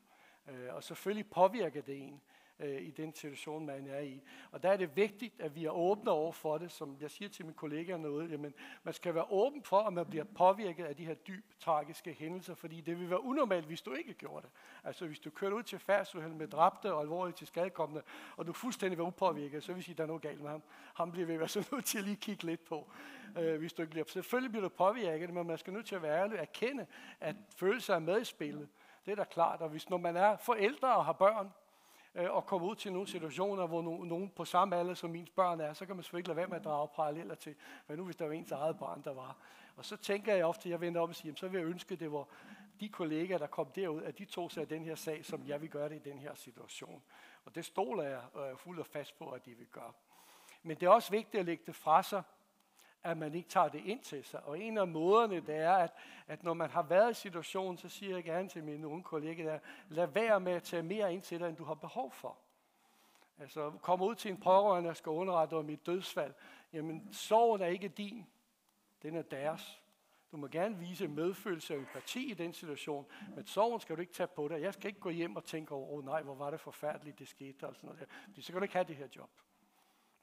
Og 0.71 0.85
selvfølgelig 0.85 1.31
påvirker 1.31 1.83
det 1.83 1.99
en 1.99 2.23
øh, 2.61 2.83
i 2.83 2.91
den 2.91 3.15
situation, 3.15 3.67
man 3.67 3.87
er 3.87 4.01
i. 4.01 4.23
Og 4.53 4.63
der 4.63 4.69
er 4.69 4.77
det 4.77 4.97
vigtigt, 4.97 5.41
at 5.41 5.55
vi 5.55 5.65
er 5.65 5.71
åbne 5.71 6.11
over 6.11 6.33
for 6.33 6.59
det, 6.59 6.73
som 6.73 6.97
jeg 7.01 7.11
siger 7.11 7.29
til 7.29 7.45
mine 7.45 7.55
kollegaer 7.55 7.97
noget, 7.97 8.31
jamen, 8.31 8.55
man 8.83 8.95
skal 8.95 9.15
være 9.15 9.27
åben 9.31 9.63
for, 9.63 9.79
at 9.81 9.93
man 9.93 10.07
bliver 10.07 10.25
påvirket 10.25 10.85
af 10.85 10.97
de 10.97 11.05
her 11.05 11.15
dybt 11.15 11.61
tragiske 11.61 12.13
hændelser, 12.13 12.55
fordi 12.55 12.81
det 12.81 13.01
vil 13.01 13.11
være 13.11 13.25
unormalt, 13.25 13.67
hvis 13.67 13.83
du 13.83 13.93
ikke 13.93 14.15
gjorde 14.15 14.43
det. 14.43 14.51
Altså 14.85 15.07
hvis 15.07 15.21
du 15.21 15.31
kører 15.31 15.53
ud 15.53 15.63
til 15.63 15.79
færdsuheld 15.79 16.33
med 16.33 16.49
dræbte 16.49 16.95
og 16.95 17.01
alvorligt 17.01 17.39
til 17.39 17.47
skadekommende, 17.47 18.03
og 18.37 18.47
du 18.47 18.53
fuldstændig 18.53 18.99
var 18.99 19.05
upåvirket, 19.05 19.65
så 19.65 19.73
vil 19.73 19.85
sige, 19.85 19.93
at 19.93 19.99
der 19.99 20.05
er 20.05 20.09
noget 20.09 20.23
galt 20.23 20.41
med 20.41 20.51
ham. 20.51 20.63
Ham 20.95 21.13
bliver 21.13 21.27
vi 21.27 21.35
i 21.35 21.37
hvert 21.37 21.51
fald 21.51 21.65
nødt 21.73 21.85
til 21.85 21.99
at 21.99 22.05
lige 22.05 22.17
kigge 22.17 22.45
lidt 22.45 22.65
på, 22.65 22.91
øh, 23.39 23.59
hvis 23.59 23.73
du 23.73 23.83
ikke 23.83 23.91
bliver. 23.91 24.05
Selvfølgelig 24.07 24.51
bliver 24.51 24.69
du 24.69 24.69
påvirket, 24.69 25.31
men 25.31 25.47
man 25.47 25.59
skal 25.59 25.73
nødt 25.73 25.87
til 25.87 25.95
at 25.95 26.03
være 26.03 26.21
ærlig 26.21 26.37
og 26.37 26.43
erkende, 26.43 26.87
at 27.21 27.37
følelser 27.57 27.95
er 27.95 27.99
med 27.99 28.21
i 28.21 28.25
spillet. 28.25 28.69
Det 29.07 29.13
er 29.13 29.17
da 29.17 29.25
klart, 29.25 29.61
og 29.61 29.69
hvis 29.69 29.91
når 29.91 29.97
man 29.97 30.17
er 30.17 30.37
forældre 30.37 30.97
og 30.97 31.05
har 31.05 31.13
børn, 31.13 31.53
Øh, 32.15 32.31
og 32.31 32.47
komme 32.47 32.67
ud 32.67 32.75
til 32.75 32.93
nogle 32.93 33.09
situationer, 33.09 33.67
hvor 33.67 33.83
nogen 33.83 34.29
på 34.29 34.45
samme 34.45 34.77
alder 34.77 34.95
som 34.95 35.11
mine 35.11 35.27
børn 35.37 35.61
er, 35.61 35.73
så 35.73 35.87
kan 35.87 35.97
man 35.97 36.03
selvfølgelig 36.03 36.21
ikke 36.21 36.29
lade 36.29 36.37
være 36.37 36.49
med 36.49 36.57
at 36.57 36.65
drage 36.65 36.89
paralleller 36.95 37.35
til, 37.35 37.55
hvad 37.87 37.97
nu 37.97 38.05
hvis 38.05 38.17
der 38.17 38.27
var 38.27 38.33
ens 38.33 38.53
eget 38.53 38.79
barn, 38.79 39.03
der 39.05 39.15
var. 39.15 39.37
Og 39.77 39.85
så 39.85 39.97
tænker 39.97 40.35
jeg 40.35 40.45
ofte, 40.45 40.69
at 40.69 40.71
jeg 40.71 40.81
vender 40.81 41.01
om 41.01 41.09
og 41.09 41.15
siger, 41.15 41.35
så 41.37 41.49
vil 41.49 41.59
jeg 41.59 41.67
ønske, 41.67 41.97
det 41.97 42.13
var 42.13 42.27
de 42.81 42.89
kollegaer, 42.89 43.39
der 43.39 43.47
kom 43.47 43.67
derud, 43.67 44.03
at 44.03 44.19
de 44.19 44.25
tog 44.25 44.51
sig 44.51 44.61
af 44.61 44.69
den 44.69 44.85
her 44.85 44.95
sag, 44.95 45.25
som 45.25 45.47
jeg 45.47 45.61
vil 45.61 45.71
gøre 45.71 45.89
det 45.89 45.97
i 45.97 46.11
den 46.11 46.19
her 46.19 46.35
situation. 46.35 47.03
Og 47.45 47.55
det 47.55 47.65
stoler 47.65 48.03
jeg 48.03 48.21
øh, 48.37 48.57
fuldt 48.57 48.81
og 48.81 48.87
fast 48.87 49.19
på, 49.19 49.31
at 49.31 49.47
de 49.47 49.55
vil 49.55 49.67
gøre. 49.67 49.93
Men 50.63 50.77
det 50.77 50.87
er 50.87 50.91
også 50.91 51.11
vigtigt 51.11 51.41
at 51.41 51.47
lægge 51.47 51.63
det 51.67 51.75
fra 51.75 52.03
sig, 52.03 52.23
at 53.05 53.17
man 53.17 53.35
ikke 53.35 53.49
tager 53.49 53.69
det 53.69 53.85
ind 53.85 54.01
til 54.01 54.25
sig. 54.25 54.45
Og 54.45 54.61
en 54.61 54.79
af 54.79 54.89
måderne, 54.89 55.41
det 55.41 55.57
er, 55.57 55.73
at, 55.73 55.91
at 56.27 56.43
når 56.43 56.55
man 56.55 56.71
har 56.71 56.83
været 56.83 57.11
i 57.11 57.15
situationen, 57.15 57.79
så 57.79 57.89
siger 57.89 58.15
jeg 58.15 58.25
gerne 58.25 58.49
til 58.49 58.65
mine 58.65 58.87
unge 58.87 59.03
kollegaer, 59.03 59.53
der, 59.53 59.59
lad 59.89 60.07
være 60.07 60.41
med 60.41 60.53
at 60.53 60.63
tage 60.63 60.83
mere 60.83 61.15
ind 61.15 61.23
til 61.23 61.41
dig, 61.41 61.49
end 61.49 61.57
du 61.57 61.65
har 61.65 61.75
behov 61.75 62.13
for. 62.13 62.37
Altså, 63.39 63.73
kom 63.83 64.03
ud 64.03 64.15
til 64.15 64.31
en 64.31 64.41
pårørende, 64.41 64.89
der 64.89 64.95
skal 64.95 65.11
underrette 65.11 65.55
om 65.55 65.65
mit 65.65 65.87
dødsfald. 65.87 66.35
Jamen, 66.73 67.13
sorgen 67.13 67.63
er 67.63 67.67
ikke 67.67 67.89
din. 67.89 68.27
Den 69.03 69.17
er 69.17 69.23
deres. 69.23 69.83
Du 70.33 70.37
må 70.37 70.47
gerne 70.47 70.79
vise 70.79 71.09
medfølelse 71.09 71.75
og 71.75 71.81
empati 71.81 72.31
i 72.31 72.35
den 72.35 72.53
situation, 72.53 73.07
men 73.35 73.47
sorgen 73.47 73.81
skal 73.81 73.97
du 73.97 74.01
ikke 74.01 74.13
tage 74.13 74.27
på 74.27 74.49
dig. 74.49 74.61
Jeg 74.61 74.75
skal 74.75 74.87
ikke 74.87 75.01
gå 75.01 75.11
hjem 75.11 75.37
og 75.37 75.45
tænke 75.45 75.75
over, 75.75 75.89
åh 75.89 75.99
oh, 75.99 76.05
nej, 76.05 76.23
hvor 76.23 76.35
var 76.35 76.51
det 76.51 76.61
forfærdeligt, 76.61 77.19
det 77.19 77.29
skete, 77.29 77.67
og 77.67 77.75
sådan 77.77 77.87
noget 77.87 78.01
der. 78.01 78.07
Fordi 78.25 78.43
så 78.43 78.53
kan 78.53 78.61
du 78.61 78.63
ikke 78.63 78.75
have 78.75 78.85
det 78.85 78.97
her 78.97 79.09
job. 79.17 79.31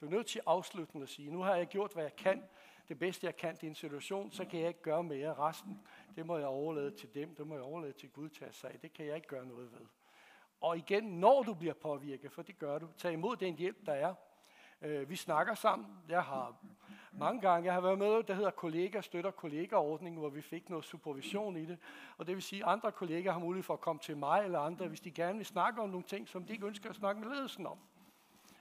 Du 0.00 0.06
er 0.06 0.10
nødt 0.10 0.26
til 0.26 0.40
afsluttende 0.46 1.02
at 1.02 1.08
sige, 1.08 1.30
nu 1.30 1.40
har 1.40 1.54
jeg 1.54 1.66
gjort, 1.66 1.92
hvad 1.92 2.02
jeg 2.02 2.16
kan. 2.16 2.44
Det 2.88 2.98
bedste, 2.98 3.26
jeg 3.26 3.36
kan 3.36 3.56
i 3.62 3.66
en 3.66 3.74
situation, 3.74 4.30
så 4.30 4.44
kan 4.44 4.60
jeg 4.60 4.68
ikke 4.68 4.82
gøre 4.82 5.02
mere. 5.02 5.34
Resten, 5.34 5.80
det 6.16 6.26
må 6.26 6.38
jeg 6.38 6.46
overlade 6.46 6.90
til 6.90 7.14
dem. 7.14 7.34
Det 7.34 7.46
må 7.46 7.54
jeg 7.54 7.62
overlade 7.62 7.92
til 7.92 8.10
Gud 8.10 8.28
tage 8.28 8.52
sig. 8.52 8.78
Det 8.82 8.92
kan 8.92 9.06
jeg 9.06 9.16
ikke 9.16 9.28
gøre 9.28 9.46
noget 9.46 9.72
ved. 9.72 9.86
Og 10.60 10.76
igen, 10.76 11.04
når 11.04 11.42
du 11.42 11.54
bliver 11.54 11.74
påvirket, 11.74 12.32
for 12.32 12.42
det 12.42 12.58
gør 12.58 12.78
du, 12.78 12.88
tag 12.96 13.12
imod 13.12 13.36
den 13.36 13.56
hjælp, 13.56 13.86
der 13.86 13.92
er. 13.92 14.14
Øh, 14.82 15.10
vi 15.10 15.16
snakker 15.16 15.54
sammen. 15.54 15.88
Jeg 16.08 16.22
har 16.22 16.56
mange 17.12 17.40
gange, 17.40 17.66
jeg 17.66 17.74
har 17.74 17.80
været 17.80 17.98
med, 17.98 18.22
der 18.22 18.34
hedder 18.34 18.50
kollega 18.50 19.00
støtter 19.00 19.30
kollegaordningen, 19.30 20.20
hvor 20.20 20.28
vi 20.28 20.42
fik 20.42 20.70
noget 20.70 20.84
supervision 20.84 21.56
i 21.56 21.66
det. 21.66 21.78
Og 22.18 22.26
det 22.26 22.34
vil 22.34 22.42
sige, 22.42 22.64
at 22.64 22.72
andre 22.72 22.92
kollegaer 22.92 23.32
har 23.32 23.40
mulighed 23.40 23.62
for 23.62 23.74
at 23.74 23.80
komme 23.80 24.00
til 24.00 24.16
mig 24.16 24.44
eller 24.44 24.58
andre, 24.58 24.88
hvis 24.88 25.00
de 25.00 25.10
gerne 25.10 25.36
vil 25.36 25.46
snakke 25.46 25.82
om 25.82 25.88
nogle 25.88 26.04
ting, 26.04 26.28
som 26.28 26.44
de 26.44 26.52
ikke 26.52 26.66
ønsker 26.66 26.90
at 26.90 26.96
snakke 26.96 27.20
med 27.20 27.28
ledelsen 27.28 27.66
om. 27.66 27.78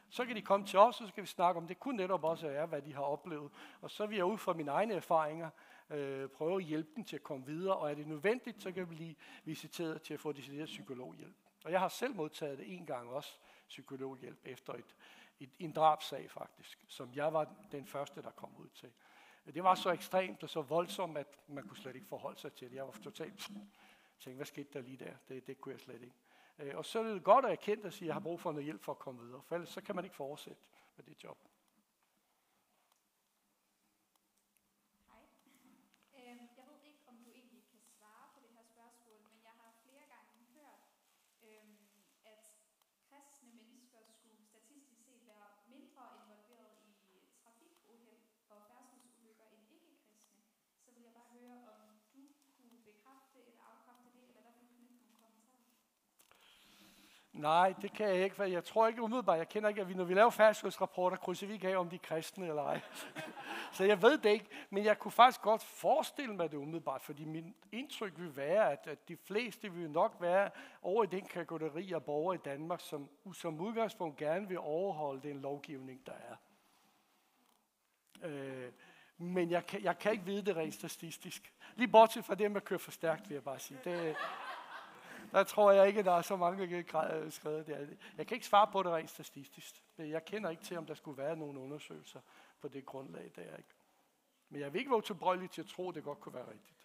Så 0.10 0.26
kan 0.26 0.36
de 0.36 0.41
komme 0.41 0.66
til 0.66 0.80
os, 0.80 1.01
og 1.01 1.08
så 1.08 1.08
skal 1.08 1.24
vi 1.24 1.28
snakke 1.28 1.58
om, 1.58 1.68
det 1.68 1.80
kunne 1.80 1.97
netop 1.97 2.24
også 2.24 2.47
er, 2.47 2.66
hvad 2.66 2.82
de 2.82 2.93
har 2.93 3.01
oplevet. 3.01 3.51
Og 3.82 3.91
så 3.91 4.06
vil 4.06 4.16
jeg 4.16 4.26
ud 4.26 4.38
fra 4.38 4.53
mine 4.53 4.72
egne 4.72 4.93
erfaringer 4.93 5.49
øh, 5.89 6.30
prøve 6.30 6.56
at 6.56 6.64
hjælpe 6.64 6.89
dem 6.95 7.03
til 7.03 7.16
at 7.16 7.24
komme 7.24 7.45
videre, 7.45 7.76
og 7.76 7.91
er 7.91 7.95
det 7.95 8.08
nødvendigt, 8.08 8.62
så 8.62 8.72
kan 8.72 8.89
vi 8.89 8.95
blive 8.95 9.16
visiteret 9.43 10.01
til 10.01 10.14
at 10.14 10.20
få 10.20 10.32
decideret 10.32 10.66
psykologhjælp. 10.66 11.36
Og 11.66 11.72
jeg 11.72 11.80
har 11.80 11.88
selv 11.88 12.16
modtaget 12.16 12.58
det 12.58 12.74
en 12.74 12.86
gang 12.86 13.10
også, 13.10 13.38
psykologhjælp, 13.68 14.39
efter 14.45 14.74
et, 14.74 14.95
et, 15.39 15.49
en 15.60 15.72
drabsag 15.72 16.32
faktisk, 16.32 16.86
som 16.88 17.12
jeg 17.16 17.34
var 17.34 17.53
den 17.72 17.86
første, 17.86 18.22
der 18.22 18.32
kom 18.32 18.49
ud 18.58 18.68
til. 18.68 18.91
Det 19.53 19.64
var 19.64 19.76
så 19.76 19.91
ekstremt 19.91 20.43
og 20.43 20.49
så 20.49 20.62
voldsomt, 20.62 21.18
at 21.18 21.28
man 21.47 21.68
kunne 21.68 21.78
slet 21.78 21.95
ikke 21.95 22.08
forholde 22.08 22.39
sig 22.39 22.53
til 22.53 22.70
det. 22.70 22.76
Jeg 22.76 22.86
var 22.86 22.91
totalt 23.03 23.51
tænkte, 24.20 24.36
hvad 24.36 24.45
skete 24.45 24.70
der 24.74 24.82
lige 24.82 24.97
der? 24.97 25.14
Det, 25.30 25.47
det 25.47 25.62
kunne 25.62 25.74
jeg 25.74 25.80
slet 25.80 26.01
ikke. 26.01 26.16
Øh, 26.60 26.78
og 26.78 26.86
så 26.86 26.99
er 26.99 27.03
det 27.03 27.24
godt 27.24 27.45
at 27.45 27.51
erkende 27.51 27.84
at 27.86 27.93
sige, 27.93 28.06
at 28.06 28.08
jeg 28.08 28.16
har 28.16 28.20
brug 28.20 28.39
for 28.39 28.51
noget 28.51 28.66
hjælp 28.66 28.84
for 28.84 28.91
at 28.91 28.99
komme 28.99 29.22
videre. 29.22 29.41
For 29.45 29.56
ellers 29.56 29.70
så 29.70 29.82
kan 29.82 29.95
man 29.95 30.03
ikke 30.03 30.16
fortsætte 30.16 30.62
med 30.95 31.06
det 31.06 31.24
job. 31.24 31.38
Nej, 57.45 57.73
det 57.81 57.93
kan 57.93 58.07
jeg 58.07 58.23
ikke, 58.23 58.35
for 58.35 58.43
jeg 58.43 58.63
tror 58.63 58.87
ikke 58.87 59.01
umiddelbart, 59.01 59.37
jeg 59.37 59.49
kender 59.49 59.69
ikke, 59.69 59.81
at 59.81 59.89
vi, 59.89 59.93
når 59.93 60.03
vi 60.03 60.13
laver 60.13 60.29
færdselsrapporter, 60.29 61.17
krydser 61.17 61.47
vi 61.47 61.53
ikke 61.53 61.67
af, 61.67 61.77
om 61.77 61.89
de 61.89 61.95
er 61.95 61.99
kristne 61.99 62.47
eller 62.47 62.63
ej. 62.63 62.81
Så 63.73 63.83
jeg 63.83 64.01
ved 64.01 64.17
det 64.17 64.29
ikke, 64.29 64.45
men 64.69 64.85
jeg 64.85 64.99
kunne 64.99 65.11
faktisk 65.11 65.41
godt 65.41 65.63
forestille 65.63 66.35
mig 66.35 66.51
det 66.51 66.57
umiddelbart, 66.57 67.01
fordi 67.01 67.25
min 67.25 67.55
indtryk 67.71 68.13
vil 68.17 68.37
være, 68.37 68.71
at, 68.71 68.87
at 68.87 69.07
de 69.07 69.17
fleste 69.17 69.71
vil 69.71 69.89
nok 69.89 70.15
være 70.19 70.49
over 70.81 71.03
i 71.03 71.07
den 71.07 71.25
kategori 71.25 71.91
af 71.91 72.03
borgere 72.03 72.35
i 72.35 72.39
Danmark, 72.45 72.79
som 72.79 73.09
som 73.33 73.59
udgangspunkt 73.59 74.17
gerne 74.17 74.47
vil 74.47 74.59
overholde 74.59 75.27
den 75.27 75.41
lovgivning, 75.41 76.01
der 76.05 76.13
er. 76.13 76.35
Øh, 78.27 78.71
men 79.17 79.51
jeg 79.51 79.65
kan, 79.65 79.83
jeg 79.83 79.99
kan 79.99 80.11
ikke 80.11 80.25
vide 80.25 80.45
det 80.45 80.55
rent 80.55 80.73
statistisk. 80.73 81.53
Lige 81.75 81.87
bortset 81.87 82.25
fra 82.25 82.35
det 82.35 82.51
med 82.51 82.61
at 82.61 82.65
køre 82.65 82.79
for 82.79 82.91
stærkt, 82.91 83.29
vil 83.29 83.35
jeg 83.35 83.43
bare 83.43 83.59
sige. 83.59 83.79
Det, 83.83 84.15
der 85.36 85.43
tror 85.43 85.71
jeg 85.71 85.88
ikke, 85.88 86.03
der 86.03 86.11
er 86.11 86.21
så 86.21 86.36
mange 86.36 86.86
skrevet 87.29 87.67
der. 87.67 87.88
Jeg 88.17 88.27
kan 88.27 88.36
ikke 88.36 88.47
svare 88.47 88.67
på 88.71 88.83
det 88.83 88.91
rent 88.91 89.09
statistisk. 89.09 89.83
Jeg 89.97 90.25
kender 90.25 90.49
ikke 90.49 90.63
til, 90.63 90.77
om 90.77 90.86
der 90.86 90.93
skulle 90.93 91.17
være 91.17 91.36
nogle 91.36 91.59
undersøgelser 91.59 92.19
på 92.61 92.67
det 92.67 92.86
grundlag, 92.86 93.31
der 93.36 93.41
ikke. 93.57 93.69
Men 94.49 94.61
jeg 94.61 94.73
vil 94.73 94.79
ikke 94.79 94.91
være 94.91 95.01
tilbøjelig 95.01 95.49
til 95.51 95.61
at 95.61 95.67
tro, 95.67 95.89
at 95.89 95.95
det 95.95 96.03
godt 96.03 96.19
kunne 96.19 96.36
være 96.36 96.51
rigtigt. 96.51 96.84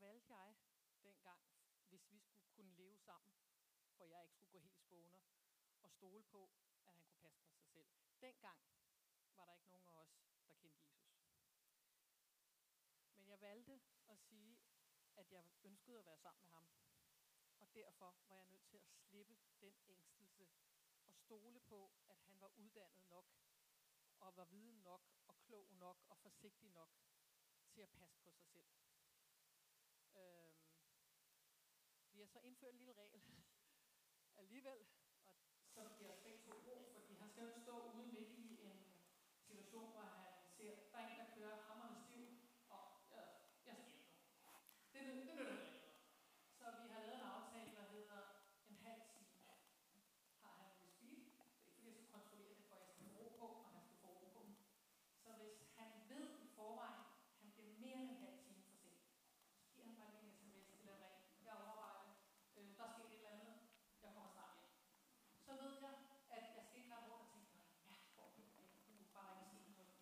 Valgte 0.00 0.34
jeg 0.34 0.56
dengang, 1.02 1.42
hvis 1.88 2.10
vi 2.10 2.18
skulle 2.18 2.46
kunne 2.48 2.74
leve 2.74 2.98
sammen, 2.98 3.34
for 3.96 4.04
jeg 4.04 4.22
ikke 4.22 4.34
skulle 4.34 4.50
gå 4.50 4.58
helt 4.58 4.78
spåner, 4.78 5.18
og 5.82 5.90
stole 5.90 6.22
på, 6.22 6.50
at 6.86 6.92
han 6.92 7.02
kunne 7.04 7.16
passe 7.16 7.40
på 7.42 7.50
sig 7.54 7.66
selv. 7.66 7.88
Dengang 8.20 8.60
var 9.36 9.44
der 9.44 9.52
ikke 9.52 9.68
nogen 9.68 9.88
af 9.88 9.96
os, 9.96 10.12
der 10.48 10.54
kendte 10.54 10.66
Jesus. 10.66 11.16
Men 13.16 13.28
jeg 13.28 13.40
valgte 13.40 13.80
at 14.08 14.18
sige, 14.18 14.58
at 15.16 15.32
jeg 15.32 15.44
ønskede 15.64 15.98
at 15.98 16.06
være 16.06 16.18
sammen 16.18 16.42
med 16.42 16.50
ham. 16.50 16.68
Og 17.58 17.74
derfor 17.74 18.16
var 18.28 18.36
jeg 18.36 18.46
nødt 18.46 18.64
til 18.64 18.76
at 18.76 18.84
slippe 18.84 19.34
den 19.34 19.42
ængstelse 19.62 20.48
og 21.06 21.14
stole 21.14 21.60
på, 21.60 21.92
at 22.08 22.18
han 22.20 22.40
var 22.40 22.52
uddannet 22.56 23.06
nok, 23.08 23.26
og 24.20 24.36
var 24.36 24.44
viden 24.44 24.82
nok, 24.82 25.02
og 25.28 25.38
klog 25.38 25.74
nok, 25.74 26.04
og 26.08 26.18
forsigtig 26.18 26.70
nok 26.70 26.90
til 27.70 27.80
at 27.80 27.90
passe 27.90 28.18
på 28.18 28.32
sig 28.32 28.46
selv. 28.46 28.66
Øhm, 30.16 30.54
vi 32.12 32.20
har 32.20 32.26
så 32.26 32.38
indført 32.38 32.72
en 32.72 32.78
lille 32.78 32.92
regel 32.92 33.22
alligevel, 34.42 34.86
som 35.76 35.86
giver 35.98 36.10
os 36.12 36.20
begge 36.24 36.40
to 36.46 36.52
brug, 36.64 36.80
fordi 36.94 37.12
han 37.20 37.28
skal 37.30 37.42
jo 37.44 37.52
stå 37.64 37.74
ude 37.94 38.06
midt 38.14 38.30
i 38.44 38.46
en 38.68 38.76
situation, 39.46 39.92
hvor 39.92 40.02
han 40.02 40.24
ser, 40.56 40.72
der 40.92 40.98
er 40.98 41.06
en, 41.08 41.18
der 41.20 41.34
kører 41.36 41.56
hammerne 41.68 41.98
stiv, 42.06 42.26
og 42.74 42.82
jeg, 43.10 43.22
jeg 43.40 43.48
skal 43.48 43.62
hjem 43.64 43.78
nu. 43.84 43.90
Det, 44.92 45.00
det, 45.06 45.14
det 45.26 45.34
nytter 45.36 45.52
ikke 45.52 45.70
Så 46.58 46.64
vi 46.82 46.88
har 46.92 47.00
lavet 47.00 47.18
en 47.20 47.30
aftale, 47.36 47.70
der 47.78 47.84
hedder 47.94 48.20
en 48.70 48.76
halv 48.86 49.00
time. 49.12 49.28
Har 50.42 50.52
han 50.58 50.68
med 50.80 50.88
speed? 50.94 51.18
Det 51.26 51.40
er 51.40 51.44
ikke 51.50 51.62
fordi, 51.64 51.80
jeg 51.88 51.94
skal 51.96 52.08
kontrollere 52.16 52.54
det, 52.58 52.64
for 52.68 52.74
jeg 52.76 52.84
skal 52.84 52.96
få 53.00 53.06
ro 53.18 53.26
på, 53.40 53.46
og 53.64 53.68
han 53.74 53.82
skal 53.86 53.98
få 54.02 54.08
ro 54.20 54.26
på. 54.36 54.42
Så 55.22 55.28
hvis 55.40 55.56
han 55.78 55.88
ved 56.08 56.26
i 56.44 56.46
forvejen, 56.56 57.02
han 57.40 57.48
bliver 57.54 57.72
mere 57.82 57.98
end 58.02 58.10
en 58.10 58.22
halv 58.24 58.38
time 58.44 58.62
for 58.66 58.74
sent, 58.82 59.02
så 59.60 59.66
giver 59.72 59.86
han 59.88 59.96
bare 60.00 60.10
lige 60.12 60.24
en 60.26 60.32
sms 60.38 60.66
eller 60.78 60.92
en 60.94 61.00
ring. 61.04 61.16
Jeg 61.46 61.54
overvejer 61.64 62.00
det. 62.06 62.14
Øh, 62.56 62.68
der 62.78 62.86
sker 62.92 63.04
et 63.06 63.16
eller 63.16 63.30
andet 63.30 63.56
så 65.46 65.52
ved 65.62 65.74
jeg, 65.80 65.94
at 66.36 66.44
jeg 66.56 66.64
skal 66.66 66.78
ikke 66.80 66.94
rende 66.94 67.08
rundt 67.10 67.22
og 67.22 67.28
tænke, 67.32 67.50
nej, 67.86 67.90
ja, 67.90 67.96
hvor 68.14 68.24
er 68.26 68.30
det? 68.36 68.44
Uh, 68.82 69.02
bare 69.14 69.32
ikke 69.46 69.58
ske 69.62 69.72
noget. 69.84 70.00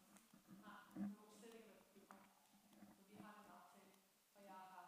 Nej, 0.64 0.78
du 0.94 1.00
må 1.28 1.34
slet 1.38 1.54
ikke 1.54 1.68
være 1.68 1.80
bekymret. 1.82 2.22
Så 2.96 3.02
vi 3.10 3.16
har 3.24 3.34
en 3.42 3.50
aftale, 3.58 3.92
og 4.36 4.40
jeg 4.50 4.60
har 4.72 4.86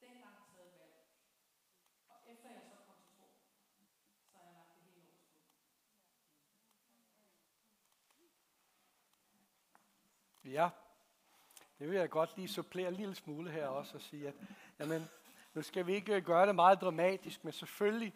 dengang 0.00 0.38
taget 0.54 0.72
valg. 0.80 0.96
Og 2.12 2.16
efter 2.32 2.48
jeg 2.56 2.62
så 2.70 2.76
kom 2.86 2.96
til 3.02 3.10
tro, 3.16 3.26
så 4.30 4.36
har 4.38 4.44
jeg 4.44 4.54
lagt 4.58 4.72
det 4.74 4.82
hele 4.88 5.06
over 6.88 7.04
skud. 8.10 8.30
Ja, 10.44 10.68
det 11.78 11.90
vil 11.90 11.98
jeg 11.98 12.10
godt 12.10 12.36
lige 12.36 12.48
supplere 12.48 12.88
en 12.88 12.94
lille 12.94 13.14
smule 13.14 13.50
her 13.50 13.66
også 13.66 13.94
og 13.94 14.00
sige, 14.00 14.28
at 14.28 14.34
jamen, 14.78 15.08
nu 15.54 15.62
skal 15.62 15.86
vi 15.86 15.94
ikke 15.94 16.14
øh, 16.14 16.22
gøre 16.22 16.46
det 16.46 16.54
meget 16.54 16.80
dramatisk, 16.80 17.44
men 17.44 17.52
selvfølgelig 17.52 18.14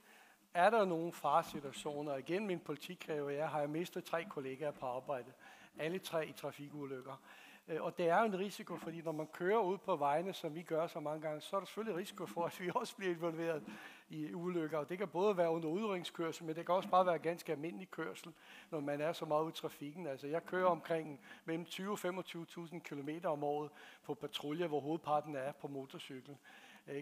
er 0.55 0.71
der 0.71 0.85
nogle 0.85 1.13
faresituationer. 1.13 2.17
Igen 2.17 2.47
min 2.47 2.61
politikræver, 2.61 3.31
jeg 3.31 3.49
har 3.49 3.61
jeg 3.61 3.71
mistet 3.71 4.05
tre 4.05 4.25
kollegaer 4.25 4.71
på 4.71 4.87
arbejde. 4.87 5.33
Alle 5.79 5.99
tre 5.99 6.27
i 6.27 6.33
trafikulykker. 6.33 7.23
Øh, 7.69 7.83
og 7.83 7.99
det 7.99 8.09
er 8.09 8.19
jo 8.19 8.25
en 8.25 8.39
risiko, 8.39 8.77
fordi 8.77 9.03
når 9.03 9.13
man 9.13 9.27
kører 9.27 9.59
ud 9.59 9.79
på 9.79 9.97
vejene, 9.97 10.33
som 10.33 10.55
vi 10.55 10.63
gør 10.63 10.87
så 10.87 11.01
mange 11.01 11.21
gange, 11.21 11.41
så 11.41 11.57
er 11.57 11.61
der 11.61 11.67
selvfølgelig 11.67 12.01
risiko 12.01 12.27
for, 12.27 12.45
at 12.45 12.61
vi 12.61 12.71
også 12.81 12.97
bliver 12.97 13.15
involveret 13.15 13.63
i 14.09 14.35
ulykker. 14.35 14.79
Og 14.79 14.89
det 14.89 14.99
kan 14.99 15.09
både 15.09 15.37
være 15.37 15.51
under 15.51 15.69
udrykningskørsel, 15.69 16.45
men 16.45 16.57
det 16.57 16.67
kan 16.67 16.75
også 16.75 16.89
bare 16.89 17.07
være 17.07 17.19
ganske 17.19 17.53
almindelig 17.53 17.91
kørsel, 17.91 18.33
når 18.71 18.81
man 18.81 19.01
er 19.01 19.13
så 19.13 19.25
meget 19.25 19.43
ude 19.43 19.51
i 19.51 19.61
trafikken. 19.61 20.07
Altså 20.07 20.27
jeg 20.27 20.47
kører 20.47 20.67
omkring 20.67 21.21
mellem 21.45 21.65
20 21.65 21.93
og 21.93 21.99
25.000 21.99 22.79
km 22.79 23.09
om 23.25 23.45
året 23.45 23.71
på 24.05 24.15
patrulje, 24.15 24.67
hvor 24.67 24.81
hovedparten 24.81 25.37
er 25.37 25.53
på 25.53 25.69
motorcykel. 25.69 26.37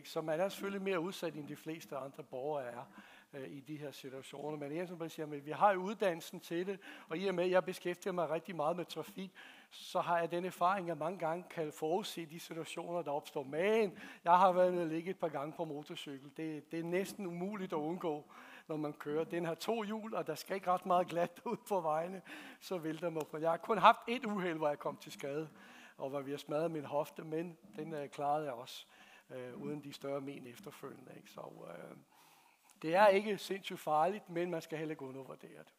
Så 0.05 0.21
man 0.21 0.41
er 0.41 0.49
selvfølgelig 0.49 0.83
mere 0.83 1.01
udsat, 1.01 1.35
end 1.35 1.49
de 1.49 1.57
fleste 1.57 1.97
andre 1.97 2.23
borgere 2.23 2.65
er 2.65 2.85
øh, 3.35 3.49
i 3.51 3.61
de 3.61 3.77
her 3.77 3.91
situationer. 3.91 4.59
Men 4.59 4.77
Jensen 4.77 5.11
siger, 5.11 5.27
at 5.27 5.47
vi 5.47 5.51
har 5.51 5.73
jo 5.73 5.79
uddannelsen 5.79 6.41
til 6.41 6.67
det, 6.67 6.79
og 7.09 7.19
i 7.19 7.27
og 7.27 7.35
med, 7.35 7.45
at 7.45 7.51
jeg 7.51 7.65
beskæftiger 7.65 8.13
mig 8.13 8.31
rigtig 8.31 8.57
meget 8.57 8.77
med 8.77 8.85
trafik, 8.85 9.33
så 9.73 10.01
har 10.01 10.19
jeg 10.19 10.31
den 10.31 10.45
erfaring, 10.45 10.91
at 10.91 10.99
mange 10.99 11.19
gange 11.19 11.45
kan 11.51 11.73
forudse 11.73 12.27
de 12.27 12.41
situationer, 12.41 13.03
der 13.03 13.11
opstår. 13.11 13.43
Men 13.43 13.99
jeg 14.25 14.39
har 14.39 14.53
været 14.53 14.75
med 14.75 14.83
at 14.83 14.89
ligge 14.89 15.11
et 15.11 15.19
par 15.19 15.29
gange 15.29 15.53
på 15.53 15.65
motorcykel. 15.65 16.31
Det, 16.37 16.73
det 16.73 16.81
er 16.81 16.85
næsten 16.85 17.27
umuligt 17.27 17.73
at 17.73 17.77
undgå, 17.77 18.25
når 18.69 18.77
man 18.77 18.93
kører. 18.93 19.25
Den 19.25 19.45
har 19.45 19.55
to 19.55 19.83
hjul, 19.83 20.15
og 20.15 20.27
der 20.27 20.35
skal 20.35 20.55
ikke 20.55 20.71
ret 20.71 20.87
meget 20.87 21.07
glat 21.07 21.41
ud 21.51 21.57
på 21.69 21.81
vejene, 21.81 22.23
så 22.61 22.79
vælter 22.79 23.11
man 23.11 23.23
på. 23.31 23.39
Jeg 23.39 23.51
har 23.51 23.57
kun 23.57 23.79
haft 23.79 24.01
et 24.09 24.25
uheld, 24.25 24.59
hvor 24.59 24.69
jeg 24.69 24.79
kom 24.79 24.97
til 24.97 25.13
skade, 25.13 25.49
og 25.97 26.11
hvor 26.11 26.21
vi 26.21 26.31
har 26.31 26.39
smadret 26.39 26.71
min 26.71 26.85
hofte, 26.85 27.25
men 27.25 27.59
den 27.77 27.95
øh, 27.95 28.09
klarede 28.09 28.45
jeg 28.45 28.53
også, 28.53 28.87
øh, 29.31 29.63
uden 29.63 29.85
de 29.85 29.93
større 29.93 30.21
men 30.21 30.47
efterfølgende. 30.47 31.13
Ikke? 31.17 31.31
Så, 31.31 31.41
øh, 31.69 31.97
det 32.83 32.95
er 32.95 33.07
ikke 33.07 33.39
sindssygt 33.39 33.81
farligt, 33.81 34.31
men 34.31 34.51
man 34.51 34.63
skal 34.63 34.79
heller 34.79 34.93
ikke 34.93 35.05
undervurdere 35.05 35.59
det. 35.59 35.73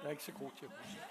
er 0.11 0.19
ikke 0.19 0.31
så 0.31 0.37
god 0.43 0.51
til 0.59 0.65
at 0.65 0.71
huske. 0.79 1.01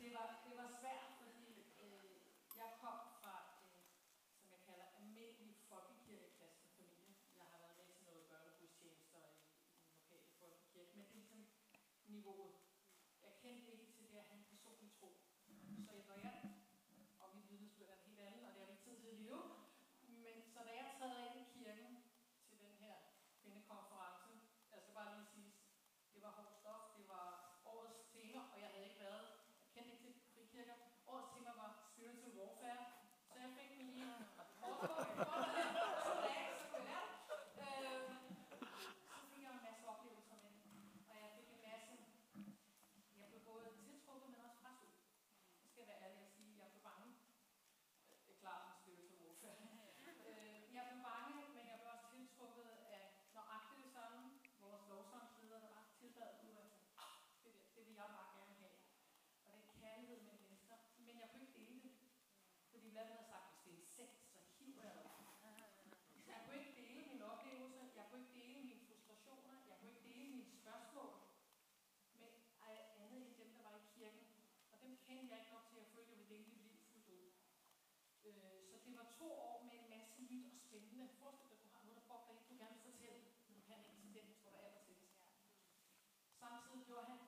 Det 0.00 0.08
var, 0.16 0.26
det 0.46 0.54
var 0.60 0.68
svært, 0.80 1.08
fordi 1.20 1.48
øh, 1.84 2.04
jeg 2.60 2.70
kom 2.82 2.98
fra 3.20 3.34
en, 3.66 3.82
som 4.38 4.46
jeg 4.54 4.60
kalder, 4.68 4.86
almindelig 5.00 5.50
folkekirkekristen 5.70 6.68
familie. 6.76 7.12
Jeg 7.38 7.46
har 7.52 7.58
været 7.64 7.76
med 7.78 7.86
til 7.94 8.04
noget 8.08 8.22
børnegudstjenester 8.30 9.20
i, 9.28 9.44
i 9.60 10.06
den 10.10 10.20
lokale 10.26 10.56
folkekirke, 10.72 10.92
men 10.98 11.06
det 11.06 11.16
er 11.16 11.20
ligesom 11.20 11.42
niveauet. 12.12 12.54
Jeg 13.24 13.32
kendte 13.42 13.68
ikke 13.72 13.92
til 13.96 14.04
det 14.10 14.18
at 14.22 14.26
have 14.30 14.38
en 14.42 14.46
personlig 14.52 14.90
tro. 15.00 15.10
Så 15.86 15.92
når 16.08 16.16
jeg, 16.26 16.34
og 17.22 17.28
mit 17.36 17.46
vidnesbyrd 17.50 17.88
er 17.88 17.96
en 17.96 18.08
helt 18.08 18.20
anden, 18.28 18.44
og 18.46 18.52
det 18.54 18.60
har 18.60 18.66
vi 18.66 18.72
ikke 18.72 18.84
tid 18.88 18.96
til 19.02 19.08
at 19.08 19.18
leve, 19.24 19.40
men 20.24 20.36
så 20.52 20.58
da 20.66 20.72
jeg 20.80 20.86
træder 20.98 21.20
ind 21.28 21.38
i 21.44 21.46
kirken 21.58 21.90
til 22.48 22.56
den 22.64 22.74
her 22.82 22.94
kvindekonference, 23.40 24.32
jeg 24.72 24.80
skal 24.82 24.94
bare 24.94 25.10
min 62.90 62.96
mand 62.98 63.08
havde 63.14 63.28
sagt, 63.32 63.46
hvis 63.50 63.62
det 63.64 63.72
er 63.72 63.78
en 63.82 63.86
sekt, 63.98 64.16
så 64.32 64.38
hiver 64.58 64.82
jeg 64.82 64.94
dig. 65.08 65.18
Jeg 66.30 66.38
kunne 66.44 66.58
ikke 66.60 66.74
dele 66.82 67.02
mine 67.10 67.24
oplevelser, 67.32 67.86
jeg 68.00 68.06
kunne 68.10 68.20
ikke 68.24 68.34
dele 68.40 68.60
mine 68.68 68.80
frustrationer, 68.86 69.54
jeg 69.68 69.76
kunne 69.78 69.90
ikke 69.92 70.04
dele 70.10 70.28
mine 70.36 70.46
spørgsmål 70.62 71.10
med 72.20 72.30
ej- 72.68 72.88
andet 73.02 73.20
end 73.26 73.34
dem, 73.42 73.50
der 73.56 73.62
var 73.68 73.74
i 73.76 73.86
kirken. 73.96 74.24
Og 74.72 74.76
dem 74.82 74.92
kendte 75.06 75.28
jeg 75.34 75.38
ikke 75.40 75.52
nok 75.54 75.64
til, 75.68 75.76
at 75.76 75.82
jeg 75.82 75.90
følte, 75.94 76.12
at 76.12 76.18
jeg 76.18 76.18
ville 76.18 76.32
dele 76.34 76.46
mit 76.52 76.62
liv 76.66 76.78
fuldt 76.90 77.08
ud. 77.18 77.28
Øh, 78.24 78.60
så 78.70 78.79
det 78.90 78.98
var 79.02 79.08
to 79.20 79.28
år 79.46 79.56
med 79.68 79.74
en 79.80 79.88
masse 79.94 80.14
nyt 80.30 80.46
og 80.54 80.60
spændende. 80.66 81.04
Forestil 81.18 81.48
dig, 81.50 81.56
at 81.56 81.62
du 81.64 81.68
har 81.74 81.82
noget, 81.84 81.98
der 82.00 82.06
bobler 82.10 82.32
ind, 82.34 82.44
du 82.48 82.54
gerne 82.62 82.74
vil 82.76 82.84
fortælle, 82.90 83.18
men 83.46 83.52
du 83.56 83.60
kan 83.66 83.74
ikke 83.78 83.90
incident, 83.94 84.28
den, 84.28 84.42
hvor 84.42 84.52
der 84.54 84.60
er 84.68 84.74
til. 84.86 84.96
Samtidig 86.42 86.80
gjorde 86.88 87.06
han 87.10 87.20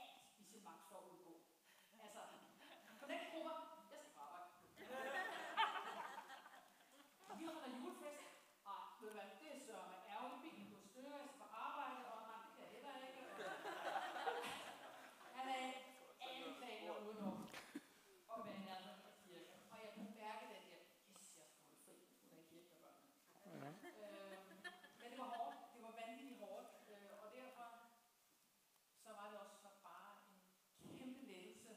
alt 0.00 0.20
i 0.40 0.42
sin 0.50 0.62
magt 0.68 0.84
for 0.88 0.96
at 1.00 1.04
undgå. 1.10 1.34
Altså, 2.04 2.20
connect-grupper, 3.00 3.54
jeg 3.76 3.82
skal 3.86 4.00
på 4.14 4.20
arbejde. 4.26 4.48
Vi 7.38 7.44
holder 7.46 7.70
julefest. 7.78 8.20
Ej, 8.70 8.80
ved 9.00 9.08
du 9.08 9.14
hvad, 9.16 9.28
det 9.40 9.48
er 9.54 9.58
sørme 9.66 9.96
ærgerligt, 10.12 10.42
bilen 10.42 10.64
går 10.70 10.78
i 10.78 10.88
stykker, 10.92 11.10
jeg 11.16 11.24
skal 11.26 11.38
på 11.42 11.48
arbejde, 11.68 12.00
og 12.12 12.18
nej, 12.28 12.40
det 12.56 12.78
kan 12.82 12.88
jeg 12.88 12.94
heller 12.94 13.08
ikke. 13.08 13.20
Og 15.24 15.28
han 15.36 15.46
er 15.56 15.62
alle 16.26 16.48
planer 16.58 16.94
udenom 17.06 17.38
at 18.32 18.38
være 18.46 18.56
i 18.60 18.64
nærheden 18.68 19.02
af 19.10 19.14
kirken. 19.24 19.58
Og 19.72 19.76
jeg 19.82 19.88
kunne 19.94 20.12
mærke 20.22 20.44
den 20.54 20.64
der, 20.70 20.82
yes, 21.10 21.24
jeg 21.38 21.46
skal 21.48 21.62
holde 21.64 21.78
fri, 21.84 21.94
hun 22.22 22.30
er 22.32 22.40
i 22.42 22.46
kirken 22.50 22.68
med 22.72 22.78
børnene. 22.82 23.10
Øhm, 23.46 23.74
men 25.00 25.06
det 25.12 25.18
var 25.22 25.28
hårdt, 25.36 25.58
det 25.74 25.80
var 25.86 25.92
vanvittigt 26.00 26.40
hårdt, 26.44 26.68
øh, 26.92 27.12
og 27.22 27.26
derfor 27.38 27.66
så 29.04 29.10
var 29.18 29.26
det 29.30 29.38
også 29.44 29.56
så 29.64 29.70
bare 29.88 30.10
en 30.82 30.90
kæmpe 30.98 31.20
lettelse, 31.30 31.72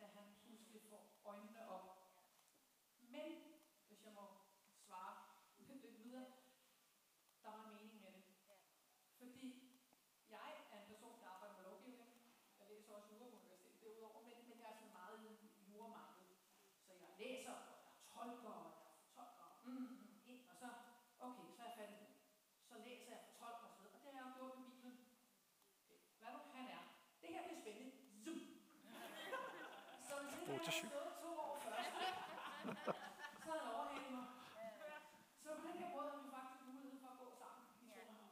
da 0.00 0.04
han 0.16 0.26
pludselig 0.44 0.82
får 0.90 1.02
øjnene 1.24 1.68
op. 1.76 1.86
Men, 3.14 3.30
hvis 3.86 4.04
jeg 4.04 4.12
må 4.12 4.24
svare 4.86 5.14
lidt 5.58 5.84
videre, 5.98 6.26
der 7.42 7.50
var 7.50 7.64
en 7.64 7.74
mening 7.74 8.00
med 8.00 8.12
det. 8.12 8.24
Fordi 9.18 9.48
jeg 10.28 10.50
er 10.72 10.78
en 10.80 10.86
person, 10.92 11.20
der 11.20 11.28
arbejder 11.28 11.56
med 11.56 11.64
lovgivning. 11.64 12.10
Jeg 12.58 12.66
læser 12.70 12.94
også 12.94 13.08
jura 13.12 13.30
på 13.30 13.36
universitetet 13.36 13.80
derudover, 13.80 14.20
men, 14.26 14.48
men 14.48 14.58
jeg 14.60 14.68
er 14.70 14.74
sådan 14.74 14.92
meget 14.92 15.16
juramindet. 15.72 16.28
Så 16.86 16.92
jeg 16.92 17.10
læser, 17.18 17.52
og 17.52 17.64
jeg 17.72 17.78
tolker, 18.12 18.48
og 18.48 18.64
jeg 18.66 18.72
fortolker, 19.14 19.46
mm, 19.64 19.72
mm, 19.72 20.20
ind, 20.26 20.40
og 20.50 20.56
så, 20.56 20.68
okay, 21.26 21.46
så 21.56 21.62
er 21.62 21.66
jeg 21.68 21.76
færdig. 21.78 21.98
Så 22.68 22.74
læser 22.78 23.10
jeg, 23.14 23.20
fortolker 23.28 23.66
osv., 23.68 23.84
og 23.84 24.00
det 24.04 24.12
har 24.12 24.18
jeg 24.20 24.26
jo 24.28 24.34
gjort 24.38 24.54
med 24.58 24.66
Bibelen. 24.70 24.96
Okay, 25.80 25.98
hvad 26.18 26.30
nu 26.32 26.38
han 26.54 26.66
er. 26.76 26.82
Det 27.20 27.28
her 27.34 27.42
det 27.48 27.54
er 27.56 27.60
spændende. 27.60 27.92
Zoom. 28.24 28.38
Så 30.08 30.14
hvis 30.22 30.34
ikke 30.40 30.52
jeg 30.52 30.60
havde 30.60 30.88
stået 30.90 31.12
to 31.22 31.30
år 31.46 31.54
først, 31.64 31.90
så 33.44 33.50
havde 33.50 33.60
han 33.64 33.74
overhalet 33.74 34.10
mig. 34.16 34.26
Så 35.42 35.48
på 35.58 35.62
den 35.68 35.76
her 35.80 35.88
måde 35.94 36.06
har 36.10 36.18
vi 36.24 36.28
faktisk 36.36 36.62
mulighed 36.66 36.96
for 37.02 37.08
at 37.14 37.18
gå 37.22 37.26
sammen 37.42 37.62
i 37.82 37.86
to 37.96 38.02
år. 38.14 38.30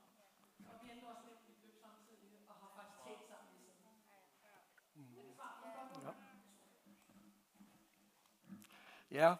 Og 0.70 0.74
vi 0.82 0.86
endte 0.90 1.06
også 1.12 1.22
med 1.26 1.34
at 1.36 1.42
løb 1.64 1.76
samtidig, 1.86 2.32
og 2.48 2.54
har 2.62 2.70
faktisk 2.76 2.98
talt 3.06 3.24
sammen 3.30 3.48
i 3.54 3.60
siden. 3.60 3.86
Er 5.18 5.22
det 5.22 5.34
svar 5.34 5.50
på 5.58 5.62
det 5.66 5.74
godt? 5.78 5.90
Ja. 6.06 6.12
Ja. 9.10 9.36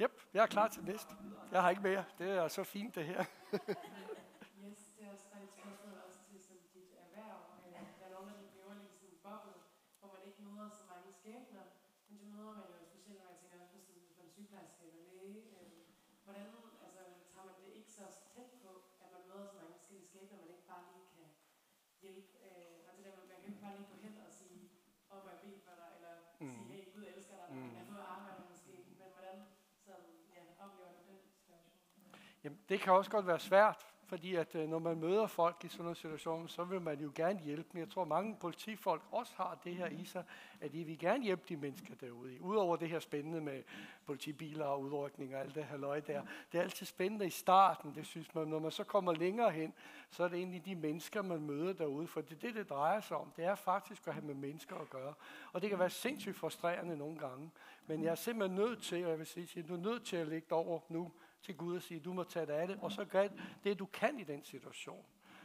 Yep, 0.00 0.12
jeg 0.34 0.42
er 0.42 0.46
klar 0.46 0.68
til 0.68 0.82
næste. 0.84 1.12
Jeg 1.52 1.62
har 1.62 1.70
ikke 1.70 1.82
mere. 1.82 2.04
Det 2.18 2.30
er 2.30 2.48
så 2.48 2.64
fint, 2.64 2.94
det 2.94 3.04
her. 3.06 3.24
Yes, 4.64 4.80
det 4.96 5.02
er 5.06 5.10
også 5.12 5.26
et 5.44 5.50
spørgsmål 5.58 5.94
også 6.06 6.20
til 6.28 6.38
som 6.48 6.56
dit 6.74 6.90
erhverv. 7.04 7.38
Der 7.98 8.06
er 8.06 8.12
nogen, 8.16 8.30
der 8.30 8.40
lever 8.56 8.74
lidt 8.82 8.94
sådan 9.00 9.18
boble, 9.26 9.54
hvor 9.98 10.08
man 10.14 10.22
ikke 10.28 10.42
møder 10.42 10.70
så 10.78 10.82
mange 10.92 11.08
skæbner. 11.20 11.64
Men 12.08 12.14
det 12.20 12.26
møder 12.36 12.52
man 12.60 12.66
jo 12.74 12.78
specielt, 12.92 13.18
når 13.22 13.28
man 13.30 13.38
tænker 13.40 13.58
på 13.72 13.78
sådan, 13.84 13.94
hvis 14.00 14.16
man 14.18 14.26
er 14.26 14.30
sygeplejerske 14.36 14.82
eller 14.88 15.02
læge. 15.20 15.40
Øh, 15.60 15.70
Hvordan 16.24 16.46
altså, 16.86 17.02
tager 17.32 17.46
man 17.48 17.54
det 17.62 17.68
ikke 17.78 17.90
så 17.98 18.04
tæt 18.34 18.50
på, 18.64 18.70
at 19.02 19.08
man 19.14 19.22
møder 19.28 19.46
så 19.50 19.54
mange 19.60 19.72
forskellige 19.78 20.06
skæbner, 20.10 20.36
man 20.42 20.50
ikke 20.54 20.66
bare 20.72 20.82
lige 20.92 21.06
kan 21.16 21.26
hjælpe? 22.02 22.28
Øh, 22.46 22.76
Og 22.86 22.90
det 22.96 23.02
der 23.06 23.12
med, 23.16 23.22
at 23.24 23.28
man 23.32 23.38
kan 23.42 23.48
ikke 23.52 23.62
bare 23.66 23.76
lige 23.78 23.88
gå 23.92 23.96
hen 24.06 24.14
og 24.28 24.32
sige, 24.40 24.62
op 25.14 25.24
og 25.30 25.36
bil 25.42 25.58
for 25.66 25.74
dig, 25.80 25.90
eller 25.96 26.14
Mm. 26.40 26.50
sige, 26.54 26.64
hey, 26.72 26.82
Gud 26.94 27.04
elsker 27.14 27.36
dig, 27.40 27.48
Mm. 27.56 27.70
jeg 27.74 27.80
har 27.82 27.88
fået 27.92 28.04
arbejde 28.14 28.42
måske. 28.50 28.72
Men 29.00 29.08
hvordan 29.16 29.38
sådan, 29.86 30.10
ja, 30.34 30.40
oplever 30.64 30.90
du 30.96 31.00
den 31.10 31.18
situation? 31.28 31.64
Jamen, 32.46 32.58
det 32.68 32.80
kan 32.80 32.92
også 32.92 33.10
godt 33.10 33.26
være 33.26 33.38
svært, 33.38 33.86
fordi 34.04 34.34
at 34.34 34.54
øh, 34.54 34.68
når 34.68 34.78
man 34.78 35.00
møder 35.00 35.26
folk 35.26 35.64
i 35.64 35.68
sådan 35.68 35.82
nogle 35.82 35.96
situationer, 35.96 36.46
så 36.46 36.64
vil 36.64 36.80
man 36.80 37.00
jo 37.00 37.12
gerne 37.14 37.40
hjælpe. 37.40 37.68
Men 37.72 37.80
jeg 37.80 37.90
tror, 37.90 38.04
mange 38.04 38.36
politifolk 38.40 39.02
også 39.10 39.32
har 39.36 39.58
det 39.64 39.74
her 39.74 39.86
i 39.86 40.04
sig, 40.04 40.24
at 40.60 40.72
de 40.72 40.84
vil 40.84 40.98
gerne 40.98 41.24
hjælpe 41.24 41.42
de 41.48 41.56
mennesker 41.56 41.94
derude. 41.94 42.42
Udover 42.42 42.76
det 42.76 42.88
her 42.88 42.98
spændende 42.98 43.40
med 43.40 43.62
politibiler 44.04 44.64
og 44.64 44.80
udrykning 44.80 45.34
og 45.34 45.40
alt 45.40 45.54
det 45.54 45.64
her 45.64 45.76
løg 45.76 46.06
der. 46.06 46.22
Det 46.52 46.58
er 46.58 46.62
altid 46.62 46.86
spændende 46.86 47.26
i 47.26 47.30
starten, 47.30 47.94
det 47.94 48.06
synes 48.06 48.34
man. 48.34 48.48
Når 48.48 48.58
man 48.58 48.70
så 48.70 48.84
kommer 48.84 49.12
længere 49.12 49.50
hen, 49.50 49.74
så 50.10 50.24
er 50.24 50.28
det 50.28 50.38
egentlig 50.38 50.64
de 50.64 50.74
mennesker, 50.74 51.22
man 51.22 51.40
møder 51.40 51.72
derude. 51.72 52.06
For 52.06 52.20
det 52.20 52.32
er 52.32 52.40
det, 52.40 52.54
det 52.54 52.70
drejer 52.70 53.00
sig 53.00 53.16
om. 53.16 53.32
Det 53.36 53.44
er 53.44 53.54
faktisk 53.54 54.06
at 54.06 54.14
have 54.14 54.26
med 54.26 54.34
mennesker 54.34 54.76
at 54.76 54.90
gøre. 54.90 55.14
Og 55.52 55.62
det 55.62 55.70
kan 55.70 55.78
være 55.78 55.90
sindssygt 55.90 56.36
frustrerende 56.36 56.96
nogle 56.96 57.18
gange. 57.18 57.50
Men 57.86 58.02
jeg 58.02 58.10
er 58.10 58.14
simpelthen 58.14 58.56
nødt 58.56 58.82
til, 58.82 59.04
og 59.04 59.10
jeg 59.10 59.18
vil 59.18 59.26
sige, 59.26 59.62
du 59.62 59.74
er 59.74 59.80
nødt 59.80 60.04
til 60.04 60.16
at 60.16 60.28
lægge 60.28 60.54
over 60.54 60.80
nu 60.88 61.12
til 61.46 61.56
Gud 61.56 61.76
og 61.76 61.82
sige, 61.82 62.00
du 62.00 62.12
må 62.12 62.24
tage 62.24 62.46
dig 62.46 62.54
af 62.54 62.68
det, 62.68 62.78
og 62.82 62.92
så 62.92 63.04
gør 63.04 63.28
det, 63.64 63.78
du 63.78 63.86
kan 63.86 64.18
i 64.18 64.24
den 64.24 64.44
situation. 64.44 65.04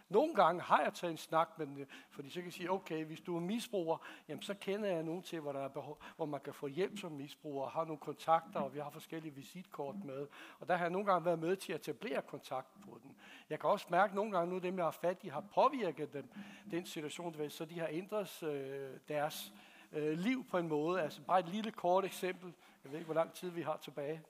Nogle 0.10 0.36
gange 0.36 0.62
har 0.62 0.82
jeg 0.82 0.93
taget 0.93 1.12
en 1.12 1.18
snak 1.18 1.49
med 1.58 1.68
dem, 1.68 1.88
fordi 2.10 2.30
så 2.30 2.36
kan 2.36 2.45
jeg 2.45 2.54
sige, 2.54 2.72
okay, 2.72 3.06
hvis 3.06 3.22
du 3.22 3.36
er 3.36 3.39
misbruger, 3.39 3.97
jamen 4.28 4.41
så 4.41 4.54
kender 4.54 4.89
jeg 4.89 5.04
nogen 5.04 5.22
til, 5.22 5.39
hvor, 5.39 5.52
der 5.52 5.60
er 5.60 5.68
behov, 5.68 6.02
hvor 6.16 6.26
man 6.26 6.39
kan 6.39 6.54
få 6.54 6.68
hjælp 6.68 6.97
som 6.97 7.12
misbruger, 7.12 7.70
har 7.70 7.86
nogle 7.86 7.97
kontakter, 7.97 8.60
og 8.60 8.74
vi 8.74 8.80
har 8.80 8.89
forskellige 8.89 9.36
visitkort 9.36 9.95
med. 10.06 10.28
Og 10.60 10.68
der 10.68 10.76
har 10.76 10.84
jeg 10.84 10.91
nogle 10.91 11.06
gange 11.06 11.26
været 11.26 11.39
med 11.39 11.56
til 11.56 11.74
at 11.74 11.80
etablere 11.80 12.22
kontakt 12.22 12.68
på 12.82 12.99
den. 13.04 13.16
Jeg 13.49 13.60
kan 13.60 13.70
også 13.70 13.86
mærke 13.89 14.16
nogle 14.16 14.32
gange, 14.32 14.54
nu 14.54 14.60
dem 14.60 14.78
jeg 14.78 14.86
har 14.86 14.91
fat 14.91 15.24
i, 15.24 15.28
har 15.28 15.43
påvirket 15.56 16.14
dem, 16.14 16.30
den 16.72 16.86
situation, 16.86 17.38
ved, 17.38 17.49
så 17.49 17.66
de 17.66 17.80
har 17.80 17.88
ændret 17.91 18.43
øh, 18.43 18.97
deres 19.08 19.54
øh, 19.91 20.18
liv 20.18 20.45
på 20.45 20.58
en 20.58 20.68
måde. 20.68 21.02
Altså 21.02 21.22
bare 21.22 21.39
et 21.39 21.49
lille 21.49 21.72
kort 21.72 22.06
eksempel. 22.06 22.54
Jeg 22.84 22.91
ved 22.91 22.99
ikke, 22.99 23.06
hvor 23.06 23.16
lang 23.16 23.34
tid 23.34 23.49
vi 23.49 23.62
har 23.62 23.78
tilbage 23.78 24.22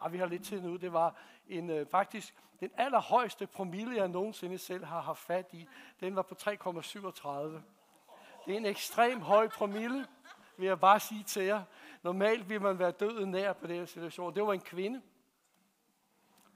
og 0.00 0.12
vi 0.12 0.18
har 0.18 0.26
lidt 0.26 0.44
tid 0.44 0.60
nu. 0.60 0.76
Det 0.76 0.92
var 0.92 1.14
en, 1.48 1.70
øh, 1.70 1.86
faktisk 1.86 2.34
den 2.60 2.70
allerhøjeste 2.76 3.46
promille, 3.46 3.96
jeg 3.96 4.08
nogensinde 4.08 4.58
selv 4.58 4.84
har 4.84 5.00
haft 5.00 5.20
fat 5.20 5.48
i. 5.52 5.68
Den 6.00 6.16
var 6.16 6.22
på 6.22 6.34
3,37. 6.34 7.62
Det 8.46 8.54
er 8.54 8.56
en 8.56 8.66
ekstrem 8.66 9.20
høj 9.20 9.48
promille, 9.48 10.06
vil 10.56 10.66
jeg 10.66 10.80
bare 10.80 11.00
sige 11.00 11.22
til 11.22 11.42
jer. 11.42 11.62
Normalt 12.02 12.48
vil 12.48 12.60
man 12.60 12.78
være 12.78 12.90
døden 12.90 13.30
nær 13.30 13.52
på 13.52 13.66
den 13.66 13.76
her 13.76 13.86
situation. 13.86 14.34
Det 14.34 14.42
var 14.42 14.52
en 14.52 14.60
kvinde. 14.60 15.02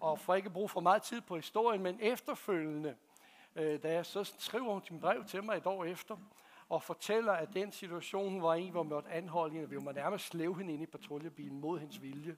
Og 0.01 0.19
for 0.19 0.35
ikke 0.35 0.47
at 0.47 0.53
bruge 0.53 0.69
for 0.69 0.81
meget 0.81 1.03
tid 1.03 1.21
på 1.21 1.37
historien, 1.37 1.83
men 1.83 1.99
efterfølgende, 2.01 2.97
øh, 3.57 3.83
da 3.83 3.93
jeg 3.93 4.07
så 4.07 4.35
skriver 4.39 4.73
hun 4.73 4.83
sin 4.83 5.01
brev 5.01 5.25
til 5.25 5.45
mig 5.45 5.57
et 5.57 5.67
år 5.67 5.85
efter, 5.85 6.17
og 6.69 6.83
fortæller, 6.83 7.33
at 7.33 7.49
den 7.55 7.73
situation 7.73 8.43
var 8.43 8.55
en, 8.55 8.71
hvor 8.71 8.83
man 8.83 8.91
måtte 8.91 9.11
anholde 9.11 9.53
hende, 9.53 9.67
og 9.67 9.71
vi 9.71 9.79
må 9.79 9.93
nærmest 9.93 10.27
slæve 10.27 10.59
hende 10.59 10.73
ind 10.73 10.83
i 10.83 10.87
patruljebilen 10.87 11.61
mod 11.61 11.79
hendes 11.79 12.03
vilje, 12.03 12.37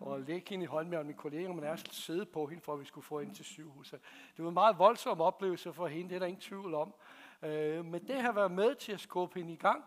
og 0.00 0.20
lægge 0.20 0.50
hende 0.50 0.62
i 0.62 0.66
hånden 0.66 0.90
med 0.90 1.04
min 1.04 1.16
kolleger, 1.16 1.48
og 1.48 1.54
man 1.54 1.64
nærmest 1.64 1.94
sidde 1.94 2.26
på 2.26 2.46
hende, 2.46 2.62
for 2.62 2.72
at 2.72 2.80
vi 2.80 2.84
skulle 2.84 3.04
få 3.04 3.20
hende 3.20 3.34
til 3.34 3.44
sygehuset. 3.44 4.00
Det 4.36 4.44
var 4.44 4.48
en 4.48 4.54
meget 4.54 4.78
voldsom 4.78 5.20
oplevelse 5.20 5.72
for 5.72 5.86
hende, 5.86 6.08
det 6.08 6.14
er 6.14 6.18
der 6.18 6.26
ingen 6.26 6.40
tvivl 6.40 6.74
om. 6.74 6.94
Øh, 7.42 7.84
men 7.84 8.06
det 8.06 8.22
har 8.22 8.32
været 8.32 8.52
med 8.52 8.74
til 8.74 8.92
at 8.92 9.00
skubbe 9.00 9.38
hende 9.38 9.52
i 9.52 9.56
gang 9.56 9.84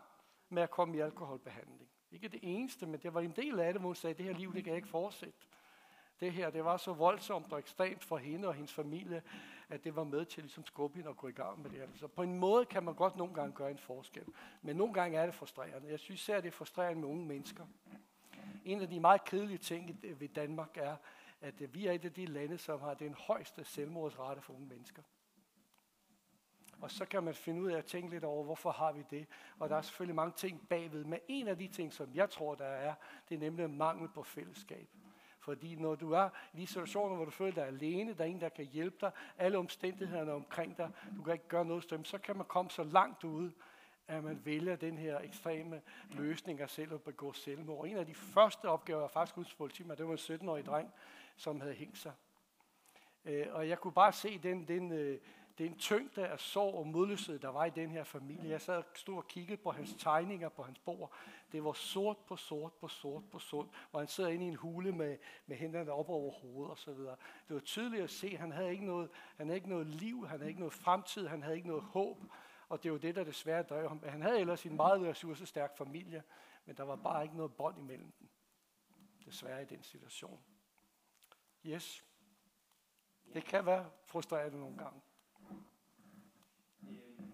med 0.48 0.62
at 0.62 0.70
komme 0.70 0.96
i 0.96 1.00
alkoholbehandling. 1.00 1.88
Ikke 2.10 2.28
det 2.28 2.40
eneste, 2.42 2.86
men 2.86 3.00
det 3.00 3.14
var 3.14 3.20
en 3.20 3.32
del 3.36 3.60
af 3.60 3.72
det, 3.72 3.82
hvor 3.82 3.88
hun 3.88 3.94
sagde, 3.94 4.12
at 4.12 4.18
det 4.18 4.26
her 4.26 4.32
liv, 4.32 4.54
det 4.54 4.64
kan 4.64 4.70
jeg 4.70 4.76
ikke 4.76 4.88
fortsætte. 4.88 5.38
Det 6.20 6.32
her, 6.32 6.50
det 6.50 6.64
var 6.64 6.76
så 6.76 6.92
voldsomt 6.92 7.52
og 7.52 7.58
ekstremt 7.58 8.04
for 8.04 8.16
hende 8.16 8.48
og 8.48 8.54
hendes 8.54 8.72
familie, 8.72 9.22
at 9.68 9.84
det 9.84 9.96
var 9.96 10.04
med 10.04 10.24
til 10.24 10.42
ligesom 10.42 10.64
skubbe 10.66 10.96
hende 10.96 11.08
og 11.08 11.16
gå 11.16 11.28
i 11.28 11.32
gang 11.32 11.62
med 11.62 11.70
det 11.70 11.78
her. 11.78 11.86
Så 11.94 12.06
på 12.06 12.22
en 12.22 12.38
måde 12.38 12.64
kan 12.64 12.82
man 12.82 12.94
godt 12.94 13.16
nogle 13.16 13.34
gange 13.34 13.52
gøre 13.52 13.70
en 13.70 13.78
forskel. 13.78 14.24
Men 14.62 14.76
nogle 14.76 14.94
gange 14.94 15.18
er 15.18 15.26
det 15.26 15.34
frustrerende. 15.34 15.90
Jeg 15.90 15.98
synes 15.98 16.20
især, 16.20 16.40
det 16.40 16.48
er 16.48 16.52
frustrerende 16.52 17.00
med 17.00 17.08
unge 17.08 17.26
mennesker. 17.26 17.66
En 18.68 18.80
af 18.80 18.88
de 18.88 19.00
meget 19.00 19.24
kedelige 19.24 19.58
ting 19.58 20.00
øh, 20.02 20.20
ved 20.20 20.28
Danmark 20.28 20.76
er, 20.76 20.96
at 21.40 21.60
øh, 21.60 21.74
vi 21.74 21.86
er 21.86 21.92
et 21.92 22.04
af 22.04 22.12
de 22.12 22.26
lande, 22.26 22.58
som 22.58 22.80
har 22.80 22.94
den 22.94 23.14
højeste 23.14 23.64
selvmordsrate 23.64 24.40
for 24.40 24.52
unge 24.52 24.66
mennesker. 24.66 25.02
Og 26.80 26.90
så 26.90 27.04
kan 27.04 27.22
man 27.22 27.34
finde 27.34 27.62
ud 27.62 27.70
af 27.70 27.78
at 27.78 27.84
tænke 27.84 28.10
lidt 28.10 28.24
over, 28.24 28.44
hvorfor 28.44 28.70
har 28.70 28.92
vi 28.92 29.04
det? 29.10 29.26
Og 29.58 29.68
der 29.68 29.76
er 29.76 29.82
selvfølgelig 29.82 30.14
mange 30.14 30.32
ting 30.36 30.68
bagved. 30.68 31.04
Men 31.04 31.18
en 31.28 31.48
af 31.48 31.58
de 31.58 31.68
ting, 31.68 31.92
som 31.92 32.14
jeg 32.14 32.30
tror, 32.30 32.54
der 32.54 32.64
er, 32.64 32.94
det 33.28 33.34
er 33.34 33.38
nemlig 33.38 33.70
mangel 33.70 34.08
på 34.08 34.22
fællesskab. 34.22 34.88
Fordi 35.38 35.74
når 35.74 35.94
du 35.94 36.12
er 36.12 36.28
i 36.54 36.56
de 36.56 36.66
situationer, 36.66 37.16
hvor 37.16 37.24
du 37.24 37.30
føler 37.30 37.54
dig 37.54 37.66
alene, 37.66 38.14
der 38.14 38.20
er 38.20 38.24
ingen, 38.24 38.40
der 38.40 38.48
kan 38.48 38.64
hjælpe 38.64 38.96
dig, 39.00 39.10
alle 39.38 39.58
omstændighederne 39.58 40.32
omkring 40.32 40.76
dig, 40.76 40.90
du 41.16 41.22
kan 41.22 41.32
ikke 41.32 41.48
gøre 41.48 41.64
noget 41.64 41.82
til 41.82 41.96
dem, 41.96 42.04
så 42.04 42.18
kan 42.18 42.36
man 42.36 42.46
komme 42.46 42.70
så 42.70 42.84
langt 42.84 43.24
ud, 43.24 43.50
at 44.08 44.24
man 44.24 44.40
vælger 44.44 44.76
den 44.76 44.98
her 44.98 45.18
ekstreme 45.18 45.82
løsning 46.10 46.60
af 46.60 46.70
selv 46.70 46.94
at 46.94 47.02
begå 47.02 47.32
selvmord. 47.32 47.86
En 47.86 47.96
af 47.96 48.06
de 48.06 48.14
første 48.14 48.64
opgaver, 48.68 49.00
jeg 49.00 49.10
faktisk 49.10 49.36
husker 49.36 49.56
politi, 49.56 49.82
det 49.82 50.08
var 50.08 50.12
en 50.12 50.18
17-årig 50.18 50.66
dreng, 50.66 50.92
som 51.36 51.60
havde 51.60 51.74
hængt 51.74 51.98
sig. 51.98 52.12
Øh, 53.24 53.46
og 53.50 53.68
jeg 53.68 53.78
kunne 53.78 53.92
bare 53.92 54.12
se 54.12 54.38
den, 54.38 54.68
den, 54.68 54.92
øh, 54.92 55.18
det 55.58 55.66
en 55.66 55.78
tyngde 55.78 56.26
af 56.26 56.40
sorg 56.40 56.74
og 56.74 56.86
modløshed, 56.86 57.38
der 57.38 57.48
var 57.48 57.64
i 57.64 57.70
den 57.70 57.90
her 57.90 58.04
familie. 58.04 58.50
Jeg 58.50 58.60
sad 58.60 58.76
og 58.76 58.84
stod 58.94 59.16
og 59.16 59.28
kiggede 59.28 59.56
på 59.56 59.70
hans 59.70 59.94
tegninger 59.98 60.48
på 60.48 60.62
hans 60.62 60.78
bord. 60.78 61.12
Det 61.52 61.64
var 61.64 61.72
sort 61.72 62.16
på 62.16 62.36
sort 62.36 62.72
på 62.72 62.88
sort 62.88 63.22
på 63.30 63.38
sort, 63.38 63.66
hvor 63.90 64.00
han 64.00 64.08
sidder 64.08 64.30
inde 64.30 64.44
i 64.44 64.48
en 64.48 64.54
hule 64.54 64.92
med, 64.92 65.16
med 65.46 65.56
hænderne 65.56 65.92
op 65.92 66.08
over 66.08 66.32
hovedet 66.32 66.70
og 66.70 66.78
så 66.78 66.92
videre. 66.92 67.16
Det 67.48 67.54
var 67.54 67.60
tydeligt 67.60 68.02
at 68.02 68.10
se, 68.10 68.26
at 68.26 68.38
han 68.38 68.52
havde 68.52 68.70
ikke 68.70 68.86
noget, 68.86 69.10
han 69.36 69.46
havde 69.46 69.56
ikke 69.56 69.68
noget 69.68 69.86
liv, 69.86 70.26
han 70.26 70.38
havde 70.38 70.50
ikke 70.50 70.60
noget 70.60 70.74
fremtid, 70.74 71.26
han 71.26 71.42
havde 71.42 71.56
ikke 71.56 71.68
noget 71.68 71.82
håb. 71.82 72.18
Og 72.68 72.82
det 72.82 72.88
jo 72.88 72.96
det, 72.96 73.14
der 73.14 73.24
desværre 73.24 73.62
drev 73.62 73.88
ham. 73.88 74.02
Han 74.02 74.22
havde 74.22 74.40
ellers 74.40 74.66
en 74.66 74.76
meget 74.76 75.02
ressourcestærk 75.02 75.76
familie, 75.76 76.22
men 76.64 76.76
der 76.76 76.82
var 76.82 76.96
bare 76.96 77.22
ikke 77.22 77.36
noget 77.36 77.56
bånd 77.56 77.78
imellem 77.78 78.12
dem. 78.12 78.28
Desværre 79.24 79.62
i 79.62 79.64
den 79.64 79.82
situation. 79.82 80.40
Yes. 81.66 82.04
Det 83.34 83.44
kan 83.44 83.66
være 83.66 83.90
frustrerende 84.04 84.60
nogle 84.60 84.78
gange. 84.78 85.00
Øhm, 86.82 87.32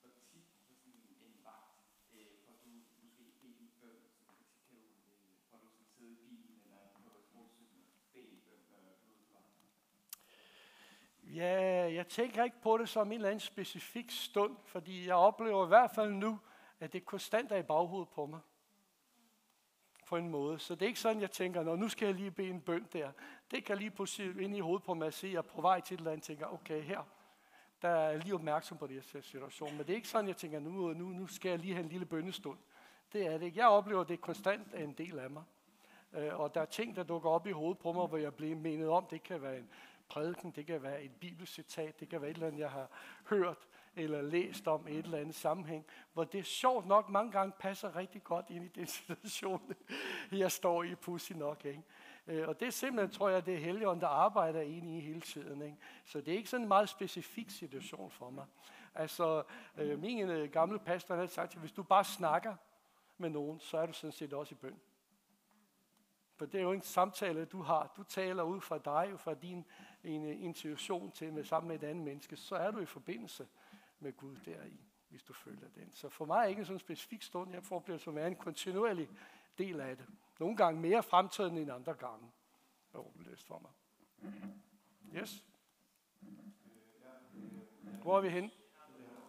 hvor 0.00 0.10
tit 0.32 0.46
på 0.60 0.74
sådan 0.74 1.16
en 1.26 1.44
vagt, 1.44 1.78
øh, 2.14 2.26
får 2.46 2.52
du 2.64 2.68
måske 2.68 3.02
bedt 3.18 3.60
en 3.60 3.70
bøn, 3.80 3.96
så 4.16 4.24
hvor 4.24 4.34
tit 4.34 4.56
kan 4.68 4.76
du, 4.78 4.84
øh, 5.12 5.38
får 5.50 5.58
du 5.58 5.68
sådan 5.68 5.86
sidde 5.96 6.12
i 6.12 6.16
bilen 6.16 6.60
eller 6.64 6.78
på 6.94 6.98
motorcyklen 7.34 7.84
og 7.96 8.02
bede 8.12 8.30
en 8.30 8.40
bøn, 8.46 8.60
når 8.70 8.78
du 8.80 8.86
er 8.86 8.98
ude 9.08 9.16
på 9.24 9.32
vejen? 9.32 9.56
Ja, 11.34 11.92
jeg 11.94 12.08
tænker 12.08 12.44
ikke 12.44 12.60
på 12.62 12.78
det 12.78 12.88
som 12.88 13.06
en 13.06 13.12
eller 13.12 13.28
anden 13.28 13.40
specifik 13.40 14.10
stund, 14.10 14.56
fordi 14.64 15.06
jeg 15.06 15.14
oplever 15.14 15.64
i 15.64 15.68
hvert 15.68 15.90
fald 15.94 16.12
nu, 16.12 16.38
at 16.80 16.92
det 16.92 17.06
konstant 17.06 17.52
er 17.52 17.56
i 17.56 17.62
baghovedet 17.62 18.08
på 18.08 18.26
mig. 18.26 18.40
På 20.06 20.16
en 20.16 20.28
måde. 20.28 20.58
Så 20.58 20.74
det 20.74 20.82
er 20.82 20.86
ikke 20.86 21.00
sådan, 21.00 21.20
jeg 21.20 21.30
tænker, 21.30 21.62
Nå, 21.62 21.76
nu 21.76 21.88
skal 21.88 22.06
jeg 22.06 22.14
lige 22.14 22.30
bede 22.30 22.48
en 22.48 22.60
bøn 22.60 22.88
der. 22.92 23.12
Det 23.50 23.64
kan 23.64 23.78
lige 23.78 23.90
pludselig 23.90 24.42
ind 24.42 24.56
i 24.56 24.60
hovedet 24.60 24.84
på 24.84 24.94
mig 24.94 25.06
at 25.06 25.14
se, 25.14 25.26
at 25.26 25.32
jeg 25.32 25.38
er 25.38 25.42
på 25.42 25.60
vej 25.60 25.80
til 25.80 25.94
et 25.94 25.98
eller 25.98 26.10
andet, 26.10 26.24
tænker, 26.24 26.46
okay, 26.46 26.82
her, 26.82 27.02
der 27.82 27.88
er 27.88 28.18
lige 28.18 28.34
opmærksom 28.34 28.78
på 28.78 28.86
det 28.86 28.94
her 28.94 29.22
situation. 29.22 29.70
Men 29.76 29.78
det 29.78 29.90
er 29.90 29.96
ikke 29.96 30.08
sådan, 30.08 30.28
jeg 30.28 30.36
tænker, 30.36 30.60
nu, 30.60 30.92
nu, 30.92 31.04
nu 31.04 31.26
skal 31.26 31.48
jeg 31.48 31.58
lige 31.58 31.74
have 31.74 31.84
en 31.84 31.90
lille 31.90 32.06
bønnestund. 32.06 32.58
Det 33.12 33.26
er 33.26 33.38
det 33.38 33.42
ikke. 33.42 33.58
Jeg 33.58 33.68
oplever, 33.68 34.00
at 34.00 34.08
det 34.08 34.20
konstant 34.20 34.68
er 34.72 34.84
en 34.84 34.92
del 34.92 35.18
af 35.18 35.30
mig. 35.30 35.42
Øh, 36.12 36.40
og 36.40 36.54
der 36.54 36.60
er 36.60 36.64
ting, 36.64 36.96
der 36.96 37.02
dukker 37.02 37.30
op 37.30 37.46
i 37.46 37.50
hovedet 37.50 37.78
på 37.78 37.92
mig, 37.92 38.06
hvor 38.06 38.18
jeg 38.18 38.34
bliver 38.34 38.56
menet 38.56 38.88
om. 38.88 39.06
Det 39.10 39.22
kan 39.22 39.42
være 39.42 39.58
en 39.58 39.68
prædiken, 40.12 40.50
det 40.50 40.66
kan 40.66 40.82
være 40.82 41.02
et 41.02 41.12
bibelcitat, 41.20 42.00
det 42.00 42.08
kan 42.08 42.20
være 42.20 42.30
et 42.30 42.34
eller 42.34 42.46
andet, 42.46 42.60
jeg 42.60 42.70
har 42.70 42.88
hørt 43.28 43.68
eller 43.96 44.22
læst 44.22 44.68
om 44.68 44.88
i 44.88 44.90
et 44.90 45.04
eller 45.04 45.18
andet 45.18 45.34
sammenhæng, 45.34 45.86
hvor 46.12 46.24
det 46.24 46.46
sjovt 46.46 46.86
nok 46.86 47.08
mange 47.08 47.32
gange 47.32 47.52
passer 47.58 47.96
rigtig 47.96 48.24
godt 48.24 48.46
ind 48.50 48.64
i 48.64 48.68
den 48.68 48.86
situation, 48.98 49.74
jeg 50.32 50.52
står 50.52 50.82
i, 50.82 50.94
pussy 50.94 51.32
nok. 51.32 51.64
Ikke? 51.64 51.82
Øh, 52.26 52.48
og 52.48 52.60
det 52.60 52.66
er 52.66 52.72
simpelthen, 52.72 53.10
tror 53.10 53.28
jeg, 53.28 53.46
det 53.46 53.54
er 53.54 53.58
Helligånd, 53.58 54.00
der 54.00 54.06
arbejder 54.06 54.60
ind 54.60 54.88
i 54.88 55.00
hele 55.00 55.20
tiden. 55.20 55.62
Ikke? 55.62 55.76
Så 56.04 56.20
det 56.20 56.28
er 56.34 56.36
ikke 56.36 56.50
sådan 56.50 56.64
en 56.64 56.68
meget 56.68 56.88
specifik 56.88 57.50
situation 57.50 58.10
for 58.10 58.30
mig. 58.30 58.46
Altså, 58.94 59.42
øh, 59.76 59.98
min 59.98 60.30
øh, 60.30 60.50
gamle 60.50 60.78
pastor 60.78 61.14
han 61.14 61.18
havde 61.18 61.32
sagt, 61.32 61.54
at 61.54 61.60
hvis 61.60 61.72
du 61.72 61.82
bare 61.82 62.04
snakker 62.04 62.56
med 63.18 63.30
nogen, 63.30 63.60
så 63.60 63.78
er 63.78 63.86
du 63.86 63.92
sådan 63.92 64.12
set 64.12 64.32
også 64.32 64.54
i 64.54 64.58
bøn. 64.58 64.80
For 66.36 66.46
det 66.46 66.58
er 66.58 66.62
jo 66.62 66.72
en 66.72 66.82
samtale, 66.82 67.44
du 67.44 67.62
har. 67.62 67.92
Du 67.96 68.02
taler 68.02 68.42
ud 68.42 68.60
fra 68.60 68.78
dig, 68.78 69.20
fra 69.20 69.34
din 69.34 69.64
en, 70.04 70.24
øh, 70.24 70.42
intuition 70.42 71.10
til 71.10 71.32
med 71.32 71.44
sammen 71.44 71.68
med 71.68 71.82
et 71.82 71.88
andet 71.88 72.04
menneske. 72.04 72.36
Så 72.36 72.54
er 72.54 72.70
du 72.70 72.80
i 72.80 72.86
forbindelse 72.86 73.48
med 74.00 74.12
Gud 74.16 74.36
deri, 74.44 74.80
hvis 75.08 75.22
du 75.22 75.32
føler 75.32 75.68
den. 75.74 75.92
Så 75.92 76.08
for 76.08 76.24
mig 76.24 76.38
er 76.38 76.44
ikke 76.44 76.64
sådan 76.64 76.76
en 76.76 76.80
specifik 76.80 77.22
stund. 77.22 77.52
Jeg 77.52 77.62
får 77.62 77.84
det 77.86 78.00
som 78.00 78.18
er 78.18 78.26
en 78.26 78.36
kontinuerlig 78.36 79.08
del 79.58 79.80
af 79.80 79.96
det. 79.96 80.06
Nogle 80.38 80.56
gange 80.56 80.80
mere 80.80 81.02
fremtrædende 81.02 81.62
end 81.62 81.70
andre 81.72 81.94
gange. 81.94 82.24
Oh, 82.24 82.30
det 82.92 82.94
er 82.94 82.98
åbenløst 82.98 83.46
for 83.46 83.58
mig. 83.58 83.70
Yes. 85.14 85.44
Hvor 88.02 88.16
er 88.16 88.20
vi 88.20 88.28
henne? 88.28 88.50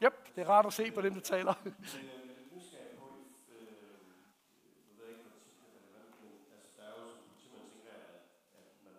Yep, 0.04 0.36
det 0.36 0.42
er 0.42 0.50
rart 0.50 0.66
at 0.66 0.74
se 0.74 0.92
på 0.92 1.02
dem, 1.02 1.14
der 1.14 1.22
taler. 1.34 1.54
Men 1.64 1.74
jeg 1.74 2.16
er 2.22 2.26
lidt 2.32 2.56
nysgerrig 2.56 2.94
på, 3.00 3.08
øh, 3.54 3.68
nu 4.88 4.92
ved 4.98 5.06
jeg 5.08 5.14
ikke, 5.16 5.30
hvor 5.30 5.40
tit 5.46 5.56
det 5.60 5.66
er 5.66 5.76
relevant, 5.80 6.14
men 6.24 6.34
altså, 6.58 6.72
der 6.78 6.84
er 6.90 6.96
jo 7.02 7.08
som 7.16 7.24
politimand, 7.30 7.68
tænker 7.74 7.92
jeg, 7.94 8.02
at, 8.16 8.24
at 8.62 8.70
man 8.88 8.98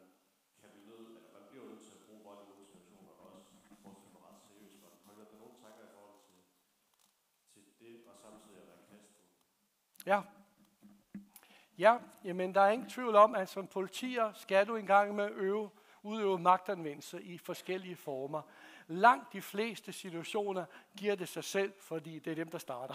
kan 0.60 0.68
blive 0.74 0.86
nødt, 0.90 1.08
eller 1.18 1.30
man 1.36 1.44
bliver 1.50 1.64
nødt 1.70 1.82
til 1.86 1.94
at 1.98 2.02
bruge 2.06 2.22
vold 2.28 2.40
i 2.44 2.46
nogle 2.52 2.66
situationer, 2.72 3.12
og 3.20 3.26
også 3.36 3.50
fortsætte 3.84 4.10
på 4.14 4.18
ret 4.26 4.38
seriøst 4.46 4.76
vold. 4.84 4.96
Har 5.04 5.10
du 5.12 5.16
gjort 5.18 5.30
dig 5.32 5.38
nogle 5.44 5.56
tanker 5.64 5.82
i 5.88 5.92
forhold 5.96 6.18
til, 6.28 6.38
til 7.52 7.62
det, 7.82 7.94
og 8.10 8.13
samtidig 8.30 8.58
at 8.60 8.66
være 8.66 8.76
kristen? 8.88 9.16
Ja. 10.06 10.20
Ja, 11.78 11.98
jamen 12.24 12.54
der 12.54 12.60
er 12.60 12.70
ingen 12.70 12.88
tvivl 12.88 13.16
om, 13.16 13.34
at 13.34 13.48
som 13.48 13.66
politier 13.66 14.32
skal 14.32 14.66
du 14.66 14.76
engang 14.76 15.14
med 15.14 15.30
øve, 15.30 15.70
udøve 16.02 16.38
magtanvendelse 16.38 17.22
i 17.22 17.38
forskellige 17.38 17.96
former. 17.96 18.42
Langt 18.86 19.32
de 19.32 19.42
fleste 19.42 19.92
situationer 19.92 20.64
giver 20.96 21.14
det 21.14 21.28
sig 21.28 21.44
selv, 21.44 21.72
fordi 21.80 22.18
det 22.18 22.30
er 22.30 22.34
dem, 22.34 22.48
der 22.48 22.58
starter. 22.58 22.94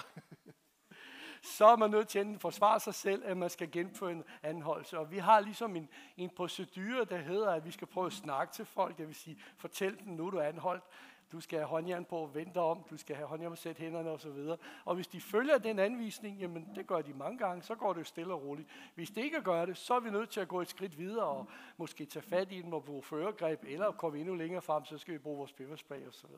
så 1.57 1.65
er 1.65 1.75
man 1.75 1.89
nødt 1.89 2.07
til 2.07 2.19
at 2.19 2.41
forsvare 2.41 2.79
sig 2.79 2.93
selv, 2.93 3.23
at 3.25 3.37
man 3.37 3.49
skal 3.49 3.71
gennemføre 3.71 4.11
en 4.11 4.23
anholdelse. 4.43 4.99
Og 4.99 5.11
vi 5.11 5.17
har 5.17 5.39
ligesom 5.39 5.75
en, 5.75 5.89
en 6.17 6.29
procedure, 6.29 7.05
der 7.05 7.17
hedder, 7.17 7.51
at 7.51 7.65
vi 7.65 7.71
skal 7.71 7.87
prøve 7.87 8.05
at 8.05 8.13
snakke 8.13 8.53
til 8.53 8.65
folk. 8.65 8.97
Det 8.97 9.07
vil 9.07 9.15
sige, 9.15 9.41
fortæl 9.57 9.99
dem, 9.99 10.07
nu 10.13 10.27
er 10.27 10.31
du 10.31 10.39
anholdt. 10.39 10.83
Du 11.31 11.39
skal 11.39 11.59
have 11.59 11.67
håndjern 11.67 12.05
på, 12.05 12.29
vente 12.33 12.57
om, 12.57 12.83
du 12.89 12.97
skal 12.97 13.15
have 13.15 13.27
håndjern 13.27 13.51
på, 13.51 13.55
sæt 13.55 13.77
hænderne 13.77 14.09
osv. 14.09 14.55
Og 14.85 14.95
hvis 14.95 15.07
de 15.07 15.21
følger 15.21 15.57
den 15.57 15.79
anvisning, 15.79 16.39
jamen 16.39 16.69
det 16.75 16.87
gør 16.87 17.01
de 17.01 17.13
mange 17.13 17.37
gange, 17.37 17.63
så 17.63 17.75
går 17.75 17.93
det 17.93 18.07
stille 18.07 18.33
og 18.33 18.43
roligt. 18.43 18.69
Hvis 18.95 19.09
de 19.09 19.21
ikke 19.21 19.41
gør 19.41 19.65
det, 19.65 19.77
så 19.77 19.93
er 19.93 19.99
vi 19.99 20.09
nødt 20.09 20.29
til 20.29 20.39
at 20.39 20.47
gå 20.47 20.61
et 20.61 20.69
skridt 20.69 20.97
videre 20.97 21.25
og 21.25 21.47
måske 21.77 22.05
tage 22.05 22.23
fat 22.23 22.51
i 22.51 22.61
dem 22.61 22.73
og 22.73 22.83
bruge 22.83 23.03
førergreb, 23.03 23.63
eller 23.63 23.91
komme 23.91 24.19
endnu 24.19 24.35
længere 24.35 24.61
frem, 24.61 24.85
så 24.85 24.97
skal 24.97 25.13
vi 25.13 25.19
bruge 25.19 25.37
vores 25.37 25.53
peberspray 25.53 26.07
osv. 26.07 26.29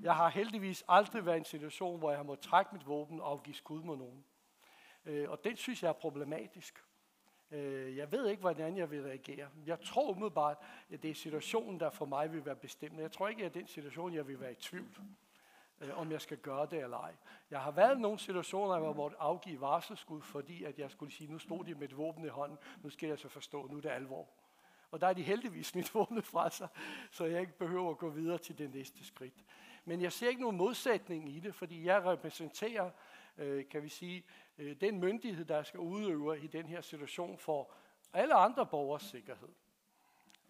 Jeg 0.00 0.16
har 0.16 0.28
heldigvis 0.28 0.84
aldrig 0.88 1.26
været 1.26 1.36
i 1.36 1.38
en 1.38 1.44
situation, 1.44 1.98
hvor 1.98 2.10
jeg 2.10 2.18
har 2.18 2.24
måttet 2.24 2.44
trække 2.44 2.70
mit 2.72 2.86
våben 2.86 3.20
og 3.20 3.42
give 3.42 3.54
skud 3.54 3.82
mod 3.82 3.96
nogen. 3.96 4.24
Øh, 5.04 5.30
og 5.30 5.44
det 5.44 5.58
synes 5.58 5.82
jeg 5.82 5.88
er 5.88 5.92
problematisk. 5.92 6.84
Øh, 7.50 7.96
jeg 7.96 8.12
ved 8.12 8.28
ikke, 8.28 8.40
hvordan 8.40 8.76
jeg 8.76 8.90
vil 8.90 9.02
reagere. 9.02 9.48
Jeg 9.66 9.80
tror 9.80 10.10
umiddelbart, 10.10 10.56
at 10.90 11.02
det 11.02 11.10
er 11.10 11.14
situationen, 11.14 11.80
der 11.80 11.90
for 11.90 12.04
mig 12.04 12.32
vil 12.32 12.44
være 12.44 12.56
bestemmende. 12.56 13.02
Jeg 13.02 13.12
tror 13.12 13.28
ikke, 13.28 13.44
at 13.44 13.54
det 13.54 13.60
er 13.60 13.62
den 13.62 13.68
situation, 13.68 14.14
jeg 14.14 14.28
vil 14.28 14.40
være 14.40 14.52
i 14.52 14.54
tvivl 14.54 14.98
øh, 15.80 15.98
om 15.98 16.12
jeg 16.12 16.20
skal 16.20 16.36
gøre 16.36 16.66
det 16.70 16.82
eller 16.82 16.96
ej. 16.96 17.14
Jeg 17.50 17.60
har 17.60 17.70
været 17.70 17.96
i 17.96 18.00
nogle 18.00 18.18
situationer, 18.18 18.78
hvor 18.78 18.88
jeg 18.88 18.96
måtte 18.96 19.16
afgive 19.20 19.60
varselskud, 19.60 20.22
fordi 20.22 20.64
at 20.64 20.78
jeg 20.78 20.90
skulle 20.90 21.12
sige, 21.12 21.32
nu 21.32 21.38
stod 21.38 21.64
de 21.64 21.74
med 21.74 21.88
et 21.88 21.96
våben 21.96 22.24
i 22.24 22.28
hånden, 22.28 22.58
nu 22.82 22.90
skal 22.90 23.08
jeg 23.08 23.18
så 23.18 23.28
forstå, 23.28 23.66
nu 23.66 23.76
er 23.76 23.80
det 23.80 23.88
alvor. 23.88 24.28
Og 24.90 25.00
der 25.00 25.06
er 25.06 25.12
de 25.12 25.22
heldigvis 25.22 25.74
mit 25.74 25.94
våben 25.94 26.22
fra 26.22 26.50
sig, 26.50 26.68
så 27.10 27.24
jeg 27.24 27.40
ikke 27.40 27.58
behøver 27.58 27.90
at 27.90 27.98
gå 27.98 28.10
videre 28.10 28.38
til 28.38 28.58
det 28.58 28.74
næste 28.74 29.04
skridt. 29.04 29.44
Men 29.84 30.00
jeg 30.00 30.12
ser 30.12 30.28
ikke 30.28 30.40
nogen 30.40 30.56
modsætning 30.56 31.36
i 31.36 31.40
det, 31.40 31.54
fordi 31.54 31.84
jeg 31.84 32.04
repræsenterer, 32.04 32.90
øh, 33.38 33.68
kan 33.68 33.82
vi 33.82 33.88
sige, 33.88 34.24
Øh, 34.58 34.76
den 34.80 35.00
myndighed, 35.00 35.44
der 35.44 35.62
skal 35.62 35.80
udøve 35.80 36.40
i 36.40 36.46
den 36.46 36.66
her 36.66 36.80
situation 36.80 37.38
for 37.38 37.70
alle 38.12 38.34
andre 38.34 38.66
borgers 38.66 39.02
sikkerhed. 39.02 39.48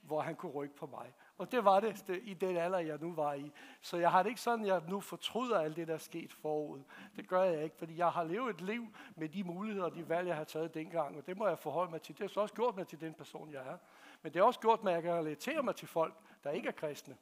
hvor 0.05 0.21
han 0.21 0.35
kunne 0.35 0.51
rykke 0.51 0.75
på 0.75 0.85
mig. 0.85 1.13
Og 1.37 1.51
det 1.51 1.65
var 1.65 1.79
det, 1.79 2.07
det 2.07 2.21
i 2.23 2.33
den 2.33 2.57
alder, 2.57 2.79
jeg 2.79 2.97
nu 2.97 3.13
var 3.13 3.33
i. 3.33 3.51
Så 3.81 3.97
jeg 3.97 4.11
har 4.11 4.23
det 4.23 4.29
ikke 4.29 4.41
sådan, 4.41 4.65
at 4.65 4.71
jeg 4.71 4.81
nu 4.87 4.99
fortryder 4.99 5.59
alt 5.59 5.75
det, 5.75 5.87
der 5.87 5.93
er 5.93 5.97
sket 5.97 6.33
forud. 6.33 6.81
Det 7.15 7.27
gør 7.27 7.43
jeg 7.43 7.63
ikke, 7.63 7.75
fordi 7.77 7.97
jeg 7.97 8.09
har 8.09 8.23
levet 8.23 8.49
et 8.49 8.61
liv 8.61 8.87
med 9.15 9.29
de 9.29 9.43
muligheder 9.43 9.85
og 9.85 9.95
de 9.95 10.09
valg, 10.09 10.27
jeg 10.27 10.35
har 10.35 10.43
taget 10.43 10.73
dengang. 10.73 11.17
Og 11.17 11.25
det 11.25 11.37
må 11.37 11.47
jeg 11.47 11.59
forholde 11.59 11.91
mig 11.91 12.01
til. 12.01 12.15
Det 12.17 12.23
har 12.23 12.27
så 12.27 12.39
også 12.39 12.55
gjort 12.55 12.75
mig 12.75 12.87
til 12.87 13.01
den 13.01 13.13
person, 13.13 13.51
jeg 13.51 13.67
er. 13.67 13.77
Men 14.21 14.33
det 14.33 14.39
har 14.39 14.45
også 14.45 14.59
gjort 14.59 14.83
mig, 14.83 14.91
at 14.91 14.95
jeg 14.95 15.03
kan 15.03 15.13
relatere 15.13 15.63
mig 15.63 15.75
til 15.75 15.87
folk, 15.87 16.15
der 16.43 16.51
ikke 16.51 16.67
er 16.67 16.71
kristne. 16.71 17.17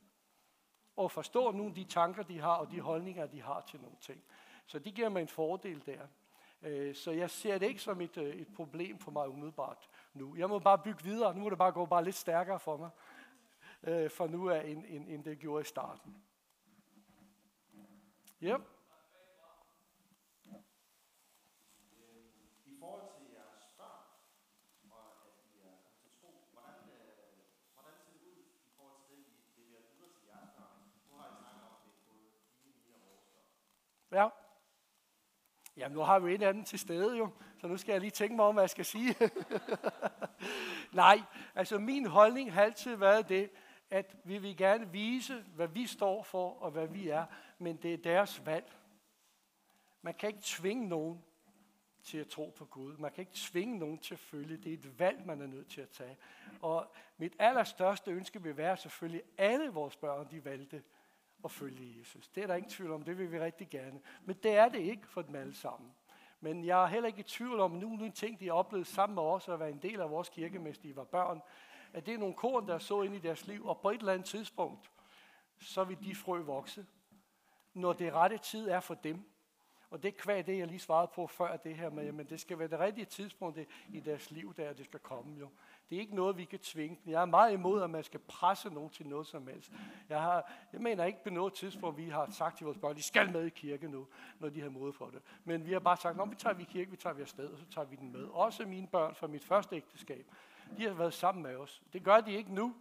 Og 0.96 1.12
forstå 1.12 1.52
nogle 1.52 1.70
af 1.70 1.76
de 1.76 1.84
tanker, 1.84 2.24
de 2.24 2.40
har, 2.40 2.56
og 2.56 2.72
de 2.72 2.82
holdninger, 2.82 3.26
de 3.26 3.42
har 3.42 3.62
til 3.62 3.82
nogle 3.82 3.98
ting. 4.02 4.24
Så 4.66 4.80
det 4.80 4.94
giver 4.94 5.10
mig 5.10 5.22
en 5.22 5.28
fordel 5.28 5.86
der. 5.86 6.08
Øh, 6.62 6.96
så 6.96 7.12
jeg 7.12 7.30
ser 7.30 7.58
det 7.58 7.68
ikke 7.68 7.82
som 7.82 8.02
et, 8.02 8.18
øh, 8.18 8.36
et 8.36 8.56
problem 8.56 9.00
for 9.00 9.12
mig 9.12 9.30
umiddelbart 9.30 9.90
nu. 10.14 10.36
Jeg 10.36 10.50
må 10.50 10.60
bare 10.60 10.78
bygge 10.78 11.04
videre. 11.04 11.36
Nu 11.36 11.42
må 11.42 11.50
det 11.50 11.58
bare 11.58 11.72
gå 11.72 11.86
bare 11.86 12.04
lidt 12.04 12.16
stærkere 12.16 12.60
for 12.60 12.78
mig. 12.78 12.90
Øh, 13.84 14.10
for 14.10 14.28
nu 14.28 14.46
er 14.46 14.60
end, 14.60 14.86
end, 14.88 15.10
end 15.10 15.24
det 15.24 15.40
gjorde 15.40 15.62
i 15.62 15.66
starten. 15.66 16.24
Yep. 18.44 18.62
I 22.66 22.76
forhold 22.80 23.08
til 23.18 23.26
jeres 23.38 23.66
børn, 23.78 24.06
og 24.92 25.04
at 25.26 25.34
I 25.48 25.60
er 25.60 25.76
kommet 25.84 25.96
til 26.02 26.12
tro, 26.22 26.30
hvordan, 26.54 26.80
øh, 26.98 27.40
hvordan 27.74 27.96
ser 28.04 28.12
det 28.12 28.28
ud 28.32 28.44
i 28.68 28.72
forhold 28.78 29.02
til 29.08 29.18
det, 29.18 29.26
I 29.58 29.62
leverer 29.62 29.86
videre 29.92 30.12
til 30.18 30.26
jeres 30.32 30.52
børn? 30.58 30.78
Nu 31.10 31.18
har 31.18 31.28
I 31.32 31.36
snakket 31.42 31.64
om, 31.68 31.74
at 31.78 31.84
det 31.86 31.92
er 31.96 32.02
både 32.10 32.26
dine, 32.64 32.78
mine 32.84 32.96
og 32.96 33.02
vores 33.10 33.26
børn. 33.34 33.50
Ja. 34.14 34.28
Jamen, 35.78 35.96
nu 35.96 36.02
har 36.02 36.20
vi 36.20 36.36
en 36.36 36.42
anden 36.42 36.64
til 36.64 36.80
stede 36.80 37.18
jo, 37.18 37.30
så 37.58 37.68
nu 37.68 37.78
skal 37.78 37.92
jeg 37.92 38.02
lige 38.02 38.12
tænke 38.12 38.36
mig 38.36 38.46
om, 38.46 38.56
hvad 38.56 38.64
jeg 38.64 38.70
skal 38.70 38.86
sige. 38.86 39.16
Nej, 40.92 41.22
altså 41.56 41.80
min 41.80 42.06
holdning 42.06 42.54
har 42.54 42.64
altid 42.64 42.96
været 42.96 43.30
det, 43.30 43.50
at 43.90 44.16
vi 44.24 44.38
vil 44.38 44.58
gerne 44.58 44.92
vise, 44.92 45.46
hvad 45.56 45.68
vi 45.68 45.88
står 45.88 46.24
for 46.24 46.50
og 46.50 46.72
hvad 46.72 46.88
vi 46.88 47.10
er, 47.10 47.26
men 47.58 47.76
det 47.78 47.94
er 47.94 47.98
deres 47.98 48.46
valg. 48.46 48.74
Man 50.02 50.14
kan 50.14 50.30
ikke 50.30 50.42
tvinge 50.44 50.88
nogen 50.88 51.24
til 52.04 52.18
at 52.18 52.28
tro 52.28 52.54
på 52.58 52.66
Gud. 52.66 52.98
Man 52.98 53.12
kan 53.12 53.22
ikke 53.22 53.36
tvinge 53.36 53.80
nogen 53.80 53.98
til 53.98 54.14
at 54.14 54.20
følge. 54.20 54.58
Det 54.58 54.70
er 54.70 54.74
et 54.74 55.00
valg, 55.00 55.26
man 55.26 55.42
er 55.42 55.48
nødt 55.48 55.68
til 55.68 55.82
at 55.82 55.90
tage. 55.90 56.18
Og 56.62 56.94
mit 57.18 57.36
allerstørste 57.40 58.12
ønske 58.12 58.44
vil 58.44 58.58
være 58.58 58.78
selvfølgelig, 58.78 59.22
at 59.38 59.52
alle 59.52 59.70
vores 59.70 59.96
børn, 59.96 60.28
de 60.32 60.46
valgte 60.46 60.84
at 61.44 61.52
følge 61.52 62.00
Jesus. 62.00 62.28
Det 62.28 62.44
er 62.44 62.48
der 62.48 62.56
ingen 62.56 62.72
tvivl 62.72 62.92
om, 62.92 63.04
det 63.04 63.18
vil 63.18 63.32
vi 63.32 63.40
rigtig 63.40 63.70
gerne. 63.70 64.00
Men 64.26 64.36
det 64.44 64.52
er 64.52 64.70
det 64.70 64.80
ikke 64.80 65.08
for 65.08 65.22
dem 65.22 65.36
alle 65.36 65.54
sammen. 65.54 65.92
Men 66.40 66.66
jeg 66.66 66.84
er 66.84 66.88
heller 66.88 67.08
ikke 67.08 67.20
i 67.20 67.24
tvivl 67.24 67.60
om, 67.60 67.72
nu 67.72 67.90
nogle 67.90 68.12
ting, 68.12 68.40
de 68.40 68.46
har 68.46 68.54
oplevet 68.54 68.88
sammen 68.88 69.16
med 69.16 69.24
os, 69.24 69.50
at 69.50 69.60
være 69.60 69.70
en 69.70 69.82
del 69.82 70.02
af 70.02 70.10
vores 70.10 70.30
kirke, 70.30 70.60
mens 70.60 70.78
de 70.78 70.96
var 70.96 71.04
børn, 71.04 71.42
at 71.94 72.06
det 72.06 72.14
er 72.14 72.18
nogle 72.18 72.34
korn, 72.34 72.68
der 72.68 72.78
så 72.78 73.02
ind 73.02 73.16
i 73.16 73.20
deres 73.20 73.48
liv, 73.48 73.66
og 73.66 73.80
på 73.80 73.90
et 73.90 74.00
eller 74.00 74.14
andet 74.14 74.28
tidspunkt, 74.28 74.92
så 75.60 75.84
vil 75.84 75.98
de 76.04 76.16
frø 76.16 76.42
vokse, 76.42 76.86
når 77.74 77.94
det 77.94 78.14
rette 78.14 78.38
tid 78.38 78.70
er 78.70 78.80
for 78.80 78.94
dem. 78.94 79.30
Og 79.90 80.04
det 80.04 80.16
er 80.28 80.42
det, 80.42 80.58
jeg 80.58 80.68
lige 80.68 80.80
svarede 80.80 81.12
på 81.16 81.28
før 81.28 81.58
det 81.58 81.76
her 81.76 81.90
med, 81.90 82.12
men 82.12 82.26
det 82.30 82.40
skal 82.40 82.60
være 82.60 82.68
det 82.68 82.80
rigtige 82.80 83.06
tidspunkt 83.06 83.60
i 83.90 84.00
deres 84.00 84.32
liv, 84.32 84.54
der 84.54 84.74
det 84.74 84.86
skal 84.86 85.00
komme 85.00 85.40
jo. 85.40 85.50
Det 85.94 85.98
er 85.98 86.02
ikke 86.02 86.16
noget, 86.16 86.38
vi 86.38 86.46
kan 86.46 86.60
tvinge 86.60 87.00
Jeg 87.06 87.22
er 87.22 87.26
meget 87.26 87.54
imod, 87.54 87.82
at 87.82 87.90
man 87.90 88.04
skal 88.04 88.20
presse 88.20 88.70
nogen 88.70 88.90
til 88.90 89.08
noget 89.08 89.28
som 89.28 89.48
helst. 89.48 89.72
Jeg, 90.10 90.22
har, 90.22 90.52
jeg 90.74 90.82
mener 90.82 91.06
ikke 91.06 91.24
på 91.24 91.30
noget 91.30 91.54
tidspunkt, 91.54 91.98
vi 91.98 92.10
har 92.10 92.32
sagt 92.32 92.58
til 92.58 92.66
vores 92.66 92.78
børn, 92.78 92.96
de 92.96 93.04
skal 93.04 93.32
med 93.32 93.46
i 93.46 93.50
kirke 93.50 93.88
nu, 93.88 94.08
når 94.40 94.50
de 94.50 94.62
har 94.62 94.70
mod 94.70 94.94
for 94.94 95.10
det. 95.10 95.22
Men 95.44 95.66
vi 95.66 95.74
har 95.74 95.80
bare 95.80 95.98
sagt, 95.98 96.22
at 96.22 96.30
vi 96.30 96.36
tager 96.36 96.54
vi 96.54 96.64
i 96.64 96.66
kirke, 96.66 96.92
vi 96.92 96.98
tager 96.98 97.14
vi 97.14 97.22
afsted, 97.22 97.48
og 97.48 97.60
så 97.60 97.66
tager 97.66 97.86
vi 97.86 97.96
den 97.96 98.12
med. 98.12 98.24
Også 98.24 98.66
mine 98.66 98.88
børn 98.88 99.16
fra 99.16 99.28
mit 99.28 99.44
første 99.44 99.76
ægteskab, 99.76 100.26
de 100.78 100.84
har 100.84 100.94
været 100.94 101.14
sammen 101.14 101.44
med 101.44 101.56
os. 101.56 101.82
Det 101.94 102.04
gør 102.04 102.22
de 102.22 102.34
ikke 102.34 102.54
nu, 102.54 102.76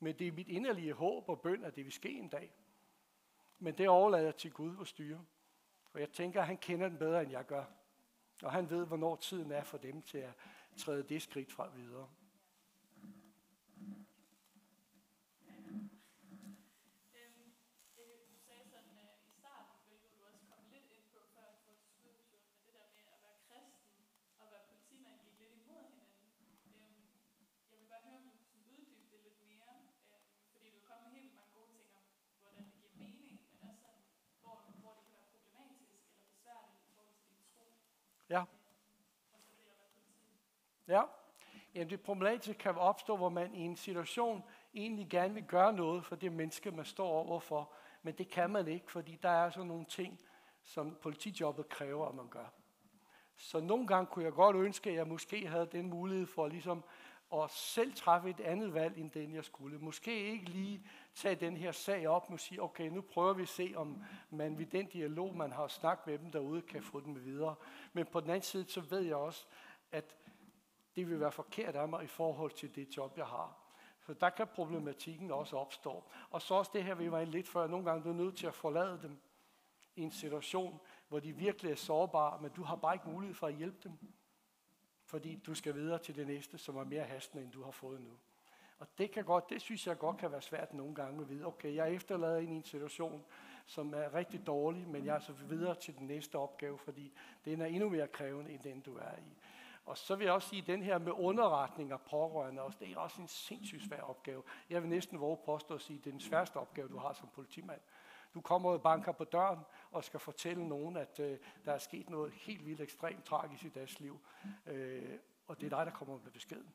men 0.00 0.14
det 0.18 0.26
er 0.26 0.32
mit 0.32 0.48
inderlige 0.48 0.92
håb 0.92 1.28
og 1.28 1.40
bøn, 1.40 1.64
at 1.64 1.76
det 1.76 1.84
vil 1.84 1.92
ske 1.92 2.10
en 2.10 2.28
dag. 2.28 2.50
Men 3.58 3.78
det 3.78 3.88
overlader 3.88 4.24
jeg 4.24 4.36
til 4.36 4.52
Gud 4.52 4.76
at 4.80 4.86
styre. 4.86 5.20
For 5.90 5.98
jeg 5.98 6.10
tænker, 6.10 6.40
at 6.40 6.46
han 6.46 6.56
kender 6.56 6.88
den 6.88 6.98
bedre, 6.98 7.22
end 7.22 7.30
jeg 7.30 7.46
gør. 7.46 7.64
Og 8.42 8.52
han 8.52 8.70
ved, 8.70 8.86
hvornår 8.86 9.16
tiden 9.16 9.52
er 9.52 9.64
for 9.64 9.78
dem 9.78 10.02
til 10.02 10.18
at 10.18 10.32
træde 10.76 11.02
det 11.02 11.22
skridt 11.22 11.52
fra 11.52 11.68
videre. 11.76 12.08
Ja. 38.30 38.44
Ja. 40.88 41.02
Jamen 41.74 41.90
det 41.90 42.00
problematiske 42.00 42.54
kan 42.54 42.76
opstå, 42.76 43.16
hvor 43.16 43.28
man 43.28 43.54
i 43.54 43.60
en 43.60 43.76
situation 43.76 44.44
egentlig 44.74 45.08
gerne 45.10 45.34
vil 45.34 45.44
gøre 45.44 45.72
noget 45.72 46.04
for 46.04 46.16
det 46.16 46.32
menneske, 46.32 46.70
man 46.70 46.84
står 46.84 47.08
overfor, 47.08 47.72
men 48.02 48.14
det 48.14 48.28
kan 48.28 48.50
man 48.50 48.68
ikke, 48.68 48.92
fordi 48.92 49.18
der 49.22 49.28
er 49.28 49.50
så 49.50 49.62
nogle 49.62 49.84
ting, 49.84 50.20
som 50.64 50.96
politijobbet 51.02 51.68
kræver, 51.68 52.08
at 52.08 52.14
man 52.14 52.28
gør. 52.28 52.52
Så 53.36 53.60
nogle 53.60 53.86
gange 53.86 54.06
kunne 54.06 54.24
jeg 54.24 54.32
godt 54.32 54.56
ønske, 54.56 54.90
at 54.90 54.96
jeg 54.96 55.06
måske 55.06 55.48
havde 55.48 55.66
den 55.66 55.86
mulighed 55.86 56.26
for 56.26 56.48
ligesom 56.48 56.84
at 57.34 57.50
selv 57.50 57.94
træffe 57.94 58.30
et 58.30 58.40
andet 58.40 58.74
valg, 58.74 58.98
end 58.98 59.10
den 59.10 59.34
jeg 59.34 59.44
skulle. 59.44 59.78
Måske 59.78 60.26
ikke 60.26 60.44
lige 60.44 60.86
tage 61.14 61.34
den 61.34 61.56
her 61.56 61.72
sag 61.72 62.08
op 62.08 62.26
og 62.30 62.40
sige, 62.40 62.62
okay, 62.62 62.88
nu 62.88 63.00
prøver 63.00 63.32
vi 63.32 63.42
at 63.42 63.48
se, 63.48 63.72
om 63.76 64.04
man 64.30 64.58
ved 64.58 64.66
den 64.66 64.86
dialog, 64.86 65.36
man 65.36 65.52
har 65.52 65.68
snakket 65.68 66.06
med 66.06 66.18
dem 66.18 66.30
derude, 66.30 66.62
kan 66.62 66.82
få 66.82 67.00
dem 67.00 67.24
videre. 67.24 67.54
Men 67.92 68.06
på 68.06 68.20
den 68.20 68.30
anden 68.30 68.42
side, 68.42 68.70
så 68.70 68.80
ved 68.80 69.00
jeg 69.00 69.16
også, 69.16 69.46
at 69.92 70.16
det 70.98 71.10
vil 71.10 71.20
være 71.20 71.32
forkert 71.32 71.76
af 71.76 71.88
mig 71.88 72.04
i 72.04 72.06
forhold 72.06 72.50
til 72.50 72.74
det 72.74 72.96
job, 72.96 73.18
jeg 73.18 73.26
har. 73.26 73.56
Så 74.06 74.14
der 74.14 74.30
kan 74.30 74.46
problematikken 74.46 75.30
også 75.30 75.56
opstå. 75.56 76.04
Og 76.30 76.42
så 76.42 76.54
også 76.54 76.70
det 76.74 76.84
her, 76.84 76.94
vi 76.94 77.10
var 77.10 77.24
lidt 77.24 77.48
før, 77.48 77.66
nogle 77.66 77.84
gange 77.84 78.04
du 78.04 78.10
er 78.10 78.14
nødt 78.14 78.36
til 78.36 78.46
at 78.46 78.54
forlade 78.54 78.98
dem 79.02 79.18
i 79.96 80.02
en 80.02 80.10
situation, 80.10 80.80
hvor 81.08 81.20
de 81.20 81.32
virkelig 81.32 81.72
er 81.72 81.76
sårbare, 81.76 82.42
men 82.42 82.50
du 82.50 82.62
har 82.62 82.76
bare 82.76 82.94
ikke 82.94 83.08
mulighed 83.08 83.34
for 83.34 83.46
at 83.46 83.54
hjælpe 83.54 83.78
dem 83.84 83.98
fordi 85.08 85.36
du 85.46 85.54
skal 85.54 85.74
videre 85.74 85.98
til 85.98 86.16
det 86.16 86.26
næste, 86.26 86.58
som 86.58 86.76
er 86.76 86.84
mere 86.84 87.04
hastende, 87.04 87.44
end 87.44 87.52
du 87.52 87.62
har 87.62 87.70
fået 87.70 88.00
nu. 88.00 88.10
Og 88.78 88.86
det, 88.98 89.10
kan 89.10 89.24
godt, 89.24 89.50
det 89.50 89.62
synes 89.62 89.86
jeg 89.86 89.98
godt 89.98 90.16
kan 90.16 90.32
være 90.32 90.42
svært 90.42 90.74
nogle 90.74 90.94
gange 90.94 91.20
at 91.20 91.28
vide. 91.28 91.46
Okay, 91.46 91.74
jeg 91.74 91.94
efterlader 91.94 92.38
ind 92.38 92.52
i 92.52 92.56
en 92.56 92.64
situation, 92.64 93.24
som 93.66 93.94
er 93.94 94.14
rigtig 94.14 94.46
dårlig, 94.46 94.88
men 94.88 95.04
jeg 95.04 95.14
er 95.14 95.20
så 95.20 95.32
videre 95.32 95.74
til 95.74 95.98
den 95.98 96.06
næste 96.06 96.38
opgave, 96.38 96.78
fordi 96.78 97.12
den 97.44 97.60
er 97.60 97.66
endnu 97.66 97.88
mere 97.88 98.08
krævende, 98.08 98.50
end 98.50 98.62
den 98.62 98.80
du 98.80 98.96
er 98.96 99.16
i. 99.18 99.36
Og 99.88 99.98
så 99.98 100.16
vil 100.16 100.24
jeg 100.24 100.34
også 100.34 100.48
sige, 100.48 100.60
at 100.62 100.66
den 100.66 100.82
her 100.82 100.98
med 100.98 101.12
underretning 101.12 101.92
pårørende, 102.10 102.62
også, 102.62 102.78
det 102.80 102.92
er 102.92 102.98
også 102.98 103.22
en 103.22 103.28
sindssygt 103.28 103.82
svær 103.82 104.00
opgave. 104.00 104.42
Jeg 104.70 104.82
vil 104.82 104.90
næsten 104.90 105.20
våge 105.20 105.38
påstå 105.44 105.74
at 105.74 105.80
sige, 105.80 105.98
at 105.98 106.04
det 106.04 106.10
er 106.10 106.12
den 106.12 106.20
sværeste 106.20 106.56
opgave, 106.56 106.88
du 106.88 106.98
har 106.98 107.12
som 107.12 107.28
politimand. 107.34 107.80
Du 108.34 108.40
kommer 108.40 108.70
og 108.70 108.82
banker 108.82 109.12
på 109.12 109.24
døren 109.24 109.58
og 109.90 110.04
skal 110.04 110.20
fortælle 110.20 110.68
nogen, 110.68 110.96
at 110.96 111.20
øh, 111.20 111.38
der 111.64 111.72
er 111.72 111.78
sket 111.78 112.10
noget 112.10 112.32
helt 112.32 112.66
vildt 112.66 112.80
ekstremt 112.80 113.24
tragisk 113.24 113.64
i 113.64 113.68
deres 113.68 114.00
liv. 114.00 114.20
Øh, 114.66 115.18
og 115.46 115.60
det 115.60 115.72
er 115.72 115.76
dig, 115.76 115.86
der 115.86 115.92
kommer 115.92 116.18
med 116.24 116.30
beskeden. 116.30 116.74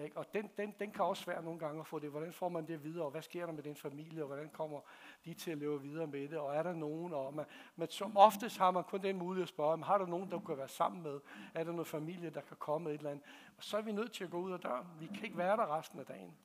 Ikke? 0.00 0.16
Og 0.16 0.34
den, 0.34 0.50
den, 0.56 0.74
den 0.78 0.90
kan 0.90 1.04
også 1.04 1.26
være 1.26 1.42
nogle 1.42 1.58
gange 1.58 1.80
at 1.80 1.86
få 1.86 1.98
det. 1.98 2.10
Hvordan 2.10 2.32
får 2.32 2.48
man 2.48 2.66
det 2.66 2.84
videre, 2.84 3.04
og 3.04 3.10
hvad 3.10 3.22
sker 3.22 3.46
der 3.46 3.52
med 3.52 3.62
den 3.62 3.76
familie, 3.76 4.22
og 4.22 4.26
hvordan 4.26 4.48
kommer 4.48 4.80
de 5.24 5.34
til 5.34 5.50
at 5.50 5.58
leve 5.58 5.82
videre 5.82 6.06
med 6.06 6.28
det, 6.28 6.38
og 6.38 6.54
er 6.54 6.62
der 6.62 6.72
nogen, 6.72 7.14
og 7.14 7.34
man, 7.34 7.44
men 7.76 7.88
som 7.88 8.16
oftest 8.16 8.58
har 8.58 8.70
man 8.70 8.84
kun 8.84 9.02
den 9.02 9.18
mulighed 9.18 9.42
at 9.42 9.48
spørge, 9.48 9.72
om 9.72 9.82
har 9.82 9.98
der 9.98 10.06
nogen, 10.06 10.30
der 10.30 10.40
kan 10.40 10.58
være 10.58 10.68
sammen 10.68 11.02
med, 11.02 11.20
er 11.54 11.64
der 11.64 11.72
noget 11.72 11.86
familie, 11.86 12.30
der 12.30 12.40
kan 12.40 12.56
komme 12.56 12.90
et 12.90 12.94
eller 12.94 13.10
andet, 13.10 13.24
og 13.56 13.64
så 13.64 13.76
er 13.76 13.82
vi 13.82 13.92
nødt 13.92 14.12
til 14.12 14.24
at 14.24 14.30
gå 14.30 14.38
ud 14.38 14.52
af 14.52 14.60
døren. 14.60 14.86
Vi 15.00 15.06
kan 15.06 15.24
ikke 15.24 15.38
være 15.38 15.56
der 15.56 15.78
resten 15.78 16.00
af 16.00 16.06
dagen. 16.06 16.36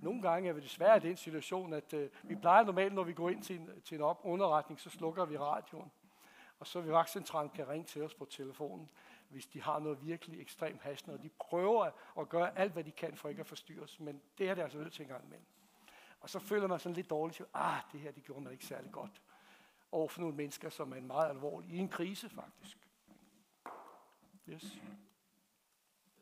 Nogle 0.00 0.22
gange 0.22 0.48
er 0.48 0.52
vi 0.52 0.60
desværre 0.60 0.96
i 0.96 1.00
den 1.00 1.16
situation, 1.16 1.72
at 1.72 1.94
øh, 1.94 2.10
vi 2.22 2.34
plejer 2.34 2.64
normalt, 2.64 2.94
når 2.94 3.02
vi 3.02 3.12
går 3.12 3.30
ind 3.30 3.42
til 3.42 3.60
en, 3.60 3.70
til 3.84 3.94
en 3.94 4.00
op 4.00 4.20
underretning, 4.22 4.80
så 4.80 4.90
slukker 4.90 5.24
vi 5.24 5.38
radioen. 5.38 5.90
Og 6.58 6.66
så 6.66 6.80
vil 6.80 6.92
vagtcentralen 6.92 7.50
kan 7.50 7.68
ringe 7.68 7.84
til 7.86 8.02
os 8.02 8.14
på 8.14 8.24
telefonen, 8.24 8.88
hvis 9.32 9.46
de 9.46 9.62
har 9.62 9.78
noget 9.78 10.06
virkelig 10.06 10.40
ekstremt 10.40 10.82
hastende, 10.82 11.16
og 11.16 11.22
de 11.22 11.28
prøver 11.28 11.90
at 12.20 12.28
gøre 12.28 12.58
alt, 12.58 12.72
hvad 12.72 12.84
de 12.84 12.90
kan 12.90 13.16
for 13.16 13.28
ikke 13.28 13.40
at 13.40 13.46
forstyrre 13.46 13.82
os, 13.82 14.00
men 14.00 14.22
det 14.38 14.48
er 14.48 14.54
det 14.54 14.62
altså 14.62 14.78
nødt 14.78 14.92
til 14.92 15.02
en 15.02 15.08
gang 15.08 15.24
imellem. 15.24 15.46
Og 16.20 16.30
så 16.30 16.38
føler 16.38 16.66
man 16.66 16.78
sådan 16.78 16.96
lidt 16.96 17.10
dårligt, 17.10 17.40
at 17.40 17.46
ah, 17.54 17.80
det 17.92 18.00
her 18.00 18.12
det 18.12 18.24
gjorde 18.24 18.40
man 18.40 18.52
ikke 18.52 18.66
særlig 18.66 18.92
godt 18.92 19.22
over 19.92 20.08
for 20.08 20.20
nogle 20.20 20.36
mennesker, 20.36 20.68
som 20.70 20.92
er 20.92 20.96
en 20.96 21.06
meget 21.06 21.30
alvorlig, 21.30 21.70
i 21.70 21.78
en 21.78 21.88
krise 21.88 22.28
faktisk. 22.28 22.78
Yes. 24.48 24.62
Det 24.62 24.80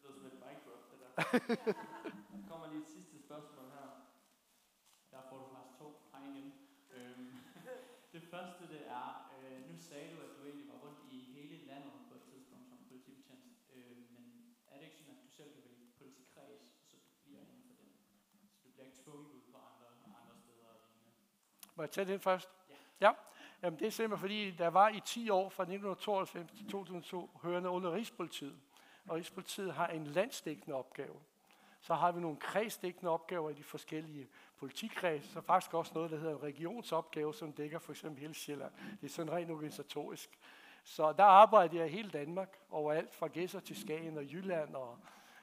lyder 0.02 0.14
som 0.14 0.26
et 0.26 0.32
drop, 0.64 0.82
det 0.90 0.98
der. 1.66 2.48
kommer 2.48 2.66
lige 2.72 2.82
et 2.82 2.88
sidste 2.88 3.18
spørgsmål 3.26 3.66
her. 3.76 3.88
Der 5.10 5.20
får 5.28 5.38
du 5.38 5.46
faktisk 5.54 5.78
to. 5.78 5.88
Hej 6.12 6.22
igen. 6.32 6.52
Øhm, 6.96 7.32
det 8.14 8.22
første 8.32 8.62
det 8.74 8.82
er, 8.88 9.08
øh, 9.36 9.70
nu 9.70 9.76
sagde 9.78 10.06
du, 10.14 10.20
at 10.26 10.30
du 10.36 10.44
egentlig 10.44 10.68
var 10.72 10.78
rundt 10.84 11.00
i 11.12 11.18
hele 11.36 11.66
landet 11.66 11.92
på 12.08 12.14
et 12.14 12.22
tidspunkt 12.30 12.68
som 12.68 12.78
politibetjent. 12.88 13.44
Øh, 13.74 13.96
men 14.14 14.24
er 14.66 14.76
det 14.78 14.84
ikke 14.84 14.96
sådan, 14.96 15.14
at 15.16 15.22
du 15.22 15.28
selv 15.38 15.50
vil 15.56 15.64
vælge 15.64 15.86
politikreds, 15.98 16.62
så 16.88 16.96
du 16.96 17.10
bliver 17.24 17.40
inden 17.40 17.62
for 17.68 17.74
den? 17.80 17.90
Så 18.60 18.66
du 18.68 18.70
tvunget 19.02 19.28
ud 19.34 19.40
på 19.52 19.56
andre, 19.70 19.86
andre 20.22 20.36
steder 20.42 20.68
og 20.74 20.80
lignende. 20.88 21.12
Må 21.80 21.84
jeg 21.84 21.90
tage 21.90 22.12
den 22.12 22.20
først? 22.20 22.50
Ja. 22.70 23.06
ja. 23.06 23.12
Jamen, 23.62 23.78
det 23.78 23.86
er 23.86 23.90
simpelthen 23.90 24.20
fordi, 24.20 24.50
der 24.50 24.68
var 24.68 24.88
i 24.88 25.00
10 25.04 25.30
år 25.30 25.48
fra 25.48 25.62
1992 25.62 26.50
til 26.50 26.68
2002 26.68 27.30
hørende 27.42 27.68
under 27.68 27.92
Rigspolitiet. 27.92 28.56
Og 29.08 29.16
Rigspolitiet 29.16 29.72
har 29.74 29.86
en 29.86 30.06
landsdækkende 30.06 30.76
opgave. 30.76 31.14
Så 31.80 31.94
har 31.94 32.12
vi 32.12 32.20
nogle 32.20 32.36
kredsdækkende 32.36 33.10
opgaver 33.10 33.50
i 33.50 33.52
de 33.52 33.62
forskellige 33.62 34.28
politikreds, 34.58 35.24
så 35.24 35.40
faktisk 35.40 35.74
også 35.74 35.92
noget, 35.94 36.10
der 36.10 36.16
hedder 36.16 36.36
en 36.36 36.42
regionsopgave, 36.42 37.34
som 37.34 37.52
dækker 37.52 37.78
for 37.78 37.92
eksempel 37.92 38.20
hele 38.20 38.34
Sjælland. 38.34 38.72
Det 39.00 39.06
er 39.06 39.12
sådan 39.12 39.32
rent 39.32 39.50
organisatorisk. 39.50 40.38
Så 40.84 41.12
der 41.12 41.24
arbejder 41.24 41.78
jeg 41.78 41.86
i 41.86 41.90
hele 41.90 42.10
Danmark, 42.10 42.58
overalt 42.70 43.14
fra 43.14 43.26
Gæsser 43.26 43.60
til 43.60 43.76
Skagen 43.76 44.16
og 44.16 44.24
Jylland. 44.24 44.74
Og 44.74 44.98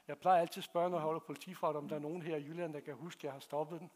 jeg 0.07 0.17
plejer 0.17 0.41
altid 0.41 0.59
at 0.59 0.65
spørge, 0.65 0.89
når 0.89 0.97
jeg 0.97 1.03
holder 1.03 1.19
politifart, 1.19 1.75
om 1.75 1.89
der 1.89 1.95
er 1.95 1.99
nogen 1.99 2.21
her 2.21 2.35
i 2.35 2.43
Jylland, 2.43 2.73
der 2.73 2.79
kan 2.79 2.93
huske, 2.93 3.19
at 3.19 3.23
jeg 3.23 3.31
har 3.31 3.39
stoppet 3.39 3.79
den. 3.79 3.91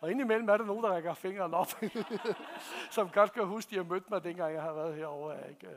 Og 0.00 0.10
indimellem 0.10 0.48
er 0.48 0.56
der 0.56 0.64
nogen, 0.64 0.84
der 0.84 0.90
rækker 0.90 1.14
fingeren 1.14 1.54
op, 1.54 1.68
som 2.90 3.10
godt 3.10 3.32
kan 3.32 3.46
huske, 3.46 3.68
at 3.68 3.70
de 3.70 3.76
har 3.76 3.84
mødt 3.84 4.10
mig, 4.10 4.24
dengang 4.24 4.54
jeg 4.54 4.62
har 4.62 4.72
været 4.72 4.96
herovre. 4.96 5.48
Ikke? 5.50 5.68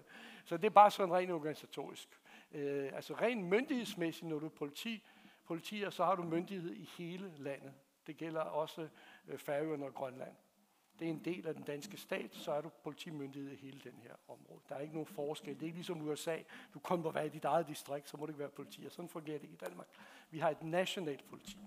Så 0.46 0.58
det 0.58 0.66
er 0.66 0.70
bare 0.70 0.92
sådan 0.92 1.14
rent 1.14 1.32
organisatorisk. 1.32 2.10
Øh, 2.52 2.90
altså 2.94 3.14
rent 3.14 3.44
myndighedsmæssigt, 3.44 4.30
når 4.30 4.40
du 4.40 4.46
er 4.46 4.50
politi, 4.50 5.04
politi, 5.46 5.86
så 5.90 6.06
har 6.06 6.16
du 6.16 6.24
myndighed 6.24 6.74
i 6.74 6.90
hele 6.98 7.34
landet. 7.38 7.74
Det 8.08 8.18
gælder 8.18 8.42
også 8.42 8.88
øh, 9.28 9.38
Færøerne 9.38 9.86
og 9.86 9.94
Grønland. 9.94 10.36
Det 11.00 11.06
er 11.06 11.10
en 11.10 11.26
del 11.26 11.48
af 11.48 11.54
den 11.54 11.64
danske 11.64 11.98
stat, 11.98 12.36
så 12.36 12.52
er 12.52 12.62
du 12.62 12.70
politimyndighed 12.84 13.52
i 13.52 13.56
hele 13.56 13.82
den 13.84 14.00
her 14.04 14.14
område. 14.28 14.62
Der 14.70 14.76
er 14.76 14.80
ikke 14.80 14.94
nogen 14.94 15.08
forskel. 15.08 15.54
Det 15.54 15.62
er 15.62 15.66
ikke 15.66 15.78
ligesom 15.78 16.02
USA. 16.02 16.38
Du 16.74 16.80
kun 16.80 17.02
må 17.02 17.12
være 17.12 17.26
i 17.26 17.30
dit 17.30 17.46
eget 17.46 17.68
distrikt, 17.68 18.10
så 18.10 18.18
må 18.18 18.26
du 18.26 18.32
ikke 18.32 18.40
være 18.40 18.50
politi. 18.50 18.86
Og 18.86 18.92
sådan 18.92 19.10
fungerer 19.10 19.38
det 19.38 19.44
ikke 19.44 19.54
i 19.54 19.66
Danmark. 19.66 19.88
Vi 20.30 20.40
har 20.40 20.50
et 20.50 20.64
nationalt 20.64 21.26
politi. 21.30 21.58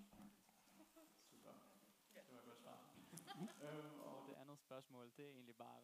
øhm, 3.63 4.01
og 4.01 4.25
det 4.29 4.35
andet 4.43 4.59
spørgsmål, 4.59 5.11
det 5.17 5.25
er 5.25 5.31
egentlig 5.31 5.57
bare 5.57 5.77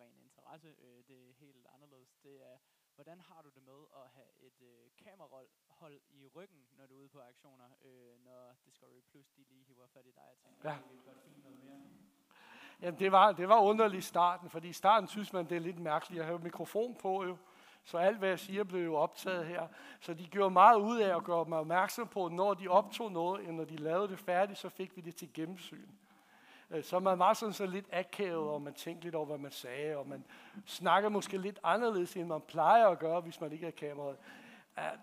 interesse. 0.49 0.69
Øh, 0.69 1.03
det 1.09 1.29
er 1.29 1.33
helt 1.39 1.67
anderledes. 1.75 2.17
Det 2.23 2.35
er, 2.53 2.57
hvordan 2.95 3.21
har 3.21 3.43
du 3.43 3.49
det 3.55 3.63
med 3.63 3.81
at 4.03 4.11
have 4.15 4.27
et 4.41 4.63
øh, 4.63 4.91
kamerahold 5.05 6.01
i 6.11 6.27
ryggen, 6.27 6.67
når 6.79 6.87
du 6.87 6.95
er 6.95 6.99
ude 6.99 7.09
på 7.09 7.21
aktioner, 7.21 7.69
øh, 7.85 8.25
når 8.25 8.55
Discovery 8.67 9.01
Plus 9.11 9.27
de 9.37 9.45
lige 9.49 9.65
hiver 9.65 9.87
fat 9.87 10.07
i 10.07 10.11
dig 10.11 10.23
og 10.33 10.39
tænker, 10.39 10.71
Ja. 10.71 10.77
vi 10.91 10.99
godt 11.07 11.19
filme 11.25 11.43
noget 11.43 11.65
mere? 11.65 11.81
Jamen, 12.81 13.01
det 13.01 13.13
var, 13.13 13.33
det 13.33 13.49
var 13.49 13.61
underligt 13.61 14.05
i 14.05 14.07
starten, 14.07 14.51
fordi 14.51 14.69
i 14.69 14.73
starten 14.73 15.09
synes 15.09 15.33
man, 15.33 15.49
det 15.49 15.57
er 15.57 15.61
lidt 15.61 15.79
mærkeligt. 15.79 16.19
Jeg 16.19 16.27
har 16.27 16.33
jo 16.33 16.39
mikrofon 16.39 16.95
på 16.95 17.25
jo, 17.25 17.37
så 17.85 17.99
alt, 17.99 18.19
hvad 18.19 18.29
jeg 18.29 18.39
siger, 18.39 18.65
blev 18.65 18.85
jo 18.85 18.95
optaget 18.97 19.47
her. 19.47 19.69
Så 20.01 20.15
de 20.15 20.27
gjorde 20.27 20.51
meget 20.51 20.81
ud 20.81 20.99
af 21.01 21.17
at 21.17 21.25
gøre 21.25 21.45
mig 21.45 21.59
opmærksom 21.59 22.09
på, 22.09 22.29
når 22.29 22.55
de 22.55 22.69
optog 22.69 23.13
noget, 23.13 23.47
og 23.47 23.55
når 23.55 23.65
de 23.65 23.77
lavede 23.77 24.09
det 24.09 24.19
færdigt, 24.19 24.59
så 24.59 24.69
fik 24.69 24.97
vi 24.97 25.01
det 25.01 25.17
til 25.17 25.33
gennemsyn. 25.33 25.89
Øh, 26.71 26.85
så 26.85 26.99
man 26.99 27.19
var 27.19 27.35
sådan 27.35 27.53
så 27.53 27.67
lidt 27.67 27.87
akavet, 27.93 28.51
og 28.51 28.63
man 28.63 28.75
tænkte 28.75 29.05
lidt 29.05 29.15
over, 29.15 29.27
hvad 29.27 29.39
man 29.39 29.51
sagde, 29.51 29.97
og 29.97 30.09
man 30.09 30.25
snakkede 30.67 31.11
måske 31.11 31.39
lidt 31.39 31.61
anderledes, 31.63 32.17
end 32.17 32.27
man 32.27 32.41
plejer 32.41 32.87
at 32.87 32.99
gøre, 32.99 33.21
hvis 33.21 33.41
man 33.41 33.53
ikke 33.53 33.67
er 33.67 33.71
kameraet. 33.71 34.17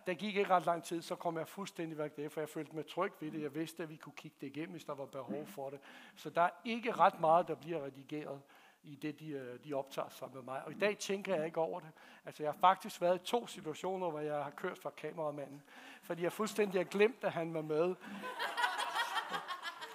Der 0.07 0.13
gik 0.13 0.35
ikke 0.35 0.49
ret 0.49 0.65
lang 0.65 0.83
tid, 0.83 1.01
så 1.01 1.15
kom 1.15 1.37
jeg 1.37 1.47
fuldstændig 1.47 1.97
væk 1.97 2.15
det, 2.15 2.31
for 2.31 2.41
jeg 2.41 2.49
følte 2.49 2.75
mig 2.75 2.87
tryg 2.87 3.11
ved 3.19 3.31
det. 3.31 3.41
Jeg 3.41 3.55
vidste, 3.55 3.83
at 3.83 3.89
vi 3.89 3.95
kunne 3.95 4.13
kigge 4.15 4.37
det 4.41 4.47
igennem, 4.47 4.71
hvis 4.71 4.83
der 4.83 4.95
var 4.95 5.05
behov 5.05 5.45
for 5.45 5.69
det. 5.69 5.79
Så 6.15 6.29
der 6.29 6.41
er 6.41 6.49
ikke 6.65 6.91
ret 6.91 7.19
meget, 7.19 7.47
der 7.47 7.55
bliver 7.55 7.85
redigeret 7.85 8.41
i 8.83 8.95
det, 8.95 9.19
de, 9.19 9.29
øh, 9.29 9.59
de 9.63 9.73
optager 9.73 10.09
sammen 10.09 10.35
med 10.35 10.43
mig. 10.43 10.61
Og 10.65 10.71
i 10.71 10.75
dag 10.75 10.97
tænker 10.97 11.35
jeg 11.35 11.45
ikke 11.45 11.59
over 11.59 11.79
det. 11.79 11.89
Altså, 12.25 12.43
jeg 12.43 12.51
har 12.51 12.59
faktisk 12.59 13.01
været 13.01 13.21
i 13.21 13.25
to 13.25 13.47
situationer, 13.47 14.09
hvor 14.09 14.19
jeg 14.19 14.43
har 14.43 14.51
kørt 14.51 14.77
fra 14.77 14.89
kameramanden, 14.89 15.61
fordi 16.01 16.23
jeg 16.23 16.31
fuldstændig 16.31 16.79
har 16.79 16.85
glemt, 16.85 17.23
at 17.23 17.31
han 17.31 17.53
var 17.53 17.61
med. 17.61 17.95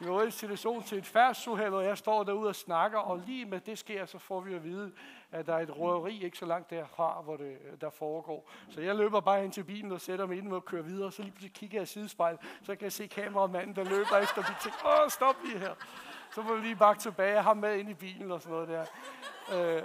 Vi 0.00 0.08
var 0.08 0.22
i 0.22 0.24
en 0.24 0.30
situation 0.30 0.82
til 0.82 0.98
et 0.98 1.06
færdsuheld, 1.06 1.74
og 1.74 1.84
jeg 1.84 1.98
står 1.98 2.24
derude 2.24 2.48
og 2.48 2.56
snakker, 2.56 2.98
og 2.98 3.22
lige 3.26 3.44
med 3.44 3.60
det 3.60 3.78
sker, 3.78 4.06
så 4.06 4.18
får 4.18 4.40
vi 4.40 4.54
at 4.54 4.64
vide, 4.64 4.92
at 5.32 5.46
der 5.46 5.54
er 5.54 5.58
et 5.58 5.78
røveri 5.78 6.24
ikke 6.24 6.38
så 6.38 6.46
langt 6.46 6.70
derfra, 6.70 7.20
hvor 7.20 7.36
det 7.36 7.58
der 7.80 7.90
foregår. 7.90 8.50
Så 8.68 8.80
jeg 8.80 8.96
løber 8.96 9.20
bare 9.20 9.44
ind 9.44 9.52
til 9.52 9.64
bilen 9.64 9.92
og 9.92 10.00
sætter 10.00 10.26
mig 10.26 10.38
ind 10.38 10.52
og 10.52 10.64
kører 10.64 10.82
videre, 10.82 11.12
så 11.12 11.22
lige 11.22 11.32
pludselig 11.32 11.52
kigger 11.52 11.78
jeg 11.78 11.82
i 11.82 11.86
sidespejl, 11.86 12.38
så 12.62 12.74
kan 12.74 12.82
jeg 12.82 12.92
se 12.92 13.06
kameramanden, 13.06 13.76
der 13.76 13.84
løber 13.84 14.16
efter 14.16 14.40
mig. 14.40 14.56
tænker, 14.62 15.02
åh, 15.04 15.10
stop 15.10 15.36
lige 15.44 15.58
her. 15.58 15.74
Så 16.34 16.42
må 16.42 16.54
vi 16.54 16.62
lige 16.62 16.76
bakke 16.76 17.00
tilbage 17.00 17.36
og 17.36 17.44
ham 17.44 17.56
med 17.56 17.78
ind 17.78 17.90
i 17.90 17.94
bilen 17.94 18.32
og 18.32 18.42
sådan 18.42 18.52
noget 18.52 18.68
der. 18.68 18.84
Øh, 19.76 19.82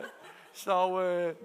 så 0.53 1.01
øh, 1.01 1.35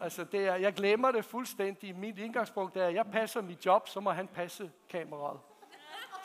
altså 0.00 0.24
det 0.24 0.46
er, 0.46 0.54
jeg 0.54 0.72
glemmer 0.72 1.10
det 1.10 1.24
fuldstændig. 1.24 1.98
Mit 1.98 2.18
indgangspunkt 2.18 2.76
er, 2.76 2.86
at 2.86 2.94
jeg 2.94 3.06
passer 3.06 3.42
mit 3.42 3.66
job, 3.66 3.88
så 3.88 4.00
må 4.00 4.10
han 4.10 4.28
passe 4.28 4.70
kameraet. 4.88 5.38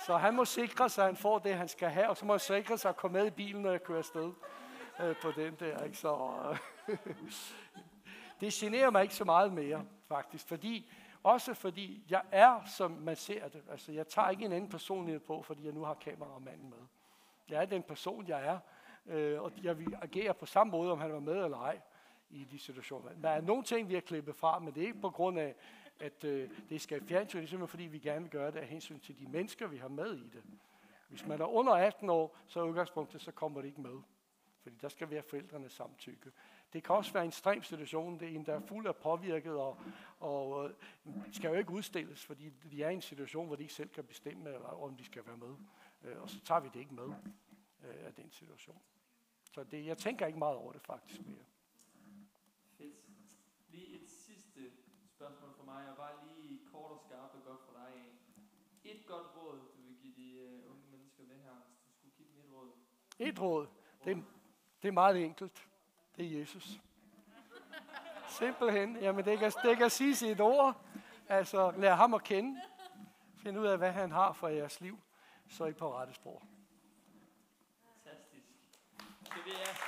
Så 0.08 0.18
han 0.18 0.36
må 0.36 0.46
sikre 0.46 0.90
sig, 0.90 1.04
at 1.04 1.08
han 1.08 1.16
får 1.16 1.40
det, 1.40 1.56
han 1.56 1.68
skal 1.68 1.90
have, 1.90 2.10
og 2.10 2.18
så 2.18 2.26
må 2.26 2.34
han 2.34 2.40
sikre 2.40 2.78
sig 2.78 2.90
at 2.90 2.96
komme 2.96 3.20
med 3.20 3.28
i 3.28 3.30
bilen, 3.30 3.62
når 3.62 3.72
jeg 3.72 3.84
kører 3.84 3.98
afsted 3.98 4.32
øh, 5.00 5.16
på 5.22 5.32
den 5.32 5.56
der. 5.60 5.84
Ikke? 5.84 5.98
Så, 5.98 6.32
øh, 6.88 6.98
det 8.42 8.54
generer 8.54 8.90
mig 8.90 9.02
ikke 9.02 9.16
så 9.16 9.26
meget 9.26 9.54
mere, 9.54 9.86
faktisk. 10.08 10.48
Fordi, 10.48 10.92
også 11.24 11.54
fordi 11.54 12.06
jeg 12.10 12.22
er, 12.32 12.60
som 12.78 12.92
man 12.92 13.16
ser 13.16 13.48
det. 13.48 13.64
Altså, 13.72 13.92
jeg 13.92 14.08
tager 14.08 14.30
ikke 14.30 14.46
en 14.46 14.52
anden 14.52 14.70
personlighed 14.70 15.20
på, 15.20 15.42
fordi 15.42 15.66
jeg 15.66 15.74
nu 15.74 15.84
har 15.84 15.94
kameramanden 15.94 16.70
med. 16.70 16.88
Jeg 17.50 17.62
er 17.62 17.66
den 17.66 17.84
person, 17.84 18.28
jeg 18.28 18.48
er, 18.48 18.60
øh, 19.06 19.42
og 19.42 19.52
jeg 19.64 19.80
vil 19.80 19.98
agere 20.02 20.34
på 20.34 20.46
samme 20.46 20.72
måde, 20.72 20.92
om 20.92 21.00
han 21.00 21.14
var 21.14 21.20
med 21.20 21.44
eller 21.44 21.58
ej 21.58 21.80
i 22.30 22.44
de 22.44 22.60
situationer. 22.60 23.12
Der 23.22 23.30
er 23.30 23.42
nogle 23.42 23.64
ting, 23.64 23.90
vi 23.90 23.94
har 23.94 24.02
klippet 24.02 24.36
fra, 24.36 24.60
men 24.60 24.74
det 24.74 24.84
er 24.84 24.88
ikke 24.88 25.02
på 25.02 25.10
grund 25.10 25.40
af, 25.40 25.56
at 26.00 26.24
øh, 26.24 26.50
det 26.70 26.82
skal 26.82 27.04
i 27.04 27.06
fjernsyn. 27.06 27.40
Det 27.40 27.44
er 27.44 27.50
simpelthen 27.50 27.68
fordi, 27.68 27.84
vi 27.84 28.00
gerne 28.00 28.22
vil 28.22 28.32
gøre 28.32 28.52
det 28.52 28.60
af 28.60 28.68
hensyn 28.68 29.00
til 29.00 29.20
de 29.20 29.28
mennesker, 29.28 29.68
vi 29.68 29.78
har 29.78 29.88
med 29.88 30.16
i 30.18 30.30
det. 30.30 30.44
Hvis 31.10 31.26
man 31.26 31.42
er 31.42 31.46
under 31.46 31.74
18 31.74 32.10
år, 32.10 32.38
så 32.48 32.60
er 32.60 32.64
udgangspunktet, 32.64 33.22
så 33.22 33.32
kommer 33.32 33.62
det 33.62 33.68
ikke 33.68 33.82
med. 33.82 34.02
Fordi 34.62 34.76
der 34.82 34.90
skal 34.90 35.10
være 35.10 35.24
forældrenes 35.24 35.74
samtykke. 35.74 36.32
Det 36.74 36.84
kan 36.84 36.96
også 36.96 37.14
være 37.14 37.24
en 37.24 37.28
ekstrem 37.28 37.64
situation. 37.64 38.20
Det 38.20 38.28
er 38.28 38.36
en, 38.36 38.46
der 38.46 38.54
er 38.54 38.60
fuld 38.60 38.88
af 38.88 38.96
påvirket, 38.96 39.56
og, 39.56 39.78
og 40.20 40.70
øh, 40.70 40.76
skal 41.32 41.48
jo 41.48 41.54
ikke 41.54 41.72
udstilles, 41.72 42.26
fordi 42.26 42.50
de 42.72 42.84
er 42.84 42.90
i 42.90 42.94
en 42.94 43.02
situation, 43.02 43.48
hvor 43.48 43.56
de 43.56 43.62
ikke 43.62 43.74
selv 43.74 43.90
kan 43.90 44.04
bestemme, 44.04 44.50
eller, 44.50 44.84
om 44.84 44.96
de 44.96 45.06
skal 45.06 45.26
være 45.26 45.38
med. 45.38 45.56
Øh, 46.04 46.22
og 46.22 46.30
så 46.30 46.40
tager 46.40 46.60
vi 46.60 46.70
det 46.74 46.80
ikke 46.80 46.94
med 46.94 47.08
øh, 47.84 48.06
af 48.06 48.14
den 48.14 48.32
situation. 48.32 48.82
Så 49.52 49.64
det, 49.64 49.86
jeg 49.86 49.98
tænker 49.98 50.26
ikke 50.26 50.40
meget 50.40 50.58
over 50.58 50.72
det 50.72 50.82
faktisk 50.82 51.28
mere. 51.28 51.46
Et 63.20 63.42
råd. 63.42 63.68
Det, 64.06 64.26
det 64.82 64.88
er 64.88 64.92
meget 64.92 65.26
enkelt. 65.26 65.68
Det 66.16 66.26
er 66.26 66.40
Jesus. 66.40 66.80
Simpelthen. 68.30 68.98
Jamen, 68.98 69.26
det 69.26 69.40
kan, 69.40 69.52
det 69.64 69.78
kan 69.78 69.90
siges 69.90 70.22
i 70.22 70.32
et 70.32 70.42
ord. 70.42 70.82
Altså, 71.30 71.72
lad 71.72 71.96
ham 71.96 72.14
at 72.14 72.24
kende. 72.24 72.62
Find 73.36 73.60
ud 73.60 73.66
af, 73.66 73.78
hvad 73.78 73.92
han 73.92 74.12
har 74.12 74.34
for 74.34 74.48
jeres 74.48 74.82
liv. 74.82 75.00
Så 75.50 75.64
er 75.64 75.68
I 75.68 75.74
på 75.74 75.98
rette 75.98 76.14
spor. 76.14 76.44
Fantastisk. 78.04 78.46
Skal 79.26 79.42
vi, 79.46 79.52
ja. 79.52 79.87